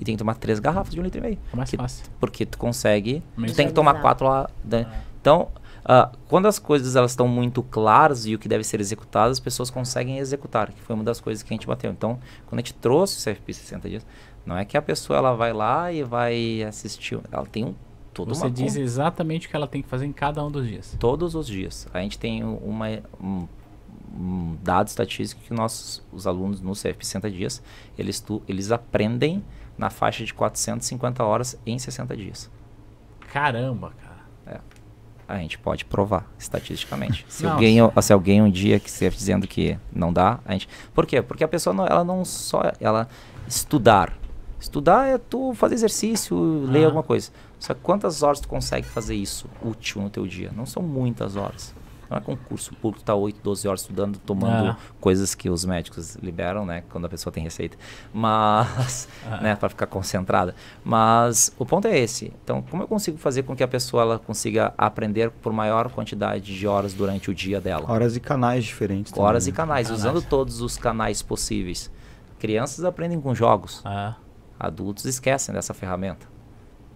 e 0.00 0.04
tem 0.04 0.14
que 0.14 0.18
tomar 0.18 0.34
três 0.34 0.58
garrafas 0.60 0.92
de 0.94 1.00
um 1.00 1.02
litro 1.02 1.18
e 1.18 1.22
meio. 1.22 1.38
É 1.52 1.56
mais 1.56 1.70
Que- 1.70 1.76
fácil. 1.76 2.04
Porque 2.20 2.44
tu 2.46 2.56
consegue, 2.58 3.22
tu 3.36 3.54
tem 3.54 3.66
que 3.66 3.72
tomar 3.72 4.00
quatro 4.00 4.26
lá. 4.26 4.48
né? 4.64 4.86
Então, 5.20 5.48
ah, 5.84 6.10
quando 6.28 6.46
as 6.46 6.58
coisas 6.58 6.96
elas 6.96 7.12
estão 7.12 7.26
muito 7.28 7.62
claras 7.62 8.26
e 8.26 8.34
o 8.34 8.38
que 8.38 8.48
deve 8.48 8.62
ser 8.64 8.80
executado, 8.80 9.30
as 9.30 9.40
pessoas 9.40 9.70
conseguem 9.70 10.18
executar, 10.18 10.72
que 10.72 10.80
foi 10.80 10.94
uma 10.94 11.04
das 11.04 11.20
coisas 11.20 11.42
que 11.42 11.52
a 11.52 11.54
gente 11.56 11.66
bateu. 11.66 11.90
Então, 11.90 12.18
quando 12.46 12.58
a 12.60 12.62
gente 12.62 12.74
trouxe 12.74 13.18
o 13.18 13.22
CFP 13.34 13.52
60 13.54 13.88
dias, 13.88 14.06
não 14.46 14.56
é 14.56 14.64
que 14.64 14.76
a 14.76 14.82
pessoa 14.82 15.18
ela 15.18 15.34
vai 15.34 15.52
lá 15.52 15.92
e 15.92 16.02
vai 16.02 16.62
assistir, 16.62 17.18
ela 17.32 17.44
tem 17.46 17.64
um 17.64 17.74
todo 18.14 18.34
Você 18.34 18.44
uma 18.46 18.50
diz 18.50 18.74
con- 18.74 18.80
exatamente 18.80 19.46
o 19.46 19.50
que 19.50 19.56
ela 19.56 19.66
tem 19.66 19.80
que 19.82 19.88
fazer 19.88 20.06
em 20.06 20.12
cada 20.12 20.44
um 20.44 20.50
dos 20.50 20.66
dias. 20.66 20.96
todos 20.98 21.34
os 21.34 21.46
dias. 21.46 21.86
A 21.92 22.00
gente 22.00 22.18
tem 22.18 22.42
uma 22.44 22.86
um, 23.22 23.46
um 24.12 24.56
dado 24.62 24.88
estatístico 24.88 25.40
que 25.42 25.52
nossos 25.52 26.02
os 26.12 26.26
alunos 26.26 26.60
no 26.60 26.72
CFP 26.72 27.04
60 27.04 27.30
dias, 27.30 27.62
eles 27.98 28.20
tu, 28.20 28.42
eles 28.48 28.72
aprendem 28.72 29.44
na 29.78 29.88
faixa 29.90 30.24
de 30.24 30.34
450 30.34 31.22
horas 31.24 31.56
em 31.64 31.78
60 31.78 32.16
dias. 32.16 32.50
Caramba, 33.32 33.92
cara. 34.02 34.18
A 35.26 35.36
gente 35.36 35.58
pode 35.58 35.84
provar 35.84 36.26
estatisticamente. 36.38 37.24
Se 37.28 37.44
Não, 37.44 37.52
alguém, 37.52 37.76
se 38.00 38.12
alguém 38.14 38.40
um 38.40 38.50
dia 38.50 38.80
que 38.80 38.88
estiver 38.88 39.10
dizendo 39.10 39.46
que 39.46 39.78
não 39.92 40.10
dá, 40.10 40.40
a 40.42 40.52
gente. 40.54 40.66
Por 40.94 41.04
quê? 41.04 41.20
Porque 41.20 41.44
a 41.44 41.48
pessoa 41.48 41.74
não, 41.74 41.86
ela 41.86 42.02
não 42.02 42.24
só 42.24 42.62
ela 42.80 43.06
estudar. 43.46 44.14
Estudar 44.58 45.06
é 45.06 45.18
tu 45.18 45.52
fazer 45.52 45.74
exercício, 45.74 46.64
ler 46.64 46.84
Ah. 46.84 46.86
alguma 46.86 47.02
coisa. 47.02 47.30
Só 47.58 47.74
que 47.74 47.80
quantas 47.82 48.22
horas 48.22 48.40
tu 48.40 48.48
consegue 48.48 48.86
fazer 48.86 49.16
isso 49.16 49.46
útil 49.62 50.00
no 50.00 50.08
teu 50.08 50.26
dia? 50.26 50.50
Não 50.56 50.64
são 50.64 50.82
muitas 50.82 51.36
horas. 51.36 51.74
Não 52.10 52.16
é 52.16 52.20
concurso 52.20 52.74
público, 52.76 53.04
tá 53.04 53.14
8, 53.14 53.40
12 53.42 53.68
horas 53.68 53.82
estudando, 53.82 54.18
tomando 54.18 54.70
Ah. 54.70 54.76
coisas 55.00 55.34
que 55.34 55.50
os 55.50 55.64
médicos 55.64 56.16
liberam, 56.16 56.64
né? 56.64 56.82
Quando 56.90 57.04
a 57.04 57.08
pessoa 57.08 57.30
tem 57.32 57.42
receita. 57.42 57.76
Mas, 58.12 59.08
Ah. 59.30 59.40
né, 59.42 59.54
para 59.56 59.68
ficar 59.68 59.86
concentrada. 59.86 60.54
Mas 60.84 61.52
o 61.58 61.66
ponto 61.66 61.86
é 61.86 61.98
esse. 61.98 62.32
Então, 62.42 62.62
como 62.62 62.82
eu 62.82 62.88
consigo 62.88 63.18
fazer 63.18 63.42
com 63.42 63.54
que 63.54 63.62
a 63.62 63.68
pessoa 63.68 64.02
ela 64.02 64.18
consiga 64.18 64.72
aprender 64.78 65.30
por 65.30 65.52
maior 65.52 65.90
quantidade 65.90 66.54
de 66.56 66.66
horas 66.66 66.94
durante 66.94 67.30
o 67.30 67.34
dia 67.34 67.60
dela? 67.60 67.90
Horas 67.90 68.16
e 68.16 68.20
canais 68.20 68.64
diferentes. 68.64 69.12
também, 69.12 69.26
Horas 69.28 69.46
e 69.46 69.50
né? 69.50 69.56
canais, 69.56 69.86
Canais. 69.88 70.00
usando 70.04 70.22
todos 70.22 70.60
os 70.60 70.76
canais 70.78 71.20
possíveis. 71.22 71.90
Crianças 72.38 72.84
aprendem 72.84 73.20
com 73.20 73.34
jogos, 73.34 73.82
Ah, 73.84 74.14
adultos 74.58 75.04
esquecem 75.04 75.54
dessa 75.54 75.74
ferramenta. 75.74 76.26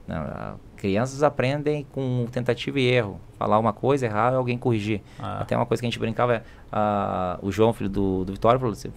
Não, 0.06 0.16
a- 0.16 0.54
crianças 0.82 1.22
aprendem 1.22 1.86
com 1.92 2.26
tentativa 2.32 2.80
e 2.80 2.88
erro. 2.88 3.20
Falar 3.38 3.56
uma 3.56 3.72
coisa, 3.72 4.04
errar 4.04 4.32
e 4.32 4.34
alguém 4.34 4.58
corrigir. 4.58 5.00
ah. 5.20 5.38
Até 5.40 5.56
uma 5.56 5.64
coisa 5.64 5.80
que 5.80 5.86
a 5.86 5.88
gente 5.88 5.98
brincava 6.00 6.42
ah, 6.72 7.38
o 7.40 7.52
João, 7.52 7.72
filho 7.72 7.88
do, 7.88 8.24
do 8.24 8.32
Vitório, 8.32 8.58
falou 8.58 8.72
assim: 8.72 8.90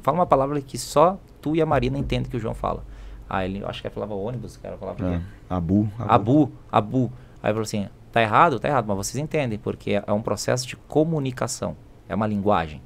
fala 0.00 0.16
uma 0.16 0.26
palavra 0.26 0.58
que 0.62 0.78
só 0.78 1.18
tu 1.42 1.54
e 1.54 1.60
a 1.60 1.66
Marina 1.66 1.98
entendem 1.98 2.30
que 2.30 2.36
o 2.38 2.40
João 2.40 2.54
fala. 2.54 2.82
Ah, 3.28 3.44
ele, 3.44 3.60
eu 3.60 3.68
acho 3.68 3.82
que 3.82 3.88
ele 3.88 3.94
falava 3.94 4.14
ônibus, 4.14 4.56
cara 4.56 4.78
falava? 4.78 5.04
É, 5.06 5.20
Abu. 5.50 5.86
Abu, 5.98 6.50
Abu. 6.70 7.12
Aí 7.42 7.50
falou 7.50 7.60
assim: 7.62 7.86
tá 8.10 8.22
errado? 8.22 8.58
Tá 8.58 8.68
errado, 8.68 8.86
mas 8.88 8.96
vocês 8.96 9.22
entendem, 9.22 9.58
porque 9.58 10.02
é 10.06 10.12
um 10.12 10.22
processo 10.22 10.66
de 10.66 10.76
comunicação, 10.76 11.76
é 12.08 12.14
uma 12.14 12.26
linguagem. 12.26 12.80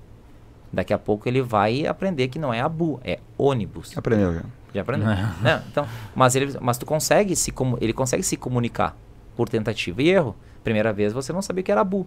Daqui 0.72 0.92
a 0.92 0.98
pouco 0.98 1.28
ele 1.28 1.40
vai 1.42 1.86
aprender 1.86 2.26
que 2.26 2.40
não 2.40 2.52
é 2.52 2.60
Abu, 2.60 3.00
é 3.04 3.20
ônibus. 3.38 3.96
Aprendeu 3.96 4.34
já. 4.34 4.42
Já 4.74 4.82
aprendeu? 4.82 5.06
Né? 5.08 5.62
Então, 5.70 5.86
mas 6.14 6.34
ele, 6.36 6.56
mas 6.60 6.76
tu 6.78 6.84
consegue 6.86 7.34
se 7.34 7.52
ele 7.80 7.92
consegue 7.92 8.22
se 8.22 8.36
comunicar 8.36 8.96
por 9.36 9.48
tentativa 9.48 10.02
e 10.02 10.08
erro. 10.10 10.34
Primeira 10.64 10.92
vez 10.92 11.12
você 11.12 11.32
não 11.32 11.40
sabia 11.40 11.62
que 11.62 11.70
era 11.72 11.80
Abu, 11.80 12.06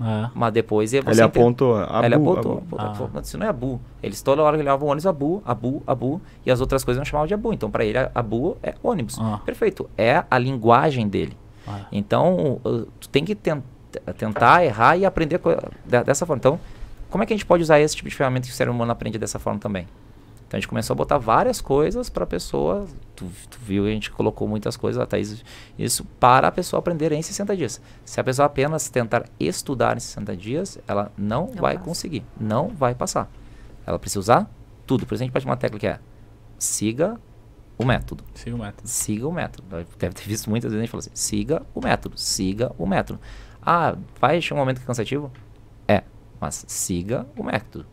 Ah. 0.00 0.30
mas 0.34 0.52
depois 0.52 0.90
você 0.90 0.98
Ele 0.98 1.06
entende- 1.08 1.22
apontou. 1.22 1.76
Abu, 1.76 2.04
ele 2.06 2.14
apontou, 2.14 2.62
Abu. 2.78 3.10
Ah. 3.14 3.20
isso 3.20 3.36
não 3.38 3.46
é 3.46 3.48
Abu. 3.48 3.80
Eles 4.02 4.22
toda 4.22 4.42
hora 4.42 4.56
que 4.56 4.62
levavam 4.62 4.86
o 4.88 4.90
ônibus 4.90 5.06
Abu, 5.06 5.42
Abu, 5.44 5.82
Abu, 5.86 6.20
e 6.44 6.50
as 6.50 6.60
outras 6.60 6.84
coisas 6.84 6.98
não 6.98 7.04
chamavam 7.04 7.26
de 7.26 7.34
Abu. 7.34 7.52
Então, 7.52 7.70
para 7.70 7.84
ele, 7.84 7.98
Abu 8.14 8.56
é 8.62 8.74
ônibus. 8.82 9.18
Ah. 9.20 9.40
Perfeito. 9.44 9.88
É 9.98 10.22
a 10.30 10.38
linguagem 10.38 11.08
dele. 11.08 11.36
Ah. 11.66 11.80
Então, 11.90 12.60
tu 13.00 13.08
tem 13.08 13.24
que 13.24 13.34
ten- 13.34 13.62
tentar 14.16 14.64
errar 14.64 14.96
e 14.96 15.04
aprender 15.04 15.40
dessa 15.84 16.24
forma. 16.26 16.38
Então, 16.38 16.60
como 17.10 17.24
é 17.24 17.26
que 17.26 17.32
a 17.32 17.36
gente 17.36 17.46
pode 17.46 17.62
usar 17.62 17.80
esse 17.80 17.96
tipo 17.96 18.08
de 18.08 18.14
ferramenta 18.14 18.46
que 18.46 18.52
o 18.52 18.56
ser 18.56 18.68
humano 18.68 18.92
aprende 18.92 19.18
dessa 19.18 19.38
forma 19.38 19.58
também? 19.58 19.86
Então, 20.46 20.56
a 20.56 20.60
gente 20.60 20.68
começou 20.68 20.94
a 20.94 20.96
botar 20.96 21.18
várias 21.18 21.60
coisas 21.60 22.08
para 22.08 22.22
a 22.24 22.26
pessoa. 22.26 22.86
Tu, 23.16 23.24
tu 23.50 23.58
viu, 23.60 23.84
a 23.84 23.88
gente 23.88 24.10
colocou 24.12 24.46
muitas 24.46 24.76
coisas, 24.76 25.02
a 25.02 25.04
Thaís, 25.06 25.44
isso 25.76 26.04
para 26.20 26.46
a 26.46 26.52
pessoa 26.52 26.78
aprender 26.78 27.10
em 27.12 27.20
60 27.20 27.56
dias. 27.56 27.80
Se 28.04 28.20
a 28.20 28.24
pessoa 28.24 28.46
apenas 28.46 28.88
tentar 28.88 29.24
estudar 29.40 29.96
em 29.96 30.00
60 30.00 30.36
dias, 30.36 30.78
ela 30.86 31.10
não, 31.18 31.46
Não 31.48 31.54
vai 31.54 31.74
passa. 31.74 31.84
conseguir. 31.84 32.24
Não 32.40 32.68
vai 32.68 32.94
passar. 32.94 33.28
Ela 33.84 33.98
precisa 33.98 34.20
usar 34.20 34.50
tudo. 34.86 35.04
Por 35.04 35.14
isso, 35.14 35.24
a 35.24 35.26
gente 35.26 35.34
bate 35.34 35.46
uma 35.46 35.56
tecla 35.56 35.78
que 35.80 35.86
é 35.88 35.98
siga 36.58 37.18
o 37.78 37.84
método 37.84 38.24
Siga 38.34 38.56
o 38.56 38.58
método. 38.58 38.88
siga 38.88 39.28
o 39.28 39.32
método. 39.32 39.64
Deve 39.98 40.14
ter 40.14 40.22
visto 40.28 40.48
muitas 40.48 40.70
vezes 40.72 40.80
a 40.80 40.84
gente 40.84 40.90
falar 40.90 41.00
assim, 41.00 41.10
siga 41.12 41.62
o 41.74 41.80
método, 41.80 42.16
siga 42.18 42.72
o 42.78 42.86
método. 42.86 43.20
Ah, 43.60 43.96
vai 44.20 44.40
chegar 44.40 44.54
um 44.56 44.60
momento 44.60 44.78
que 44.78 44.84
é 44.84 44.86
cansativo? 44.86 45.30
É, 45.88 46.02
mas 46.40 46.64
siga 46.68 47.26
o 47.36 47.42
método. 47.42 47.84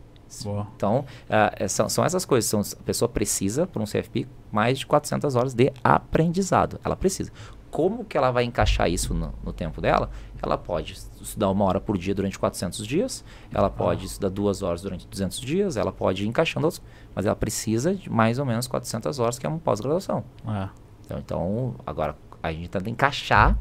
Boa. 0.42 0.66
Então, 0.76 1.04
ah, 1.28 1.52
é, 1.56 1.68
são, 1.68 1.88
são 1.88 2.04
essas 2.04 2.24
coisas. 2.24 2.48
São, 2.48 2.60
a 2.60 2.82
pessoa 2.82 3.08
precisa, 3.08 3.66
por 3.66 3.80
um 3.80 3.84
CFP, 3.84 4.26
mais 4.50 4.78
de 4.78 4.86
400 4.86 5.34
horas 5.36 5.54
de 5.54 5.72
aprendizado. 5.82 6.80
Ela 6.84 6.96
precisa. 6.96 7.30
Como 7.70 8.04
que 8.04 8.16
ela 8.16 8.30
vai 8.30 8.44
encaixar 8.44 8.88
isso 8.88 9.12
no, 9.12 9.34
no 9.42 9.52
tempo 9.52 9.80
dela? 9.80 10.08
Ela 10.40 10.56
pode 10.56 10.92
estudar 10.92 11.50
uma 11.50 11.64
hora 11.64 11.80
por 11.80 11.98
dia 11.98 12.14
durante 12.14 12.38
400 12.38 12.86
dias, 12.86 13.24
ela 13.52 13.68
pode 13.68 14.06
estudar 14.06 14.28
duas 14.28 14.62
horas 14.62 14.82
durante 14.82 15.08
200 15.08 15.40
dias, 15.40 15.76
ela 15.76 15.90
pode 15.90 16.22
ir 16.24 16.28
encaixando 16.28 16.66
outros, 16.66 16.82
mas 17.14 17.26
ela 17.26 17.34
precisa 17.34 17.94
de 17.94 18.08
mais 18.08 18.38
ou 18.38 18.44
menos 18.44 18.68
400 18.68 19.18
horas, 19.18 19.38
que 19.38 19.46
é 19.46 19.48
uma 19.48 19.58
pós-graduação. 19.58 20.22
Ah. 20.46 20.68
Então, 21.04 21.18
então, 21.18 21.74
agora 21.84 22.16
a 22.42 22.52
gente 22.52 22.68
tenta 22.68 22.88
encaixar 22.88 23.58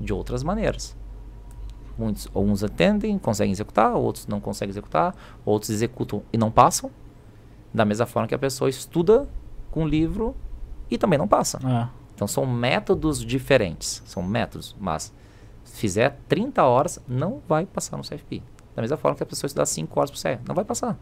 de 0.00 0.12
outras 0.12 0.42
maneiras. 0.42 0.96
Muitos, 2.00 2.28
uns 2.34 2.64
atendem, 2.64 3.18
conseguem 3.18 3.52
executar, 3.52 3.94
outros 3.94 4.26
não 4.26 4.40
conseguem 4.40 4.70
executar, 4.70 5.14
outros 5.44 5.68
executam 5.70 6.22
e 6.32 6.38
não 6.38 6.50
passam. 6.50 6.90
Da 7.74 7.84
mesma 7.84 8.06
forma 8.06 8.26
que 8.26 8.34
a 8.34 8.38
pessoa 8.38 8.70
estuda 8.70 9.28
com 9.70 9.84
o 9.84 9.88
livro 9.88 10.34
e 10.90 10.96
também 10.96 11.18
não 11.18 11.28
passa. 11.28 11.60
Ah. 11.62 11.88
Então 12.14 12.26
são 12.26 12.46
métodos 12.46 13.24
diferentes, 13.24 14.02
são 14.06 14.22
métodos, 14.22 14.74
mas 14.80 15.12
se 15.62 15.78
fizer 15.78 16.18
30 16.26 16.64
horas, 16.64 16.98
não 17.06 17.40
vai 17.46 17.66
passar 17.66 17.96
no 17.96 18.02
CFP. 18.02 18.42
Da 18.74 18.80
mesma 18.82 18.96
forma 18.96 19.16
que 19.16 19.22
a 19.22 19.26
pessoa 19.26 19.46
estudar 19.46 19.66
5 19.66 19.98
horas 20.00 20.10
por 20.10 20.16
CFP, 20.18 20.42
não 20.48 20.54
vai 20.54 20.64
passar. 20.64 20.98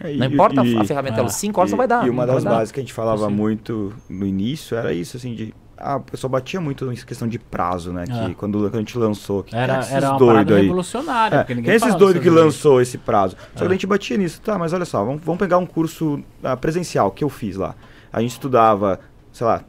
É, 0.00 0.14
Não 0.14 0.26
e- 0.26 0.32
importa 0.34 0.60
a- 0.60 0.66
e- 0.66 0.76
a 0.76 0.84
ferramenta, 0.84 1.22
Ah. 1.22 1.28
5 1.28 1.58
horas 1.60 1.70
e, 1.70 1.72
não 1.72 1.78
vai 1.78 1.88
dar. 1.88 2.06
E 2.06 2.10
uma 2.10 2.24
das 2.26 2.44
bases 2.44 2.70
que 2.70 2.78
a 2.78 2.82
gente 2.82 2.92
falava 2.92 3.28
muito 3.30 3.94
no 4.08 4.26
início 4.26 4.76
era 4.76 4.92
isso, 4.92 5.16
assim, 5.16 5.34
de. 5.34 5.54
Ah, 5.78 5.96
o 5.96 6.00
pessoal 6.00 6.30
batia 6.30 6.60
muito 6.60 6.90
em 6.90 6.96
questão 6.96 7.28
de 7.28 7.38
prazo, 7.38 7.92
né? 7.92 8.04
Que 8.06 8.34
quando, 8.34 8.58
quando 8.60 8.74
a 8.74 8.78
gente 8.78 8.96
lançou. 8.96 9.42
Que 9.42 9.54
Era, 9.54 9.80
esses 9.80 9.92
era 9.92 10.10
uma 10.10 10.18
doido 10.18 10.54
aí. 10.54 10.62
revolucionária. 10.62 11.36
É, 11.36 11.38
porque 11.40 11.52
quem 11.52 11.56
ninguém 11.62 11.72
é 11.72 11.76
esses 11.76 11.94
doidos 11.94 12.22
que 12.22 12.28
isso. 12.28 12.36
lançou 12.36 12.80
esse 12.80 12.96
prazo? 12.96 13.36
Só 13.54 13.58
que 13.58 13.64
É. 13.64 13.68
a 13.68 13.72
gente 13.72 13.86
batia 13.86 14.16
nisso. 14.16 14.40
Tá, 14.40 14.58
mas 14.58 14.72
olha 14.72 14.84
só, 14.86 15.04
vamos, 15.04 15.20
vamos 15.22 15.38
pegar 15.38 15.58
um 15.58 15.66
curso 15.66 16.20
ah, 16.42 16.56
presencial 16.56 17.10
que 17.10 17.22
eu 17.22 17.28
fiz 17.28 17.56
lá. 17.56 17.74
A 18.10 18.20
gente 18.22 18.30
estudava, 18.32 19.00
sei 19.32 19.46
lá, 19.46 19.62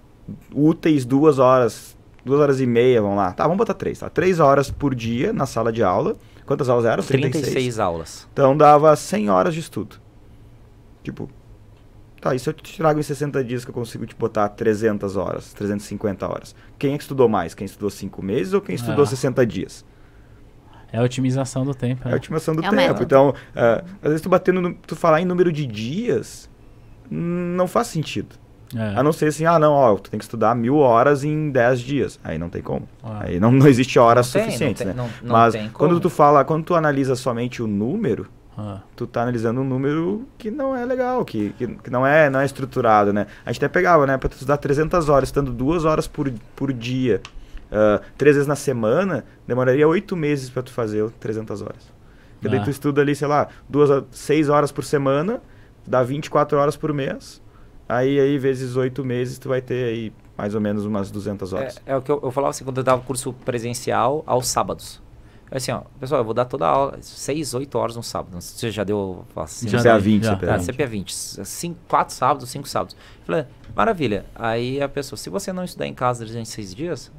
úteis 0.53 1.03
duas 1.03 1.39
horas, 1.39 1.97
duas 2.23 2.39
horas 2.39 2.61
e 2.61 2.65
meia, 2.65 3.01
vamos 3.01 3.17
lá. 3.17 3.33
Tá, 3.33 3.43
vamos 3.43 3.57
botar 3.57 3.73
três, 3.73 3.99
tá? 3.99 4.09
Três 4.09 4.39
horas 4.39 4.71
por 4.71 4.95
dia 4.95 5.33
na 5.33 5.45
sala 5.45 5.73
de 5.73 5.83
aula. 5.83 6.15
Quantas 6.45 6.69
aulas 6.69 6.85
eram? 6.85 7.03
36 7.03 7.77
aulas. 7.79 8.25
Então 8.31 8.55
dava 8.55 8.95
100 8.95 9.29
horas 9.29 9.53
de 9.53 9.59
estudo. 9.59 9.97
Tipo, 11.03 11.29
tá, 12.29 12.35
e 12.35 12.39
se 12.39 12.49
eu 12.49 12.53
te 12.53 12.77
trago 12.77 12.99
em 12.99 13.03
60 13.03 13.43
dias 13.43 13.63
que 13.65 13.71
eu 13.71 13.73
consigo 13.75 14.05
te 14.05 14.15
botar 14.15 14.49
300 14.49 15.15
horas, 15.15 15.53
350 15.53 16.27
horas? 16.27 16.55
Quem 16.77 16.93
é 16.93 16.97
que 16.97 17.03
estudou 17.03 17.27
mais? 17.29 17.53
Quem 17.53 17.65
estudou 17.65 17.89
5 17.89 18.21
meses 18.23 18.53
ou 18.53 18.61
quem 18.61 18.75
estudou 18.75 19.03
Ah. 19.03 19.07
60 19.07 19.45
dias? 19.45 19.85
É 20.91 20.99
a 20.99 21.03
otimização 21.03 21.65
do 21.65 21.73
tempo. 21.73 22.03
É 22.05 22.07
né? 22.09 22.13
a 22.13 22.17
otimização 22.17 22.55
do 22.55 22.63
É 22.65 22.69
tempo. 22.69 23.03
Então, 23.03 23.33
é, 23.55 23.83
às 24.01 24.09
vezes 24.09 24.21
tu 24.21 24.29
batendo, 24.29 24.61
no- 24.61 24.73
tu 24.73 24.95
falar 24.95 25.21
em 25.21 25.25
número 25.25 25.51
de 25.51 25.65
dias, 25.65 26.49
não 27.09 27.67
faz 27.67 27.87
sentido. 27.87 28.35
É. 28.75 28.97
A 28.99 29.03
não 29.03 29.13
ser 29.13 29.27
assim, 29.27 29.45
ah, 29.45 29.57
não, 29.57 29.71
ó, 29.73 29.95
tu 29.95 30.09
tem 30.11 30.17
que 30.17 30.25
estudar 30.25 30.53
mil 30.55 30.77
horas 30.77 31.23
em 31.23 31.49
10 31.51 31.79
dias. 31.79 32.19
Aí 32.23 32.37
não 32.37 32.49
tem 32.49 32.61
como. 32.61 32.87
Ah. 33.03 33.21
Aí 33.23 33.39
não, 33.39 33.51
não 33.51 33.67
existe 33.67 33.97
horas 33.97 34.27
Não 34.27 34.33
tem, 34.33 34.41
não 34.41 34.47
suficientes, 34.47 34.77
tem- 34.79 34.87
né? 34.87 34.93
não- 34.93 35.09
não 35.23 35.31
Mas 35.33 35.53
tem 35.53 35.69
quando 35.69 35.89
como. 35.91 36.01
tu 36.01 36.09
fala, 36.09 36.43
quando 36.43 36.63
tu 36.65 36.75
analisa 36.75 37.15
somente 37.15 37.61
o 37.63 37.67
número, 37.67 38.27
Ah. 38.57 38.79
tu 38.95 39.05
tá 39.05 39.21
analisando 39.21 39.61
um 39.61 39.63
número 39.63 40.25
que 40.37 40.49
não 40.49 40.75
é 40.75 40.83
legal, 40.83 41.23
que, 41.23 41.49
que, 41.57 41.67
que 41.67 41.89
não, 41.91 42.05
é, 42.07 42.27
não 42.29 42.39
é 42.39 42.45
estruturado, 42.45 43.13
né? 43.13 43.27
A 43.45 43.51
gente 43.51 43.63
até 43.63 43.71
pegava, 43.71 44.07
né, 44.07 44.17
pra 44.17 44.27
tu 44.27 44.33
estudar 44.33 44.57
300 44.57 45.09
horas, 45.09 45.29
estando 45.29 45.51
duas 45.53 45.85
horas 45.85 46.07
por, 46.07 46.31
por 46.55 46.73
dia, 46.73 47.21
ah, 47.71 48.01
três 48.17 48.35
vezes 48.35 48.47
na 48.47 48.55
semana, 48.55 49.23
demoraria 49.45 49.87
oito 49.87 50.15
meses 50.15 50.49
pra 50.49 50.63
tu 50.63 50.71
fazer 50.71 51.03
o 51.03 51.11
300 51.11 51.61
horas. 51.61 51.93
Porque 52.35 52.49
daí 52.49 52.59
Ah. 52.59 52.63
tu 52.63 52.69
estuda 52.71 53.01
ali, 53.01 53.15
sei 53.15 53.27
lá, 53.27 53.47
duas, 53.69 53.91
a- 53.91 54.03
seis 54.11 54.49
horas 54.49 54.71
por 54.71 54.83
semana, 54.83 55.39
dá 55.85 56.01
24 56.01 56.57
horas 56.57 56.75
por 56.75 56.91
mês, 56.91 57.39
aí, 57.87 58.19
aí 58.19 58.37
vezes 58.39 58.75
oito 58.75 59.05
meses 59.05 59.37
tu 59.37 59.49
vai 59.49 59.61
ter 59.61 59.85
aí 59.85 60.13
mais 60.35 60.53
ou 60.55 60.61
menos 60.61 60.83
umas 60.85 61.09
200 61.11 61.53
horas. 61.53 61.79
É, 61.85 61.93
é 61.93 61.95
o 61.95 62.01
que 62.01 62.11
eu, 62.11 62.19
eu 62.23 62.31
falava 62.31 62.49
assim, 62.51 62.63
quando 62.63 62.77
eu 62.77 62.83
dava 62.83 63.01
curso 63.03 63.33
presencial 63.33 64.23
aos 64.25 64.47
sábados. 64.47 65.01
É 65.49 65.57
assim, 65.57 65.71
ó, 65.71 65.81
pessoal, 65.99 66.19
eu 66.21 66.25
vou 66.25 66.33
dar 66.33 66.43
toda 66.45 66.65
a 66.65 66.69
aula, 66.69 66.97
6, 67.01 67.53
8 67.53 67.77
horas 67.77 67.95
no 67.95 68.03
sábado. 68.03 68.33
Você 68.41 68.69
já 68.69 68.83
deu 68.83 69.25
assim, 69.35 69.67
Já 69.69 69.79
CPA 69.79 69.93
dei, 69.93 70.01
20, 70.01 70.23
já. 70.23 70.35
CPA 70.35 70.57
20. 70.57 70.65
CPA 70.65 70.87
20. 70.87 71.13
Cinco, 71.45 71.79
quatro 71.87 72.13
sábados, 72.13 72.49
cinco 72.49 72.67
sábados. 72.67 72.95
Falei, 73.25 73.45
maravilha. 73.75 74.25
Aí 74.35 74.81
a 74.81 74.89
pessoa, 74.89 75.15
se 75.17 75.29
você 75.29 75.53
não 75.53 75.63
estudar 75.63 75.87
em 75.87 75.93
casa 75.93 76.25
durante 76.25 76.49
seis 76.49 76.75
dias, 76.75 77.09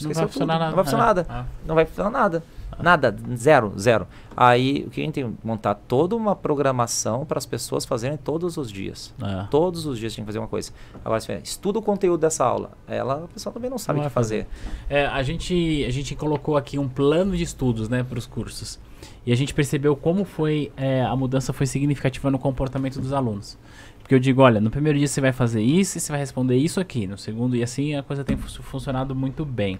Não 0.00 0.10
vai 0.12 0.26
funcionar 0.26 0.54
tudo. 0.54 0.58
nada. 0.58 0.66
Não 0.68 0.74
vai 0.76 0.84
funcionar 0.84 1.04
É. 1.04 1.06
nada. 1.06 1.26
Ah. 1.28 1.44
Não 1.66 1.74
vai 1.74 1.84
funcionar 1.84 2.10
nada. 2.10 2.42
Nada, 2.82 3.16
zero, 3.36 3.72
zero. 3.78 4.06
Aí 4.36 4.84
o 4.86 4.90
que 4.90 5.00
a 5.00 5.04
gente 5.04 5.14
tem 5.14 5.30
que 5.32 5.46
montar 5.46 5.74
toda 5.74 6.14
uma 6.16 6.34
programação 6.34 7.24
para 7.26 7.38
as 7.38 7.46
pessoas 7.46 7.84
fazerem 7.84 8.16
todos 8.16 8.56
os 8.56 8.70
dias. 8.70 9.14
É. 9.22 9.46
Todos 9.50 9.86
os 9.86 9.98
dias 9.98 10.14
tem 10.14 10.24
que 10.24 10.26
fazer 10.26 10.38
uma 10.38 10.48
coisa. 10.48 10.72
Agora, 11.04 11.20
se 11.20 11.32
estuda 11.42 11.78
o 11.78 11.82
conteúdo 11.82 12.20
dessa 12.20 12.44
aula. 12.44 12.70
Ela, 12.88 13.24
a 13.24 13.28
pessoa 13.28 13.52
também 13.52 13.70
não 13.70 13.78
sabe 13.78 13.98
Não 13.98 14.06
o 14.06 14.08
que 14.08 14.14
vai 14.14 14.22
fazer. 14.22 14.46
É, 14.88 15.06
a, 15.06 15.22
gente, 15.22 15.84
a 15.86 15.90
gente 15.90 16.14
colocou 16.14 16.56
aqui 16.56 16.78
um 16.78 16.88
plano 16.88 17.36
de 17.36 17.42
estudos 17.42 17.88
né, 17.88 18.02
para 18.02 18.18
os 18.18 18.26
cursos. 18.26 18.78
E 19.26 19.32
a 19.32 19.36
gente 19.36 19.52
percebeu 19.52 19.94
como 19.96 20.24
foi 20.24 20.72
é, 20.76 21.02
a 21.02 21.14
mudança 21.14 21.52
foi 21.52 21.66
significativa 21.66 22.30
no 22.30 22.38
comportamento 22.38 23.00
dos 23.00 23.12
alunos. 23.12 23.58
Porque 23.98 24.14
eu 24.14 24.18
digo, 24.18 24.42
olha, 24.42 24.60
no 24.60 24.70
primeiro 24.70 24.98
dia 24.98 25.06
você 25.06 25.20
vai 25.20 25.32
fazer 25.32 25.62
isso 25.62 25.98
e 25.98 26.00
você 26.00 26.10
vai 26.10 26.20
responder 26.20 26.56
isso 26.56 26.80
aqui. 26.80 27.06
No 27.06 27.16
segundo, 27.18 27.54
e 27.54 27.62
assim 27.62 27.94
a 27.94 28.02
coisa 28.02 28.24
tem 28.24 28.36
fu- 28.36 28.62
funcionado 28.62 29.14
muito 29.14 29.44
bem. 29.44 29.78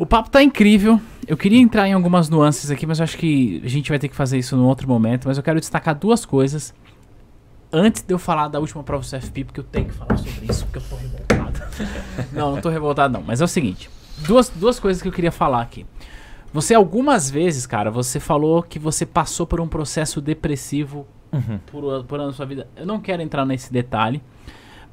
O 0.00 0.06
papo 0.06 0.30
tá 0.30 0.42
incrível. 0.42 0.98
Eu 1.28 1.36
queria 1.36 1.60
entrar 1.60 1.86
em 1.86 1.92
algumas 1.92 2.30
nuances 2.30 2.70
aqui, 2.70 2.86
mas 2.86 3.00
eu 3.00 3.04
acho 3.04 3.18
que 3.18 3.60
a 3.62 3.68
gente 3.68 3.90
vai 3.90 3.98
ter 3.98 4.08
que 4.08 4.16
fazer 4.16 4.38
isso 4.38 4.56
num 4.56 4.64
outro 4.64 4.88
momento. 4.88 5.28
Mas 5.28 5.36
eu 5.36 5.42
quero 5.42 5.60
destacar 5.60 5.94
duas 5.94 6.24
coisas 6.24 6.72
antes 7.70 8.00
de 8.00 8.14
eu 8.14 8.18
falar 8.18 8.48
da 8.48 8.58
última 8.58 8.82
prova 8.82 9.04
do 9.04 9.10
CFP, 9.10 9.44
porque 9.44 9.60
eu 9.60 9.64
tenho 9.64 9.88
que 9.88 9.92
falar 9.92 10.16
sobre 10.16 10.46
isso, 10.50 10.64
porque 10.64 10.78
eu 10.78 10.82
tô 10.88 10.96
revoltado. 10.96 11.60
não, 12.32 12.54
não 12.54 12.62
tô 12.62 12.70
revoltado 12.70 13.12
não, 13.12 13.22
mas 13.22 13.42
é 13.42 13.44
o 13.44 13.46
seguinte, 13.46 13.90
duas, 14.26 14.48
duas 14.48 14.80
coisas 14.80 15.02
que 15.02 15.08
eu 15.08 15.12
queria 15.12 15.30
falar 15.30 15.60
aqui. 15.60 15.84
Você 16.50 16.74
algumas 16.74 17.30
vezes, 17.30 17.66
cara, 17.66 17.90
você 17.90 18.18
falou 18.18 18.62
que 18.62 18.78
você 18.78 19.04
passou 19.04 19.46
por 19.46 19.60
um 19.60 19.68
processo 19.68 20.18
depressivo 20.22 21.06
Uhum. 21.30 21.58
por, 21.66 22.04
por 22.04 22.18
ano 22.18 22.30
da 22.30 22.36
sua 22.36 22.46
vida. 22.46 22.66
Eu 22.74 22.86
não 22.86 22.98
quero 22.98 23.20
entrar 23.20 23.44
nesse 23.44 23.70
detalhe, 23.70 24.22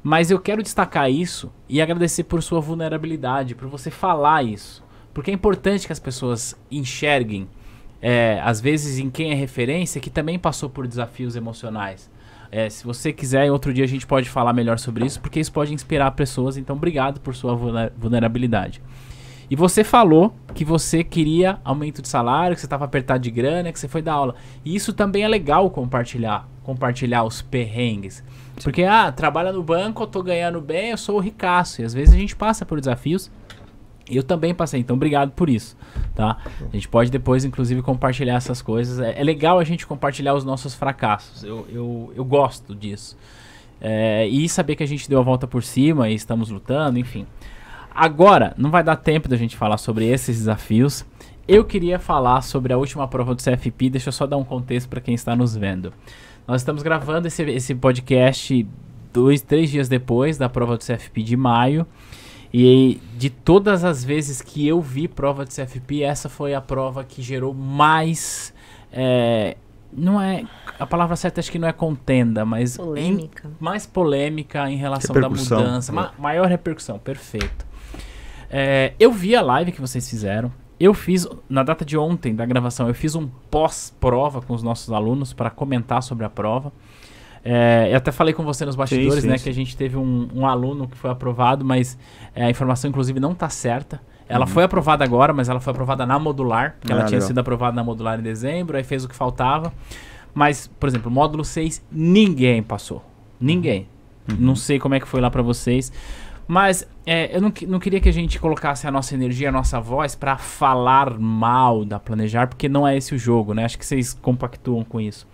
mas 0.02 0.30
eu 0.30 0.38
quero 0.38 0.62
destacar 0.62 1.10
isso 1.10 1.50
e 1.66 1.80
agradecer 1.80 2.24
por 2.24 2.42
sua 2.42 2.60
vulnerabilidade, 2.60 3.54
por 3.54 3.66
você 3.68 3.90
falar 3.90 4.44
isso. 4.44 4.86
Porque 5.12 5.30
é 5.30 5.34
importante 5.34 5.86
que 5.86 5.92
as 5.92 5.98
pessoas 5.98 6.54
enxerguem, 6.70 7.48
é, 8.00 8.40
às 8.44 8.60
vezes, 8.60 8.98
em 8.98 9.10
quem 9.10 9.32
é 9.32 9.34
referência, 9.34 10.00
que 10.00 10.10
também 10.10 10.38
passou 10.38 10.70
por 10.70 10.86
desafios 10.86 11.34
emocionais. 11.36 12.10
É, 12.50 12.70
se 12.70 12.84
você 12.84 13.12
quiser, 13.12 13.50
outro 13.50 13.74
dia 13.74 13.84
a 13.84 13.88
gente 13.88 14.06
pode 14.06 14.30
falar 14.30 14.52
melhor 14.52 14.78
sobre 14.78 15.04
isso, 15.04 15.20
porque 15.20 15.38
isso 15.38 15.52
pode 15.52 15.74
inspirar 15.74 16.10
pessoas. 16.12 16.56
Então, 16.56 16.76
obrigado 16.76 17.20
por 17.20 17.34
sua 17.34 17.54
vulner- 17.54 17.92
vulnerabilidade. 17.98 18.80
E 19.50 19.56
você 19.56 19.82
falou 19.82 20.34
que 20.54 20.64
você 20.64 21.02
queria 21.02 21.58
aumento 21.64 22.02
de 22.02 22.08
salário, 22.08 22.54
que 22.54 22.60
você 22.60 22.66
estava 22.66 22.84
apertado 22.84 23.20
de 23.20 23.30
grana, 23.30 23.72
que 23.72 23.80
você 23.80 23.88
foi 23.88 24.02
dar 24.02 24.12
aula. 24.12 24.34
E 24.64 24.74
isso 24.74 24.92
também 24.92 25.22
é 25.24 25.28
legal 25.28 25.70
compartilhar, 25.70 26.46
compartilhar 26.62 27.24
os 27.24 27.40
perrengues. 27.40 28.22
Porque, 28.62 28.82
ah, 28.82 29.10
trabalha 29.10 29.52
no 29.52 29.62
banco, 29.62 30.02
eu 30.02 30.06
tô 30.06 30.22
ganhando 30.22 30.60
bem, 30.60 30.90
eu 30.90 30.98
sou 30.98 31.16
o 31.16 31.20
ricaço. 31.20 31.80
E 31.80 31.84
às 31.84 31.94
vezes 31.94 32.14
a 32.14 32.18
gente 32.18 32.36
passa 32.36 32.66
por 32.66 32.78
desafios. 32.78 33.30
Eu 34.10 34.22
também 34.22 34.54
passei, 34.54 34.80
então 34.80 34.96
obrigado 34.96 35.30
por 35.32 35.48
isso, 35.48 35.76
tá? 36.14 36.38
A 36.60 36.74
gente 36.74 36.88
pode 36.88 37.10
depois, 37.10 37.44
inclusive, 37.44 37.82
compartilhar 37.82 38.34
essas 38.34 38.62
coisas. 38.62 38.98
É, 38.98 39.20
é 39.20 39.22
legal 39.22 39.58
a 39.58 39.64
gente 39.64 39.86
compartilhar 39.86 40.34
os 40.34 40.44
nossos 40.44 40.74
fracassos. 40.74 41.44
Eu, 41.44 41.66
eu, 41.70 42.12
eu 42.16 42.24
gosto 42.24 42.74
disso. 42.74 43.16
É, 43.80 44.26
e 44.26 44.48
saber 44.48 44.76
que 44.76 44.82
a 44.82 44.86
gente 44.86 45.08
deu 45.08 45.20
a 45.20 45.22
volta 45.22 45.46
por 45.46 45.62
cima 45.62 46.08
e 46.08 46.14
estamos 46.14 46.50
lutando, 46.50 46.98
enfim. 46.98 47.26
Agora, 47.94 48.54
não 48.56 48.70
vai 48.70 48.82
dar 48.82 48.96
tempo 48.96 49.28
da 49.28 49.36
gente 49.36 49.56
falar 49.56 49.78
sobre 49.78 50.06
esses 50.06 50.38
desafios. 50.38 51.04
Eu 51.46 51.64
queria 51.64 51.98
falar 51.98 52.42
sobre 52.42 52.72
a 52.72 52.76
última 52.76 53.08
prova 53.08 53.34
do 53.34 53.42
CFP. 53.42 53.90
Deixa 53.90 54.08
eu 54.08 54.12
só 54.12 54.26
dar 54.26 54.36
um 54.36 54.44
contexto 54.44 54.88
para 54.88 55.00
quem 55.00 55.14
está 55.14 55.34
nos 55.34 55.56
vendo. 55.56 55.92
Nós 56.46 56.60
estamos 56.60 56.82
gravando 56.82 57.26
esse, 57.26 57.42
esse 57.42 57.74
podcast 57.74 58.66
dois, 59.12 59.40
três 59.40 59.70
dias 59.70 59.88
depois 59.88 60.38
da 60.38 60.48
prova 60.48 60.76
do 60.76 60.84
CFP 60.84 61.22
de 61.22 61.36
maio. 61.36 61.86
E 62.52 63.00
de 63.16 63.28
todas 63.30 63.84
as 63.84 64.02
vezes 64.04 64.40
que 64.40 64.66
eu 64.66 64.80
vi 64.80 65.06
prova 65.08 65.44
de 65.44 65.54
CFP, 65.54 66.02
essa 66.02 66.28
foi 66.28 66.54
a 66.54 66.60
prova 66.60 67.04
que 67.04 67.20
gerou 67.22 67.52
mais. 67.54 68.54
é, 68.92 69.56
não 69.92 70.20
é. 70.20 70.44
A 70.78 70.86
palavra 70.86 71.16
certa 71.16 71.40
acho 71.40 71.50
que 71.50 71.58
não 71.58 71.66
é 71.68 71.72
contenda, 71.72 72.44
mas. 72.44 72.74
em- 72.78 72.82
Polêmica. 72.82 73.50
mais 73.60 73.86
polêmica 73.86 74.70
em 74.70 74.76
relação 74.76 75.14
da 75.14 75.20
Repercussão. 75.22 75.58
mudança. 75.60 75.92
ma- 75.92 76.12
maior 76.18 76.46
repercussão, 76.46 76.98
perfeito. 76.98 77.66
É, 78.50 78.92
eu 78.98 79.12
vi 79.12 79.34
a 79.36 79.42
live 79.42 79.72
que 79.72 79.80
vocês 79.80 80.08
fizeram. 80.08 80.50
Eu 80.80 80.94
fiz, 80.94 81.26
na 81.48 81.62
data 81.64 81.84
de 81.84 81.98
ontem 81.98 82.34
da 82.34 82.46
gravação, 82.46 82.86
eu 82.88 82.94
fiz 82.94 83.14
um 83.16 83.28
pós-prova 83.50 84.40
com 84.40 84.54
os 84.54 84.62
nossos 84.62 84.92
alunos 84.92 85.32
para 85.32 85.50
comentar 85.50 86.02
sobre 86.02 86.24
a 86.24 86.30
prova. 86.30 86.72
É, 87.50 87.88
eu 87.90 87.96
até 87.96 88.12
falei 88.12 88.34
com 88.34 88.42
você 88.42 88.66
nos 88.66 88.76
bastidores, 88.76 89.22
sim, 89.22 89.28
né, 89.28 89.38
sim. 89.38 89.44
que 89.44 89.48
a 89.48 89.54
gente 89.54 89.74
teve 89.74 89.96
um, 89.96 90.28
um 90.34 90.46
aluno 90.46 90.86
que 90.86 90.98
foi 90.98 91.08
aprovado, 91.08 91.64
mas 91.64 91.96
é, 92.34 92.44
a 92.44 92.50
informação, 92.50 92.90
inclusive, 92.90 93.18
não 93.18 93.32
está 93.32 93.48
certa. 93.48 94.02
Ela 94.28 94.46
foi 94.46 94.64
aprovada 94.64 95.02
agora, 95.02 95.32
mas 95.32 95.48
ela 95.48 95.58
foi 95.58 95.70
aprovada 95.70 96.04
na 96.04 96.18
modular, 96.18 96.76
porque 96.78 96.92
ela 96.92 97.00
Uhum. 97.00 97.06
Ah, 97.06 97.08
tinha 97.08 97.16
legal. 97.16 97.28
sido 97.28 97.38
aprovada 97.38 97.74
na 97.74 97.82
modular 97.82 98.20
em 98.20 98.22
dezembro, 98.22 98.76
aí 98.76 98.84
fez 98.84 99.02
o 99.02 99.08
que 99.08 99.16
faltava. 99.16 99.72
Mas, 100.34 100.66
por 100.78 100.90
exemplo, 100.90 101.10
módulo 101.10 101.42
6, 101.42 101.82
ninguém 101.90 102.62
passou. 102.62 103.02
Ninguém. 103.40 103.88
Uhum. 104.30 104.36
Não 104.38 104.54
sei 104.54 104.78
como 104.78 104.94
é 104.94 105.00
que 105.00 105.08
foi 105.08 105.22
lá 105.22 105.30
pra 105.30 105.40
vocês. 105.40 105.90
Mas 106.46 106.86
é, 107.06 107.34
eu 107.34 107.40
não, 107.40 107.50
não 107.66 107.78
queria 107.78 107.98
que 107.98 108.10
a 108.10 108.12
gente 108.12 108.38
colocasse 108.38 108.86
a 108.86 108.90
nossa 108.90 109.14
energia, 109.14 109.48
a 109.48 109.52
nossa 109.52 109.80
voz 109.80 110.14
pra 110.14 110.36
falar 110.36 111.18
mal 111.18 111.82
da 111.86 111.98
Planejar, 111.98 112.46
porque 112.46 112.68
não 112.68 112.86
é 112.86 112.94
esse 112.94 113.14
o 113.14 113.18
jogo, 113.18 113.54
né? 113.54 113.64
Acho 113.64 113.78
que 113.78 113.86
vocês 113.86 114.12
compactuam 114.12 114.84
com 114.84 115.00
isso. 115.00 115.26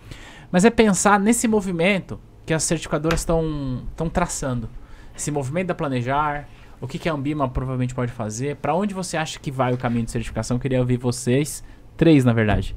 Mas 0.55 0.63
é 0.63 0.69
pensar 0.69 1.19
nesse 1.19 1.49
movimento 1.49 2.17
que 2.45 2.53
as 2.53 2.63
certificadoras 2.63 3.19
estão 3.19 4.07
traçando. 4.09 4.69
Esse 5.13 5.29
movimento 5.29 5.67
da 5.67 5.75
Planejar, 5.75 6.47
o 6.79 6.87
que, 6.87 6.97
que 6.97 7.09
a 7.09 7.11
Ambima 7.13 7.49
provavelmente 7.49 7.93
pode 7.93 8.13
fazer, 8.13 8.55
pra 8.55 8.73
onde 8.73 8.93
você 8.93 9.17
acha 9.17 9.37
que 9.37 9.51
vai 9.51 9.73
o 9.73 9.77
caminho 9.77 10.05
de 10.05 10.11
certificação? 10.11 10.57
Queria 10.57 10.79
ouvir 10.79 10.95
vocês, 10.95 11.61
três 11.97 12.23
na 12.23 12.31
verdade. 12.31 12.73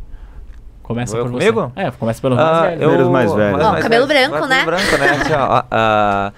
Começa 0.82 1.16
eu 1.16 1.22
por 1.26 1.30
você. 1.34 1.52
comigo? 1.52 1.72
É, 1.76 1.88
começa 1.92 2.20
pelo 2.20 2.34
Ah, 2.34 2.62
mais 2.62 2.70
velho. 2.80 2.82
eu- 2.82 3.10
mais. 3.12 3.30
Ó, 3.32 3.80
cabelo 3.80 4.06
branco, 4.08 4.30
cabelo 4.32 4.48
né? 4.48 4.64
branco, 4.64 4.98
né? 4.98 5.10
Assim, 5.10 5.32
ó, 5.34 5.62
ah, 5.70 6.32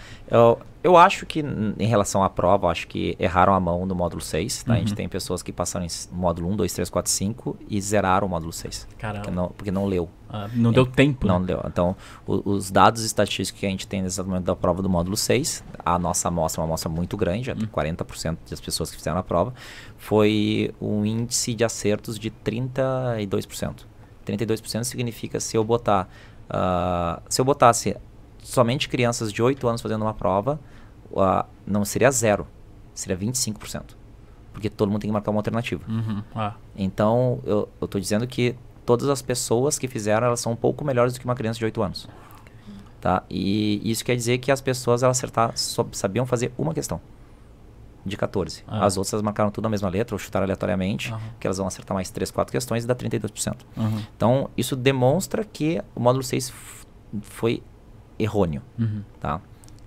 eu, 0.82 0.96
acho 0.96 1.26
que 1.26 1.40
em 1.40 1.86
relação 1.86 2.22
à 2.22 2.30
prova, 2.30 2.68
acho 2.68 2.86
que 2.88 3.16
erraram 3.18 3.54
a 3.54 3.60
mão 3.60 3.84
no 3.86 3.94
módulo 3.94 4.20
6, 4.22 4.62
tá? 4.64 4.74
A 4.74 4.76
gente 4.76 4.90
Uhum. 4.90 4.94
tem 4.96 5.08
pessoas 5.08 5.42
que 5.42 5.52
passaram 5.52 5.84
em 5.84 5.88
módulo 6.12 6.48
1, 6.50 6.56
2, 6.56 6.72
3, 6.72 6.88
4, 6.90 7.10
5 7.10 7.56
e 7.68 7.80
zeraram 7.80 8.26
o 8.26 8.30
módulo 8.30 8.52
6. 8.52 8.86
Caramba. 8.98 9.20
Porque 9.24 9.34
não, 9.36 9.48
porque 9.48 9.70
não 9.70 9.86
leu. 9.86 10.08
Ah, 10.28 10.48
não 10.54 10.70
deu 10.72 10.86
tempo. 10.86 11.26
Não 11.26 11.40
né? 11.40 11.46
deu. 11.46 11.60
Então, 11.66 11.96
o- 12.26 12.50
os 12.52 12.70
dados 12.70 13.02
estatísticos 13.04 13.60
que 13.60 13.66
a 13.66 13.68
gente 13.68 13.86
tem 13.86 14.00
nesse 14.00 14.22
momento 14.22 14.44
da 14.44 14.54
prova 14.56 14.80
do 14.80 14.88
módulo 14.88 15.16
6, 15.16 15.62
a 15.84 15.98
nossa 15.98 16.28
amostra 16.28 16.60
é 16.60 16.62
uma 16.62 16.68
amostra 16.70 16.88
muito 16.88 17.16
grande, 17.16 17.50
Hum. 17.50 17.66
40% 17.70 18.38
das 18.48 18.60
pessoas 18.60 18.90
que 18.90 18.96
fizeram 18.96 19.18
a 19.18 19.22
prova, 19.22 19.52
foi 19.98 20.72
um 20.80 21.04
índice 21.04 21.52
de 21.54 21.64
acertos 21.64 22.18
de 22.18 22.30
32%. 22.30 23.86
32% 24.24 24.84
significa 24.84 25.40
se 25.40 25.56
eu 25.56 25.64
botar, 25.64 26.08
ah, 26.48 27.20
se 27.28 27.40
eu 27.40 27.44
botasse 27.44 27.96
somente 28.50 28.88
crianças 28.88 29.32
de 29.32 29.42
8 29.42 29.66
anos 29.68 29.80
fazendo 29.80 30.02
uma 30.02 30.14
prova, 30.14 30.58
ah, 31.16 31.46
não 31.66 31.84
seria 31.84 32.10
zero, 32.10 32.46
seria 32.94 33.16
25%. 33.16 33.96
Porque 34.52 34.68
todo 34.68 34.90
mundo 34.90 35.00
tem 35.00 35.08
que 35.08 35.12
marcar 35.12 35.30
uma 35.30 35.38
alternativa. 35.38 35.82
Uhum. 35.88 36.22
Ah, 36.34 36.54
Então, 36.76 37.40
eu, 37.44 37.68
tô 37.86 37.98
dizendo 38.00 38.26
que 38.26 38.54
todas 38.84 39.08
as 39.08 39.22
pessoas 39.22 39.78
que 39.78 39.86
fizeram, 39.86 40.26
elas 40.26 40.40
são 40.40 40.52
um 40.52 40.56
pouco 40.56 40.84
melhores 40.84 41.12
do 41.12 41.20
que 41.20 41.24
uma 41.24 41.34
criança 41.36 41.58
de 41.58 41.64
8 41.64 41.82
anos. 41.82 42.08
Tá? 43.00 43.22
E 43.30 43.80
isso 43.88 44.04
quer 44.04 44.14
dizer 44.16 44.38
que 44.38 44.50
as 44.52 44.60
pessoas, 44.60 45.02
elas 45.02 45.16
acertar, 45.16 45.52
sabiam 45.56 46.26
fazer 46.26 46.52
uma 46.58 46.74
questão. 46.74 47.00
De 48.04 48.16
14. 48.16 48.64
Ah. 48.66 48.84
As 48.86 48.96
outras 48.96 49.20
marcaram 49.22 49.50
tudo 49.50 49.66
a 49.66 49.68
mesma 49.68 49.88
letra, 49.88 50.14
ou 50.14 50.18
chutaram 50.18 50.44
aleatoriamente, 50.44 51.12
Aham. 51.12 51.20
que 51.38 51.46
elas 51.46 51.58
vão 51.58 51.66
acertar 51.66 51.94
mais 51.94 52.10
3, 52.10 52.30
4 52.30 52.50
questões 52.50 52.84
e 52.84 52.86
dá 52.86 52.94
32%. 52.94 53.56
uhum. 53.76 54.02
Então, 54.16 54.50
isso 54.56 54.74
demonstra 54.74 55.44
que 55.44 55.80
o 55.94 56.00
módulo 56.00 56.22
6 56.24 56.48
f- 56.48 56.86
foi 57.22 57.62
errôneo. 58.22 58.62
Uhum. 58.78 59.02
Tá? 59.18 59.40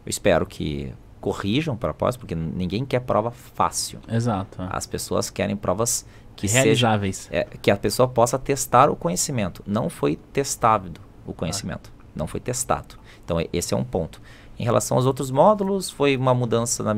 Eu 0.06 0.10
espero 0.10 0.46
que 0.46 0.94
corrijam 1.22 1.78
para 1.78 1.94
propósito, 1.94 2.20
porque 2.20 2.36
ninguém 2.36 2.86
quer 2.86 3.00
prova 3.00 3.32
fácil. 3.32 4.00
Exato. 4.10 4.62
é. 4.62 4.68
As 4.72 4.86
pessoas 4.86 5.30
querem 5.30 5.56
provas 5.56 6.06
que 6.36 6.48
sejam 6.48 6.64
Realizáveis. 6.64 7.30
é, 7.32 7.44
que 7.62 7.72
a 7.72 7.78
pessoa 7.78 8.08
possa 8.08 8.38
testar 8.38 8.90
o 8.90 8.96
conhecimento. 8.96 9.64
Não 9.66 9.90
foi 9.90 10.18
testado 10.34 11.00
o 11.26 11.34
conhecimento. 11.34 11.92
Não 12.16 12.28
foi 12.28 12.40
testado. 12.40 12.96
Então, 13.24 13.38
esse 13.54 13.74
é 13.74 13.78
um 13.78 13.84
ponto. 13.84 14.22
Em 14.64 14.66
relação 14.66 14.96
aos 14.96 15.06
outros 15.06 15.30
módulos, 15.30 15.90
foi 15.90 16.16
uma 16.16 16.34
mudança. 16.34 16.82
Na, 16.84 16.96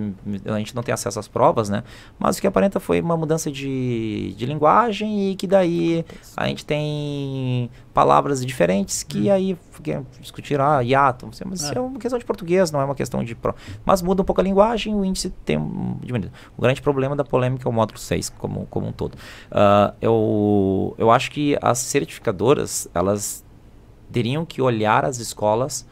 a 0.54 0.60
gente 0.60 0.76
não 0.76 0.84
tem 0.84 0.94
acesso 0.94 1.20
às 1.20 1.28
provas, 1.28 1.68
né? 1.68 1.84
Mas 2.20 2.38
o 2.38 2.42
que 2.42 2.46
aparenta 2.46 2.80
foi 2.80 3.02
uma 3.02 3.18
mudança 3.18 3.52
de, 3.52 4.36
de 4.38 4.46
linguagem 4.46 5.32
e 5.32 5.36
que 5.36 5.48
daí 5.48 6.06
a 6.38 6.48
gente 6.48 6.64
tem 6.64 7.68
palavras 7.92 8.46
diferentes 8.46 9.02
que 9.02 9.32
aí 9.32 9.58
que 9.82 9.98
discutir, 10.22 10.62
ah, 10.62 10.82
hiato. 10.82 11.28
Mas 11.44 11.62
isso 11.62 11.74
É. 11.74 11.78
é 11.78 11.82
uma 11.82 11.98
questão 11.98 12.20
de 12.20 12.26
português, 12.26 12.72
não 12.72 12.80
é 12.80 12.86
uma 12.86 12.94
questão 12.94 13.24
de. 13.24 13.34
Pro... 13.34 13.56
Mas 13.84 14.04
muda 14.04 14.22
um 14.22 14.26
pouco 14.26 14.42
a 14.42 14.44
linguagem 14.44 14.94
e 14.94 14.96
o 14.96 15.04
índice 15.04 15.32
tem 15.44 15.58
um 15.58 15.98
diminuído. 16.04 16.32
O 16.56 16.62
grande 16.62 16.84
problema 16.84 17.16
da 17.16 17.24
polêmica 17.24 17.68
é 17.68 17.70
o 17.70 17.74
módulo 17.74 17.98
6, 17.98 18.30
como, 18.38 18.68
como 18.68 18.88
um 18.90 18.92
todo. 18.92 19.18
Ah, 19.52 19.92
eu, 20.00 20.94
eu 21.00 21.10
acho 21.10 21.32
que 21.32 21.58
as 21.60 21.80
certificadoras, 21.80 22.88
elas 22.94 23.44
teriam 24.12 24.46
que 24.46 24.62
olhar 24.62 25.04
as 25.04 25.18
escolas 25.18 25.84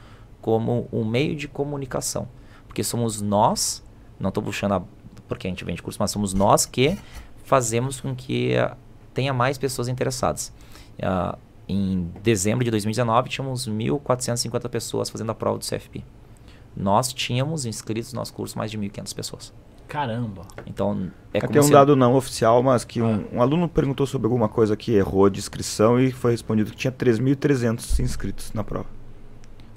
como 0.44 0.88
um 0.94 1.04
meio 1.04 1.36
de 1.36 1.48
comunicação. 1.48 2.28
Porque 2.68 2.84
somos 2.84 3.20
nós, 3.22 3.82
não 4.20 4.28
estou 4.30 4.44
puxando 4.44 4.74
a, 4.74 4.82
porque 5.28 5.48
a 5.48 5.50
gente 5.50 5.64
vende 5.66 5.82
curso, 5.82 5.98
mas 6.00 6.12
somos 6.12 6.34
nós 6.34 6.66
que 6.68 6.96
fazemos 7.46 8.00
com 8.02 8.14
que 8.14 8.56
ah, 8.58 8.76
tenha 9.14 9.34
mais 9.34 9.58
pessoas 9.58 9.88
interessadas. 9.88 10.52
Ah, 11.02 11.38
em 11.68 12.12
dezembro 12.22 12.64
de 12.66 12.70
2019, 12.72 13.30
tínhamos 13.30 13.68
1.450 13.70 14.68
pessoas 14.70 15.10
fazendo 15.10 15.32
a 15.32 15.36
prova 15.36 15.58
do 15.58 15.66
CFP. 15.66 16.04
Nós 16.76 17.14
tínhamos 17.14 17.66
inscritos 17.66 18.12
no 18.12 18.20
nosso 18.20 18.34
curso 18.34 18.58
mais 18.58 18.70
de 18.70 18.78
1.500 18.78 19.16
pessoas. 19.16 19.54
Caramba. 19.88 20.42
Então, 20.66 21.10
é 21.34 21.38
Aqui 21.38 21.48
como 21.48 21.58
é 21.60 21.62
um 21.62 21.66
se- 21.66 21.72
dado 21.72 21.96
não 21.96 22.16
oficial, 22.16 22.62
mas 22.64 22.84
que 22.84 23.00
Ah. 23.00 23.06
um, 23.06 23.38
um 23.38 23.42
aluno 23.42 23.70
perguntou 23.70 24.06
sobre 24.06 24.26
alguma 24.26 24.50
coisa 24.50 24.76
que 24.76 24.92
errou 24.94 25.30
de 25.30 25.40
inscrição 25.40 26.00
e 26.00 26.12
foi 26.12 26.32
respondido 26.32 26.72
que 26.72 26.78
tinha 26.78 26.92
3.300 26.92 28.00
inscritos 28.00 28.52
na 28.54 28.64
prova. 28.64 28.88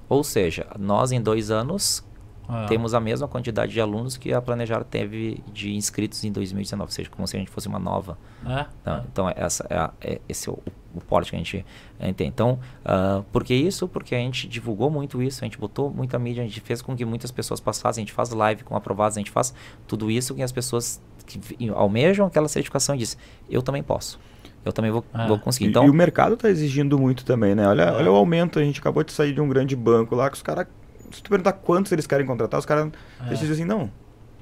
Ou 0.09 0.23
seja, 0.25 0.67
nós 0.79 1.13
em 1.13 1.21
dois 1.21 1.51
anos 1.51 2.05
Ah. 2.49 2.67
temos 2.69 2.95
a 2.95 3.01
mesma 3.01 3.27
quantidade 3.27 3.73
de 3.73 3.81
alunos 3.81 4.17
que 4.17 4.33
a 4.33 4.41
Planejar 4.41 4.85
teve 4.85 5.43
de 5.53 5.75
inscritos 5.75 6.23
em 6.23 6.31
2019, 6.31 6.89
ou 6.89 6.93
seja, 6.93 7.11
como 7.11 7.27
se 7.27 7.35
a 7.37 7.41
gente 7.41 7.51
fosse 7.51 7.67
uma 7.67 7.79
nova. 7.81 8.17
É? 8.47 8.67
Tá? 8.85 9.05
Então, 9.11 9.29
essa 9.35 9.67
é, 9.69 9.77
a- 9.77 9.91
é- 10.01 10.21
esse 10.29 10.49
é 10.49 10.53
o, 10.53 10.59
o 10.95 11.01
porte 11.01 11.31
que 11.31 11.35
a 11.35 11.39
gente 11.41 11.67
eh, 11.99 12.13
tem. 12.13 12.29
Então, 12.29 12.61
ah, 12.85 13.23
por 13.33 13.43
que 13.43 13.53
isso? 13.53 13.89
Porque 13.89 14.15
a 14.15 14.19
gente 14.19 14.47
divulgou 14.47 14.89
muito 14.89 15.21
isso, 15.21 15.43
a 15.43 15.45
gente 15.45 15.59
botou 15.59 15.91
muita 15.91 16.21
mídia, 16.21 16.45
a 16.45 16.47
gente 16.47 16.61
fez 16.61 16.81
com 16.81 16.95
que 16.95 17.05
muitas 17.05 17.33
pessoas 17.33 17.59
passassem, 17.59 18.03
a 18.03 18.07
gente 18.07 18.13
faz 18.15 18.31
live 18.31 18.63
com 18.63 18.77
aprovados, 18.77 19.17
a 19.17 19.21
gente 19.21 19.33
faz 19.33 19.53
tudo 19.89 20.09
isso 20.09 20.33
que 20.33 20.43
as 20.43 20.53
pessoas 20.53 21.03
que 21.27 21.41
almejam 21.75 22.25
aquela 22.29 22.47
certificação 22.47 22.95
e 22.95 22.99
dizem, 22.99 23.19
eu 23.51 23.61
também 23.61 23.83
posso. 23.83 24.21
Eu 24.67 24.73
também 24.73 24.91
vou, 24.91 25.05
Ah. 25.15 25.27
vou 25.27 25.39
conseguir. 25.39 25.67
E- 25.67 25.69
Então, 25.71 25.85
E, 25.87 25.91
o 25.91 25.95
mercado 25.95 26.35
está 26.35 26.49
exigindo 26.51 26.99
muito 26.99 27.25
também, 27.25 27.55
né? 27.55 27.67
Olha, 27.67 27.93
olha 27.95 28.13
o 28.13 28.15
aumento, 28.17 28.59
a 28.59 28.63
gente 28.63 28.81
acabou 28.81 29.03
de 29.05 29.13
sair 29.13 29.33
de 29.33 29.41
um 29.41 29.49
grande 29.49 29.75
banco 29.75 30.15
lá 30.15 30.29
que 30.29 30.37
os 30.37 30.43
caras. 30.43 30.67
Se 31.13 31.23
tu 31.23 31.31
perguntar 31.31 31.53
quantos 31.53 31.93
eles 31.93 32.07
querem 32.07 32.27
contratar, 32.27 32.59
os 32.61 32.67
caras. 32.67 32.91
Eles 33.27 33.39
dizem 33.39 33.55
assim, 33.55 33.65
não. 33.65 33.91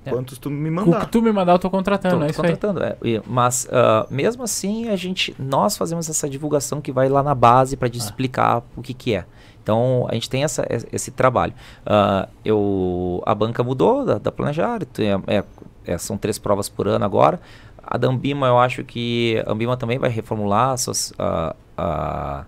É. 0.07 0.11
Quantos 0.11 0.37
tu 0.37 0.51
me 0.51 0.69
O 0.69 0.73
que 0.85 0.91
mandar? 0.91 1.07
tu 1.07 1.23
me 1.23 1.33
mandar, 1.33 1.53
eu 1.53 1.59
tô 1.59 1.71
contratando, 1.71 2.19
Tô 2.19 2.25
é 2.25 2.31
isso 2.31 2.43
aí. 2.43 2.51
contratando, 2.53 2.85
é. 2.85 2.97
E- 3.03 3.23
Mas 3.27 3.67
ah, 3.73 4.07
mesmo 4.11 4.43
assim, 4.43 4.89
a 4.91 4.97
gente, 4.97 5.35
nós 5.39 5.77
fazemos 5.79 6.11
essa 6.11 6.29
divulgação 6.29 6.81
que 6.81 6.93
vai 6.93 7.09
lá 7.09 7.23
na 7.23 7.35
base 7.35 7.75
para 7.77 7.89
te 7.89 7.99
Ah. 7.99 8.05
explicar 8.05 8.63
o 8.77 8.83
que, 8.83 8.93
que 8.93 9.15
é. 9.15 9.25
Então 9.63 10.07
a 10.11 10.15
gente 10.15 10.29
tem 10.29 10.45
essa, 10.45 10.67
es- 10.69 10.87
esse 10.93 11.11
trabalho. 11.11 11.55
Ah, 11.87 12.29
eu, 12.45 13.23
a 13.25 13.35
banca 13.35 13.63
mudou 13.63 14.05
da, 14.05 14.19
da 14.19 14.31
Planejar, 14.31 14.81
é- 15.27 15.45
é, 15.87 15.97
são 15.99 16.19
três 16.19 16.39
provas 16.39 16.69
por 16.69 16.87
ano 16.87 17.05
agora. 17.05 17.41
A 17.87 17.99
da 17.99 18.09
Ambima, 18.09 18.47
eu 18.47 18.59
acho 18.59 18.83
que 18.85 19.43
a 19.47 19.53
Ambima 19.53 19.77
também 19.77 19.99
vai 19.99 20.11
reformular 20.11 20.71
as 20.71 20.83
suas, 20.83 21.13
ah, 21.19 21.55
ah, 21.77 22.45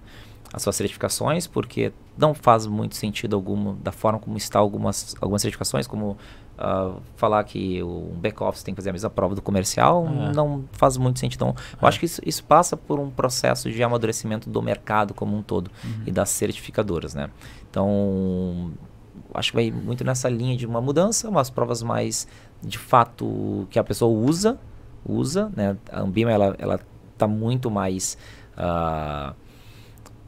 as 0.53 0.63
suas 0.63 0.77
certificações, 0.77 1.47
porque 1.47 1.93
não 2.17 2.33
faz 2.35 2.67
muito 2.67 2.97
sentido 2.97 3.37
algum 3.37 3.75
da 3.77 3.93
forma 3.93 4.19
como 4.19 4.37
está 4.37 4.59
algumas, 4.59 5.15
algumas 5.21 5.43
certificações, 5.43 5.87
como 5.87 6.17
ah, 6.59 6.95
falar 7.17 7.45
que 7.45 7.83
o 7.83 8.13
back-office 8.17 8.63
tem 8.63 8.73
que 8.75 8.81
fazer 8.81 8.89
a 8.91 8.93
mesma 8.95 9.11
prova 9.11 9.35
do 9.35 9.43
comercial, 9.43 10.07
É. 10.07 10.33
não 10.33 10.65
faz 10.73 10.97
muito 10.97 11.19
sentido. 11.19 11.45
Então, 11.45 11.55
eu 11.81 11.87
acho 11.87 11.99
que 12.01 12.07
isso, 12.07 12.23
isso 12.25 12.43
passa 12.45 12.77
por 12.77 12.99
um 12.99 13.11
processo 13.11 13.71
de 13.71 13.83
amadurecimento 13.83 14.49
do 14.49 14.63
mercado 14.63 15.13
como 15.13 15.37
um 15.37 15.43
todo 15.43 15.71
e 16.07 16.11
das 16.11 16.31
certificadoras, 16.31 17.15
né? 17.15 17.29
Então, 17.71 18.71
acho 19.35 19.51
que 19.51 19.57
vai 19.57 19.71
muito 19.71 20.03
nessa 20.03 20.29
linha 20.31 20.57
de 20.57 20.65
uma 20.67 20.81
mudança, 20.81 21.29
umas 21.29 21.51
provas 21.51 21.83
mais 21.83 22.27
de 22.63 22.79
fato 22.79 23.67
que 23.71 23.79
a 23.79 23.85
pessoa 23.85 24.11
usa, 24.11 24.59
usa, 25.09 25.51
né? 25.57 25.77
A 25.91 26.01
Ambima 26.01 26.31
ela 26.33 26.55
ela 26.59 26.81
está 27.13 27.27
muito 27.27 27.71
mais 27.71 28.17
ah, 28.57 29.35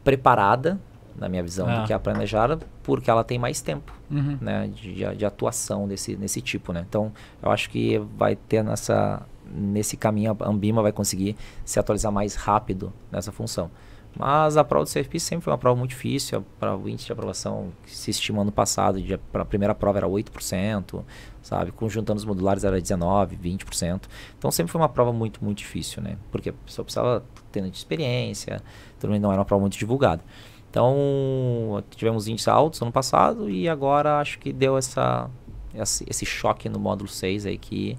preparada, 0.05 0.79
na 1.17 1.29
minha 1.29 1.43
visão, 1.43 1.69
Ah. 1.69 1.81
do 1.81 1.87
que 1.87 1.93
a 1.93 1.99
planejada, 1.99 2.59
porque 2.83 3.11
ela 3.11 3.25
tem 3.25 3.39
mais 3.39 3.61
tempo 3.61 3.93
Uhum. 4.11 4.39
né, 4.41 4.69
de, 4.73 4.95
de- 4.95 5.17
de 5.17 5.27
atuação 5.27 5.87
desse, 5.89 6.17
nesse 6.17 6.41
tipo, 6.41 6.73
né? 6.73 6.85
Então, 6.89 7.13
eu 7.43 7.51
acho 7.51 7.69
que 7.71 7.99
vai 8.17 8.37
ter 8.37 8.63
nessa 8.63 9.23
nesse 9.51 9.97
caminho 9.97 10.37
a 10.41 10.47
Ambima 10.49 10.83
vai 10.83 10.93
conseguir 10.93 11.35
se 11.65 11.81
atualizar 11.81 12.13
mais 12.13 12.35
rápido 12.35 12.93
nessa 13.11 13.33
função. 13.33 13.71
Mas 14.17 14.57
a 14.57 14.65
prova 14.65 14.85
do 14.85 14.91
CFP 14.91 15.21
sempre 15.21 15.45
foi 15.45 15.53
uma 15.53 15.59
prova 15.59 15.79
muito 15.79 15.91
difícil, 15.91 16.39
a, 16.39 16.43
pra- 16.59 16.77
o 16.77 16.89
índice 16.89 17.07
de 17.07 17.13
aprovação 17.13 17.69
que 17.85 17.95
se 17.97 18.11
estima 18.11 18.43
ano 18.43 18.51
passado, 18.51 18.99
para 19.31 19.43
a 19.43 19.45
primeira 19.45 19.75
prova 19.75 19.99
era 19.99 20.09
8%, 20.09 21.05
sabe? 21.41 21.71
Conjuntando 21.71 22.19
os 22.19 22.25
modulares 22.25 22.65
era 22.65 22.81
19, 22.81 23.37
20%. 23.37 24.09
Então 24.37 24.51
sempre 24.51 24.73
foi 24.73 24.81
uma 24.81 24.89
prova 24.89 25.13
muito, 25.13 25.45
muito 25.45 25.59
difícil, 25.59 26.03
né? 26.03 26.17
Porque 26.33 26.51
a 26.51 26.53
pessoa 26.53 26.85
precisava 26.85 27.25
ter 27.53 27.65
experiência, 27.67 28.61
também 28.99 29.21
não 29.21 29.31
era 29.31 29.39
uma 29.41 29.45
prova 29.45 29.61
muito 29.61 29.79
divulgada. 29.79 30.23
Então, 30.71 31.83
tivemos 31.91 32.29
índices 32.29 32.49
altos 32.49 32.83
ano 32.83 32.93
passado 32.93 33.49
e 33.49 33.69
agora 33.69 34.19
acho 34.21 34.39
que 34.39 34.53
deu 34.53 34.77
essa, 34.77 35.31
esse, 35.75 36.05
esse 36.09 36.27
choque 36.27 36.69
no 36.69 36.79
módulo 36.79 37.09
6 37.09 37.47
aí 37.47 37.57
que, 37.57 37.97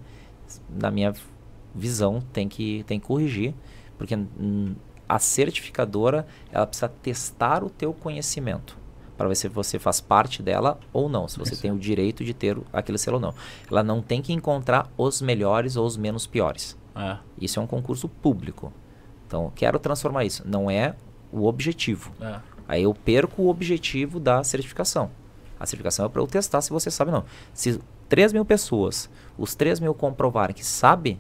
na 0.70 0.92
minha 0.92 1.14
visão, 1.74 2.22
tem 2.34 2.48
que, 2.48 2.84
tem 2.86 3.00
que 3.00 3.08
corrigir, 3.08 3.54
porque 3.98 4.16
a 5.10 5.18
certificadora, 5.18 6.28
ela 6.52 6.68
precisa 6.68 6.88
testar 6.88 7.64
o 7.64 7.70
teu 7.70 7.92
conhecimento 7.92 8.78
para 9.18 9.28
ver 9.28 9.36
se 9.36 9.50
você 9.50 9.78
faz 9.78 10.00
parte 10.00 10.42
dela 10.42 10.80
ou 10.94 11.10
não, 11.10 11.28
se 11.28 11.38
você 11.38 11.52
Isso. 11.52 11.62
tem 11.62 11.72
o 11.72 11.78
direito 11.78 12.24
de 12.24 12.34
ter 12.34 12.58
aquele 12.72 12.98
selo 12.98 13.18
ou 13.18 13.22
não. 13.22 13.34
Ela 13.70 13.84
não 13.84 14.02
tem 14.02 14.22
que 14.22 14.32
encontrar 14.32 14.90
os 14.98 15.22
melhores 15.22 15.76
ou 15.76 15.86
os 15.86 15.98
menos 15.98 16.26
piores. 16.26 16.78
É. 16.96 17.18
Isso 17.38 17.60
é 17.60 17.62
um 17.62 17.68
concurso 17.68 18.08
público. 18.08 18.72
Então, 19.28 19.52
quero 19.54 19.78
transformar 19.78 20.24
isso. 20.24 20.44
Não 20.48 20.72
é 20.72 20.96
o 21.34 21.48
objetivo. 21.48 22.14
É. 22.22 22.40
Aí 22.66 22.84
eu 22.84 22.94
perco 22.94 23.42
o 23.42 23.50
objetivo 23.50 24.22
da 24.22 24.42
certificação. 24.42 25.12
A 25.60 25.66
certificação 25.66 26.06
é 26.06 26.10
para 26.10 26.22
eu 26.22 26.28
testar 26.28 26.62
se 26.62 26.70
você 26.70 26.90
sabe 26.90 27.12
ou 27.12 27.18
não. 27.18 27.26
Se 27.54 27.78
3 28.08 28.32
mil 28.32 28.46
pessoas, 28.46 29.10
os 29.38 29.54
3 29.54 29.82
mil 29.82 29.94
comprovarem 29.94 30.56
que 30.56 30.66
sabe, 30.66 31.20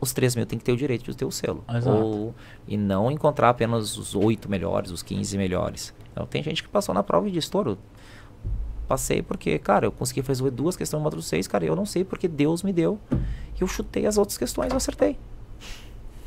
os 0.00 0.12
3 0.12 0.36
mil 0.36 0.46
têm 0.46 0.58
que 0.58 0.64
ter 0.64 0.72
o 0.72 0.76
direito 0.76 1.04
de 1.04 1.16
ter 1.16 1.24
o 1.24 1.30
selo. 1.30 1.64
Exato. 1.68 1.96
Ou, 1.96 2.34
e 2.66 2.76
não 2.76 3.10
encontrar 3.10 3.50
apenas 3.50 3.96
os 3.96 4.14
8 4.14 4.48
melhores, 4.48 4.90
os 4.90 5.02
15 5.02 5.36
melhores. 5.36 5.94
Então 6.12 6.26
tem 6.26 6.42
gente 6.42 6.62
que 6.62 6.68
passou 6.68 6.94
na 6.94 7.02
prova 7.02 7.28
e 7.28 7.30
disse, 7.30 7.50
Toro, 7.50 7.78
passei 8.86 9.22
porque, 9.22 9.58
cara, 9.58 9.86
eu 9.86 9.92
consegui 9.92 10.20
resolver 10.20 10.50
duas 10.50 10.76
questões 10.76 10.98
no 10.98 11.04
módulo 11.04 11.22
6, 11.22 11.46
cara, 11.46 11.64
eu 11.64 11.76
não 11.76 11.86
sei 11.86 12.04
porque 12.04 12.26
Deus 12.26 12.62
me 12.62 12.72
deu. 12.72 12.98
E 13.10 13.62
eu 13.62 13.66
chutei 13.66 14.06
as 14.06 14.16
outras 14.16 14.38
questões 14.38 14.68
e 14.68 14.72
eu 14.72 14.76
acertei. 14.76 15.18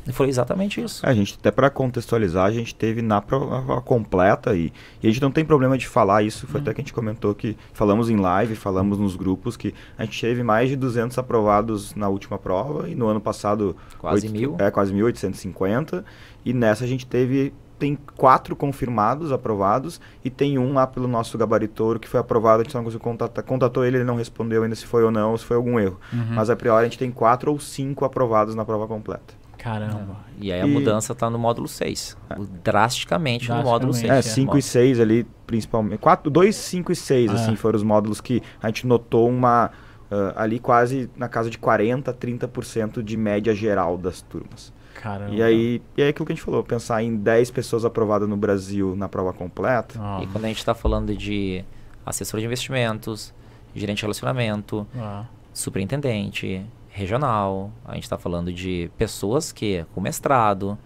E 0.06 0.12
foi 0.12 0.28
exatamente 0.28 0.80
isso. 0.80 1.04
A 1.06 1.14
gente, 1.14 1.36
até 1.38 1.50
para 1.50 1.70
contextualizar, 1.70 2.46
a 2.46 2.50
gente 2.50 2.74
teve 2.74 3.00
na 3.02 3.20
prova 3.22 3.80
completa 3.82 4.54
e, 4.54 4.72
e 5.02 5.06
a 5.06 5.10
gente 5.10 5.22
não 5.22 5.30
tem 5.30 5.44
problema 5.44 5.78
de 5.78 5.86
falar 5.86 6.22
isso. 6.22 6.46
Foi 6.46 6.60
até 6.60 6.74
que 6.74 6.80
a 6.80 6.82
gente 6.84 6.92
comentou 6.92 7.34
que 7.34 7.56
falamos 7.72 8.10
em 8.10 8.16
live, 8.16 8.56
falamos 8.56 8.98
nos 8.98 9.14
grupos 9.14 9.56
que 9.56 9.72
a 9.96 10.04
gente 10.04 10.20
teve 10.20 10.42
mais 10.42 10.68
de 10.68 10.76
200 10.76 11.16
aprovados 11.18 11.94
na 11.94 12.08
última 12.08 12.38
prova 12.38 12.88
e 12.88 12.94
no 12.94 13.06
ano 13.06 13.20
passado 13.20 13.76
Quase 13.98 14.26
oito- 14.26 14.32
mil. 14.32 14.56
É, 14.58 14.70
quase 14.70 14.92
1.850. 14.92 16.04
E 16.44 16.52
nessa 16.52 16.84
a 16.84 16.88
gente 16.88 17.06
teve 17.06 17.52
tem 17.78 17.98
quatro 18.16 18.54
confirmados, 18.54 19.32
aprovados, 19.32 20.00
e 20.24 20.30
tem 20.30 20.56
um 20.56 20.72
lá 20.72 20.86
pelo 20.86 21.08
nosso 21.08 21.36
gabaritor 21.36 21.98
que 21.98 22.08
foi 22.08 22.20
aprovado, 22.20 22.60
a 22.60 22.64
gente 22.64 22.76
não 22.76 22.84
conseguiu 22.84 23.00
contatar, 23.02 23.42
contatou 23.44 23.84
ele, 23.84 23.96
ele 23.96 24.04
não 24.04 24.14
respondeu 24.14 24.62
ainda 24.62 24.76
se 24.76 24.86
foi 24.86 25.02
ou 25.02 25.10
não, 25.10 25.32
ou 25.32 25.38
se 25.38 25.44
foi 25.44 25.56
algum 25.56 25.80
erro. 25.80 25.98
Uhum. 26.12 26.26
Mas 26.30 26.48
a 26.48 26.54
priori 26.54 26.82
a 26.82 26.88
gente 26.88 26.96
tem 26.96 27.10
quatro 27.10 27.50
ou 27.50 27.58
cinco 27.58 28.04
aprovados 28.04 28.54
na 28.54 28.64
prova 28.64 28.86
completa. 28.86 29.34
Caramba. 29.62 30.16
E 30.40 30.52
aí 30.52 30.60
a 30.60 30.66
E- 30.66 30.70
mudança 30.70 31.12
está 31.12 31.30
no 31.30 31.38
módulo 31.38 31.68
6. 31.68 32.16
Drasticamente, 32.64 33.48
no 33.48 33.62
módulo 33.62 33.92
6. 33.92 34.06
Drasticamente. 34.06 34.28
É, 34.28 34.30
é. 34.30 34.34
5 34.34 34.58
e 34.58 34.62
6 34.62 35.00
ali, 35.00 35.26
principalmente. 35.46 35.98
4, 36.00 36.30
2, 36.30 36.54
5 36.56 36.90
e 36.92 36.96
6, 36.96 37.30
Ah. 37.30 37.34
assim, 37.34 37.56
foram 37.56 37.76
os 37.76 37.82
módulos 37.82 38.20
que 38.20 38.42
a 38.62 38.66
gente 38.68 38.86
notou 38.86 39.28
uma. 39.28 39.70
ah, 40.10 40.32
ali 40.36 40.58
quase 40.58 41.08
na 41.16 41.26
casa 41.28 41.48
de 41.48 41.56
40, 41.56 42.12
30% 42.12 43.02
de 43.02 43.16
média 43.16 43.54
geral 43.54 43.96
das 43.96 44.20
turmas. 44.20 44.70
Caramba. 44.94 45.34
E 45.34 45.42
aí, 45.42 45.80
e 45.96 46.02
aí 46.02 46.08
aquilo 46.10 46.26
que 46.26 46.32
a 46.32 46.34
gente 46.34 46.44
falou, 46.44 46.62
pensar 46.62 47.02
em 47.02 47.16
10 47.16 47.50
pessoas 47.50 47.82
aprovadas 47.84 48.28
no 48.28 48.36
Brasil 48.36 48.94
na 48.94 49.08
prova 49.08 49.32
completa. 49.32 49.98
Ah, 49.98 50.20
E 50.22 50.26
quando 50.26 50.44
a 50.44 50.48
gente 50.48 50.58
está 50.58 50.74
falando 50.74 51.16
de 51.16 51.64
assessor 52.04 52.38
de 52.40 52.44
investimentos, 52.46 53.32
gerente 53.74 53.98
de 53.98 54.02
relacionamento, 54.02 54.86
ah, 54.98 55.24
superintendente, 55.54 56.62
regional, 56.92 57.72
a 57.84 57.94
gente 57.94 58.04
está 58.04 58.18
falando 58.18 58.52
de 58.52 58.90
pessoas 58.96 59.50
que 59.50 59.84
com 59.94 60.00
mestrado. 60.00 60.78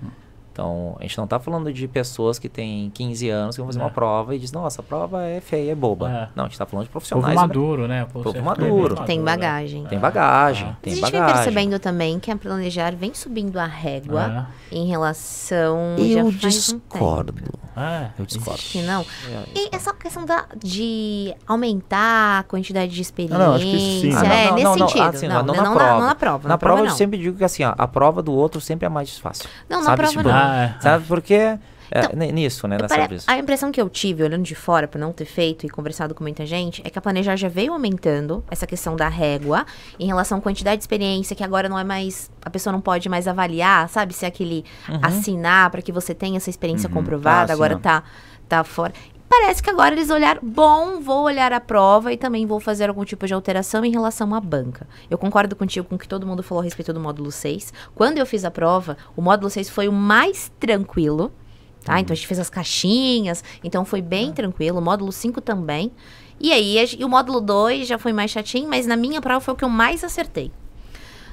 Então, 0.57 0.97
a 0.99 1.03
gente 1.03 1.19
não 1.19 1.24
está 1.24 1.39
falando 1.39 1.70
de 1.70 1.87
pessoas 1.87 2.39
que 2.39 2.49
têm 2.49 2.89
15 2.95 3.28
anos 3.28 3.55
que 3.57 3.61
vão 3.61 3.69
fazer 3.69 3.78
É. 3.78 3.83
uma 3.83 3.91
prova 3.91 4.35
e 4.35 4.39
diz, 4.39 4.51
nossa, 4.53 4.81
a 4.81 4.83
prova 4.83 5.23
é 5.23 5.39
feia, 5.39 5.73
é 5.73 5.74
boba. 5.74 6.09
É. 6.11 6.28
Não, 6.35 6.45
a 6.45 6.47
gente 6.47 6.53
está 6.55 6.65
falando 6.65 6.87
de 6.87 6.91
povo 6.91 6.93
profissionais. 7.07 7.35
né? 7.35 7.41
maduro, 7.43 7.87
né? 7.87 8.07
Povo 8.11 8.33
Povo 8.33 8.43
maduro. 8.43 8.95
Tem 9.05 9.19
maduro, 9.20 9.24
bagagem. 9.24 9.85
Tem 9.85 9.99
bagagem, 9.99 10.69
Ah. 10.69 10.77
tem 10.81 10.95
a 10.95 10.97
gente 10.97 11.11
vem 11.11 11.20
bagagem. 11.20 11.35
percebendo 11.45 11.78
também 11.78 12.19
que 12.19 12.31
a 12.31 12.37
Planejar 12.37 12.95
vem 12.97 13.12
subindo 13.12 13.59
a 13.59 13.66
régua 13.66 14.49
É. 14.73 14.74
em 14.74 14.87
relação. 14.87 15.97
Eu 15.99 16.24
um 16.27 16.31
discordo. 16.31 17.35
tempo. 17.35 17.59
É. 17.77 18.09
Eu 18.19 18.24
discordo. 18.24 18.59
Que 18.62 18.81
não. 18.81 19.03
É, 19.03 19.43
E 19.55 19.69
essa 19.70 19.93
questão 19.93 20.24
da, 20.24 20.47
de 20.65 21.35
aumentar 21.47 22.39
a 22.39 22.43
quantidade 22.45 22.95
de 22.95 23.03
experiência. 23.03 23.39
não, 23.39 23.55
acho 23.57 23.65
que 23.66 23.78
sim. 24.01 24.11
É, 24.11 24.16
Ah, 24.16 24.23
não, 24.23 24.24
não, 24.24 24.55
nesse 24.55 24.65
não, 24.65 24.77
não, 24.77 24.89
sentido. 24.89 25.03
assim, 25.09 25.28
não, 25.28 25.43
não 25.43 25.55
não, 25.55 25.62
na 25.65 25.70
prova. 25.74 25.93
não 26.01 26.07
na 26.07 26.15
prova. 26.15 26.49
Na 26.49 26.57
prova 26.59 26.81
eu 26.81 26.87
não. 26.87 26.95
sempre 26.97 27.19
digo 27.19 27.37
que 27.37 27.45
assim, 27.45 27.62
ó, 27.65 27.74
a 27.77 27.87
prova 27.87 28.23
do 28.23 28.33
outro 28.33 28.62
sempre 28.62 28.87
é 28.87 28.89
mais 28.89 29.19
fácil. 29.19 29.47
Não, 29.69 29.81
na 29.81 29.85
sabe, 29.85 29.97
prova 29.99 30.12
tipo, 30.12 30.23
não. 30.27 30.45
Ah, 30.47 30.64
é. 30.64 30.81
Sabe 30.81 31.05
por 31.06 31.20
quê? 31.23 31.59
É, 31.89 32.01
Então, 32.01 32.10
n- 32.18 32.32
nisso, 32.32 32.66
né? 32.66 32.78
Nessa 32.81 33.06
vez. 33.06 33.24
A 33.28 33.39
impressão 33.39 33.70
que 33.70 33.81
eu 33.81 33.89
tive, 33.89 34.24
olhando 34.24 34.43
de 34.43 34.56
fora, 34.56 34.89
por 34.89 34.98
não 34.98 35.12
ter 35.12 35.24
feito 35.24 35.64
e 35.64 35.68
conversado 35.68 36.14
com 36.16 36.24
muita 36.24 36.44
gente, 36.44 36.82
é 36.85 36.90
que 36.90 36.98
a 36.98 37.02
Planejar 37.02 37.36
já 37.36 37.48
veio 37.48 37.73
aumentando 37.73 38.43
essa 38.51 38.66
questão 38.66 38.97
da 38.97 39.09
régua 39.09 39.64
em 39.98 40.06
relação 40.06 40.39
à 40.39 40.40
quantidade 40.40 40.78
de 40.78 40.82
experiência, 40.82 41.36
que 41.36 41.44
agora 41.44 41.68
não 41.68 41.78
é 41.78 41.85
mais. 41.85 42.28
A 42.44 42.51
pessoa 42.51 42.73
não 42.73 42.81
pode 42.81 43.09
mais 43.09 43.28
avaliar, 43.28 43.89
sabe? 43.89 44.12
Se 44.14 44.24
é 44.24 44.28
aquele 44.28 44.64
Uhum. 44.89 44.98
assinar 45.01 45.70
para 45.70 45.81
que 45.81 45.93
você 45.93 46.12
tenha 46.12 46.39
essa 46.39 46.51
experiência 46.51 46.89
Uhum. 46.89 46.94
comprovada, 46.94 47.52
Ah, 47.52 47.55
agora 47.55 47.78
tá, 47.78 48.02
tá 48.48 48.64
fora. 48.64 48.93
Parece 49.28 49.62
que 49.62 49.70
agora 49.70 49.94
eles 49.94 50.09
olharam, 50.09 50.40
bom, 50.43 51.01
vou 51.01 51.24
olhar 51.24 51.53
a 51.53 51.61
prova 51.61 52.12
e 52.12 52.16
também 52.16 52.47
vou 52.47 52.61
fazer 52.61 52.89
algum 52.89 53.05
tipo 53.05 53.27
de 53.27 53.35
alteração 53.35 53.85
em 53.85 53.90
relação 53.90 54.35
à 54.35 54.40
banca. 54.40 54.86
Eu 55.11 55.19
concordo 55.19 55.57
contigo 55.57 55.86
com 55.86 55.97
o 55.97 55.98
que 55.98 56.07
todo 56.07 56.27
mundo 56.27 56.43
falou 56.43 56.61
a 56.61 56.65
respeito 56.65 56.93
do 56.93 57.01
módulo 57.01 57.32
6. 57.32 57.73
Quando 57.94 58.19
eu 58.19 58.27
fiz 58.27 58.44
a 58.44 58.51
prova, 58.51 58.97
o 59.16 59.23
módulo 59.23 59.51
6 59.51 59.69
foi 59.69 59.89
o 59.89 59.93
mais 59.93 60.51
tranquilo. 60.61 61.32
Tá? 61.85 62.01
Então 62.01 62.12
a 62.12 62.16
gente 62.16 62.27
fez 62.27 62.40
as 62.40 62.51
caixinhas, 62.51 63.44
então 63.62 63.85
foi 63.85 64.03
bem 64.03 64.32
tranquilo. 64.32 64.78
O 64.78 64.82
módulo 64.82 65.12
5 65.12 65.40
também. 65.40 65.93
E 66.39 66.53
aí, 66.53 66.77
e 66.98 67.05
o 67.05 67.09
módulo 67.09 67.40
2 67.40 67.86
já 67.86 67.98
foi 67.98 68.12
mais 68.12 68.31
chatinho, 68.31 68.69
mas 68.69 68.86
na 68.86 68.97
minha 68.97 69.20
prova 69.20 69.40
foi 69.40 69.55
o 69.55 69.57
que 69.57 69.65
eu 69.65 69.69
mais 69.69 70.05
acertei. 70.05 70.53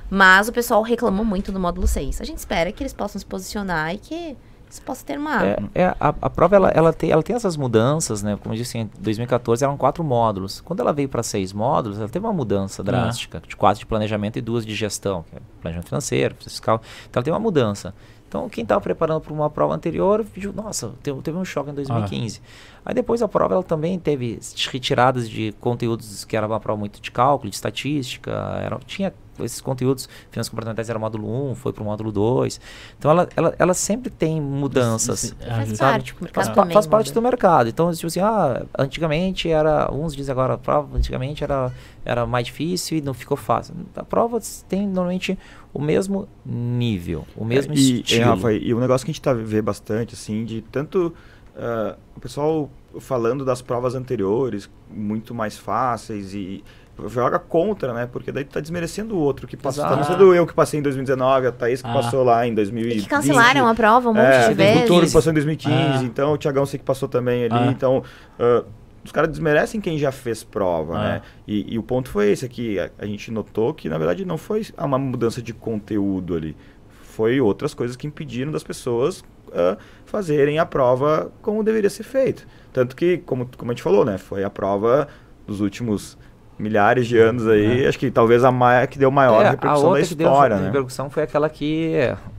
Mas 0.09 0.47
o 0.47 0.53
pessoal 0.53 0.81
reclamou 0.81 1.25
muito 1.25 1.51
do 1.51 1.59
módulo 1.59 1.87
6. 1.87 2.21
A 2.21 2.23
gente 2.23 2.37
espera 2.37 2.71
que 2.71 2.83
eles 2.83 2.93
possam 2.93 3.19
se 3.19 3.25
posicionar 3.25 3.95
e 3.95 3.97
que 3.97 4.37
isso 4.73 4.81
possa 4.81 5.05
ter 5.05 5.19
uma. 5.19 5.45
É, 5.45 5.57
é, 5.75 5.85
a, 5.99 6.15
a 6.19 6.29
prova 6.31 6.55
ela, 6.55 6.69
ela, 6.69 6.91
tem, 6.91 7.11
ela 7.11 7.21
tem 7.21 7.35
essas 7.35 7.55
mudanças, 7.55 8.23
né? 8.23 8.39
Como 8.41 8.55
eu 8.55 8.57
disse, 8.57 8.75
em 8.75 8.89
2014 8.99 9.63
eram 9.63 9.77
quatro 9.77 10.03
módulos. 10.03 10.61
Quando 10.61 10.79
ela 10.79 10.91
veio 10.91 11.07
para 11.07 11.21
seis 11.21 11.53
módulos, 11.53 11.99
ela 11.99 12.09
teve 12.09 12.25
uma 12.25 12.33
mudança 12.33 12.83
drástica, 12.83 13.39
de 13.47 13.55
quatro 13.55 13.81
de 13.81 13.85
planejamento 13.85 14.39
e 14.39 14.41
duas 14.41 14.65
de 14.65 14.73
gestão, 14.73 15.23
que 15.29 15.35
é 15.35 15.39
planejamento 15.61 15.89
financeiro, 15.89 16.35
fiscal. 16.39 16.81
Então 17.07 17.19
ela 17.19 17.23
tem 17.23 17.31
uma 17.31 17.39
mudança. 17.39 17.93
Então, 18.33 18.49
quem 18.49 18.63
estava 18.63 18.81
preparando 18.81 19.21
para 19.21 19.31
uma 19.31 19.47
prova 19.47 19.75
anterior, 19.75 20.23
viu, 20.23 20.51
nossa, 20.51 20.91
teve, 21.03 21.21
teve 21.21 21.37
um 21.37 21.45
choque 21.45 21.69
em 21.69 21.73
2015. 21.75 22.41
Ah. 22.43 22.79
Aí 22.87 22.95
depois 22.95 23.21
a 23.21 23.27
prova 23.27 23.53
ela 23.53 23.63
também 23.63 23.99
teve 23.99 24.39
retiradas 24.71 25.29
de 25.29 25.53
conteúdos 25.61 26.25
que 26.25 26.35
era 26.35 26.47
uma 26.47 26.59
prova 26.59 26.79
muito 26.79 26.99
de 26.99 27.11
cálculo, 27.11 27.51
de 27.51 27.55
estatística, 27.55 28.31
era, 28.31 28.79
tinha 28.87 29.13
esses 29.39 29.61
conteúdos, 29.61 30.09
finanças 30.31 30.49
comportamentais 30.49 30.89
era 30.89 30.97
o 30.97 31.01
módulo 31.01 31.51
1, 31.51 31.55
foi 31.55 31.73
para 31.73 31.83
o 31.83 31.85
módulo 31.85 32.11
2. 32.11 32.59
Então 32.97 33.11
ela, 33.11 33.29
ela, 33.35 33.55
ela 33.57 33.73
sempre 33.73 34.09
tem 34.09 34.41
mudanças. 34.41 35.25
Isso, 35.25 35.35
faz 35.35 35.77
parte, 35.77 36.15
faz, 36.33 36.49
faz 36.49 36.87
parte 36.87 37.13
do 37.13 37.21
mercado. 37.21 37.69
Então, 37.69 37.91
tipo 37.93 38.07
assim, 38.07 38.19
ah, 38.19 38.63
antigamente 38.77 39.49
era, 39.49 39.91
uns 39.91 40.15
dizem 40.15 40.31
agora 40.31 40.55
a 40.55 40.57
prova, 40.57 40.97
antigamente 40.97 41.43
era, 41.43 41.71
era 42.03 42.25
mais 42.25 42.47
difícil 42.47 42.97
e 42.97 43.01
não 43.01 43.13
ficou 43.13 43.37
fácil. 43.37 43.75
A 43.95 44.03
prova 44.03 44.39
tem 44.67 44.87
normalmente 44.87 45.37
o 45.73 45.81
mesmo 45.81 46.27
nível, 46.45 47.25
o 47.35 47.43
mesmo 47.43 47.73
é, 47.73 47.77
e, 47.77 48.01
estilo. 48.01 48.21
E, 48.21 48.23
Rafa, 48.23 48.53
e 48.53 48.73
um 48.73 48.79
negócio 48.79 49.03
que 49.03 49.11
a 49.11 49.13
gente 49.13 49.21
tá 49.21 49.33
vendo 49.33 49.63
bastante, 49.63 50.13
assim, 50.13 50.45
de 50.45 50.61
tanto 50.61 51.13
uh, 51.55 51.97
o 52.15 52.19
pessoal 52.19 52.69
falando 52.99 53.43
das 53.43 53.61
provas 53.61 53.95
anteriores, 53.95 54.69
muito 54.89 55.33
mais 55.33 55.57
fáceis 55.57 56.33
e 56.33 56.63
joga 57.07 57.39
contra, 57.39 57.91
né? 57.91 58.07
Porque 58.11 58.31
daí 58.31 58.43
tu 58.43 58.53
tá 58.53 58.59
desmerecendo 58.59 59.15
o 59.15 59.19
outro 59.19 59.47
que 59.47 59.57
passou. 59.57 59.83
Tá 59.83 60.03
sendo 60.03 60.33
eu 60.33 60.45
que 60.45 60.53
passei 60.53 60.79
em 60.79 60.83
2019, 60.83 61.47
a 61.47 61.51
Thaís 61.51 61.81
que 61.81 61.87
ah. 61.87 61.93
passou 61.93 62.23
lá 62.23 62.45
em 62.45 62.53
2020. 62.53 62.97
E 62.97 63.01
que 63.01 63.09
cancelaram 63.09 63.67
a 63.67 63.73
prova 63.73 64.09
um 64.09 64.13
monte 64.13 64.25
é, 64.25 64.49
de 64.49 64.53
vezes. 64.53 64.83
O 64.83 64.87
Toro 64.87 65.11
passou 65.11 65.31
em 65.31 65.33
2015, 65.33 65.75
ah. 65.75 66.03
então 66.03 66.33
o 66.33 66.37
Thiagão 66.37 66.65
sei 66.65 66.77
que 66.77 66.85
passou 66.85 67.09
também 67.09 67.45
ali. 67.45 67.55
Ah. 67.55 67.71
Então, 67.71 68.03
uh, 68.39 68.63
os 69.03 69.11
caras 69.11 69.29
desmerecem 69.29 69.81
quem 69.81 69.97
já 69.97 70.11
fez 70.11 70.43
prova, 70.43 70.97
né? 70.97 71.21
E, 71.47 71.73
e, 71.73 71.77
o 71.77 71.83
ponto 71.83 72.09
foi 72.09 72.31
esse 72.31 72.45
aqui. 72.45 72.79
A, 72.79 72.89
a, 72.97 73.05
gente 73.05 73.31
notou 73.31 73.73
que, 73.73 73.89
na 73.89 73.97
verdade, 73.97 74.23
não 74.23 74.37
foi 74.37 74.65
uma 74.77 74.97
mudança 74.97 75.41
de 75.41 75.53
conteúdo 75.53 76.35
ali. 76.35 76.55
Foi 77.03 77.39
outras 77.41 77.73
coisas 77.73 77.95
que 77.97 78.07
impediram 78.07 78.51
das 78.51 78.63
pessoas 78.63 79.19
uh, 79.49 79.77
fazerem 80.05 80.57
a 80.57 80.65
prova 80.65 81.31
como 81.41 81.63
deveria 81.63 81.89
ser 81.89 82.03
feito. 82.03 82.47
Tanto 82.71 82.95
que, 82.95 83.17
como, 83.19 83.49
como 83.57 83.71
a 83.71 83.73
gente 83.73 83.83
falou, 83.83 84.05
né? 84.05 84.17
Foi 84.17 84.43
a 84.43 84.49
prova 84.49 85.07
dos 85.45 85.59
últimos 85.59 86.17
milhares 86.57 87.07
de 87.07 87.17
anos 87.17 87.47
aí, 87.47 87.83
é. 87.83 87.87
acho 87.87 87.97
que 87.97 88.11
talvez 88.11 88.43
a 88.43 88.51
maior 88.51 88.87
que 88.87 88.97
deu 88.97 89.09
maior 89.09 89.45
é, 89.45 89.49
repercussão 89.51 89.93
da 89.93 89.99
história, 89.99 90.55
né? 90.57 90.61
A 90.63 90.65
repercussão 90.67 91.09
foi 91.09 91.23
aquela 91.23 91.49
que 91.49 91.93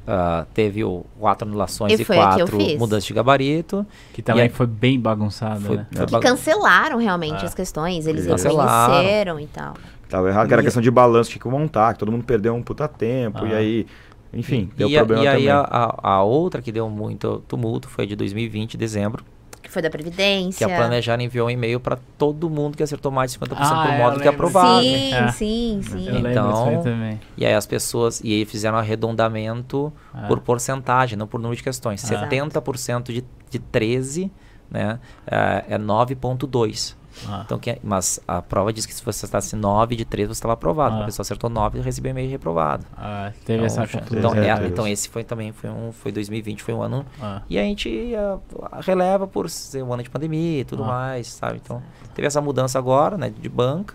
uh, 0.06 0.46
teve 0.54 0.84
o 0.84 1.04
quatro 1.18 1.46
anulações 1.46 1.98
e, 1.98 2.02
e 2.02 2.04
quatro 2.04 2.58
mudanças 2.78 3.04
de 3.04 3.12
gabarito. 3.12 3.86
Que 4.12 4.22
também 4.22 4.48
foi 4.48 4.66
bem 4.66 4.98
bagunçado, 4.98 5.60
foi, 5.60 5.76
né? 5.76 5.86
Foi 5.92 6.06
que 6.06 6.20
cancelaram 6.20 6.98
realmente 6.98 7.42
é. 7.42 7.46
as 7.46 7.54
questões, 7.54 8.06
eles 8.06 8.26
reconheceram 8.26 9.40
e 9.40 9.46
tal. 9.46 9.74
Tava 10.08 10.28
errado, 10.28 10.46
que 10.46 10.54
era 10.54 10.62
questão 10.62 10.82
de 10.82 10.90
balanço, 10.90 11.30
tinha 11.30 11.42
que 11.42 11.48
montar, 11.48 11.94
que 11.94 11.98
todo 11.98 12.12
mundo 12.12 12.24
perdeu 12.24 12.54
um 12.54 12.62
puta 12.62 12.86
tempo, 12.86 13.40
ah. 13.42 13.48
e 13.48 13.54
aí... 13.54 13.86
Enfim, 14.36 14.68
deu 14.76 14.88
e 14.88 14.96
problema 14.96 15.22
a, 15.22 15.24
e 15.24 15.28
também. 15.28 15.44
E 15.44 15.48
aí 15.48 15.50
a, 15.50 15.94
a, 16.02 16.22
outra 16.24 16.60
que 16.60 16.72
deu 16.72 16.90
muito 16.90 17.40
tumulto 17.46 17.88
foi 17.88 18.04
de 18.04 18.16
2020, 18.16 18.76
dezembro, 18.76 19.24
foi 19.74 19.82
da 19.82 19.90
Previdência. 19.90 20.66
Que 20.66 20.72
a 20.72 20.76
Planejar 20.76 21.20
enviou 21.20 21.48
um 21.48 21.50
e-mail 21.50 21.78
para 21.78 21.98
todo 22.16 22.48
mundo 22.48 22.76
que 22.76 22.82
acertou 22.82 23.12
mais 23.12 23.32
de 23.32 23.38
50% 23.38 23.56
ah, 23.58 23.86
pro 23.86 23.92
módulo 23.98 24.22
que 24.22 24.28
é 24.28 24.30
aprovado. 24.30 24.82
Sim, 24.82 25.14
é. 25.14 25.32
sim, 25.32 25.80
sim. 25.82 26.08
Eu 26.08 26.30
então, 26.30 26.82
também. 26.82 27.20
E 27.36 27.44
aí 27.44 27.52
as 27.52 27.66
pessoas, 27.66 28.20
e 28.24 28.32
aí 28.32 28.44
fizeram 28.44 28.78
arredondamento 28.78 29.92
ah. 30.14 30.26
por 30.28 30.40
porcentagem, 30.40 31.18
não 31.18 31.26
por 31.26 31.38
número 31.38 31.56
de 31.56 31.62
questões. 31.62 32.10
Ah. 32.10 32.26
70% 32.26 33.12
de, 33.12 33.24
de 33.50 33.58
13 33.58 34.32
né, 34.70 34.98
é, 35.26 35.64
é 35.74 35.78
9,2. 35.78 36.96
Ah. 37.28 37.42
Então, 37.44 37.58
que, 37.58 37.78
mas 37.82 38.20
a 38.26 38.42
prova 38.42 38.72
diz 38.72 38.86
que 38.86 38.94
se 38.94 39.04
você 39.04 39.24
acertasse 39.24 39.56
9 39.56 39.96
de 39.96 40.04
3, 40.04 40.28
você 40.28 40.32
estava 40.32 40.54
aprovado. 40.54 40.96
Ah. 40.96 41.02
A 41.02 41.04
pessoa 41.04 41.22
acertou 41.22 41.48
9 41.48 41.78
e 41.78 41.82
recebeu 41.82 42.10
e-mail 42.10 42.30
reprovado. 42.30 42.86
Ah, 42.96 43.32
teve 43.44 43.64
então, 43.64 43.82
essa 43.82 44.00
então, 44.12 44.34
é, 44.34 44.66
então, 44.66 44.88
esse 44.88 45.08
foi 45.08 45.24
também, 45.24 45.52
foi, 45.52 45.70
um, 45.70 45.92
foi 45.92 46.12
2020, 46.12 46.62
foi 46.62 46.74
um 46.74 46.82
ano. 46.82 47.04
Ah. 47.20 47.42
E 47.48 47.58
a 47.58 47.62
gente 47.62 47.88
uh, 48.14 48.40
releva 48.80 49.26
por 49.26 49.48
ser 49.48 49.82
um 49.82 49.92
ano 49.92 50.02
de 50.02 50.10
pandemia 50.10 50.60
e 50.60 50.64
tudo 50.64 50.82
ah. 50.84 50.86
mais, 50.86 51.28
sabe? 51.28 51.60
Então, 51.62 51.82
teve 52.14 52.26
essa 52.26 52.40
mudança 52.40 52.78
agora, 52.78 53.16
né, 53.16 53.30
de 53.30 53.48
banca, 53.48 53.94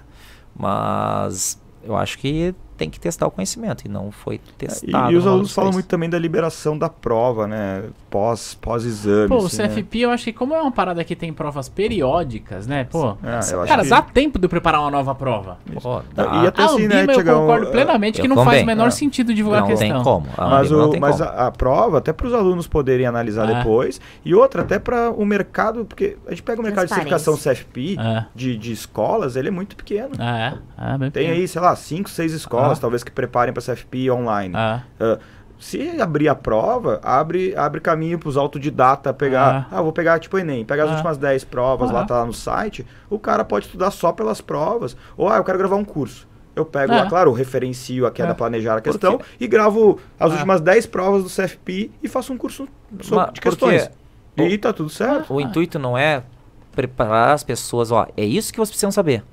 mas 0.55 1.59
eu 1.83 1.95
acho 1.95 2.17
que 2.17 2.53
tem 2.79 2.89
que 2.89 2.99
testar 2.99 3.27
o 3.27 3.31
conhecimento 3.31 3.85
e 3.85 3.89
não 3.89 4.09
foi 4.09 4.39
testado. 4.57 5.11
E, 5.11 5.13
e 5.13 5.17
os 5.17 5.27
alunos 5.27 5.51
falam 5.51 5.73
muito 5.73 5.87
também 5.87 6.09
da 6.09 6.17
liberação 6.17 6.77
da 6.77 6.87
prova, 6.87 7.45
né? 7.45 7.83
Pós, 8.09 8.53
pós-exame. 8.55 9.27
Pô, 9.27 9.45
assim, 9.45 9.61
o 9.61 9.67
CFP 9.67 9.97
né? 9.97 10.05
eu 10.05 10.11
acho 10.11 10.23
que 10.23 10.33
como 10.33 10.53
é 10.53 10.61
uma 10.61 10.71
parada 10.71 11.03
que 11.03 11.13
tem 11.13 11.33
provas 11.33 11.67
periódicas, 11.67 12.65
né? 12.65 12.85
Pô, 12.85 13.17
é, 13.21 13.67
cara, 13.67 13.83
que... 13.83 13.89
dá 13.89 14.01
tempo 14.01 14.39
de 14.39 14.47
preparar 14.47 14.79
uma 14.79 14.89
nova 14.89 15.13
prova. 15.13 15.57
Pô, 15.81 16.01
dá. 16.13 16.43
E 16.43 16.47
até 16.47 16.63
assim, 16.63 16.87
né, 16.87 17.03
eu 17.03 17.25
concordo 17.25 17.67
plenamente 17.67 18.19
eu 18.19 18.23
que 18.23 18.27
não 18.29 18.45
faz 18.45 18.63
o 18.63 18.65
menor 18.65 18.87
é. 18.87 18.91
sentido 18.91 19.33
divulgar 19.33 19.61
não 19.61 19.67
a 19.67 19.71
questão. 19.71 19.95
Tem 19.95 20.03
como. 20.03 20.27
A 20.37 20.49
mas 20.49 20.71
o, 20.71 20.99
mas 20.99 21.17
como. 21.17 21.29
A, 21.29 21.47
a, 21.47 21.51
prova, 21.51 21.97
até 21.97 22.13
para 22.13 22.27
os 22.27 22.33
alunos 22.33 22.65
poderem 22.65 23.05
analisar 23.05 23.49
é. 23.49 23.55
depois, 23.55 23.99
e 24.23 24.33
outra, 24.33 24.61
até 24.61 24.79
para 24.79 25.11
o 25.11 25.25
mercado, 25.25 25.83
porque 25.83 26.17
a 26.25 26.29
gente 26.29 26.43
pega 26.43 26.61
o 26.61 26.63
mercado 26.63 26.85
de 26.85 26.93
certificação 26.93 27.35
CFP 27.35 27.97
é. 27.99 28.25
de, 28.33 28.57
de 28.57 28.71
escolas, 28.71 29.35
ele 29.35 29.49
é 29.49 29.51
muito 29.51 29.75
pequeno. 29.75 30.11
É, 30.19 30.53
é 30.77 30.97
bem 30.97 31.11
Tem 31.11 31.23
pequeno. 31.23 31.41
aí, 31.41 31.47
sei 31.47 31.61
lá, 31.61 31.75
cinco, 31.75 32.09
seis 32.09 32.31
escolas 32.31 32.68
talvez 32.77 33.03
que 33.03 33.11
preparem 33.11 33.53
para 33.53 33.63
CFP 33.63 34.11
online. 34.11 34.53
Uh, 34.99 35.19
se 35.59 35.99
abrir 35.99 36.29
a 36.29 36.35
prova, 36.35 37.01
abre, 37.03 37.53
abre 37.55 37.81
caminho 37.81 38.17
para 38.17 38.29
os 38.29 38.37
autodidatas 38.37 39.13
pegar. 39.15 39.67
Ah. 39.71 39.77
ah, 39.77 39.81
vou 39.81 39.91
pegar 39.91 40.17
tipo 40.19 40.37
Enem, 40.37 40.63
pegar 40.63 40.83
as 40.85 40.91
ah. 40.91 40.93
últimas 40.93 41.17
10 41.17 41.43
provas, 41.43 41.91
lá 41.91 42.05
tá 42.05 42.19
lá 42.19 42.25
no 42.25 42.33
site. 42.33 42.85
O 43.09 43.19
cara 43.19 43.43
pode 43.43 43.65
estudar 43.65 43.91
só 43.91 44.13
pelas 44.13 44.39
provas. 44.39 44.95
Ou, 45.17 45.27
ah, 45.27 45.37
eu 45.37 45.43
quero 45.43 45.57
gravar 45.57 45.75
um 45.75 45.83
curso. 45.83 46.27
Eu 46.55 46.65
pego 46.65 46.93
lá, 46.93 47.07
claro, 47.07 47.31
referencio 47.31 48.05
a 48.05 48.11
queda, 48.11 48.31
é. 48.31 48.33
planejar 48.33 48.77
a 48.77 48.81
questão 48.81 49.21
e 49.39 49.47
gravo 49.47 49.99
as 50.19 50.31
últimas 50.31 50.59
10 50.59 50.87
provas 50.87 51.23
do 51.23 51.29
CFP 51.29 51.91
e 52.01 52.07
faço 52.07 52.33
um 52.33 52.37
curso 52.37 52.67
sobre, 53.01 53.25
Mas, 53.25 53.33
de 53.33 53.41
questões. 53.41 53.89
E 54.35 54.57
tá 54.57 54.73
tudo 54.73 54.89
certo. 54.89 55.33
O 55.33 55.39
intuito 55.39 55.77
não 55.77 55.97
é 55.97 56.23
preparar 56.71 57.33
as 57.33 57.43
pessoas, 57.43 57.91
ó, 57.91 58.07
é 58.15 58.23
isso 58.23 58.51
que 58.51 58.57
vocês 58.57 58.71
precisam 58.71 58.91
saber. 58.91 59.23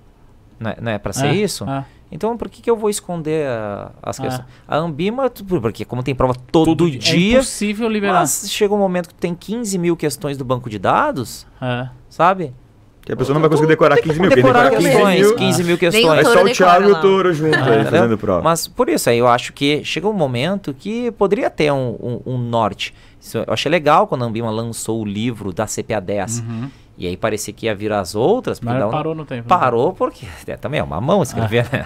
Não 0.59 0.71
é, 0.71 0.77
não 0.81 0.93
é 0.93 0.99
para 0.99 1.13
ser 1.13 1.27
é. 1.27 1.35
isso? 1.35 1.69
É. 1.69 1.85
Então, 2.11 2.37
por 2.37 2.49
que, 2.49 2.63
que 2.63 2.71
eu 2.71 2.77
vou 2.77 2.89
esconder 2.89 3.49
a, 3.49 3.91
as 4.03 4.19
questões? 4.19 4.47
Ah. 4.69 4.77
A 4.77 4.79
Ambima, 4.79 5.31
porque 5.61 5.85
como 5.85 6.03
tem 6.03 6.15
prova 6.15 6.35
todo, 6.53 6.67
todo 6.67 6.91
dia... 6.91 7.33
É 7.33 7.33
impossível 7.35 7.89
liberar. 7.89 8.21
Mas 8.21 8.51
chega 8.51 8.75
um 8.75 8.79
momento 8.79 9.09
que 9.09 9.15
tem 9.15 9.35
15 9.35 9.77
mil 9.79 9.97
questões 9.97 10.37
do 10.37 10.45
banco 10.45 10.71
de 10.71 10.79
dados, 10.79 11.47
é. 11.61 11.89
sabe? 12.09 12.55
Que 13.03 13.13
a 13.13 13.17
pessoa 13.17 13.35
não 13.35 13.41
vai 13.41 13.49
conseguir 13.49 13.69
decorar 13.69 13.97
15 13.99 14.21
mil. 14.21 14.31
Decorar 14.31 14.71
questões, 14.71 15.17
15 15.17 15.29
mil, 15.29 15.37
15 15.37 15.65
mil 15.65 15.79
questões. 15.79 16.19
É 16.19 16.25
só 16.25 16.43
o 16.43 16.53
Thiago 16.53 16.89
e 16.89 16.93
o 16.93 17.01
Toro 17.01 17.33
junto 17.33 17.57
aí, 17.57 17.85
fazendo 17.85 18.19
prova. 18.19 18.43
Mas 18.43 18.67
por 18.67 18.89
isso 18.89 19.09
aí 19.09 19.19
eu 19.19 19.29
acho 19.29 19.53
que 19.53 19.85
chega 19.85 20.09
um 20.09 20.13
momento 20.13 20.75
que 20.75 21.13
poderia 21.13 21.49
ter 21.49 21.73
um, 21.73 21.97
um, 22.03 22.35
um 22.35 22.39
norte. 22.39 22.93
Isso 23.21 23.39
eu 23.39 23.53
achei 23.53 23.71
legal 23.71 24.09
quando 24.09 24.25
a 24.25 24.27
Ambima 24.27 24.51
lançou 24.51 25.01
o 25.01 25.05
livro 25.05 25.53
da 25.53 25.67
CPA 25.67 26.01
10. 26.01 26.41
Uhum 26.41 26.71
e 26.99 27.07
aí 27.07 27.17
parecia 27.17 27.53
que 27.53 27.67
ia 27.67 27.75
virar 27.75 28.01
as 28.01 28.15
outras. 28.15 28.61
Mas 28.61 28.83
um... 28.83 28.91
parou 28.91 29.15
no 29.15 29.25
tempo. 29.25 29.43
Né? 29.43 29.49
Parou 29.49 29.93
porque 29.93 30.27
é, 30.47 30.57
também 30.57 30.81
é 30.81 30.83
uma 30.83 31.01
mão 31.01 31.23
escrever, 31.23 31.67
ah. 31.71 31.77
né? 31.77 31.85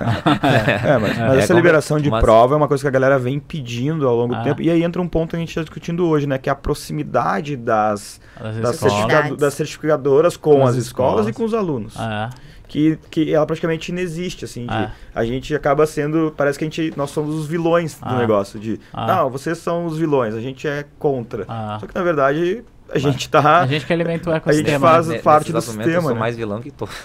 é, 0.95 0.99
mas, 0.99 1.19
mas 1.19 1.35
é, 1.35 1.39
essa 1.39 1.55
liberação 1.55 1.99
de 1.99 2.09
mas... 2.09 2.23
prova 2.23 2.55
é 2.55 2.57
uma 2.57 2.69
coisa 2.69 2.82
que 2.82 2.89
a 2.89 2.91
galera 2.91 3.19
vem 3.19 3.41
pedindo 3.41 4.07
ao 4.07 4.16
longo 4.16 4.35
ah. 4.35 4.39
do 4.39 4.45
tempo. 4.45 4.62
E 4.62 4.70
aí 4.70 4.82
entra 4.82 5.03
um 5.03 5.09
ponto 5.09 5.31
que 5.31 5.37
a 5.37 5.39
gente 5.41 5.49
está 5.49 5.62
discutindo 5.62 6.07
hoje, 6.07 6.27
né? 6.27 6.39
Que 6.39 6.49
é 6.49 6.53
a 6.53 6.57
proximidade 6.57 7.57
das, 7.57 8.20
das, 8.62 8.77
certificado, 8.77 9.37
das 9.37 9.55
certificadoras 9.55 10.37
com, 10.37 10.62
as, 10.62 10.70
as 10.70 10.77
escolas, 10.77 11.27
escolas, 11.27 11.28
e 11.28 11.32
com 11.32 11.45
os 11.45 11.55
alunos. 11.55 11.95
Ah, 11.99 12.31
é. 12.47 12.51
Que, 12.69 12.97
que 13.11 13.35
ela 13.35 13.45
praticamente 13.45 13.91
inexiste, 13.91 14.45
assim. 14.45 14.65
De, 14.65 14.73
ah. 14.73 14.93
A 15.12 15.24
gente 15.24 15.53
acaba 15.57 15.85
sendo. 15.87 16.32
Parece 16.37 16.57
que 16.57 16.65
a 16.65 16.69
gente, 16.69 16.95
nós 16.97 17.11
somos 17.11 17.35
os 17.35 17.49
vilões 17.49 17.99
do 17.99 18.15
negócio. 18.15 18.61
De, 18.61 18.78
não, 18.95 19.28
vocês 19.28 19.59
são 19.59 19.87
os 19.87 19.99
vilões, 19.99 20.37
a 20.37 20.41
gente 20.41 20.69
é 20.69 20.85
contra. 21.01 21.47
Só 21.81 21.87
que 21.89 21.95
na 21.95 22.05
verdade 22.05 22.62
a 22.93 22.99
gente 22.99 23.29
tá. 23.29 23.61
A 23.61 23.67
gente 23.67 23.87
que 23.87 23.93
alimenta 23.93 24.31
o 24.31 24.33
ecossistema. 24.33 24.69
A 24.69 24.71
gente 24.71 24.81
faz 24.81 25.07
né? 25.09 25.19
parte 25.19 25.53
do 25.53 25.61
sistema. 25.61 25.91
Eu 25.91 26.03
sou 26.03 26.15
né? 26.15 26.19
mais 26.19 26.37
vilão 26.37 26.61
que 26.61 26.71
todo. 26.71 26.91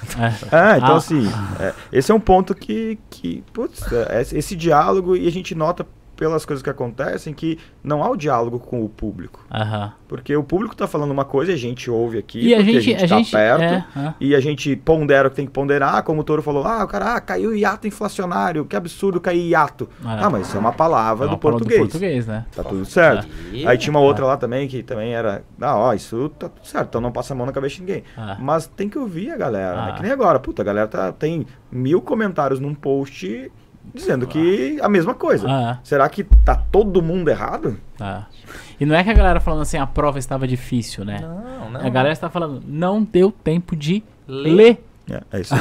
É, 0.52 0.74
é 0.74 0.78
então 0.78 0.94
ah. 0.94 0.98
assim, 0.98 1.28
é, 1.60 1.74
esse 1.92 2.12
é 2.12 2.16
um 2.16 2.20
ponto 2.20 2.56
que, 2.56 2.98
que 3.10 3.44
putz, 3.54 3.82
é, 3.92 4.22
esse 4.22 4.56
diálogo 4.56 5.16
e 5.16 5.28
a 5.28 5.32
gente 5.32 5.54
nota 5.54 5.86
pelas 6.16 6.46
coisas 6.46 6.64
que 6.64 6.70
acontecem 6.70 7.34
que 7.34 7.60
não 7.84 8.04
há 8.04 8.10
o 8.10 8.16
diálogo 8.16 8.60
com 8.60 8.84
o 8.84 8.90
público. 8.90 9.46
Uhum. 9.54 9.92
Porque 10.08 10.36
o 10.36 10.44
público 10.44 10.74
está 10.74 10.88
falando 10.88 11.12
uma 11.12 11.26
coisa, 11.26 11.52
a 11.52 11.56
gente 11.56 11.90
ouve 11.90 12.18
aqui, 12.18 12.40
e 12.40 12.56
a 12.56 12.62
gente, 12.62 12.78
a 12.78 12.82
gente 12.82 13.26
está 13.26 13.38
perto, 13.38 13.64
é, 13.64 13.86
é. 13.98 14.14
e 14.20 14.36
a 14.36 14.40
gente 14.40 14.76
pondera 14.76 15.28
o 15.28 15.32
que 15.32 15.38
tem 15.38 15.46
que 15.46 15.52
ponderar, 15.52 16.04
como 16.04 16.22
o 16.22 16.24
Toro 16.24 16.42
falou, 16.42 16.64
ah, 16.66 16.84
o 16.84 16.88
cara, 16.88 17.16
ah, 17.16 17.22
caiu 17.22 17.56
hiato 17.56 17.88
inflacionário, 17.88 18.66
que 18.66 18.76
absurdo 18.76 19.20
cair 19.20 19.50
hiato. 19.50 19.90
É. 20.04 20.08
Ah, 20.08 20.30
mas 20.30 20.48
isso 20.48 20.58
é 20.58 20.60
uma 20.60 20.72
palavra, 20.72 21.26
é 21.26 21.28
uma 21.28 21.36
do, 21.36 21.40
palavra 21.40 21.60
português. 21.60 21.80
do 21.80 21.92
português. 21.92 22.28
né? 22.28 22.46
Tá 22.56 22.64
tudo 22.64 22.86
certo. 22.86 23.28
Aí 23.66 23.78
tinha 23.78 23.92
uma 23.92 24.00
outra 24.00 24.26
lá 24.26 24.38
também, 24.38 24.68
que 24.68 24.84
também 24.84 25.14
era, 25.14 25.44
ah, 25.60 25.78
ó, 25.78 25.94
isso 25.94 26.30
tá 26.30 26.50
tudo 26.50 26.66
certo, 26.66 26.90
então 26.90 27.02
não 27.02 27.12
passa 27.12 27.34
a 27.34 27.38
mão 27.38 27.46
na 27.46 27.52
cabeça 27.52 27.76
de 27.76 27.82
ninguém. 27.82 28.04
Mas 28.40 28.68
tem 28.68 28.88
que 28.88 28.98
ouvir 28.98 29.32
a 29.32 29.38
galera, 29.38 29.86
né? 29.86 29.94
Que 29.94 30.04
nem 30.04 30.12
agora, 30.12 30.40
puta, 30.40 30.62
a 30.62 30.66
galera 30.66 30.88
tá, 30.88 31.12
tem 31.12 31.46
mil 31.72 32.02
comentários 32.02 32.60
num 32.60 32.74
post 32.74 33.52
dizendo 33.96 34.28
que 34.28 34.78
a 34.82 34.90
mesma 34.90 35.14
coisa. 35.14 35.48
Ah, 35.50 35.80
é. 35.82 35.88
Será 35.88 36.08
que 36.10 36.24
tá 36.24 36.56
todo 36.56 37.02
mundo 37.02 37.30
errado? 37.30 37.78
Ah. 38.00 38.26
E 38.80 38.86
não 38.86 38.96
é 38.96 39.04
que 39.04 39.10
a 39.10 39.14
galera 39.14 39.40
falando 39.40 39.62
assim, 39.62 39.78
a 39.78 39.88
prova 39.88 40.20
estava 40.20 40.48
difícil, 40.48 41.06
né? 41.06 41.20
Não, 41.22 41.72
não. 41.72 41.82
A 41.82 41.90
galera 41.90 42.14
está 42.14 42.30
falando, 42.30 42.62
não 42.68 43.04
deu 43.04 43.32
tempo 43.32 43.76
de 43.76 44.04
ler. 44.28 44.54
ler. 44.54 44.86
É, 45.10 45.38
é 45.38 45.42
isso. 45.42 45.54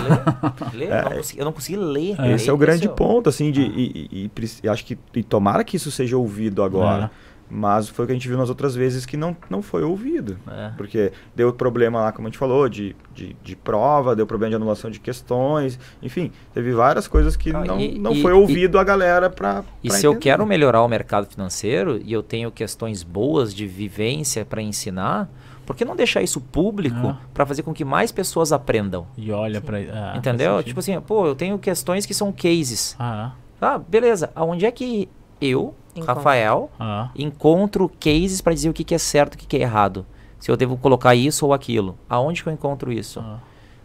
Ler? 0.73 0.91
É, 0.91 1.01
eu, 1.01 1.05
não 1.05 1.13
consegui, 1.13 1.41
eu, 1.41 1.45
não 1.45 1.53
consegui, 1.53 1.77
ler. 1.77 2.21
Esse 2.35 2.51
é, 2.51 2.53
o 2.53 2.57
grande 2.57 2.89
ponto, 2.89 3.29
assim, 3.29 3.51
de. 3.51 3.63
Ah. 3.63 3.73
E, 3.77 4.09
e, 4.11 4.25
e, 4.25 4.31
e, 4.65 4.69
acho 4.69 4.85
que. 4.85 4.99
E 5.15 5.23
tomara 5.23 5.63
que 5.63 5.77
isso 5.77 5.91
seja 5.91 6.17
ouvido 6.17 6.63
agora. 6.63 7.11
Mas 7.51 7.89
foi 7.89 8.05
o 8.05 8.07
que 8.07 8.13
a 8.13 8.15
gente 8.17 8.27
viu 8.27 8.37
nas 8.39 8.49
outras 8.49 8.75
vezes 8.75 9.05
que 9.07 9.17
não, 9.17 9.37
não 9.51 9.63
foi 9.63 9.83
ouvido. 9.83 10.37
É. 10.51 10.71
Porque 10.77 11.13
deu 11.37 11.53
problema 11.53 12.01
lá, 12.01 12.11
como 12.13 12.27
a 12.27 12.31
gente 12.31 12.39
falou, 12.39 12.69
de, 12.69 12.97
de, 13.15 13.37
de 13.45 13.55
prova, 13.55 14.17
deu 14.17 14.27
problema 14.27 14.51
de 14.51 14.57
anulação 14.57 14.91
de 14.91 14.99
questões, 14.99 15.79
enfim, 16.03 16.33
teve 16.53 16.73
várias 16.73 17.07
coisas 17.07 17.37
que 17.37 17.51
Ah, 17.55 17.65
não, 17.65 17.79
e- 17.81 17.99
não 17.99 18.13
e- 18.13 18.23
foi 18.23 18.33
ouvido 18.33 18.79
a 18.79 18.85
galera 18.85 19.29
para 19.31 19.63
E 19.83 19.91
se 19.91 20.07
eu 20.07 20.17
quero 20.19 20.45
melhorar 20.47 20.83
o 20.83 20.89
mercado 20.89 21.27
financeiro 21.27 22.01
e 22.05 22.13
eu 22.13 22.23
tenho 22.23 22.51
questões 22.51 23.03
boas 23.03 23.55
de 23.55 23.67
vivência 23.67 24.45
para 24.45 24.61
ensinar, 24.63 25.29
por 25.67 25.77
que 25.77 25.85
não 25.85 25.95
deixar 25.95 26.23
isso 26.23 26.41
público 26.41 26.97
Ah. 27.09 27.19
para 27.33 27.47
fazer 27.47 27.63
com 27.63 27.73
que 27.73 27.85
mais 27.85 28.11
pessoas 28.11 28.53
aprendam? 28.53 29.07
E 29.17 29.31
olha 29.31 29.61
pra. 29.61 29.79
ah, 29.79 30.15
Entendeu? 30.17 30.63
Tipo 30.63 30.81
assim, 30.81 30.99
pô, 31.01 31.27
eu 31.27 31.35
tenho 31.35 31.59
questões 31.59 32.05
que 32.07 32.13
são 32.15 32.33
cases. 32.33 32.97
Ah, 32.99 33.33
Ah, 33.61 33.79
beleza. 33.79 34.31
Aonde 34.35 34.67
é 34.67 34.71
que 34.71 35.09
eu, 35.41 35.75
Encontra. 35.95 36.15
Rafael, 36.15 36.71
ah. 36.79 37.11
encontro 37.15 37.89
cases 38.01 38.41
para 38.41 38.55
dizer 38.55 38.69
o 38.69 38.73
que, 38.73 38.85
que 38.85 38.95
é 38.95 38.99
certo 38.99 39.35
e 39.35 39.37
o 39.37 39.39
que, 39.39 39.47
que 39.47 39.57
é 39.57 39.61
errado? 39.61 40.05
Se 40.39 40.51
eu 40.51 40.57
devo 40.57 40.77
colocar 40.77 41.15
isso 41.15 41.47
ou 41.47 41.55
aquilo. 41.55 41.97
Aonde 42.09 42.43
que 42.43 42.49
eu 42.49 42.53
encontro 42.53 42.93
isso? 42.93 43.21
ah. 43.21 43.39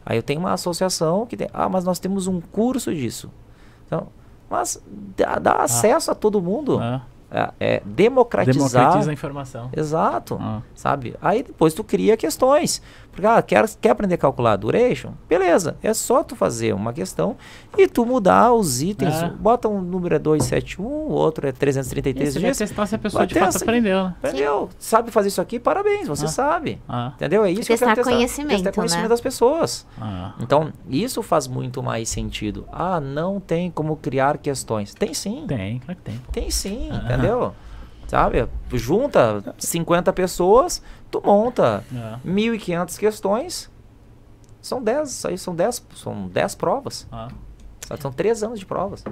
Aí 0.05 0.17
eu 0.17 0.23
tenho 0.23 0.39
uma 0.39 0.53
associação 0.53 1.25
que 1.25 1.37
tem. 1.37 1.47
Ah, 1.53 1.69
mas 1.69 1.83
nós 1.83 1.99
temos 1.99 2.25
um 2.25 2.41
curso 2.41 2.93
disso. 2.93 3.29
Então, 3.85 4.07
mas 4.49 4.81
dá, 5.15 5.37
dá 5.37 5.53
acesso 5.57 6.09
a 6.09 6.15
todo 6.15 6.41
mundo. 6.41 6.79
ah. 6.79 7.01
É, 7.31 7.51
é 7.59 7.81
democratizar. 7.85 8.71
Democratiza 8.71 9.11
a 9.11 9.13
informação. 9.13 9.69
Exato. 9.71 10.39
Ah. 10.41 10.63
Sabe? 10.73 11.15
Aí 11.21 11.43
depois 11.43 11.75
tu 11.75 11.83
cria 11.83 12.17
questões. 12.17 12.81
Porque, 13.11 13.25
ah, 13.27 13.41
quer, 13.41 13.67
quer 13.81 13.89
aprender 13.89 14.15
a 14.15 14.17
calcular 14.17 14.53
a 14.53 14.55
duration? 14.55 15.11
Beleza. 15.27 15.75
É 15.83 15.93
só 15.93 16.23
tu 16.23 16.35
fazer 16.35 16.73
uma 16.73 16.93
questão 16.93 17.35
e 17.77 17.87
tu 17.87 18.05
mudar 18.05 18.53
os 18.53 18.81
itens. 18.81 19.15
É. 19.21 19.29
Bota 19.29 19.67
um 19.67 19.81
número 19.81 20.15
é 20.15 20.19
271, 20.19 20.83
o 20.85 21.11
outro 21.11 21.45
é 21.47 21.49
E 21.49 21.53
333 21.53 22.33
você 22.33 22.39
vai 22.39 22.43
dias. 22.47 22.57
testar 22.57 22.85
se 22.85 22.95
a 22.95 22.97
pessoa 22.99 23.19
Vai 23.21 23.27
de 23.27 23.33
fato 23.33 23.45
testa. 23.51 23.65
aprendeu, 23.65 24.03
né? 24.05 24.15
Entendeu? 24.23 24.69
Sabe 24.79 25.11
fazer 25.11 25.27
isso 25.27 25.41
aqui? 25.41 25.59
Parabéns, 25.59 26.07
você 26.07 26.25
Ah. 26.25 26.29
sabe. 26.29 26.81
Ah, 26.87 27.11
Entendeu? 27.15 27.43
É 27.43 27.51
isso 27.51 27.61
que 27.67 27.73
eu 27.73 27.77
Testar 27.77 27.85
quero 27.87 27.95
testar. 27.97 28.11
conhecimento, 28.11 28.51
testar 28.63 28.71
conhecimento 28.73 29.03
né? 29.03 29.09
das 29.09 29.21
pessoas. 29.21 29.85
ah. 29.99 30.33
Então, 30.39 30.71
isso 30.89 31.21
faz 31.21 31.47
muito 31.47 31.83
mais 31.83 32.07
sentido. 32.09 32.65
Ah, 32.71 32.99
não 33.01 33.39
tem 33.39 33.69
como 33.69 33.95
criar 33.97 34.37
questões. 34.37 34.93
Tem 34.93 35.13
sim. 35.13 35.45
Tem, 35.47 35.79
claro 35.79 35.97
que 35.97 36.03
tem. 36.03 36.21
Tem 36.31 36.49
sim, 36.49 36.89
Ah. 36.91 36.95
entendeu? 37.03 37.53
Sabe? 38.09 38.47
Junta 38.73 39.53
50 39.57 40.11
pessoas, 40.11 40.81
tu 41.11 41.21
monta 41.23 41.83
Ah, 41.95 42.19
1.500 42.25 42.97
questões. 42.97 43.71
São 44.61 44.81
10, 44.83 45.25
aí 45.25 45.37
são 45.37 45.55
10, 45.55 45.85
são 45.95 46.27
10 46.27 46.55
provas. 46.55 47.07
ah. 47.11 47.27
São 47.99 48.11
3 48.11 48.43
anos 48.43 48.59
de 48.59 48.67
provas. 48.67 49.03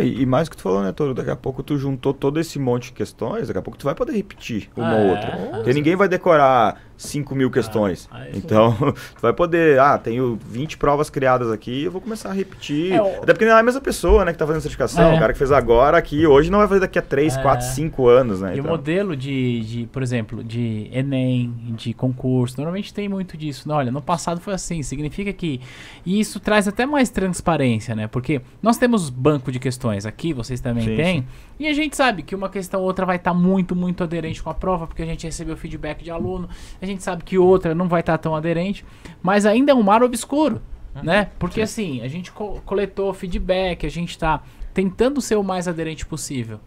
E, 0.00 0.22
e 0.22 0.26
mais 0.26 0.46
o 0.46 0.52
que 0.52 0.56
tu 0.56 0.62
falou, 0.62 0.82
né, 0.82 0.92
Toro? 0.92 1.12
Daqui 1.14 1.30
a 1.32 1.36
pouco 1.36 1.64
tu 1.64 1.76
juntou 1.76 2.14
todo 2.14 2.38
esse 2.38 2.60
monte 2.60 2.84
de 2.84 2.92
questões, 2.92 3.48
daqui 3.48 3.58
a 3.58 3.62
pouco 3.62 3.76
tu 3.76 3.84
vai 3.84 3.94
poder 3.94 4.12
repetir 4.12 4.70
uma 4.76 4.94
É, 4.94 5.02
ou 5.02 5.10
outra. 5.10 5.28
é. 5.30 5.50
Porque 5.56 5.72
ninguém 5.74 5.96
vai 5.96 6.06
decorar 6.06 6.80
5 7.00 7.34
mil 7.34 7.50
questões. 7.50 8.08
Ah, 8.12 8.26
então, 8.34 8.72
tu 9.16 9.20
vai 9.22 9.32
poder, 9.32 9.78
ah, 9.80 9.96
tenho 9.96 10.38
20 10.46 10.76
provas 10.76 11.08
criadas 11.08 11.50
aqui, 11.50 11.84
eu 11.84 11.90
vou 11.90 12.00
começar 12.00 12.28
a 12.28 12.32
repetir. 12.32 12.92
É, 12.92 13.00
o- 13.02 13.22
Até 13.22 13.32
porque 13.32 13.44
não 13.46 13.52
é 13.56 13.60
a 13.60 13.62
mesma 13.62 13.80
pessoa, 13.80 14.24
né, 14.24 14.32
que 14.32 14.38
tá 14.38 14.46
fazendo 14.46 14.60
certificação. 14.62 15.12
É. 15.12 15.16
O 15.16 15.18
cara 15.18 15.32
que 15.32 15.38
fez 15.38 15.50
agora 15.50 15.96
aqui, 15.96 16.26
hoje 16.26 16.50
não 16.50 16.58
vai 16.58 16.68
fazer 16.68 16.80
daqui 16.80 16.98
a 16.98 17.02
3, 17.02 17.36
É. 17.36 17.42
4, 17.42 17.66
5 17.68 18.06
anos, 18.06 18.40
né? 18.42 18.50
E 18.54 18.58
o 18.58 18.60
Então, 18.60 18.70
modelo 18.70 19.16
de, 19.16 19.60
de, 19.60 19.86
por 19.86 20.02
exemplo, 20.02 20.44
de 20.44 20.88
Enem, 20.92 21.52
de 21.76 21.94
concurso, 21.94 22.56
normalmente 22.58 22.92
tem 22.92 23.08
muito 23.08 23.36
disso. 23.36 23.66
Não, 23.68 23.76
olha, 23.76 23.90
no 23.90 24.02
passado 24.02 24.40
foi 24.40 24.52
assim, 24.54 24.82
significa 24.82 25.32
que. 25.32 25.60
E 26.04 26.20
isso 26.20 26.38
traz 26.38 26.68
até 26.68 26.84
mais 26.84 27.08
transparência, 27.10 27.94
né? 27.94 28.06
Porque 28.06 28.40
nós 28.62 28.76
temos 28.76 29.08
banco 29.08 29.50
de 29.50 29.58
questões 29.58 30.04
aqui, 30.04 30.32
vocês 30.32 30.60
também 30.60 30.84
Sim, 30.84 30.96
têm, 30.96 31.20
sim. 31.20 31.26
E 31.60 31.68
a 31.68 31.72
gente 31.72 31.94
sabe 31.96 32.22
que 32.22 32.34
uma 32.34 32.48
questão 32.48 32.80
ou 32.80 32.86
outra 32.86 33.04
vai 33.06 33.16
estar 33.16 33.32
muito, 33.34 33.76
muito 33.76 34.02
aderente 34.02 34.42
com 34.42 34.50
a 34.50 34.54
prova, 34.54 34.86
porque 34.86 35.02
a 35.02 35.06
gente 35.06 35.24
recebeu 35.26 35.56
feedback 35.56 36.02
de 36.02 36.10
aluno, 36.10 36.48
a 36.80 36.86
gente 36.86 37.02
sabe 37.02 37.22
que 37.22 37.38
outra 37.38 37.74
não 37.74 37.86
vai 37.86 38.00
estar 38.00 38.18
tão 38.18 38.34
aderente, 38.34 38.84
mas 39.22 39.44
ainda 39.46 39.70
é 39.72 39.74
um 39.74 39.82
mar 39.82 40.02
obscuro, 40.02 40.60
né? 41.02 41.28
Porque 41.38 41.60
assim, 41.62 42.00
a 42.02 42.08
gente 42.08 42.32
co- 42.32 42.60
coletou 42.64 43.12
feedback, 43.14 43.86
a 43.86 43.90
gente 43.90 44.10
está 44.10 44.42
tentando 44.74 45.20
ser 45.20 45.36
o 45.36 45.44
mais 45.44 45.68
aderente 45.68 46.04
possível. 46.06 46.58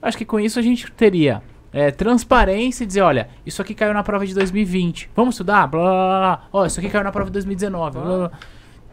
Acho 0.00 0.18
que 0.18 0.24
com 0.24 0.38
isso 0.38 0.58
a 0.58 0.62
gente 0.62 0.90
teria 0.92 1.42
é, 1.72 1.90
transparência 1.90 2.84
e 2.84 2.86
dizer, 2.86 3.00
olha, 3.00 3.28
isso 3.46 3.62
aqui 3.62 3.74
caiu 3.74 3.94
na 3.94 4.02
prova 4.02 4.26
de 4.26 4.34
2020. 4.34 5.10
Vamos 5.16 5.34
estudar? 5.36 5.66
Blá, 5.66 5.80
blá, 5.82 5.90
blá. 5.92 6.48
Ó, 6.52 6.66
isso 6.66 6.78
aqui 6.78 6.90
caiu 6.90 7.04
na 7.04 7.10
prova 7.12 7.30
de 7.30 7.32
2019. 7.34 7.98
blá, 7.98 8.04
blá, 8.04 8.18
blá. 8.28 8.38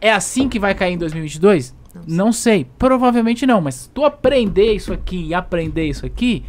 É 0.00 0.10
assim 0.12 0.48
que 0.48 0.58
vai 0.58 0.74
cair 0.74 0.94
em 0.94 0.98
2022? 0.98 1.74
Não 2.06 2.32
sei. 2.32 2.66
Provavelmente 2.78 3.46
não, 3.46 3.60
mas 3.60 3.74
se 3.74 3.88
tu 3.90 4.04
aprender 4.04 4.72
isso 4.72 4.92
aqui 4.92 5.26
e 5.28 5.34
aprender 5.34 5.84
isso 5.86 6.06
aqui, 6.06 6.44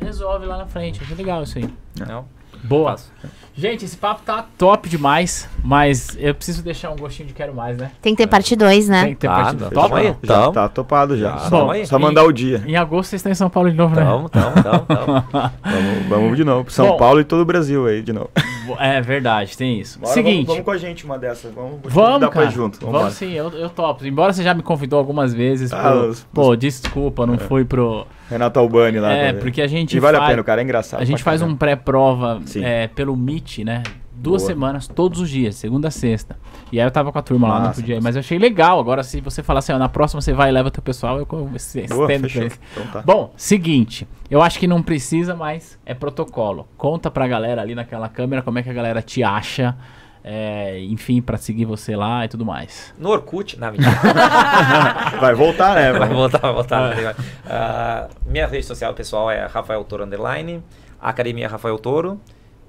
resolve 0.00 0.46
lá 0.46 0.56
na 0.58 0.66
frente. 0.66 1.02
Acho 1.02 1.14
legal 1.14 1.42
isso 1.42 1.58
aí. 1.58 1.68
Não? 2.06 2.24
Boa. 2.64 2.90
Faço. 2.92 3.12
Gente, 3.56 3.84
esse 3.84 3.96
papo 3.96 4.22
tá 4.24 4.44
top 4.56 4.88
demais, 4.88 5.48
mas 5.64 6.16
eu 6.20 6.32
preciso 6.34 6.62
deixar 6.62 6.90
um 6.90 6.96
gostinho 6.96 7.26
de 7.28 7.34
quero 7.34 7.54
mais, 7.54 7.76
né? 7.76 7.90
Tem 8.00 8.14
que 8.14 8.22
ter 8.22 8.26
parte 8.28 8.54
2, 8.54 8.88
né? 8.88 9.04
Tem 9.04 9.14
que 9.14 9.20
ter 9.20 9.26
Ah, 9.28 9.34
partido. 9.34 9.64
não, 9.64 9.70
Top? 9.70 9.88
tamo 9.88 9.94
aí. 9.96 10.16
já 10.22 10.50
tá 10.52 10.68
topado 10.68 11.16
já. 11.16 11.30
Já, 11.30 11.38
Só- 11.50 11.70
aí. 11.70 11.86
Só 11.86 11.98
mandar 11.98 12.24
o 12.24 12.32
dia. 12.32 12.62
Em 12.66 12.76
agosto 12.76 13.10
vocês 13.10 13.20
estão 13.20 13.32
em 13.32 13.34
São 13.36 13.48
Paulo 13.50 13.70
de 13.70 13.76
novo, 13.76 13.94
né? 13.96 14.04
Tamo, 14.04 14.28
tamo, 14.28 14.54
tamo, 14.62 14.86
tamo. 14.86 15.24
Vamos, 15.64 16.06
vamos 16.08 16.36
de 16.36 16.44
novo. 16.44 16.70
São 16.70 16.86
Bom. 16.88 16.96
Paulo 16.96 17.20
e 17.20 17.24
todo 17.24 17.40
o 17.40 17.44
Brasil 17.44 17.86
aí 17.86 18.02
de 18.02 18.12
novo. 18.12 18.30
É 18.78 19.00
verdade, 19.00 19.56
tem 19.56 19.78
isso. 19.80 19.98
Bora, 19.98 20.12
Seguinte. 20.12 20.34
Vamos, 20.46 20.48
vamos 20.48 20.64
com 20.64 20.70
a 20.70 20.78
gente 20.78 21.04
uma 21.04 21.18
dessas. 21.18 21.52
Vamos, 21.54 21.80
Vamos, 21.84 22.18
pra 22.18 22.28
ir 22.28 22.30
cara. 22.32 22.50
junto. 22.50 22.78
Vamos, 22.80 22.94
embora. 22.96 23.10
sim, 23.12 23.32
eu, 23.32 23.50
eu 23.50 23.70
topo. 23.70 24.04
Embora 24.06 24.32
você 24.32 24.42
já 24.42 24.52
me 24.54 24.62
convidou 24.62 24.98
algumas 24.98 25.32
vezes. 25.32 25.72
Ah, 25.72 25.92
pô, 25.92 25.98
os- 26.08 26.24
pô, 26.32 26.56
desculpa, 26.56 27.26
não 27.26 27.38
fui 27.38 27.64
pro. 27.64 28.06
Renato 28.28 28.58
Albani 28.60 28.98
lá. 29.00 29.12
É, 29.12 29.32
porque 29.32 29.62
a 29.62 29.66
gente. 29.66 29.96
E 29.96 30.00
vale 30.00 30.16
a 30.16 30.20
faz- 30.20 30.30
pena, 30.30 30.42
o 30.42 30.44
cara 30.44 30.60
é 30.60 30.64
engraçado. 30.64 31.00
A 31.00 31.04
gente 31.04 31.22
faz 31.22 31.40
um 31.40 31.56
pré-prova 31.56 32.42
é, 32.56 32.86
pelo 32.88 33.16
Meet, 33.16 33.58
né? 33.60 33.82
Duas 34.20 34.42
Boa. 34.42 34.52
semanas, 34.52 34.88
todos 34.88 35.20
os 35.20 35.30
dias, 35.30 35.54
segunda 35.54 35.88
a 35.88 35.90
sexta. 35.92 36.36
E 36.72 36.80
aí 36.80 36.86
eu 36.86 36.90
tava 36.90 37.12
com 37.12 37.18
a 37.18 37.22
turma 37.22 37.48
lá, 37.48 37.60
não 37.60 37.72
podia 37.72 37.96
ir. 37.96 38.02
Mas 38.02 38.16
eu 38.16 38.20
achei 38.20 38.36
legal. 38.38 38.80
Agora, 38.80 39.04
se 39.04 39.20
você 39.20 39.42
falar 39.44 39.60
assim, 39.60 39.72
ó, 39.72 39.78
na 39.78 39.88
próxima 39.88 40.20
você 40.20 40.32
vai 40.32 40.48
e 40.48 40.52
leva 40.52 40.70
teu 40.72 40.82
pessoal, 40.82 41.18
eu 41.18 41.24
Boa, 41.26 41.54
estendo 41.56 42.26
eles. 42.26 42.60
Então 42.72 42.86
tá. 42.92 43.02
Bom, 43.02 43.32
seguinte. 43.36 44.08
Eu 44.28 44.42
acho 44.42 44.58
que 44.58 44.66
não 44.66 44.82
precisa, 44.82 45.36
mas 45.36 45.78
é 45.86 45.94
protocolo. 45.94 46.66
Conta 46.76 47.10
pra 47.10 47.28
galera 47.28 47.62
ali 47.62 47.74
naquela 47.76 48.08
câmera 48.08 48.42
como 48.42 48.58
é 48.58 48.62
que 48.62 48.68
a 48.70 48.72
galera 48.74 49.00
te 49.00 49.22
acha. 49.22 49.76
é, 50.24 50.80
enfim, 50.80 51.22
pra 51.22 51.36
seguir 51.38 51.64
você 51.64 51.94
lá 51.96 52.24
e 52.24 52.28
tudo 52.28 52.44
mais. 52.44 52.92
No 52.98 53.10
Orkut, 53.10 53.58
na 53.58 53.70
mentira. 53.70 53.90
Vai 55.20 55.34
voltar, 55.34 55.74
né? 55.76 55.90
Vai 55.92 56.00
Vai. 56.00 56.08
voltar, 56.08 56.38
vai 56.40 56.52
voltar. 56.52 57.16
Ah, 57.46 58.08
minha 58.26 58.46
rede 58.46 58.66
social 58.66 58.92
pessoal 58.94 59.30
é 59.30 59.46
Rafael 59.46 59.82
Toro 59.84 60.04
Underline, 60.04 60.62
Academia 61.00 61.48
Rafael 61.48 61.78
Toro 61.78 62.20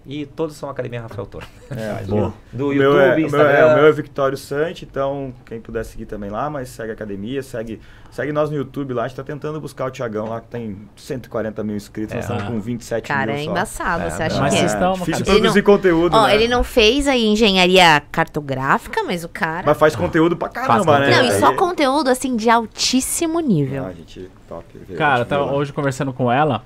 e 0.06 0.26
todos 0.26 0.56
são 0.56 0.70
Academia 0.70 1.02
Rafael 1.02 1.26
Toro. 1.26 1.46
É. 1.72 2.04
Do 2.52 2.72
YouTube, 2.74 2.78
meu 2.78 3.00
é, 3.00 3.12
o 3.14 3.16
meu 3.18 3.26
Instagram. 3.26 3.50
é, 3.50 3.66
o 3.66 3.76
meu 3.76 3.86
é 3.86 3.92
Victório 3.92 4.38
Sante, 4.38 4.86
então 4.90 5.34
quem 5.46 5.60
puder 5.62 5.84
seguir 5.86 6.06
também 6.06 6.30
lá, 6.30 6.50
mas 6.50 6.70
segue 6.70 6.90
a 6.92 6.94
academia, 6.94 7.44
segue, 7.44 7.80
segue 8.10 8.32
nós 8.32 8.50
no 8.50 8.56
YouTube 8.58 8.94
lá, 8.94 9.04
a 9.04 9.08
gente 9.08 9.18
tá 9.18 9.24
tentando 9.24 9.60
buscar 9.62 9.86
o 9.86 9.92
Thiagão 9.92 10.28
lá, 10.28 10.42
que 10.42 10.48
tem 10.48 10.78
140 10.96 11.64
mil 11.64 11.76
inscritos, 11.76 12.16
nós 12.16 12.28
É. 12.30 12.34
estamos 12.34 12.52
com 12.52 12.60
27 12.60 13.08
Cara, 13.08 13.34
mil 13.34 13.42
é 13.42 13.44
só. 13.46 13.52
embaçado. 13.52 14.04
É, 14.04 14.10
você 14.10 14.24
acha 14.24 14.40
mas 14.42 14.54
que 14.54 14.60
é? 14.62 14.66
estão- 14.66 14.94
difícil 14.94 15.14
cara. 15.14 15.26
produzir 15.26 15.60
Ele 15.60 15.68
não- 15.68 15.76
conteúdo, 15.76 16.14
Ó, 16.16 16.28
né? 16.28 16.36
ele 16.36 16.48
não 16.48 16.64
fez 16.64 17.08
aí 17.08 17.26
engenharia 17.28 18.02
cartográfica, 18.12 19.04
mas 19.04 19.24
o 19.24 19.30
cara. 19.30 19.64
Mas 19.66 19.78
faz 19.78 19.96
conteúdo 19.96 20.36
pra 20.36 20.50
caramba, 20.50 21.00
né? 21.00 21.12
Não, 21.12 21.26
e 21.26 21.32
só 21.40 21.50
Aí- 21.50 21.56
conteúdo 21.56 22.10
assim 22.10 22.36
de 22.36 22.50
altíssimo 22.50 23.40
nível. 23.40 23.86
Ah, 23.86 23.94
gente, 23.94 24.30
top. 24.48 24.66
Cara, 24.98 25.26
tava 25.26 25.52
hoje 25.54 25.72
conversando 25.74 26.14
com 26.14 26.32
ela. 26.32 26.64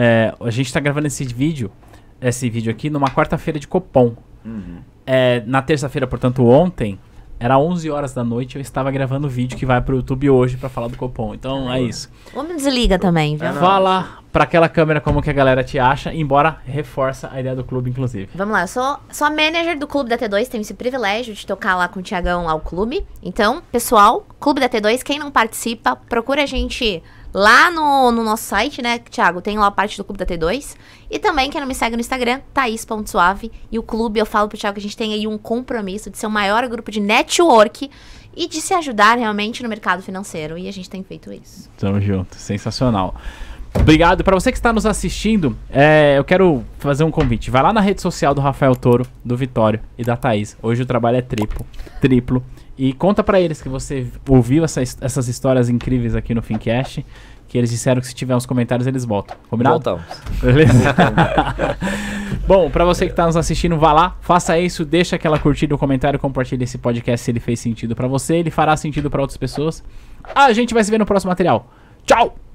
é, 0.00 0.34
a 0.38 0.50
gente 0.50 0.70
tá 0.72 0.78
gravando 0.80 1.06
esse 1.06 1.24
vídeo, 1.24 1.72
esse 2.20 2.48
vídeo 2.50 2.70
aqui, 2.70 2.90
numa 2.90 3.08
quarta-feira 3.08 3.58
de 3.58 3.68
Copom. 3.68 4.14
Uhum. 4.44 4.78
É, 5.06 5.42
na 5.46 5.62
terça-feira, 5.62 6.06
portanto, 6.06 6.46
ontem, 6.46 6.98
era 7.40 7.58
11 7.58 7.88
horas 7.90 8.12
da 8.12 8.24
noite, 8.24 8.56
eu 8.56 8.62
estava 8.62 8.90
gravando 8.90 9.26
o 9.26 9.30
vídeo 9.30 9.56
que 9.56 9.64
vai 9.64 9.80
pro 9.80 9.96
YouTube 9.96 10.28
hoje 10.28 10.56
pra 10.56 10.68
falar 10.68 10.88
do 10.88 10.96
Copom. 10.96 11.34
Então 11.34 11.72
é 11.72 11.80
isso. 11.80 12.10
O 12.34 12.40
homem 12.40 12.56
desliga 12.56 12.98
também, 12.98 13.36
viu? 13.36 13.46
É. 13.46 13.52
Fala 13.52 14.18
pra 14.32 14.44
aquela 14.44 14.68
câmera 14.68 15.00
como 15.00 15.22
que 15.22 15.30
a 15.30 15.32
galera 15.32 15.62
te 15.62 15.78
acha, 15.78 16.12
embora 16.12 16.58
reforça 16.64 17.30
a 17.32 17.40
ideia 17.40 17.54
do 17.54 17.64
clube, 17.64 17.90
inclusive. 17.90 18.28
Vamos 18.34 18.52
lá, 18.52 18.62
eu 18.62 18.68
sou, 18.68 18.98
sou 19.10 19.26
a 19.26 19.30
manager 19.30 19.78
do 19.78 19.86
Clube 19.86 20.10
da 20.10 20.18
T2, 20.18 20.48
tenho 20.48 20.60
esse 20.60 20.74
privilégio 20.74 21.32
de 21.32 21.46
tocar 21.46 21.76
lá 21.76 21.88
com 21.88 22.00
o 22.00 22.02
Tiagão 22.02 22.44
lá 22.44 22.54
o 22.54 22.60
clube. 22.60 23.06
Então, 23.22 23.62
pessoal, 23.72 24.26
Clube 24.38 24.60
da 24.60 24.68
T2, 24.68 25.02
quem 25.02 25.18
não 25.18 25.30
participa, 25.30 25.96
procura 25.96 26.42
a 26.42 26.46
gente 26.46 27.02
lá 27.32 27.70
no, 27.70 28.10
no 28.10 28.24
nosso 28.24 28.44
site, 28.44 28.82
né, 28.82 28.98
Thiago? 28.98 29.40
Tem 29.40 29.58
lá 29.58 29.66
a 29.66 29.70
parte 29.70 29.96
do 29.96 30.04
Clube 30.04 30.18
da 30.18 30.26
T2. 30.26 30.76
E 31.10 31.18
também, 31.18 31.50
quem 31.50 31.60
não 31.60 31.68
me 31.68 31.74
segue 31.74 31.96
no 31.96 32.00
Instagram, 32.00 32.40
Thaís.suave. 32.52 33.50
E 33.70 33.78
o 33.78 33.82
clube, 33.82 34.20
eu 34.20 34.26
falo 34.26 34.48
pro 34.48 34.58
Thiago 34.58 34.74
que 34.74 34.80
a 34.80 34.82
gente 34.82 34.96
tem 34.96 35.14
aí 35.14 35.26
um 35.26 35.38
compromisso 35.38 36.10
de 36.10 36.18
ser 36.18 36.26
o 36.26 36.30
maior 36.30 36.66
grupo 36.68 36.90
de 36.90 37.00
network 37.00 37.90
e 38.36 38.46
de 38.46 38.60
se 38.60 38.74
ajudar 38.74 39.16
realmente 39.16 39.62
no 39.62 39.68
mercado 39.68 40.02
financeiro. 40.02 40.58
E 40.58 40.68
a 40.68 40.72
gente 40.72 40.88
tem 40.88 41.02
feito 41.02 41.32
isso. 41.32 41.70
Tamo 41.78 42.00
junto, 42.00 42.36
sensacional. 42.36 43.14
Obrigado. 43.74 44.24
Pra 44.24 44.34
você 44.34 44.50
que 44.50 44.58
está 44.58 44.72
nos 44.72 44.86
assistindo, 44.86 45.56
é, 45.70 46.14
eu 46.18 46.24
quero 46.24 46.64
fazer 46.78 47.04
um 47.04 47.10
convite. 47.10 47.50
Vai 47.50 47.62
lá 47.62 47.72
na 47.72 47.80
rede 47.80 48.00
social 48.00 48.34
do 48.34 48.40
Rafael 48.40 48.74
Toro, 48.74 49.06
do 49.24 49.36
Vitório 49.36 49.80
e 49.96 50.04
da 50.04 50.16
Thaís. 50.16 50.56
Hoje 50.62 50.82
o 50.82 50.86
trabalho 50.86 51.16
é 51.16 51.22
triplo. 51.22 51.64
Triplo. 52.00 52.44
E 52.76 52.92
conta 52.92 53.24
para 53.24 53.40
eles 53.40 53.60
que 53.60 53.68
você 53.68 54.06
ouviu 54.28 54.64
essa, 54.64 54.80
essas 54.80 55.26
histórias 55.26 55.68
incríveis 55.68 56.14
aqui 56.14 56.32
no 56.32 56.42
Fincast. 56.42 57.04
Que 57.48 57.56
eles 57.58 57.70
disseram 57.70 58.00
que 58.00 58.06
se 58.06 58.14
tiver 58.14 58.36
uns 58.36 58.46
comentários 58.46 58.86
eles 58.86 59.04
voltam. 59.04 59.36
Combinado? 59.48 59.82
Voltamos. 59.82 60.04
Beleza? 60.42 60.94
Bom, 62.46 62.70
para 62.70 62.84
você 62.84 63.06
que 63.06 63.14
tá 63.14 63.26
nos 63.26 63.36
assistindo, 63.36 63.76
vá 63.78 63.92
lá, 63.92 64.16
faça 64.20 64.58
isso, 64.58 64.84
deixa 64.84 65.16
aquela 65.16 65.38
curtida, 65.38 65.74
um 65.74 65.78
comentário, 65.78 66.18
compartilhe 66.18 66.64
esse 66.64 66.78
podcast 66.78 67.24
se 67.24 67.30
ele 67.30 67.40
fez 67.40 67.58
sentido 67.60 67.96
para 67.96 68.06
você, 68.06 68.36
ele 68.36 68.50
fará 68.50 68.76
sentido 68.76 69.10
para 69.10 69.20
outras 69.20 69.36
pessoas. 69.36 69.82
A 70.34 70.52
gente 70.52 70.72
vai 70.72 70.84
se 70.84 70.90
ver 70.90 70.98
no 70.98 71.06
próximo 71.06 71.30
material. 71.30 71.70
Tchau! 72.06 72.47